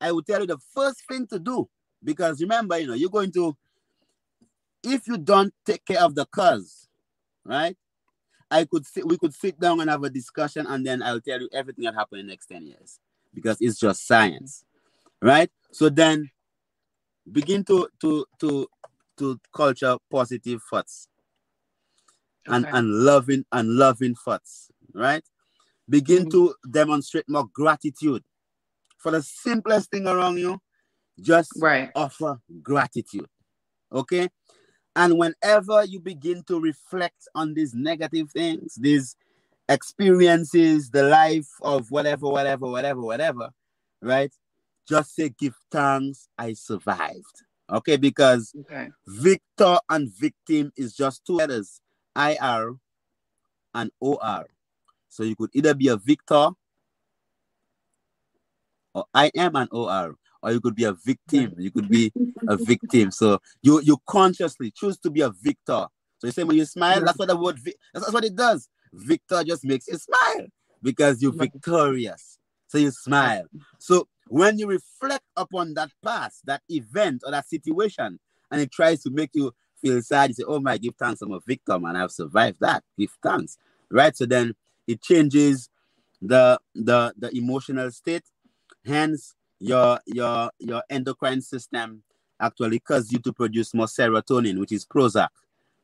I 0.00 0.10
will 0.10 0.22
tell 0.22 0.40
you 0.40 0.46
the 0.46 0.58
first 0.74 1.06
thing 1.06 1.26
to 1.28 1.38
do 1.38 1.68
because 2.02 2.40
remember, 2.40 2.78
you 2.78 2.88
know, 2.88 2.94
you're 2.94 3.10
going 3.10 3.30
to 3.32 3.56
if 4.82 5.06
you 5.06 5.18
don't 5.18 5.52
take 5.64 5.84
care 5.84 6.00
of 6.02 6.14
the 6.14 6.26
cause, 6.26 6.88
right? 7.44 7.76
I 8.50 8.64
could 8.64 8.86
sit, 8.86 9.06
we 9.06 9.16
could 9.18 9.34
sit 9.34 9.58
down 9.58 9.80
and 9.80 9.88
have 9.88 10.04
a 10.04 10.10
discussion, 10.10 10.66
and 10.66 10.86
then 10.86 11.02
I'll 11.02 11.20
tell 11.20 11.40
you 11.40 11.48
everything 11.52 11.84
that 11.84 11.94
happened 11.94 12.20
in 12.20 12.26
the 12.26 12.32
next 12.32 12.46
10 12.46 12.66
years 12.66 12.98
because 13.34 13.56
it's 13.60 13.78
just 13.78 14.06
science, 14.06 14.64
right? 15.22 15.50
So 15.72 15.88
then 15.88 16.30
begin 17.30 17.64
to 17.64 17.88
to 18.00 18.26
to 18.40 18.66
to 19.18 19.40
culture 19.54 19.96
positive 20.10 20.60
thoughts 20.68 21.08
and 22.46 22.64
Okay. 22.66 22.76
and 22.76 22.90
loving 23.04 23.44
and 23.52 23.68
loving 23.76 24.14
thoughts, 24.14 24.70
right? 24.94 25.24
Begin 25.88 26.26
Mhm. 26.26 26.30
to 26.32 26.54
demonstrate 26.70 27.28
more 27.28 27.46
gratitude 27.52 28.22
for 28.98 29.12
the 29.12 29.22
simplest 29.22 29.90
thing 29.90 30.06
around 30.06 30.38
you. 30.38 30.60
Just 31.20 31.52
Right. 31.60 31.90
offer 31.94 32.40
gratitude. 32.62 33.28
Okay. 33.92 34.28
And 34.94 35.18
whenever 35.18 35.84
you 35.84 36.00
begin 36.00 36.42
to 36.44 36.60
reflect 36.60 37.28
on 37.34 37.54
these 37.54 37.74
negative 37.74 38.30
things, 38.30 38.74
these 38.76 39.16
experiences, 39.68 40.90
the 40.90 41.04
life 41.04 41.48
of 41.62 41.90
whatever, 41.90 42.28
whatever, 42.28 42.66
whatever, 42.66 43.00
whatever, 43.00 43.50
right? 44.02 44.32
Just 44.88 45.14
say, 45.14 45.30
give 45.30 45.54
thanks, 45.70 46.28
I 46.38 46.52
survived. 46.54 47.44
Okay. 47.70 47.96
Because 47.96 48.54
Okay. 48.60 48.88
victor 49.06 49.78
and 49.88 50.10
victim 50.10 50.72
is 50.76 50.94
just 50.94 51.24
two 51.24 51.34
letters 51.34 51.80
IR 52.16 52.76
and 53.74 53.90
OR. 54.00 54.46
So 55.08 55.22
you 55.22 55.36
could 55.36 55.50
either 55.54 55.74
be 55.74 55.88
a 55.88 55.96
victor 55.96 56.50
or 58.94 59.04
I 59.14 59.30
am 59.36 59.56
an 59.56 59.68
OR, 59.70 60.16
or 60.42 60.52
you 60.52 60.60
could 60.60 60.74
be 60.74 60.84
a 60.84 60.92
victim. 60.92 61.54
You 61.58 61.70
could 61.70 61.88
be 61.88 62.12
a 62.48 62.56
victim. 62.56 63.10
So 63.10 63.40
you 63.62 63.80
you 63.82 63.98
consciously 64.06 64.72
choose 64.74 64.98
to 64.98 65.10
be 65.10 65.20
a 65.20 65.30
victor. 65.30 65.86
So 66.18 66.26
you 66.28 66.32
say 66.32 66.44
when 66.44 66.56
you 66.56 66.64
smile, 66.64 67.00
that's 67.04 67.18
what 67.18 67.28
the 67.28 67.36
word 67.36 67.58
that's, 67.92 68.12
what 68.12 68.24
it 68.24 68.36
does. 68.36 68.68
Victor 68.92 69.42
just 69.44 69.64
makes 69.64 69.88
you 69.88 69.96
smile 69.96 70.46
because 70.82 71.22
you're 71.22 71.32
victorious. 71.32 72.38
So 72.68 72.78
you 72.78 72.90
smile. 72.90 73.44
So 73.78 74.08
when 74.28 74.58
you 74.58 74.66
reflect 74.66 75.24
upon 75.36 75.74
that 75.74 75.90
past, 76.04 76.46
that 76.46 76.62
event 76.68 77.22
or 77.24 77.32
that 77.32 77.48
situation, 77.48 78.18
and 78.50 78.60
it 78.60 78.70
tries 78.72 79.02
to 79.02 79.10
make 79.10 79.30
you 79.34 79.52
feel 79.80 80.00
sad, 80.02 80.30
you 80.30 80.34
say, 80.34 80.44
Oh 80.46 80.60
my, 80.60 80.78
give 80.78 80.94
thanks, 80.96 81.22
I'm 81.22 81.32
a 81.32 81.40
victim 81.40 81.84
and 81.84 81.98
I've 81.98 82.12
survived 82.12 82.58
that. 82.60 82.84
Give 82.98 83.10
thanks. 83.22 83.58
Right. 83.90 84.16
So 84.16 84.26
then 84.26 84.54
it 84.86 85.02
changes 85.02 85.68
the 86.20 86.58
the 86.74 87.12
the 87.18 87.36
emotional 87.36 87.90
state. 87.90 88.24
Hence, 88.86 89.34
your 89.62 90.00
your 90.06 90.50
your 90.58 90.82
endocrine 90.90 91.40
system 91.40 92.02
actually 92.40 92.80
causes 92.80 93.12
you 93.12 93.20
to 93.20 93.32
produce 93.32 93.72
more 93.72 93.86
serotonin, 93.86 94.58
which 94.58 94.72
is 94.72 94.84
Prozac. 94.84 95.28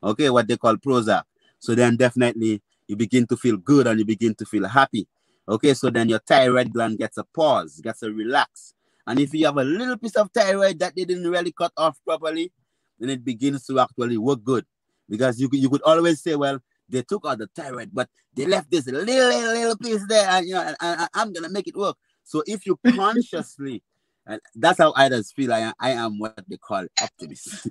Okay, 0.02 0.28
what 0.30 0.48
they 0.48 0.56
call 0.56 0.76
Prozac. 0.76 1.22
So 1.60 1.74
then 1.74 1.96
definitely 1.96 2.60
you 2.88 2.96
begin 2.96 3.26
to 3.28 3.36
feel 3.36 3.56
good 3.56 3.86
and 3.86 3.98
you 3.98 4.04
begin 4.04 4.34
to 4.34 4.44
feel 4.44 4.66
happy. 4.66 5.06
Okay, 5.48 5.74
so 5.74 5.90
then 5.90 6.08
your 6.08 6.18
thyroid 6.18 6.72
gland 6.72 6.98
gets 6.98 7.18
a 7.18 7.24
pause, 7.24 7.80
gets 7.82 8.02
a 8.02 8.10
relax. 8.10 8.74
And 9.06 9.20
if 9.20 9.32
you 9.32 9.46
have 9.46 9.56
a 9.56 9.64
little 9.64 9.96
piece 9.96 10.16
of 10.16 10.30
thyroid 10.32 10.78
that 10.80 10.94
they 10.96 11.04
didn't 11.04 11.30
really 11.30 11.52
cut 11.52 11.72
off 11.76 11.98
properly, 12.04 12.52
then 12.98 13.10
it 13.10 13.24
begins 13.24 13.64
to 13.66 13.78
actually 13.78 14.18
work 14.18 14.42
good. 14.42 14.66
Because 15.08 15.40
you 15.40 15.48
you 15.52 15.70
could 15.70 15.82
always 15.82 16.20
say, 16.20 16.34
well, 16.34 16.58
they 16.88 17.02
took 17.02 17.24
out 17.26 17.38
the 17.38 17.48
thyroid, 17.54 17.90
but 17.92 18.08
they 18.34 18.46
left 18.46 18.70
this 18.70 18.86
little, 18.86 19.04
little, 19.04 19.52
little 19.52 19.76
piece 19.76 20.04
there, 20.08 20.28
and 20.28 20.46
you 20.46 20.54
know, 20.54 20.62
and, 20.62 20.76
and 20.80 21.08
I'm 21.14 21.32
gonna 21.32 21.48
make 21.48 21.68
it 21.68 21.76
work. 21.76 21.96
So 22.28 22.42
if 22.46 22.66
you 22.66 22.78
consciously, 22.86 23.82
and 24.26 24.38
that's 24.54 24.78
how 24.78 24.90
others 24.90 25.32
feel, 25.32 25.50
I, 25.50 25.72
I 25.80 25.92
am 25.92 26.18
what 26.18 26.38
they 26.46 26.58
call 26.58 26.86
optimist. 27.02 27.68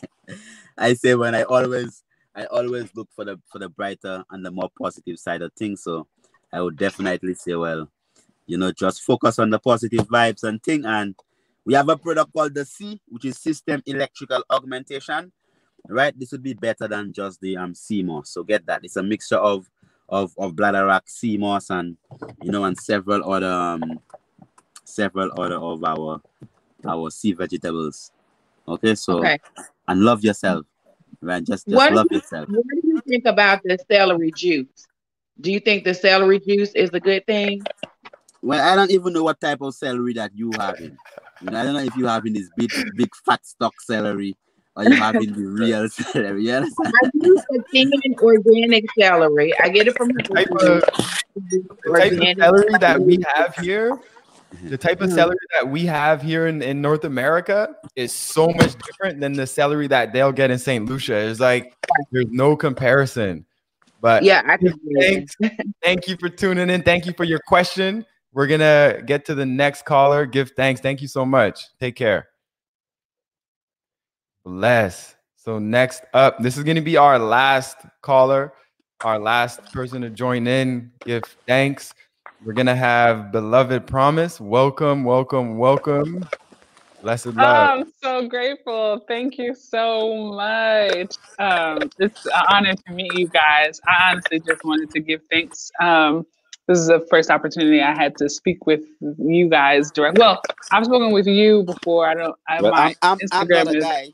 I 0.78 0.94
say 0.94 1.16
when 1.16 1.34
I 1.34 1.42
always 1.42 2.04
I 2.36 2.44
always 2.44 2.94
look 2.94 3.08
for 3.16 3.24
the 3.24 3.40
for 3.50 3.58
the 3.58 3.68
brighter 3.68 4.24
and 4.30 4.46
the 4.46 4.52
more 4.52 4.70
positive 4.80 5.18
side 5.18 5.42
of 5.42 5.52
things. 5.54 5.82
So 5.82 6.06
I 6.52 6.60
would 6.60 6.76
definitely 6.76 7.34
say, 7.34 7.56
well, 7.56 7.90
you 8.46 8.56
know, 8.56 8.70
just 8.70 9.02
focus 9.02 9.40
on 9.40 9.50
the 9.50 9.58
positive 9.58 10.06
vibes 10.08 10.44
and 10.44 10.62
thing. 10.62 10.84
And 10.84 11.16
we 11.64 11.74
have 11.74 11.88
a 11.88 11.96
product 11.96 12.32
called 12.32 12.54
the 12.54 12.64
C, 12.64 13.00
which 13.08 13.24
is 13.24 13.36
System 13.36 13.82
Electrical 13.84 14.44
Augmentation. 14.48 15.32
Right, 15.88 16.16
this 16.16 16.30
would 16.30 16.42
be 16.44 16.54
better 16.54 16.86
than 16.86 17.12
just 17.12 17.40
the 17.40 17.56
um 17.56 17.74
sea 17.74 18.04
moss. 18.04 18.30
So 18.30 18.44
get 18.44 18.64
that. 18.66 18.84
It's 18.84 18.96
a 18.96 19.02
mixture 19.02 19.38
of 19.38 19.68
of 20.08 20.32
of 20.38 20.52
bladderwrack, 20.54 21.08
sea 21.08 21.36
moss, 21.36 21.70
and 21.70 21.96
you 22.42 22.50
know, 22.50 22.64
and 22.64 22.78
several 22.78 23.30
other 23.32 23.50
um 23.50 24.00
several 24.84 25.30
other 25.40 25.56
of 25.56 25.84
our 25.84 26.20
our 26.86 27.10
sea 27.10 27.32
vegetables. 27.32 28.10
Okay, 28.66 28.94
so 28.94 29.18
Okay. 29.20 29.38
and 29.86 30.00
love 30.02 30.22
yourself, 30.24 30.66
right? 31.20 31.44
Just 31.44 31.66
just 31.68 31.76
What 31.76 31.92
love 31.92 32.06
you- 32.10 32.18
yourself. 32.18 32.48
What 32.48 32.64
do 32.82 32.88
you 32.88 33.00
think 33.06 33.26
about 33.26 33.62
the 33.64 33.78
celery 33.90 34.32
juice? 34.32 34.86
Do 35.40 35.52
you 35.52 35.60
think 35.60 35.84
the 35.84 35.94
celery 35.94 36.40
juice 36.40 36.72
is 36.74 36.90
a 36.92 37.00
good 37.00 37.24
thing? 37.26 37.64
Well, 38.42 38.60
I 38.60 38.76
don't 38.76 38.90
even 38.90 39.12
know 39.12 39.24
what 39.24 39.40
type 39.40 39.60
of 39.60 39.74
celery 39.74 40.14
that 40.14 40.32
you. 40.34 40.50
You 41.40 41.50
know, 41.50 41.60
I 41.60 41.62
don't 41.64 41.74
know 41.74 41.80
if 41.80 41.96
you 41.96 42.06
having 42.06 42.32
this 42.32 42.50
big 42.56 42.70
big 42.96 43.14
fat 43.24 43.44
stock 43.46 43.80
celery 43.80 44.36
or 44.78 44.84
you 44.84 44.92
having 44.92 45.32
the 45.34 45.44
real 45.46 45.88
celery. 45.88 46.44
You 46.46 46.52
understand? 46.52 46.92
I 47.02 47.10
use 47.14 47.42
the 47.50 47.64
thin 47.72 47.90
organic 48.22 48.84
celery. 48.98 49.58
I 49.58 49.68
get 49.68 49.88
it 49.88 49.96
from 49.96 50.08
the 50.08 50.22
Type 50.22 50.50
of, 50.50 50.58
the 50.60 51.60
type 51.60 52.12
of 52.12 52.12
organic 52.12 52.38
celery 52.38 52.78
that 52.80 53.00
we 53.00 53.24
have 53.34 53.54
here, 53.56 53.98
the 54.64 54.78
type 54.78 55.00
of 55.00 55.10
Mhm. 55.10 55.14
celery 55.14 55.36
that 55.54 55.68
we 55.68 55.84
have 55.86 56.22
here 56.22 56.46
in, 56.46 56.62
in 56.62 56.80
North 56.80 57.04
America 57.04 57.74
is 57.96 58.12
so 58.12 58.48
much 58.48 58.74
different 58.86 59.20
than 59.20 59.32
the 59.34 59.46
celery 59.46 59.88
that 59.88 60.12
they'll 60.12 60.32
get 60.32 60.50
in 60.50 60.58
St. 60.58 60.88
Lucia. 60.88 61.16
It's 61.16 61.40
like 61.40 61.74
there's 62.12 62.30
no 62.30 62.56
comparison. 62.56 63.44
But 64.00 64.22
Yeah, 64.22 64.42
I 64.46 64.56
can. 64.56 64.78
thanks. 65.00 65.36
Thank 65.82 66.06
you 66.06 66.16
for 66.18 66.28
tuning 66.28 66.70
in. 66.70 66.82
Thank 66.82 67.04
you 67.04 67.12
for 67.12 67.24
your 67.24 67.40
question. 67.46 68.06
We're 68.32 68.46
gonna 68.46 69.02
get 69.04 69.24
to 69.26 69.34
the 69.34 69.44
next 69.46 69.84
caller. 69.84 70.24
Give 70.24 70.50
thanks. 70.52 70.80
Thank 70.80 71.02
you 71.02 71.08
so 71.08 71.26
much. 71.26 71.66
Take 71.80 71.96
care. 71.96 72.28
Bless. 74.48 75.14
So 75.36 75.58
next 75.58 76.04
up, 76.14 76.38
this 76.38 76.56
is 76.56 76.64
gonna 76.64 76.80
be 76.80 76.96
our 76.96 77.18
last 77.18 77.76
caller, 78.00 78.54
our 79.04 79.18
last 79.18 79.60
person 79.74 80.00
to 80.00 80.08
join 80.08 80.46
in. 80.46 80.90
Give 81.04 81.22
thanks. 81.46 81.92
We're 82.42 82.54
gonna 82.54 82.74
have 82.74 83.30
beloved 83.30 83.86
promise. 83.86 84.40
Welcome, 84.40 85.04
welcome, 85.04 85.58
welcome. 85.58 86.26
Blessed 87.02 87.26
love. 87.26 87.68
I'm 87.68 87.92
so 88.02 88.26
grateful. 88.26 89.04
Thank 89.06 89.36
you 89.36 89.54
so 89.54 90.16
much. 90.32 91.14
Um, 91.38 91.80
it's 91.98 92.24
an 92.24 92.44
honor 92.48 92.72
to 92.74 92.92
meet 92.94 93.12
you 93.18 93.28
guys. 93.28 93.78
I 93.86 94.12
honestly 94.12 94.40
just 94.40 94.64
wanted 94.64 94.90
to 94.92 95.00
give 95.00 95.20
thanks. 95.30 95.70
Um, 95.78 96.24
this 96.68 96.78
is 96.78 96.86
the 96.86 97.06
first 97.10 97.30
opportunity 97.30 97.82
I 97.82 97.94
had 97.94 98.16
to 98.16 98.30
speak 98.30 98.66
with 98.66 98.80
you 99.18 99.50
guys 99.50 99.90
direct. 99.90 100.16
Well, 100.16 100.40
I've 100.72 100.86
spoken 100.86 101.12
with 101.12 101.26
you 101.26 101.64
before. 101.64 102.08
I 102.08 102.14
don't. 102.14 102.36
I, 102.48 102.62
Well, 102.62 102.72
my 102.72 102.94
I'm, 103.02 103.18
I'm, 103.20 103.20
I'm 103.32 103.46
Instagram 103.46 103.64
not 103.66 103.74
a 103.74 103.78
is. 103.78 103.84
guy. 103.84 104.08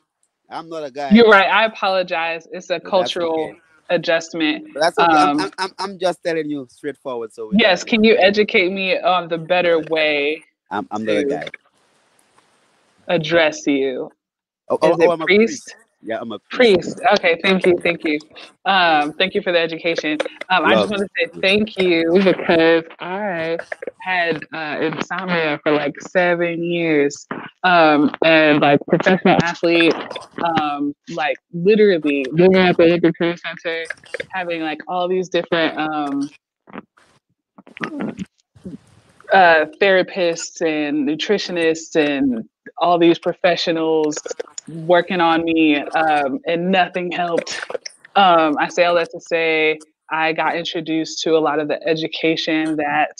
I'm 0.50 0.68
not 0.68 0.84
a 0.84 0.90
guy. 0.90 1.10
You're 1.12 1.28
right. 1.28 1.48
I 1.48 1.64
apologize. 1.66 2.46
It's 2.52 2.70
a 2.70 2.80
But 2.80 2.90
cultural 2.90 3.50
okay. 3.50 3.58
adjustment. 3.90 4.68
But 4.74 4.80
that's 4.80 4.98
okay. 4.98 5.16
I'm, 5.16 5.30
Um, 5.30 5.40
I'm, 5.40 5.50
I'm, 5.58 5.70
I'm 5.78 5.98
just 5.98 6.22
telling 6.24 6.48
you 6.50 6.66
straightforward. 6.70 7.32
So 7.32 7.50
Yes. 7.52 7.84
Can 7.84 8.04
you 8.04 8.16
educate 8.18 8.70
me 8.72 8.98
on 8.98 9.28
the 9.28 9.38
better 9.38 9.80
way 9.90 10.44
I'm, 10.70 10.86
I'm 10.90 11.04
not 11.04 11.16
a 11.16 11.24
guy. 11.24 11.48
address 13.08 13.66
you? 13.66 14.10
Oh, 14.68 14.78
oh, 14.80 14.92
Is 14.92 14.98
it 15.00 15.08
oh, 15.08 15.12
I'm 15.12 15.22
a 15.22 15.26
priest? 15.26 15.76
Yeah, 16.06 16.18
I'm 16.20 16.32
a 16.32 16.38
priest. 16.50 16.98
Priest. 16.98 17.00
Okay, 17.14 17.40
thank 17.42 17.64
you, 17.64 17.78
thank 17.82 18.04
you. 18.04 18.18
Um, 18.66 19.14
thank 19.14 19.34
you 19.34 19.40
for 19.40 19.52
the 19.52 19.58
education. 19.58 20.18
Um, 20.50 20.66
I 20.66 20.74
just 20.74 20.90
want 20.90 21.00
to 21.00 21.08
say 21.16 21.40
thank 21.40 21.78
you 21.78 22.20
because 22.22 22.84
I 23.00 23.58
had 24.00 24.44
uh, 24.52 24.78
insomnia 24.80 25.58
for 25.62 25.72
like 25.72 25.98
seven 26.02 26.62
years, 26.62 27.26
um, 27.62 28.14
and 28.22 28.60
like 28.60 28.80
professional 28.86 29.38
athlete, 29.42 29.94
um, 30.60 30.94
like 31.10 31.38
literally 31.54 32.26
living 32.30 32.56
at 32.56 32.76
the 32.76 32.82
Olympic 32.84 33.14
Training 33.16 33.38
Center, 33.38 33.84
having 34.28 34.60
like 34.60 34.80
all 34.86 35.08
these 35.08 35.30
different 35.30 35.78
um, 35.78 36.28
uh, 39.32 39.66
therapists 39.80 40.60
and 40.60 41.08
nutritionists 41.08 41.96
and 41.96 42.48
all 42.78 42.98
these 42.98 43.18
professionals 43.18 44.18
working 44.68 45.20
on 45.20 45.44
me, 45.44 45.78
um, 45.78 46.40
and 46.46 46.70
nothing 46.70 47.12
helped. 47.12 47.60
Um, 48.16 48.56
I 48.58 48.68
say 48.68 48.84
all 48.84 48.94
that 48.94 49.10
to 49.10 49.20
say 49.20 49.78
I 50.10 50.32
got 50.32 50.56
introduced 50.56 51.22
to 51.22 51.36
a 51.36 51.40
lot 51.40 51.58
of 51.58 51.68
the 51.68 51.82
education 51.86 52.76
that 52.76 53.16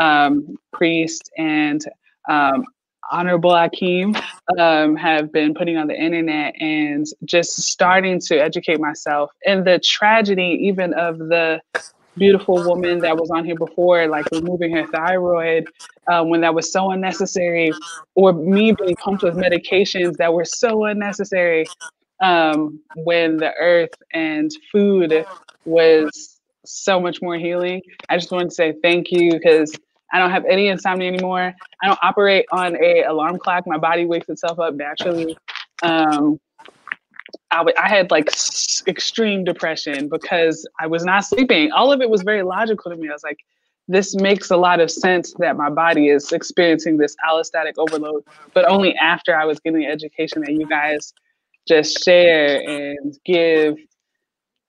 um, 0.00 0.56
Priest 0.72 1.30
and 1.36 1.82
um, 2.28 2.64
Honorable 3.10 3.52
Akeem 3.52 4.20
um, 4.58 4.96
have 4.96 5.32
been 5.32 5.54
putting 5.54 5.76
on 5.76 5.86
the 5.86 5.94
internet 5.94 6.54
and 6.60 7.06
just 7.24 7.62
starting 7.62 8.20
to 8.20 8.36
educate 8.36 8.80
myself. 8.80 9.30
And 9.46 9.64
the 9.64 9.78
tragedy, 9.78 10.58
even 10.62 10.92
of 10.94 11.18
the 11.18 11.60
beautiful 12.16 12.62
woman 12.64 13.00
that 13.00 13.16
was 13.16 13.30
on 13.30 13.44
here 13.44 13.56
before, 13.56 14.06
like 14.08 14.26
removing 14.32 14.74
her 14.74 14.86
thyroid 14.86 15.68
uh, 16.10 16.24
when 16.24 16.40
that 16.40 16.54
was 16.54 16.72
so 16.72 16.90
unnecessary, 16.90 17.72
or 18.14 18.32
me 18.32 18.72
being 18.72 18.96
pumped 18.96 19.22
with 19.22 19.34
medications 19.34 20.16
that 20.16 20.32
were 20.32 20.44
so 20.44 20.84
unnecessary 20.84 21.66
um, 22.22 22.80
when 22.96 23.36
the 23.36 23.52
earth 23.60 23.90
and 24.12 24.50
food 24.72 25.24
was 25.64 26.40
so 26.64 27.00
much 27.00 27.22
more 27.22 27.36
healing. 27.36 27.80
I 28.08 28.16
just 28.16 28.30
wanted 28.30 28.48
to 28.48 28.54
say 28.54 28.74
thank 28.82 29.10
you 29.10 29.32
because 29.32 29.72
I 30.12 30.18
don't 30.18 30.30
have 30.30 30.44
any 30.46 30.68
insomnia 30.68 31.08
anymore. 31.08 31.54
I 31.82 31.86
don't 31.86 31.98
operate 32.02 32.46
on 32.52 32.76
a 32.76 33.02
alarm 33.02 33.38
clock. 33.38 33.64
My 33.66 33.78
body 33.78 34.06
wakes 34.06 34.28
itself 34.28 34.58
up 34.58 34.74
naturally. 34.74 35.36
Um, 35.82 36.38
I, 37.50 37.58
w- 37.58 37.76
I 37.78 37.88
had 37.88 38.10
like 38.10 38.28
s- 38.28 38.82
extreme 38.86 39.44
depression 39.44 40.08
because 40.08 40.66
I 40.80 40.86
was 40.86 41.04
not 41.04 41.24
sleeping. 41.24 41.72
All 41.72 41.92
of 41.92 42.00
it 42.00 42.10
was 42.10 42.22
very 42.22 42.42
logical 42.42 42.90
to 42.90 42.96
me. 42.96 43.08
I 43.08 43.12
was 43.12 43.22
like, 43.22 43.38
this 43.88 44.16
makes 44.16 44.50
a 44.50 44.56
lot 44.56 44.80
of 44.80 44.90
sense 44.90 45.32
that 45.38 45.56
my 45.56 45.70
body 45.70 46.08
is 46.08 46.32
experiencing 46.32 46.96
this 46.96 47.14
allostatic 47.28 47.74
overload, 47.78 48.24
but 48.52 48.68
only 48.68 48.94
after 48.96 49.36
I 49.36 49.44
was 49.44 49.60
getting 49.60 49.80
the 49.80 49.86
education 49.86 50.42
that 50.42 50.52
you 50.52 50.66
guys 50.66 51.12
just 51.68 52.04
share 52.04 52.60
and 52.68 53.16
give 53.24 53.76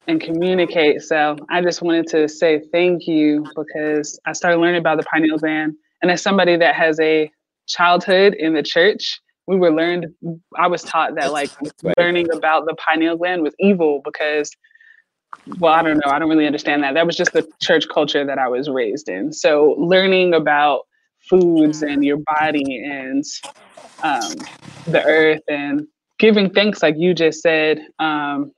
and 0.08 0.22
communicate. 0.22 1.02
So 1.02 1.36
I 1.50 1.62
just 1.62 1.82
wanted 1.82 2.08
to 2.08 2.28
say 2.30 2.62
thank 2.72 3.08
you 3.08 3.46
because 3.56 4.20
I 4.26 4.34
started 4.34 4.60
learning 4.60 4.80
about 4.80 4.98
the 4.98 5.04
pineal 5.12 5.38
gland. 5.38 5.76
And 6.02 6.12
as 6.12 6.22
somebody 6.22 6.56
that 6.58 6.76
has 6.76 7.00
a 7.00 7.32
childhood 7.68 8.36
in 8.36 8.54
the 8.54 8.64
church, 8.64 9.20
we 9.48 9.56
were 9.56 9.72
learned, 9.72 10.08
I 10.58 10.68
was 10.68 10.84
taught 10.84 11.16
that 11.16 11.32
like 11.32 11.52
Right. 11.84 11.98
learning 11.98 12.28
about 12.32 12.66
the 12.66 12.76
pineal 12.76 13.16
gland 13.16 13.44
was 13.44 13.56
evil 13.60 14.02
because, 14.04 14.52
well, 15.60 15.74
I 15.74 15.82
don't 15.82 15.98
know, 15.98 16.12
I 16.12 16.20
don't 16.20 16.30
really 16.30 16.46
understand 16.46 16.84
that. 16.84 16.96
That 16.96 17.06
was 17.06 17.16
just 17.16 17.32
the 17.32 17.48
church 17.62 17.88
culture 17.88 18.26
that 18.26 18.38
I 18.38 18.50
was 18.50 18.70
raised 18.70 19.08
in. 19.08 19.32
So 19.32 19.76
learning 19.78 20.34
about 20.34 20.82
foods 21.30 21.82
and 21.82 22.04
your 22.04 22.18
body 22.40 22.84
and 22.86 23.24
um, 24.04 24.34
the 24.86 25.02
earth 25.04 25.42
and 25.48 25.88
giving 26.20 26.50
thanks, 26.50 26.84
like 26.84 26.96
you 26.98 27.14
just 27.14 27.42
said, 27.42 27.80
um, 28.00 28.52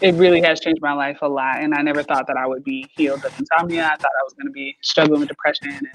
it 0.00 0.14
really 0.14 0.40
has 0.42 0.60
changed 0.60 0.80
my 0.80 0.92
life 0.92 1.18
a 1.22 1.28
lot. 1.28 1.58
And 1.58 1.74
I 1.74 1.82
never 1.82 2.02
thought 2.02 2.26
that 2.28 2.36
I 2.36 2.46
would 2.46 2.64
be 2.64 2.88
healed 2.96 3.24
of 3.24 3.38
insomnia. 3.38 3.84
I 3.86 3.96
thought 3.96 4.10
I 4.20 4.24
was 4.24 4.34
going 4.34 4.46
to 4.46 4.52
be 4.52 4.76
struggling 4.82 5.20
with 5.20 5.28
depression 5.28 5.70
and 5.70 5.88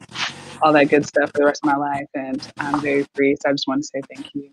all 0.61 0.73
that 0.73 0.85
good 0.85 1.05
stuff 1.05 1.31
for 1.31 1.39
the 1.39 1.45
rest 1.45 1.61
of 1.63 1.67
my 1.67 1.77
life. 1.77 2.07
And 2.13 2.45
I'm 2.59 2.81
very 2.81 3.05
free. 3.15 3.35
So 3.41 3.49
I 3.49 3.53
just 3.53 3.67
want 3.67 3.81
to 3.81 3.87
say 3.87 4.01
thank 4.13 4.29
you. 4.33 4.49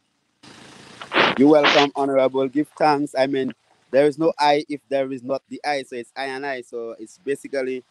You're 1.36 1.48
welcome, 1.48 1.90
honorable. 1.96 2.46
Give 2.48 2.68
thanks. 2.78 3.14
I 3.18 3.26
mean, 3.26 3.52
there 3.90 4.06
is 4.06 4.18
no 4.18 4.32
I 4.38 4.64
if 4.68 4.80
there 4.88 5.10
is 5.10 5.22
not 5.22 5.42
the 5.48 5.60
I. 5.64 5.82
So 5.82 5.96
it's 5.96 6.12
I 6.16 6.26
and 6.26 6.46
I. 6.46 6.62
So 6.62 6.94
it's 6.98 7.18
basically, 7.18 7.82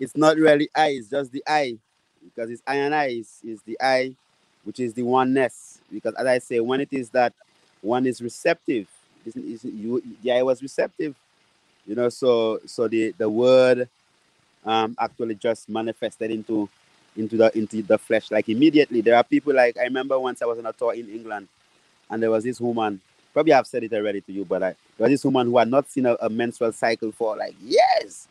it's 0.00 0.16
not 0.16 0.36
really 0.36 0.68
I. 0.74 0.88
It's 0.88 1.08
just 1.08 1.30
the 1.30 1.44
I, 1.46 1.78
because 2.24 2.50
it's 2.50 2.62
I 2.66 2.76
and 2.76 2.94
I. 2.94 3.06
Is 3.06 3.40
is 3.44 3.62
the 3.62 3.76
I, 3.80 4.16
which 4.64 4.80
is 4.80 4.94
the 4.94 5.02
oneness. 5.02 5.80
Because 5.92 6.14
as 6.14 6.26
I 6.26 6.38
say, 6.38 6.58
when 6.60 6.80
it 6.80 6.92
is 6.92 7.10
that 7.10 7.32
one 7.80 8.06
is 8.06 8.20
receptive, 8.20 8.88
isn't 9.26 9.44
is 9.44 9.64
you 9.64 10.02
the 10.22 10.32
I 10.32 10.42
was 10.42 10.62
receptive, 10.62 11.14
you 11.86 11.94
know. 11.94 12.08
So 12.08 12.60
so 12.66 12.88
the 12.88 13.14
the 13.18 13.28
word, 13.28 13.88
um, 14.64 14.96
actually 14.98 15.36
just 15.36 15.68
manifested 15.68 16.30
into 16.30 16.68
into 17.16 17.36
the 17.36 17.56
into 17.56 17.82
the 17.82 17.98
flesh 17.98 18.30
like 18.30 18.48
immediately. 18.48 19.00
There 19.00 19.16
are 19.16 19.24
people 19.24 19.54
like 19.54 19.78
I 19.78 19.84
remember 19.84 20.18
once 20.18 20.42
I 20.42 20.46
was 20.46 20.58
on 20.58 20.66
a 20.66 20.72
tour 20.72 20.94
in 20.94 21.08
England 21.08 21.48
and 22.10 22.22
there 22.22 22.30
was 22.30 22.44
this 22.44 22.60
woman 22.60 23.00
probably 23.32 23.52
i've 23.52 23.66
said 23.66 23.84
it 23.84 23.92
already 23.92 24.20
to 24.20 24.32
you 24.32 24.44
but 24.44 24.62
I, 24.62 24.68
there 24.98 25.08
was 25.08 25.10
this 25.10 25.24
woman 25.24 25.46
who 25.46 25.58
had 25.58 25.68
not 25.68 25.88
seen 25.90 26.06
a, 26.06 26.16
a 26.20 26.28
menstrual 26.28 26.72
cycle 26.72 27.12
for 27.12 27.36
like 27.36 27.54
years 27.62 28.28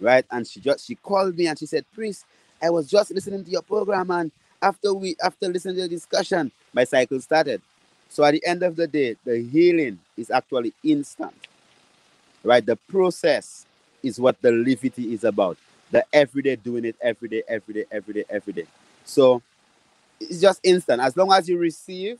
right 0.00 0.24
and 0.30 0.46
she 0.46 0.60
just 0.60 0.86
she 0.86 0.96
called 0.96 1.36
me 1.36 1.46
and 1.46 1.58
she 1.58 1.66
said 1.66 1.84
priest 1.94 2.24
i 2.62 2.70
was 2.70 2.88
just 2.88 3.12
listening 3.12 3.44
to 3.44 3.50
your 3.50 3.62
program 3.62 4.10
and 4.10 4.30
after 4.62 4.92
we 4.92 5.16
after 5.22 5.48
listening 5.48 5.76
to 5.76 5.82
the 5.82 5.88
discussion 5.88 6.50
my 6.72 6.84
cycle 6.84 7.20
started 7.20 7.62
so 8.08 8.24
at 8.24 8.32
the 8.32 8.44
end 8.46 8.62
of 8.62 8.76
the 8.76 8.86
day 8.86 9.16
the 9.24 9.40
healing 9.40 9.98
is 10.20 10.30
actually 10.30 10.72
instant 10.84 11.34
right 12.44 12.64
the 12.66 12.76
process 12.76 13.66
is 14.02 14.20
what 14.20 14.40
the 14.42 14.50
levity 14.50 15.12
is 15.12 15.24
about 15.24 15.56
the 15.90 16.04
everyday 16.12 16.56
doing 16.56 16.84
it 16.84 16.96
every 17.00 17.28
day, 17.28 17.42
every 17.48 17.74
day, 17.74 17.84
every 17.90 18.14
day, 18.14 18.24
every 18.30 18.52
day. 18.52 18.66
So 19.04 19.42
it's 20.20 20.40
just 20.40 20.60
instant. 20.62 21.00
As 21.00 21.16
long 21.16 21.32
as 21.32 21.48
you 21.48 21.58
receive, 21.58 22.18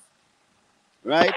right, 1.05 1.35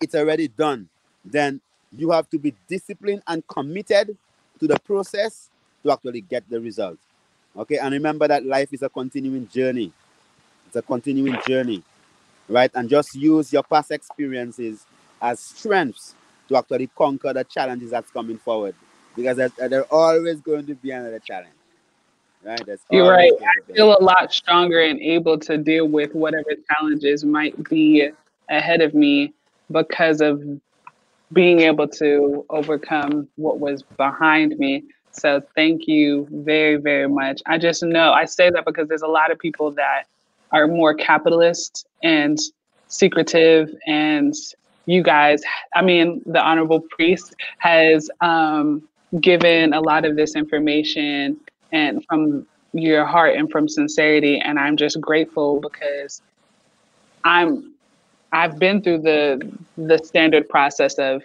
it's 0.00 0.14
already 0.14 0.48
done. 0.48 0.88
Then 1.24 1.60
you 1.96 2.10
have 2.10 2.28
to 2.30 2.38
be 2.38 2.54
disciplined 2.68 3.22
and 3.26 3.46
committed 3.46 4.16
to 4.60 4.66
the 4.66 4.78
process 4.80 5.48
to 5.82 5.92
actually 5.92 6.20
get 6.22 6.48
the 6.48 6.60
result. 6.60 6.98
Okay, 7.56 7.78
and 7.78 7.92
remember 7.92 8.26
that 8.26 8.44
life 8.44 8.72
is 8.72 8.82
a 8.82 8.88
continuing 8.88 9.48
journey. 9.48 9.92
It's 10.66 10.76
a 10.76 10.82
continuing 10.82 11.38
journey, 11.46 11.82
right? 12.48 12.70
And 12.74 12.88
just 12.88 13.14
use 13.14 13.52
your 13.52 13.62
past 13.62 13.92
experiences 13.92 14.84
as 15.20 15.40
strengths 15.40 16.14
to 16.48 16.56
actually 16.56 16.88
conquer 16.96 17.32
the 17.32 17.44
challenges 17.44 17.90
that's 17.90 18.10
coming 18.10 18.38
forward 18.38 18.74
because 19.16 19.36
there's, 19.36 19.52
there's 19.52 19.86
always 19.90 20.40
going 20.40 20.66
to 20.66 20.74
be 20.74 20.90
another 20.90 21.18
challenge. 21.18 21.54
Right? 22.44 22.64
There's 22.66 22.80
You're 22.90 23.10
right. 23.10 23.32
I 23.40 23.72
feel 23.72 23.96
a 23.98 24.02
lot 24.02 24.32
stronger 24.32 24.80
and 24.80 25.00
able 25.00 25.38
to 25.40 25.56
deal 25.56 25.86
with 25.86 26.14
whatever 26.14 26.50
challenges 26.72 27.24
might 27.24 27.68
be 27.68 28.10
ahead 28.50 28.82
of 28.82 28.94
me 28.94 29.32
because 29.70 30.20
of 30.20 30.42
being 31.32 31.60
able 31.60 31.88
to 31.88 32.44
overcome 32.50 33.28
what 33.36 33.60
was 33.60 33.82
behind 33.82 34.58
me. 34.58 34.84
So 35.10 35.42
thank 35.54 35.88
you 35.88 36.28
very, 36.30 36.76
very 36.76 37.08
much. 37.08 37.40
I 37.46 37.56
just 37.56 37.82
know 37.82 38.12
I 38.12 38.24
say 38.24 38.50
that 38.50 38.64
because 38.64 38.88
there's 38.88 39.02
a 39.02 39.08
lot 39.08 39.30
of 39.30 39.38
people 39.38 39.70
that 39.72 40.04
are 40.52 40.66
more 40.66 40.92
capitalist 40.94 41.86
and 42.02 42.38
secretive 42.88 43.74
and 43.86 44.34
you 44.86 45.02
guys 45.02 45.42
i 45.74 45.82
mean 45.82 46.22
the 46.26 46.40
honorable 46.40 46.80
priest 46.80 47.34
has 47.58 48.10
um, 48.20 48.82
given 49.20 49.72
a 49.72 49.80
lot 49.80 50.04
of 50.04 50.16
this 50.16 50.34
information 50.34 51.38
and 51.72 52.04
from 52.06 52.46
your 52.72 53.04
heart 53.04 53.36
and 53.36 53.50
from 53.50 53.68
sincerity 53.68 54.38
and 54.38 54.58
i'm 54.58 54.76
just 54.76 55.00
grateful 55.00 55.60
because 55.60 56.22
i'm 57.24 57.72
i've 58.32 58.58
been 58.58 58.82
through 58.82 58.98
the 58.98 59.40
the 59.76 59.98
standard 59.98 60.48
process 60.48 60.94
of 60.94 61.22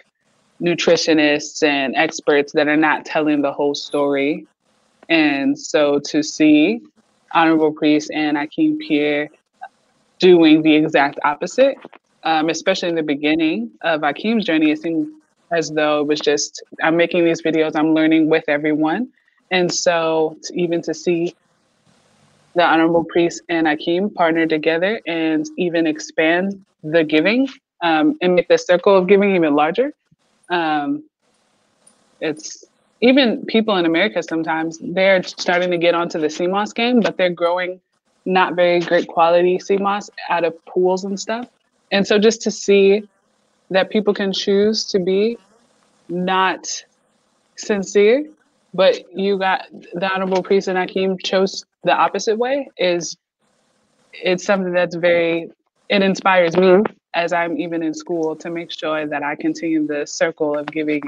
nutritionists 0.60 1.62
and 1.62 1.96
experts 1.96 2.52
that 2.52 2.68
are 2.68 2.76
not 2.76 3.04
telling 3.04 3.42
the 3.42 3.52
whole 3.52 3.74
story. 3.74 4.46
And 5.08 5.58
so 5.58 6.00
to 6.06 6.22
see 6.22 6.80
honorable 7.32 7.72
priest 7.72 8.10
and 8.12 8.36
akeem 8.36 8.78
pierre 8.78 9.28
doing 10.18 10.62
the 10.62 10.74
exact 10.74 11.18
opposite 11.24 11.76
um, 12.24 12.48
especially 12.48 12.88
in 12.88 12.94
the 12.94 13.02
beginning 13.02 13.70
of 13.82 14.02
akeem's 14.02 14.44
journey 14.44 14.70
it 14.70 14.80
seemed 14.80 15.08
as 15.52 15.70
though 15.70 16.00
it 16.00 16.06
was 16.06 16.20
just 16.20 16.62
i'm 16.82 16.96
making 16.96 17.24
these 17.24 17.42
videos 17.42 17.74
i'm 17.76 17.94
learning 17.94 18.28
with 18.28 18.44
everyone. 18.48 19.08
And 19.52 19.72
so 19.72 20.36
to, 20.44 20.54
even 20.54 20.80
to 20.82 20.94
see 20.94 21.34
the 22.54 22.62
honorable 22.62 23.04
priest 23.04 23.42
and 23.48 23.66
akeem 23.66 24.12
partner 24.14 24.46
together 24.46 25.00
and 25.06 25.46
even 25.56 25.86
expand 25.86 26.64
the 26.82 27.04
giving 27.04 27.48
um, 27.82 28.16
and 28.20 28.34
make 28.34 28.48
the 28.48 28.58
circle 28.58 28.96
of 28.96 29.06
giving 29.06 29.34
even 29.34 29.54
larger 29.54 29.92
um, 30.50 31.04
it's 32.20 32.64
even 33.00 33.44
people 33.46 33.76
in 33.76 33.86
america 33.86 34.22
sometimes 34.22 34.78
they're 34.82 35.22
starting 35.22 35.70
to 35.70 35.78
get 35.78 35.94
onto 35.94 36.18
the 36.18 36.28
sea 36.28 36.46
moss 36.46 36.72
game 36.72 37.00
but 37.00 37.16
they're 37.16 37.30
growing 37.30 37.80
not 38.24 38.54
very 38.54 38.80
great 38.80 39.06
quality 39.08 39.58
sea 39.58 39.76
moss 39.76 40.10
out 40.28 40.44
of 40.44 40.54
pools 40.66 41.04
and 41.04 41.18
stuff 41.18 41.46
and 41.90 42.06
so 42.06 42.18
just 42.18 42.42
to 42.42 42.50
see 42.50 43.08
that 43.70 43.90
people 43.90 44.14
can 44.14 44.32
choose 44.32 44.84
to 44.84 44.98
be 44.98 45.38
not 46.08 46.84
sincere 47.56 48.28
but 48.72 49.16
you 49.16 49.38
got 49.38 49.66
the 49.94 50.12
honorable 50.12 50.42
priest 50.42 50.68
and 50.68 50.78
akeem 50.78 51.16
chose 51.24 51.64
the 51.84 51.92
opposite 51.92 52.38
way 52.38 52.68
is 52.78 53.16
it's 54.12 54.44
something 54.44 54.72
that's 54.72 54.96
very 54.96 55.50
it 55.88 56.02
inspires 56.02 56.56
me 56.56 56.82
as 57.14 57.32
i'm 57.32 57.58
even 57.58 57.82
in 57.82 57.94
school 57.94 58.34
to 58.34 58.50
make 58.50 58.70
sure 58.70 59.06
that 59.06 59.22
i 59.22 59.34
continue 59.34 59.86
the 59.86 60.06
circle 60.06 60.56
of 60.58 60.66
giving 60.66 61.02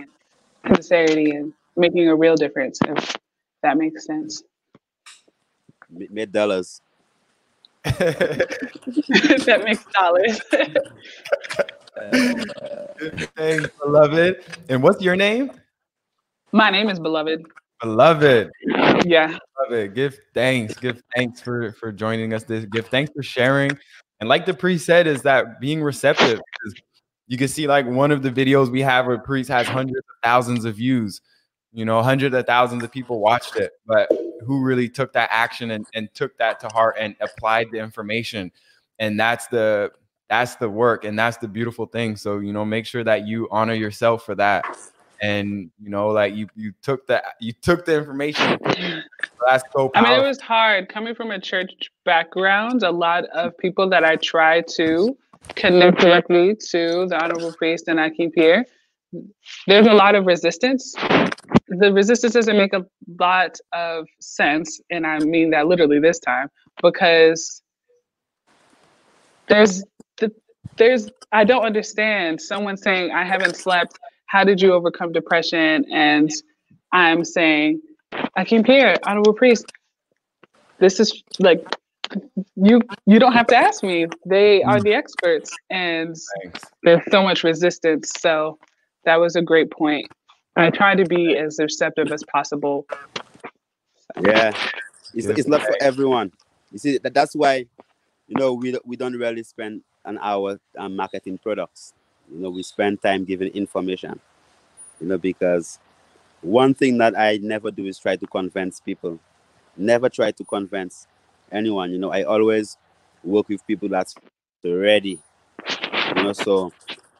and 0.65 0.77
sincerity 0.77 1.31
and 1.31 1.53
making 1.77 2.09
a 2.09 2.15
real 2.15 2.37
difference 2.37 2.79
if 2.87 3.17
that 3.63 3.77
makes 3.79 4.05
sense. 4.07 4.43
If 5.97 6.91
that 7.85 9.63
makes 9.65 9.85
dollars 9.93 10.41
Thanks, 13.37 13.69
beloved. 13.83 14.45
And 14.69 14.83
what's 14.83 15.03
your 15.03 15.17
name? 15.17 15.51
my 16.53 16.71
name 16.71 16.89
is 16.91 17.01
beloved 17.01 17.43
Beloved. 17.81 18.51
yeah 19.05 19.39
Beloved. 19.69 19.95
Give 19.95 20.17
thanks. 20.35 20.75
Give 20.79 21.03
thanks 21.17 21.41
for 21.41 21.73
for 21.73 21.91
joining 21.93 22.33
us. 22.35 22.45
This 22.45 22.65
give 22.67 22.87
thanks 22.87 23.11
for 23.15 23.23
sharing. 23.23 23.77
And 24.21 24.29
like 24.29 24.47
the 24.47 24.55
priest 24.55 24.87
said, 24.87 25.07
is 25.09 25.23
that 25.23 25.59
being 25.61 25.83
receptive. 25.83 26.41
You 27.27 27.37
can 27.39 27.49
see 27.49 27.67
like 27.67 27.87
one 27.87 28.13
of 28.13 28.23
the 28.23 28.31
videos 28.31 28.71
we 28.71 28.83
have 28.83 29.07
where 29.07 29.19
priest 29.19 29.49
has 29.51 29.67
hundreds 29.67 29.99
of 29.99 30.15
thousands 30.23 30.65
of 30.65 30.77
views. 30.77 31.21
You 31.73 31.85
know, 31.85 32.03
hundreds 32.03 32.35
of 32.35 32.47
thousands 32.47 32.85
of 32.85 32.93
people 32.93 33.19
watched 33.19 33.57
it, 33.57 33.73
but 33.87 34.09
who 34.44 34.62
really 34.62 34.89
took 34.89 35.12
that 35.12 35.28
action 35.32 35.73
and, 35.73 35.86
and 35.94 36.12
took 36.14 36.36
that 36.39 36.60
to 36.60 36.69
heart 36.69 36.97
and 36.98 37.16
applied 37.20 37.69
the 37.70 37.78
information. 37.78 38.52
And 38.98 39.19
that's 39.19 39.47
the 39.48 39.93
that's 40.28 40.56
the 40.56 40.69
work 40.69 41.05
and 41.05 41.19
that's 41.19 41.36
the 41.36 41.48
beautiful 41.48 41.86
thing. 41.86 42.16
So, 42.16 42.39
you 42.39 42.52
know, 42.52 42.64
make 42.64 42.86
sure 42.86 43.05
that 43.05 43.27
you 43.27 43.48
honor 43.51 43.74
yourself 43.74 44.24
for 44.24 44.35
that. 44.36 44.64
And 45.20 45.70
you 45.81 45.90
know, 45.90 46.09
like 46.09 46.35
you 46.35 46.48
you 46.56 46.73
took 46.82 47.06
that 47.06 47.24
you 47.39 47.52
took 47.52 47.85
the 47.85 47.97
information. 47.97 48.59
That's 49.47 49.62
so 49.74 49.90
I 49.94 50.02
mean, 50.02 50.19
it 50.19 50.27
was 50.27 50.40
hard 50.40 50.89
coming 50.89 51.14
from 51.14 51.31
a 51.31 51.40
church 51.40 51.70
background. 52.05 52.82
A 52.82 52.90
lot 52.90 53.27
of 53.27 53.56
people 53.59 53.89
that 53.90 54.05
I 54.05 54.16
try 54.16 54.62
to 54.62 55.16
connect 55.55 55.98
directly 55.98 56.56
to 56.70 57.06
the 57.09 57.23
Honorable 57.23 57.52
Priest 57.52 57.89
and 57.89 57.98
Akeem 57.98 58.32
Pierre, 58.32 58.64
there's 59.66 59.86
a 59.86 59.93
lot 59.93 60.14
of 60.14 60.27
resistance. 60.27 60.94
The 61.78 61.93
resistance 61.93 62.35
doesn't 62.35 62.57
make 62.57 62.74
a 62.74 62.85
lot 63.19 63.57
of 63.73 64.07
sense, 64.20 64.81
and 64.90 65.07
I 65.07 65.19
mean 65.20 65.51
that 65.51 65.66
literally 65.66 65.99
this 66.01 66.19
time, 66.19 66.49
because 66.82 67.62
there's 69.49 69.82
the, 70.19 70.31
there's 70.77 71.09
I 71.32 71.44
don't 71.44 71.65
understand 71.65 72.40
someone 72.40 72.77
saying 72.77 73.11
I 73.11 73.24
haven't 73.24 73.57
slept. 73.57 73.99
How 74.27 74.44
did 74.44 74.61
you 74.61 74.73
overcome 74.74 75.12
depression? 75.12 75.86
And 75.90 76.31
I'm 76.93 77.24
saying 77.24 77.81
Akeem 78.39 78.66
Pierre, 78.66 78.97
honorable 79.07 79.32
priest. 79.32 79.65
This 80.78 81.01
is 81.01 81.23
like 81.39 81.65
you 82.57 82.82
you 83.07 83.19
don't 83.19 83.32
have 83.32 83.47
to 83.47 83.57
ask 83.57 83.82
me. 83.82 84.07
They 84.27 84.62
are 84.62 84.81
the 84.81 84.93
experts 84.93 85.51
and 85.70 86.15
Thanks. 86.43 86.61
there's 86.82 87.03
so 87.11 87.23
much 87.23 87.44
resistance. 87.44 88.12
So 88.19 88.59
that 89.05 89.16
was 89.16 89.36
a 89.36 89.43
great 89.43 89.70
point. 89.70 90.11
I 90.57 90.70
try 90.70 90.95
to 90.95 91.05
be 91.05 91.37
as 91.37 91.59
receptive 91.59 92.12
as 92.12 92.23
possible. 92.24 92.87
Yeah, 94.20 94.53
it's, 95.15 95.27
Yes, 95.27 95.39
it's 95.39 95.49
not 95.49 95.62
for 95.62 95.77
everyone. 95.81 96.33
You 96.70 96.79
see, 96.79 96.99
that, 96.99 97.15
that's 97.15 97.35
why, 97.35 97.66
you 98.29 98.37
know, 98.39 98.55
we 98.55 98.77
we 98.85 98.97
don't 98.97 99.15
really 99.15 99.43
spend 99.43 99.83
an 100.05 100.19
hour 100.20 100.59
um, 100.77 100.97
marketing 100.97 101.39
products. 101.39 101.95
You 102.31 102.41
know, 102.41 102.51
we 102.51 102.62
spend 102.62 103.01
time 103.03 103.24
giving 103.24 103.49
information. 103.49 104.20
You 105.01 105.09
know, 105.09 105.19
because 105.19 105.79
one 106.43 106.74
thing 106.74 106.99
that 106.99 107.19
I 107.19 107.39
never 107.39 107.70
do 107.70 107.87
is 107.87 107.99
try 107.99 108.16
to 108.16 108.27
convince 108.27 108.81
people. 108.81 109.19
Never 109.77 110.09
try 110.09 110.33
to 110.33 110.45
convince 110.45 111.07
anyone. 111.51 111.93
You 111.93 111.99
know, 111.99 112.12
I 112.12 112.24
always 112.24 112.77
work 113.24 113.49
with 113.49 113.66
people 113.66 113.89
that's 113.89 114.15
ready. 114.65 115.19
You 116.16 116.23
know, 116.23 116.33
so 116.33 116.73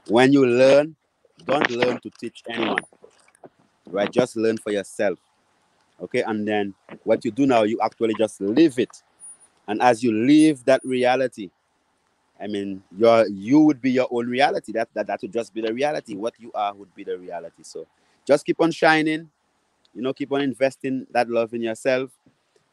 when 0.09 0.33
you 0.33 0.47
learn, 0.47 0.97
don't 1.45 1.71
learn 1.71 1.99
to 2.01 2.11
teach 2.21 2.43
anyone. 2.49 2.83
Right? 3.89 4.11
Just 4.11 4.37
learn 4.37 4.59
for 4.59 4.73
yourself. 4.73 5.19
Okay, 6.01 6.23
and 6.23 6.47
then 6.47 6.75
what 7.05 7.25
you 7.25 7.31
do 7.31 7.47
now, 7.47 7.63
you 7.63 7.79
actually 7.83 8.15
just 8.15 8.41
live 8.41 8.79
it. 8.79 9.03
And 9.69 9.81
as 9.81 10.03
you 10.03 10.13
live 10.13 10.65
that 10.65 10.81
reality, 10.85 11.51
I 12.41 12.49
mean, 12.49 12.83
your 12.97 13.29
you 13.29 13.61
would 13.61 13.81
be 13.81 13.93
your 13.93 14.09
own 14.11 14.27
reality. 14.27 14.73
That, 14.73 14.89
that 14.95 15.07
that 15.07 15.23
would 15.23 15.33
just 15.33 15.55
be 15.55 15.61
the 15.61 15.73
reality. 15.73 16.17
What 16.17 16.35
you 16.39 16.51
are 16.55 16.75
would 16.75 16.93
be 16.95 17.05
the 17.05 17.17
reality. 17.17 17.63
So 17.63 17.87
just 18.27 18.45
keep 18.45 18.61
on 18.61 18.73
shining, 18.73 19.31
you 19.95 20.03
know, 20.03 20.13
keep 20.13 20.33
on 20.33 20.41
investing 20.41 21.07
that 21.13 21.29
love 21.29 21.55
in 21.55 21.63
yourself, 21.63 22.11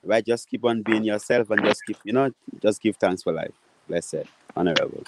right? 0.03 0.26
Just 0.26 0.49
keep 0.49 0.65
on 0.65 0.81
being 0.81 1.03
yourself 1.03 1.52
and 1.52 1.64
just 1.64 1.86
keep, 1.86 1.98
you 2.03 2.14
know, 2.14 2.31
just 2.61 2.81
give 2.81 2.95
thanks 2.98 3.22
for 3.22 3.31
life. 3.31 3.53
Blessed, 3.88 4.26
honorable, 4.56 5.03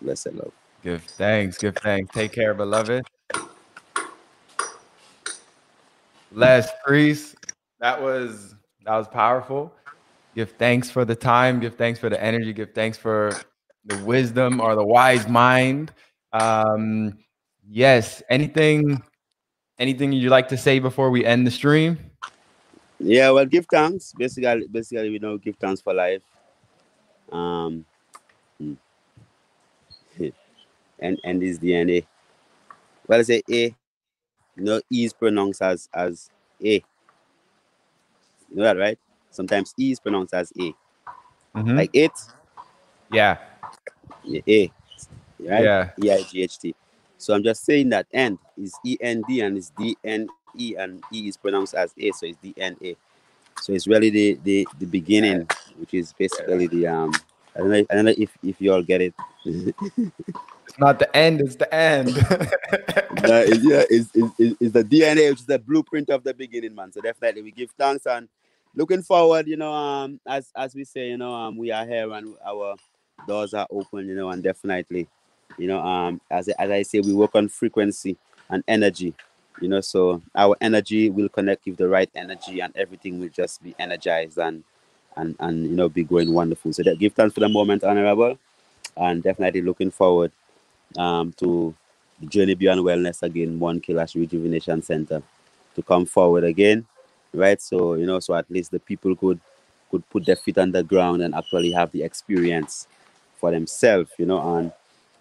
blessed 0.00 0.32
love. 0.32 0.52
Give 0.82 1.02
thanks. 1.02 1.58
Give 1.58 1.74
thanks. 1.76 2.14
Take 2.14 2.32
care, 2.32 2.54
beloved. 2.54 3.04
Les 6.34 6.70
Priest, 6.84 7.36
that 7.80 8.00
was 8.00 8.54
that 8.84 8.96
was 8.96 9.08
powerful. 9.08 9.72
Give 10.34 10.50
thanks 10.50 10.90
for 10.90 11.04
the 11.04 11.14
time. 11.14 11.60
Give 11.60 11.74
thanks 11.74 12.00
for 12.00 12.10
the 12.10 12.22
energy. 12.22 12.52
Give 12.52 12.72
thanks 12.74 12.98
for 12.98 13.32
the 13.84 13.96
wisdom 14.04 14.60
or 14.60 14.74
the 14.74 14.84
wise 14.84 15.28
mind. 15.28 15.92
Um, 16.32 17.18
yes. 17.68 18.22
Anything, 18.28 19.02
anything 19.78 20.12
you'd 20.12 20.30
like 20.30 20.48
to 20.48 20.56
say 20.56 20.80
before 20.80 21.10
we 21.10 21.24
end 21.24 21.46
the 21.46 21.50
stream? 21.50 21.98
Yeah, 22.98 23.30
well, 23.30 23.46
give 23.46 23.66
thanks. 23.70 24.12
Basically, 24.16 24.66
basically, 24.66 25.10
we 25.10 25.18
know 25.18 25.38
give 25.38 25.56
thanks 25.56 25.80
for 25.80 25.94
life. 25.94 26.22
Um, 27.30 27.84
hmm. 28.58 28.74
and 30.98 31.20
and 31.22 31.42
is 31.42 31.58
DNA. 31.58 32.06
Well, 33.06 33.20
I 33.20 33.22
say 33.22 33.42
A. 33.50 33.74
You 34.56 34.64
know, 34.64 34.80
E 34.90 35.04
is 35.04 35.12
pronounced 35.12 35.62
as 35.62 35.88
as 35.94 36.30
A. 36.64 36.74
You 36.74 36.82
know 38.52 38.64
that, 38.64 38.76
right? 38.78 38.98
Sometimes 39.30 39.74
E 39.78 39.90
is 39.92 40.00
pronounced 40.00 40.34
as 40.34 40.52
A. 40.58 40.74
Mhm. 41.56 41.76
Like 41.76 41.90
it, 41.92 42.12
yeah, 43.10 43.38
yeah, 44.24 44.40
A. 44.46 44.72
Right? 45.40 45.64
Yeah. 45.64 45.90
E 46.02 46.10
I 46.12 46.22
G 46.22 46.42
H 46.42 46.58
T. 46.58 46.74
So 47.18 47.34
I'm 47.34 47.42
just 47.42 47.64
saying 47.64 47.88
that 47.90 48.06
end 48.12 48.38
is 48.56 48.74
E 48.84 48.96
N 49.00 49.22
D 49.28 49.40
and 49.40 49.56
it's 49.56 49.70
D 49.70 49.96
N 50.04 50.28
E 50.56 50.74
and 50.76 51.02
E 51.12 51.28
is 51.28 51.36
pronounced 51.36 51.74
as 51.74 51.92
A, 51.98 52.10
so 52.12 52.26
it's 52.26 52.38
D 52.42 52.54
N 52.56 52.76
A. 52.82 52.96
So 53.60 53.72
it's 53.72 53.86
really 53.86 54.10
the 54.10 54.38
the 54.42 54.68
the 54.78 54.86
beginning, 54.86 55.46
which 55.78 55.94
is 55.94 56.12
basically 56.12 56.66
the 56.68 56.86
um. 56.88 57.12
I 57.56 57.60
don't 57.60 57.70
know. 57.70 57.86
I 57.90 57.94
don't 57.94 58.04
know 58.06 58.14
if 58.18 58.30
if 58.42 58.60
you 58.60 58.72
all 58.72 58.82
get 58.82 59.00
it. 59.00 59.14
it's 59.44 60.78
not 60.78 60.98
the 60.98 61.14
end; 61.16 61.40
it's 61.40 61.56
the 61.56 61.72
end. 61.72 62.10
Yeah, 63.62 63.84
it's, 63.90 64.14
it's- 64.14 64.32
it's 64.60 64.72
the 64.72 64.84
DNA, 64.84 65.30
which 65.30 65.40
is 65.40 65.46
the 65.46 65.58
blueprint 65.58 66.10
of 66.10 66.24
the 66.24 66.34
beginning, 66.34 66.74
man. 66.74 66.92
So 66.92 67.00
definitely 67.00 67.42
we 67.42 67.50
give 67.52 67.70
thanks 67.72 68.06
and 68.06 68.28
looking 68.74 69.02
forward, 69.02 69.46
you 69.48 69.56
know, 69.56 69.72
um, 69.72 70.20
as 70.26 70.50
as 70.56 70.74
we 70.74 70.84
say, 70.84 71.08
you 71.10 71.16
know, 71.16 71.32
um, 71.34 71.56
we 71.56 71.70
are 71.70 71.86
here 71.86 72.10
and 72.12 72.34
our 72.44 72.76
doors 73.26 73.54
are 73.54 73.66
open, 73.70 74.08
you 74.08 74.14
know, 74.14 74.30
and 74.30 74.42
definitely, 74.42 75.08
you 75.58 75.68
know, 75.68 75.80
um, 75.80 76.20
as 76.30 76.48
as 76.48 76.70
I 76.70 76.82
say, 76.82 77.00
we 77.00 77.14
work 77.14 77.34
on 77.34 77.48
frequency 77.48 78.16
and 78.50 78.62
energy, 78.68 79.14
you 79.60 79.68
know, 79.68 79.80
so 79.80 80.20
our 80.34 80.56
energy 80.60 81.08
will 81.10 81.28
connect 81.28 81.64
with 81.66 81.76
the 81.78 81.88
right 81.88 82.10
energy, 82.14 82.60
and 82.60 82.76
everything 82.76 83.20
will 83.20 83.30
just 83.30 83.62
be 83.62 83.74
energized 83.78 84.38
and 84.38 84.64
and 85.16 85.36
and 85.40 85.64
you 85.64 85.76
know 85.76 85.88
be 85.88 86.04
going 86.04 86.34
wonderful. 86.34 86.72
So 86.74 86.82
that 86.84 86.98
give 86.98 87.14
thanks 87.14 87.34
for 87.34 87.40
the 87.40 87.48
moment, 87.48 87.84
honorable, 87.84 88.38
and 88.96 89.22
definitely 89.22 89.62
looking 89.62 89.90
forward 89.90 90.32
um 90.98 91.32
to 91.38 91.74
the 92.20 92.26
Journey 92.26 92.54
Beyond 92.54 92.80
Wellness 92.80 93.22
again, 93.22 93.58
Mon 93.58 93.80
Kailash 93.80 94.14
Rejuvenation 94.14 94.82
Center 94.82 95.22
to 95.74 95.82
come 95.82 96.06
forward 96.06 96.44
again, 96.44 96.86
right? 97.32 97.60
So 97.60 97.94
you 97.94 98.06
know, 98.06 98.20
so 98.20 98.34
at 98.34 98.50
least 98.50 98.70
the 98.70 98.80
people 98.80 99.16
could 99.16 99.40
could 99.90 100.08
put 100.10 100.26
their 100.26 100.36
feet 100.36 100.58
on 100.58 100.72
the 100.72 100.82
ground 100.82 101.22
and 101.22 101.34
actually 101.34 101.72
have 101.72 101.90
the 101.92 102.02
experience 102.02 102.88
for 103.36 103.50
themselves, 103.50 104.10
you 104.18 104.26
know. 104.26 104.56
And 104.56 104.72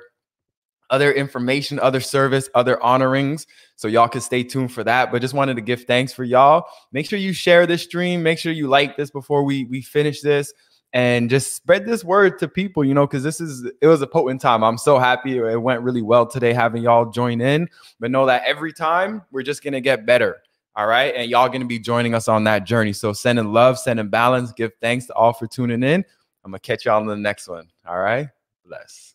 other 0.90 1.12
information, 1.12 1.80
other 1.80 2.00
service, 2.00 2.48
other 2.54 2.80
honorings. 2.80 3.46
So 3.74 3.88
y'all 3.88 4.06
can 4.06 4.20
stay 4.20 4.44
tuned 4.44 4.72
for 4.72 4.84
that. 4.84 5.10
But 5.10 5.20
just 5.22 5.34
wanted 5.34 5.56
to 5.56 5.60
give 5.60 5.84
thanks 5.84 6.12
for 6.12 6.22
y'all. 6.22 6.66
Make 6.92 7.08
sure 7.08 7.18
you 7.18 7.32
share 7.32 7.66
this 7.66 7.82
stream. 7.82 8.22
Make 8.22 8.38
sure 8.38 8.52
you 8.52 8.68
like 8.68 8.96
this 8.96 9.10
before 9.10 9.42
we 9.42 9.64
we 9.64 9.82
finish 9.82 10.20
this. 10.20 10.52
And 10.92 11.28
just 11.28 11.56
spread 11.56 11.84
this 11.84 12.04
word 12.04 12.38
to 12.38 12.46
people, 12.46 12.84
you 12.84 12.94
know, 12.94 13.08
because 13.08 13.24
this 13.24 13.40
is 13.40 13.68
it 13.82 13.88
was 13.88 14.00
a 14.00 14.06
potent 14.06 14.40
time. 14.40 14.62
I'm 14.62 14.78
so 14.78 15.00
happy 15.00 15.36
it 15.38 15.60
went 15.60 15.82
really 15.82 16.02
well 16.02 16.26
today 16.26 16.52
having 16.52 16.84
y'all 16.84 17.10
join 17.10 17.40
in. 17.40 17.68
But 17.98 18.12
know 18.12 18.26
that 18.26 18.44
every 18.46 18.72
time 18.72 19.22
we're 19.32 19.42
just 19.42 19.64
gonna 19.64 19.80
get 19.80 20.06
better. 20.06 20.36
All 20.76 20.86
right. 20.86 21.14
And 21.14 21.30
y'all 21.30 21.48
going 21.48 21.60
to 21.60 21.66
be 21.66 21.78
joining 21.78 22.14
us 22.14 22.26
on 22.28 22.44
that 22.44 22.64
journey. 22.64 22.92
So 22.92 23.12
sending 23.12 23.52
love, 23.52 23.78
sending 23.78 24.08
balance, 24.08 24.52
give 24.52 24.72
thanks 24.80 25.06
to 25.06 25.14
all 25.14 25.32
for 25.32 25.46
tuning 25.46 25.82
in. 25.82 26.04
I'm 26.44 26.50
going 26.50 26.60
to 26.60 26.66
catch 26.66 26.84
y'all 26.84 27.00
on 27.00 27.06
the 27.06 27.16
next 27.16 27.48
one. 27.48 27.68
All 27.86 27.98
right. 27.98 28.28
Bless. 28.66 29.13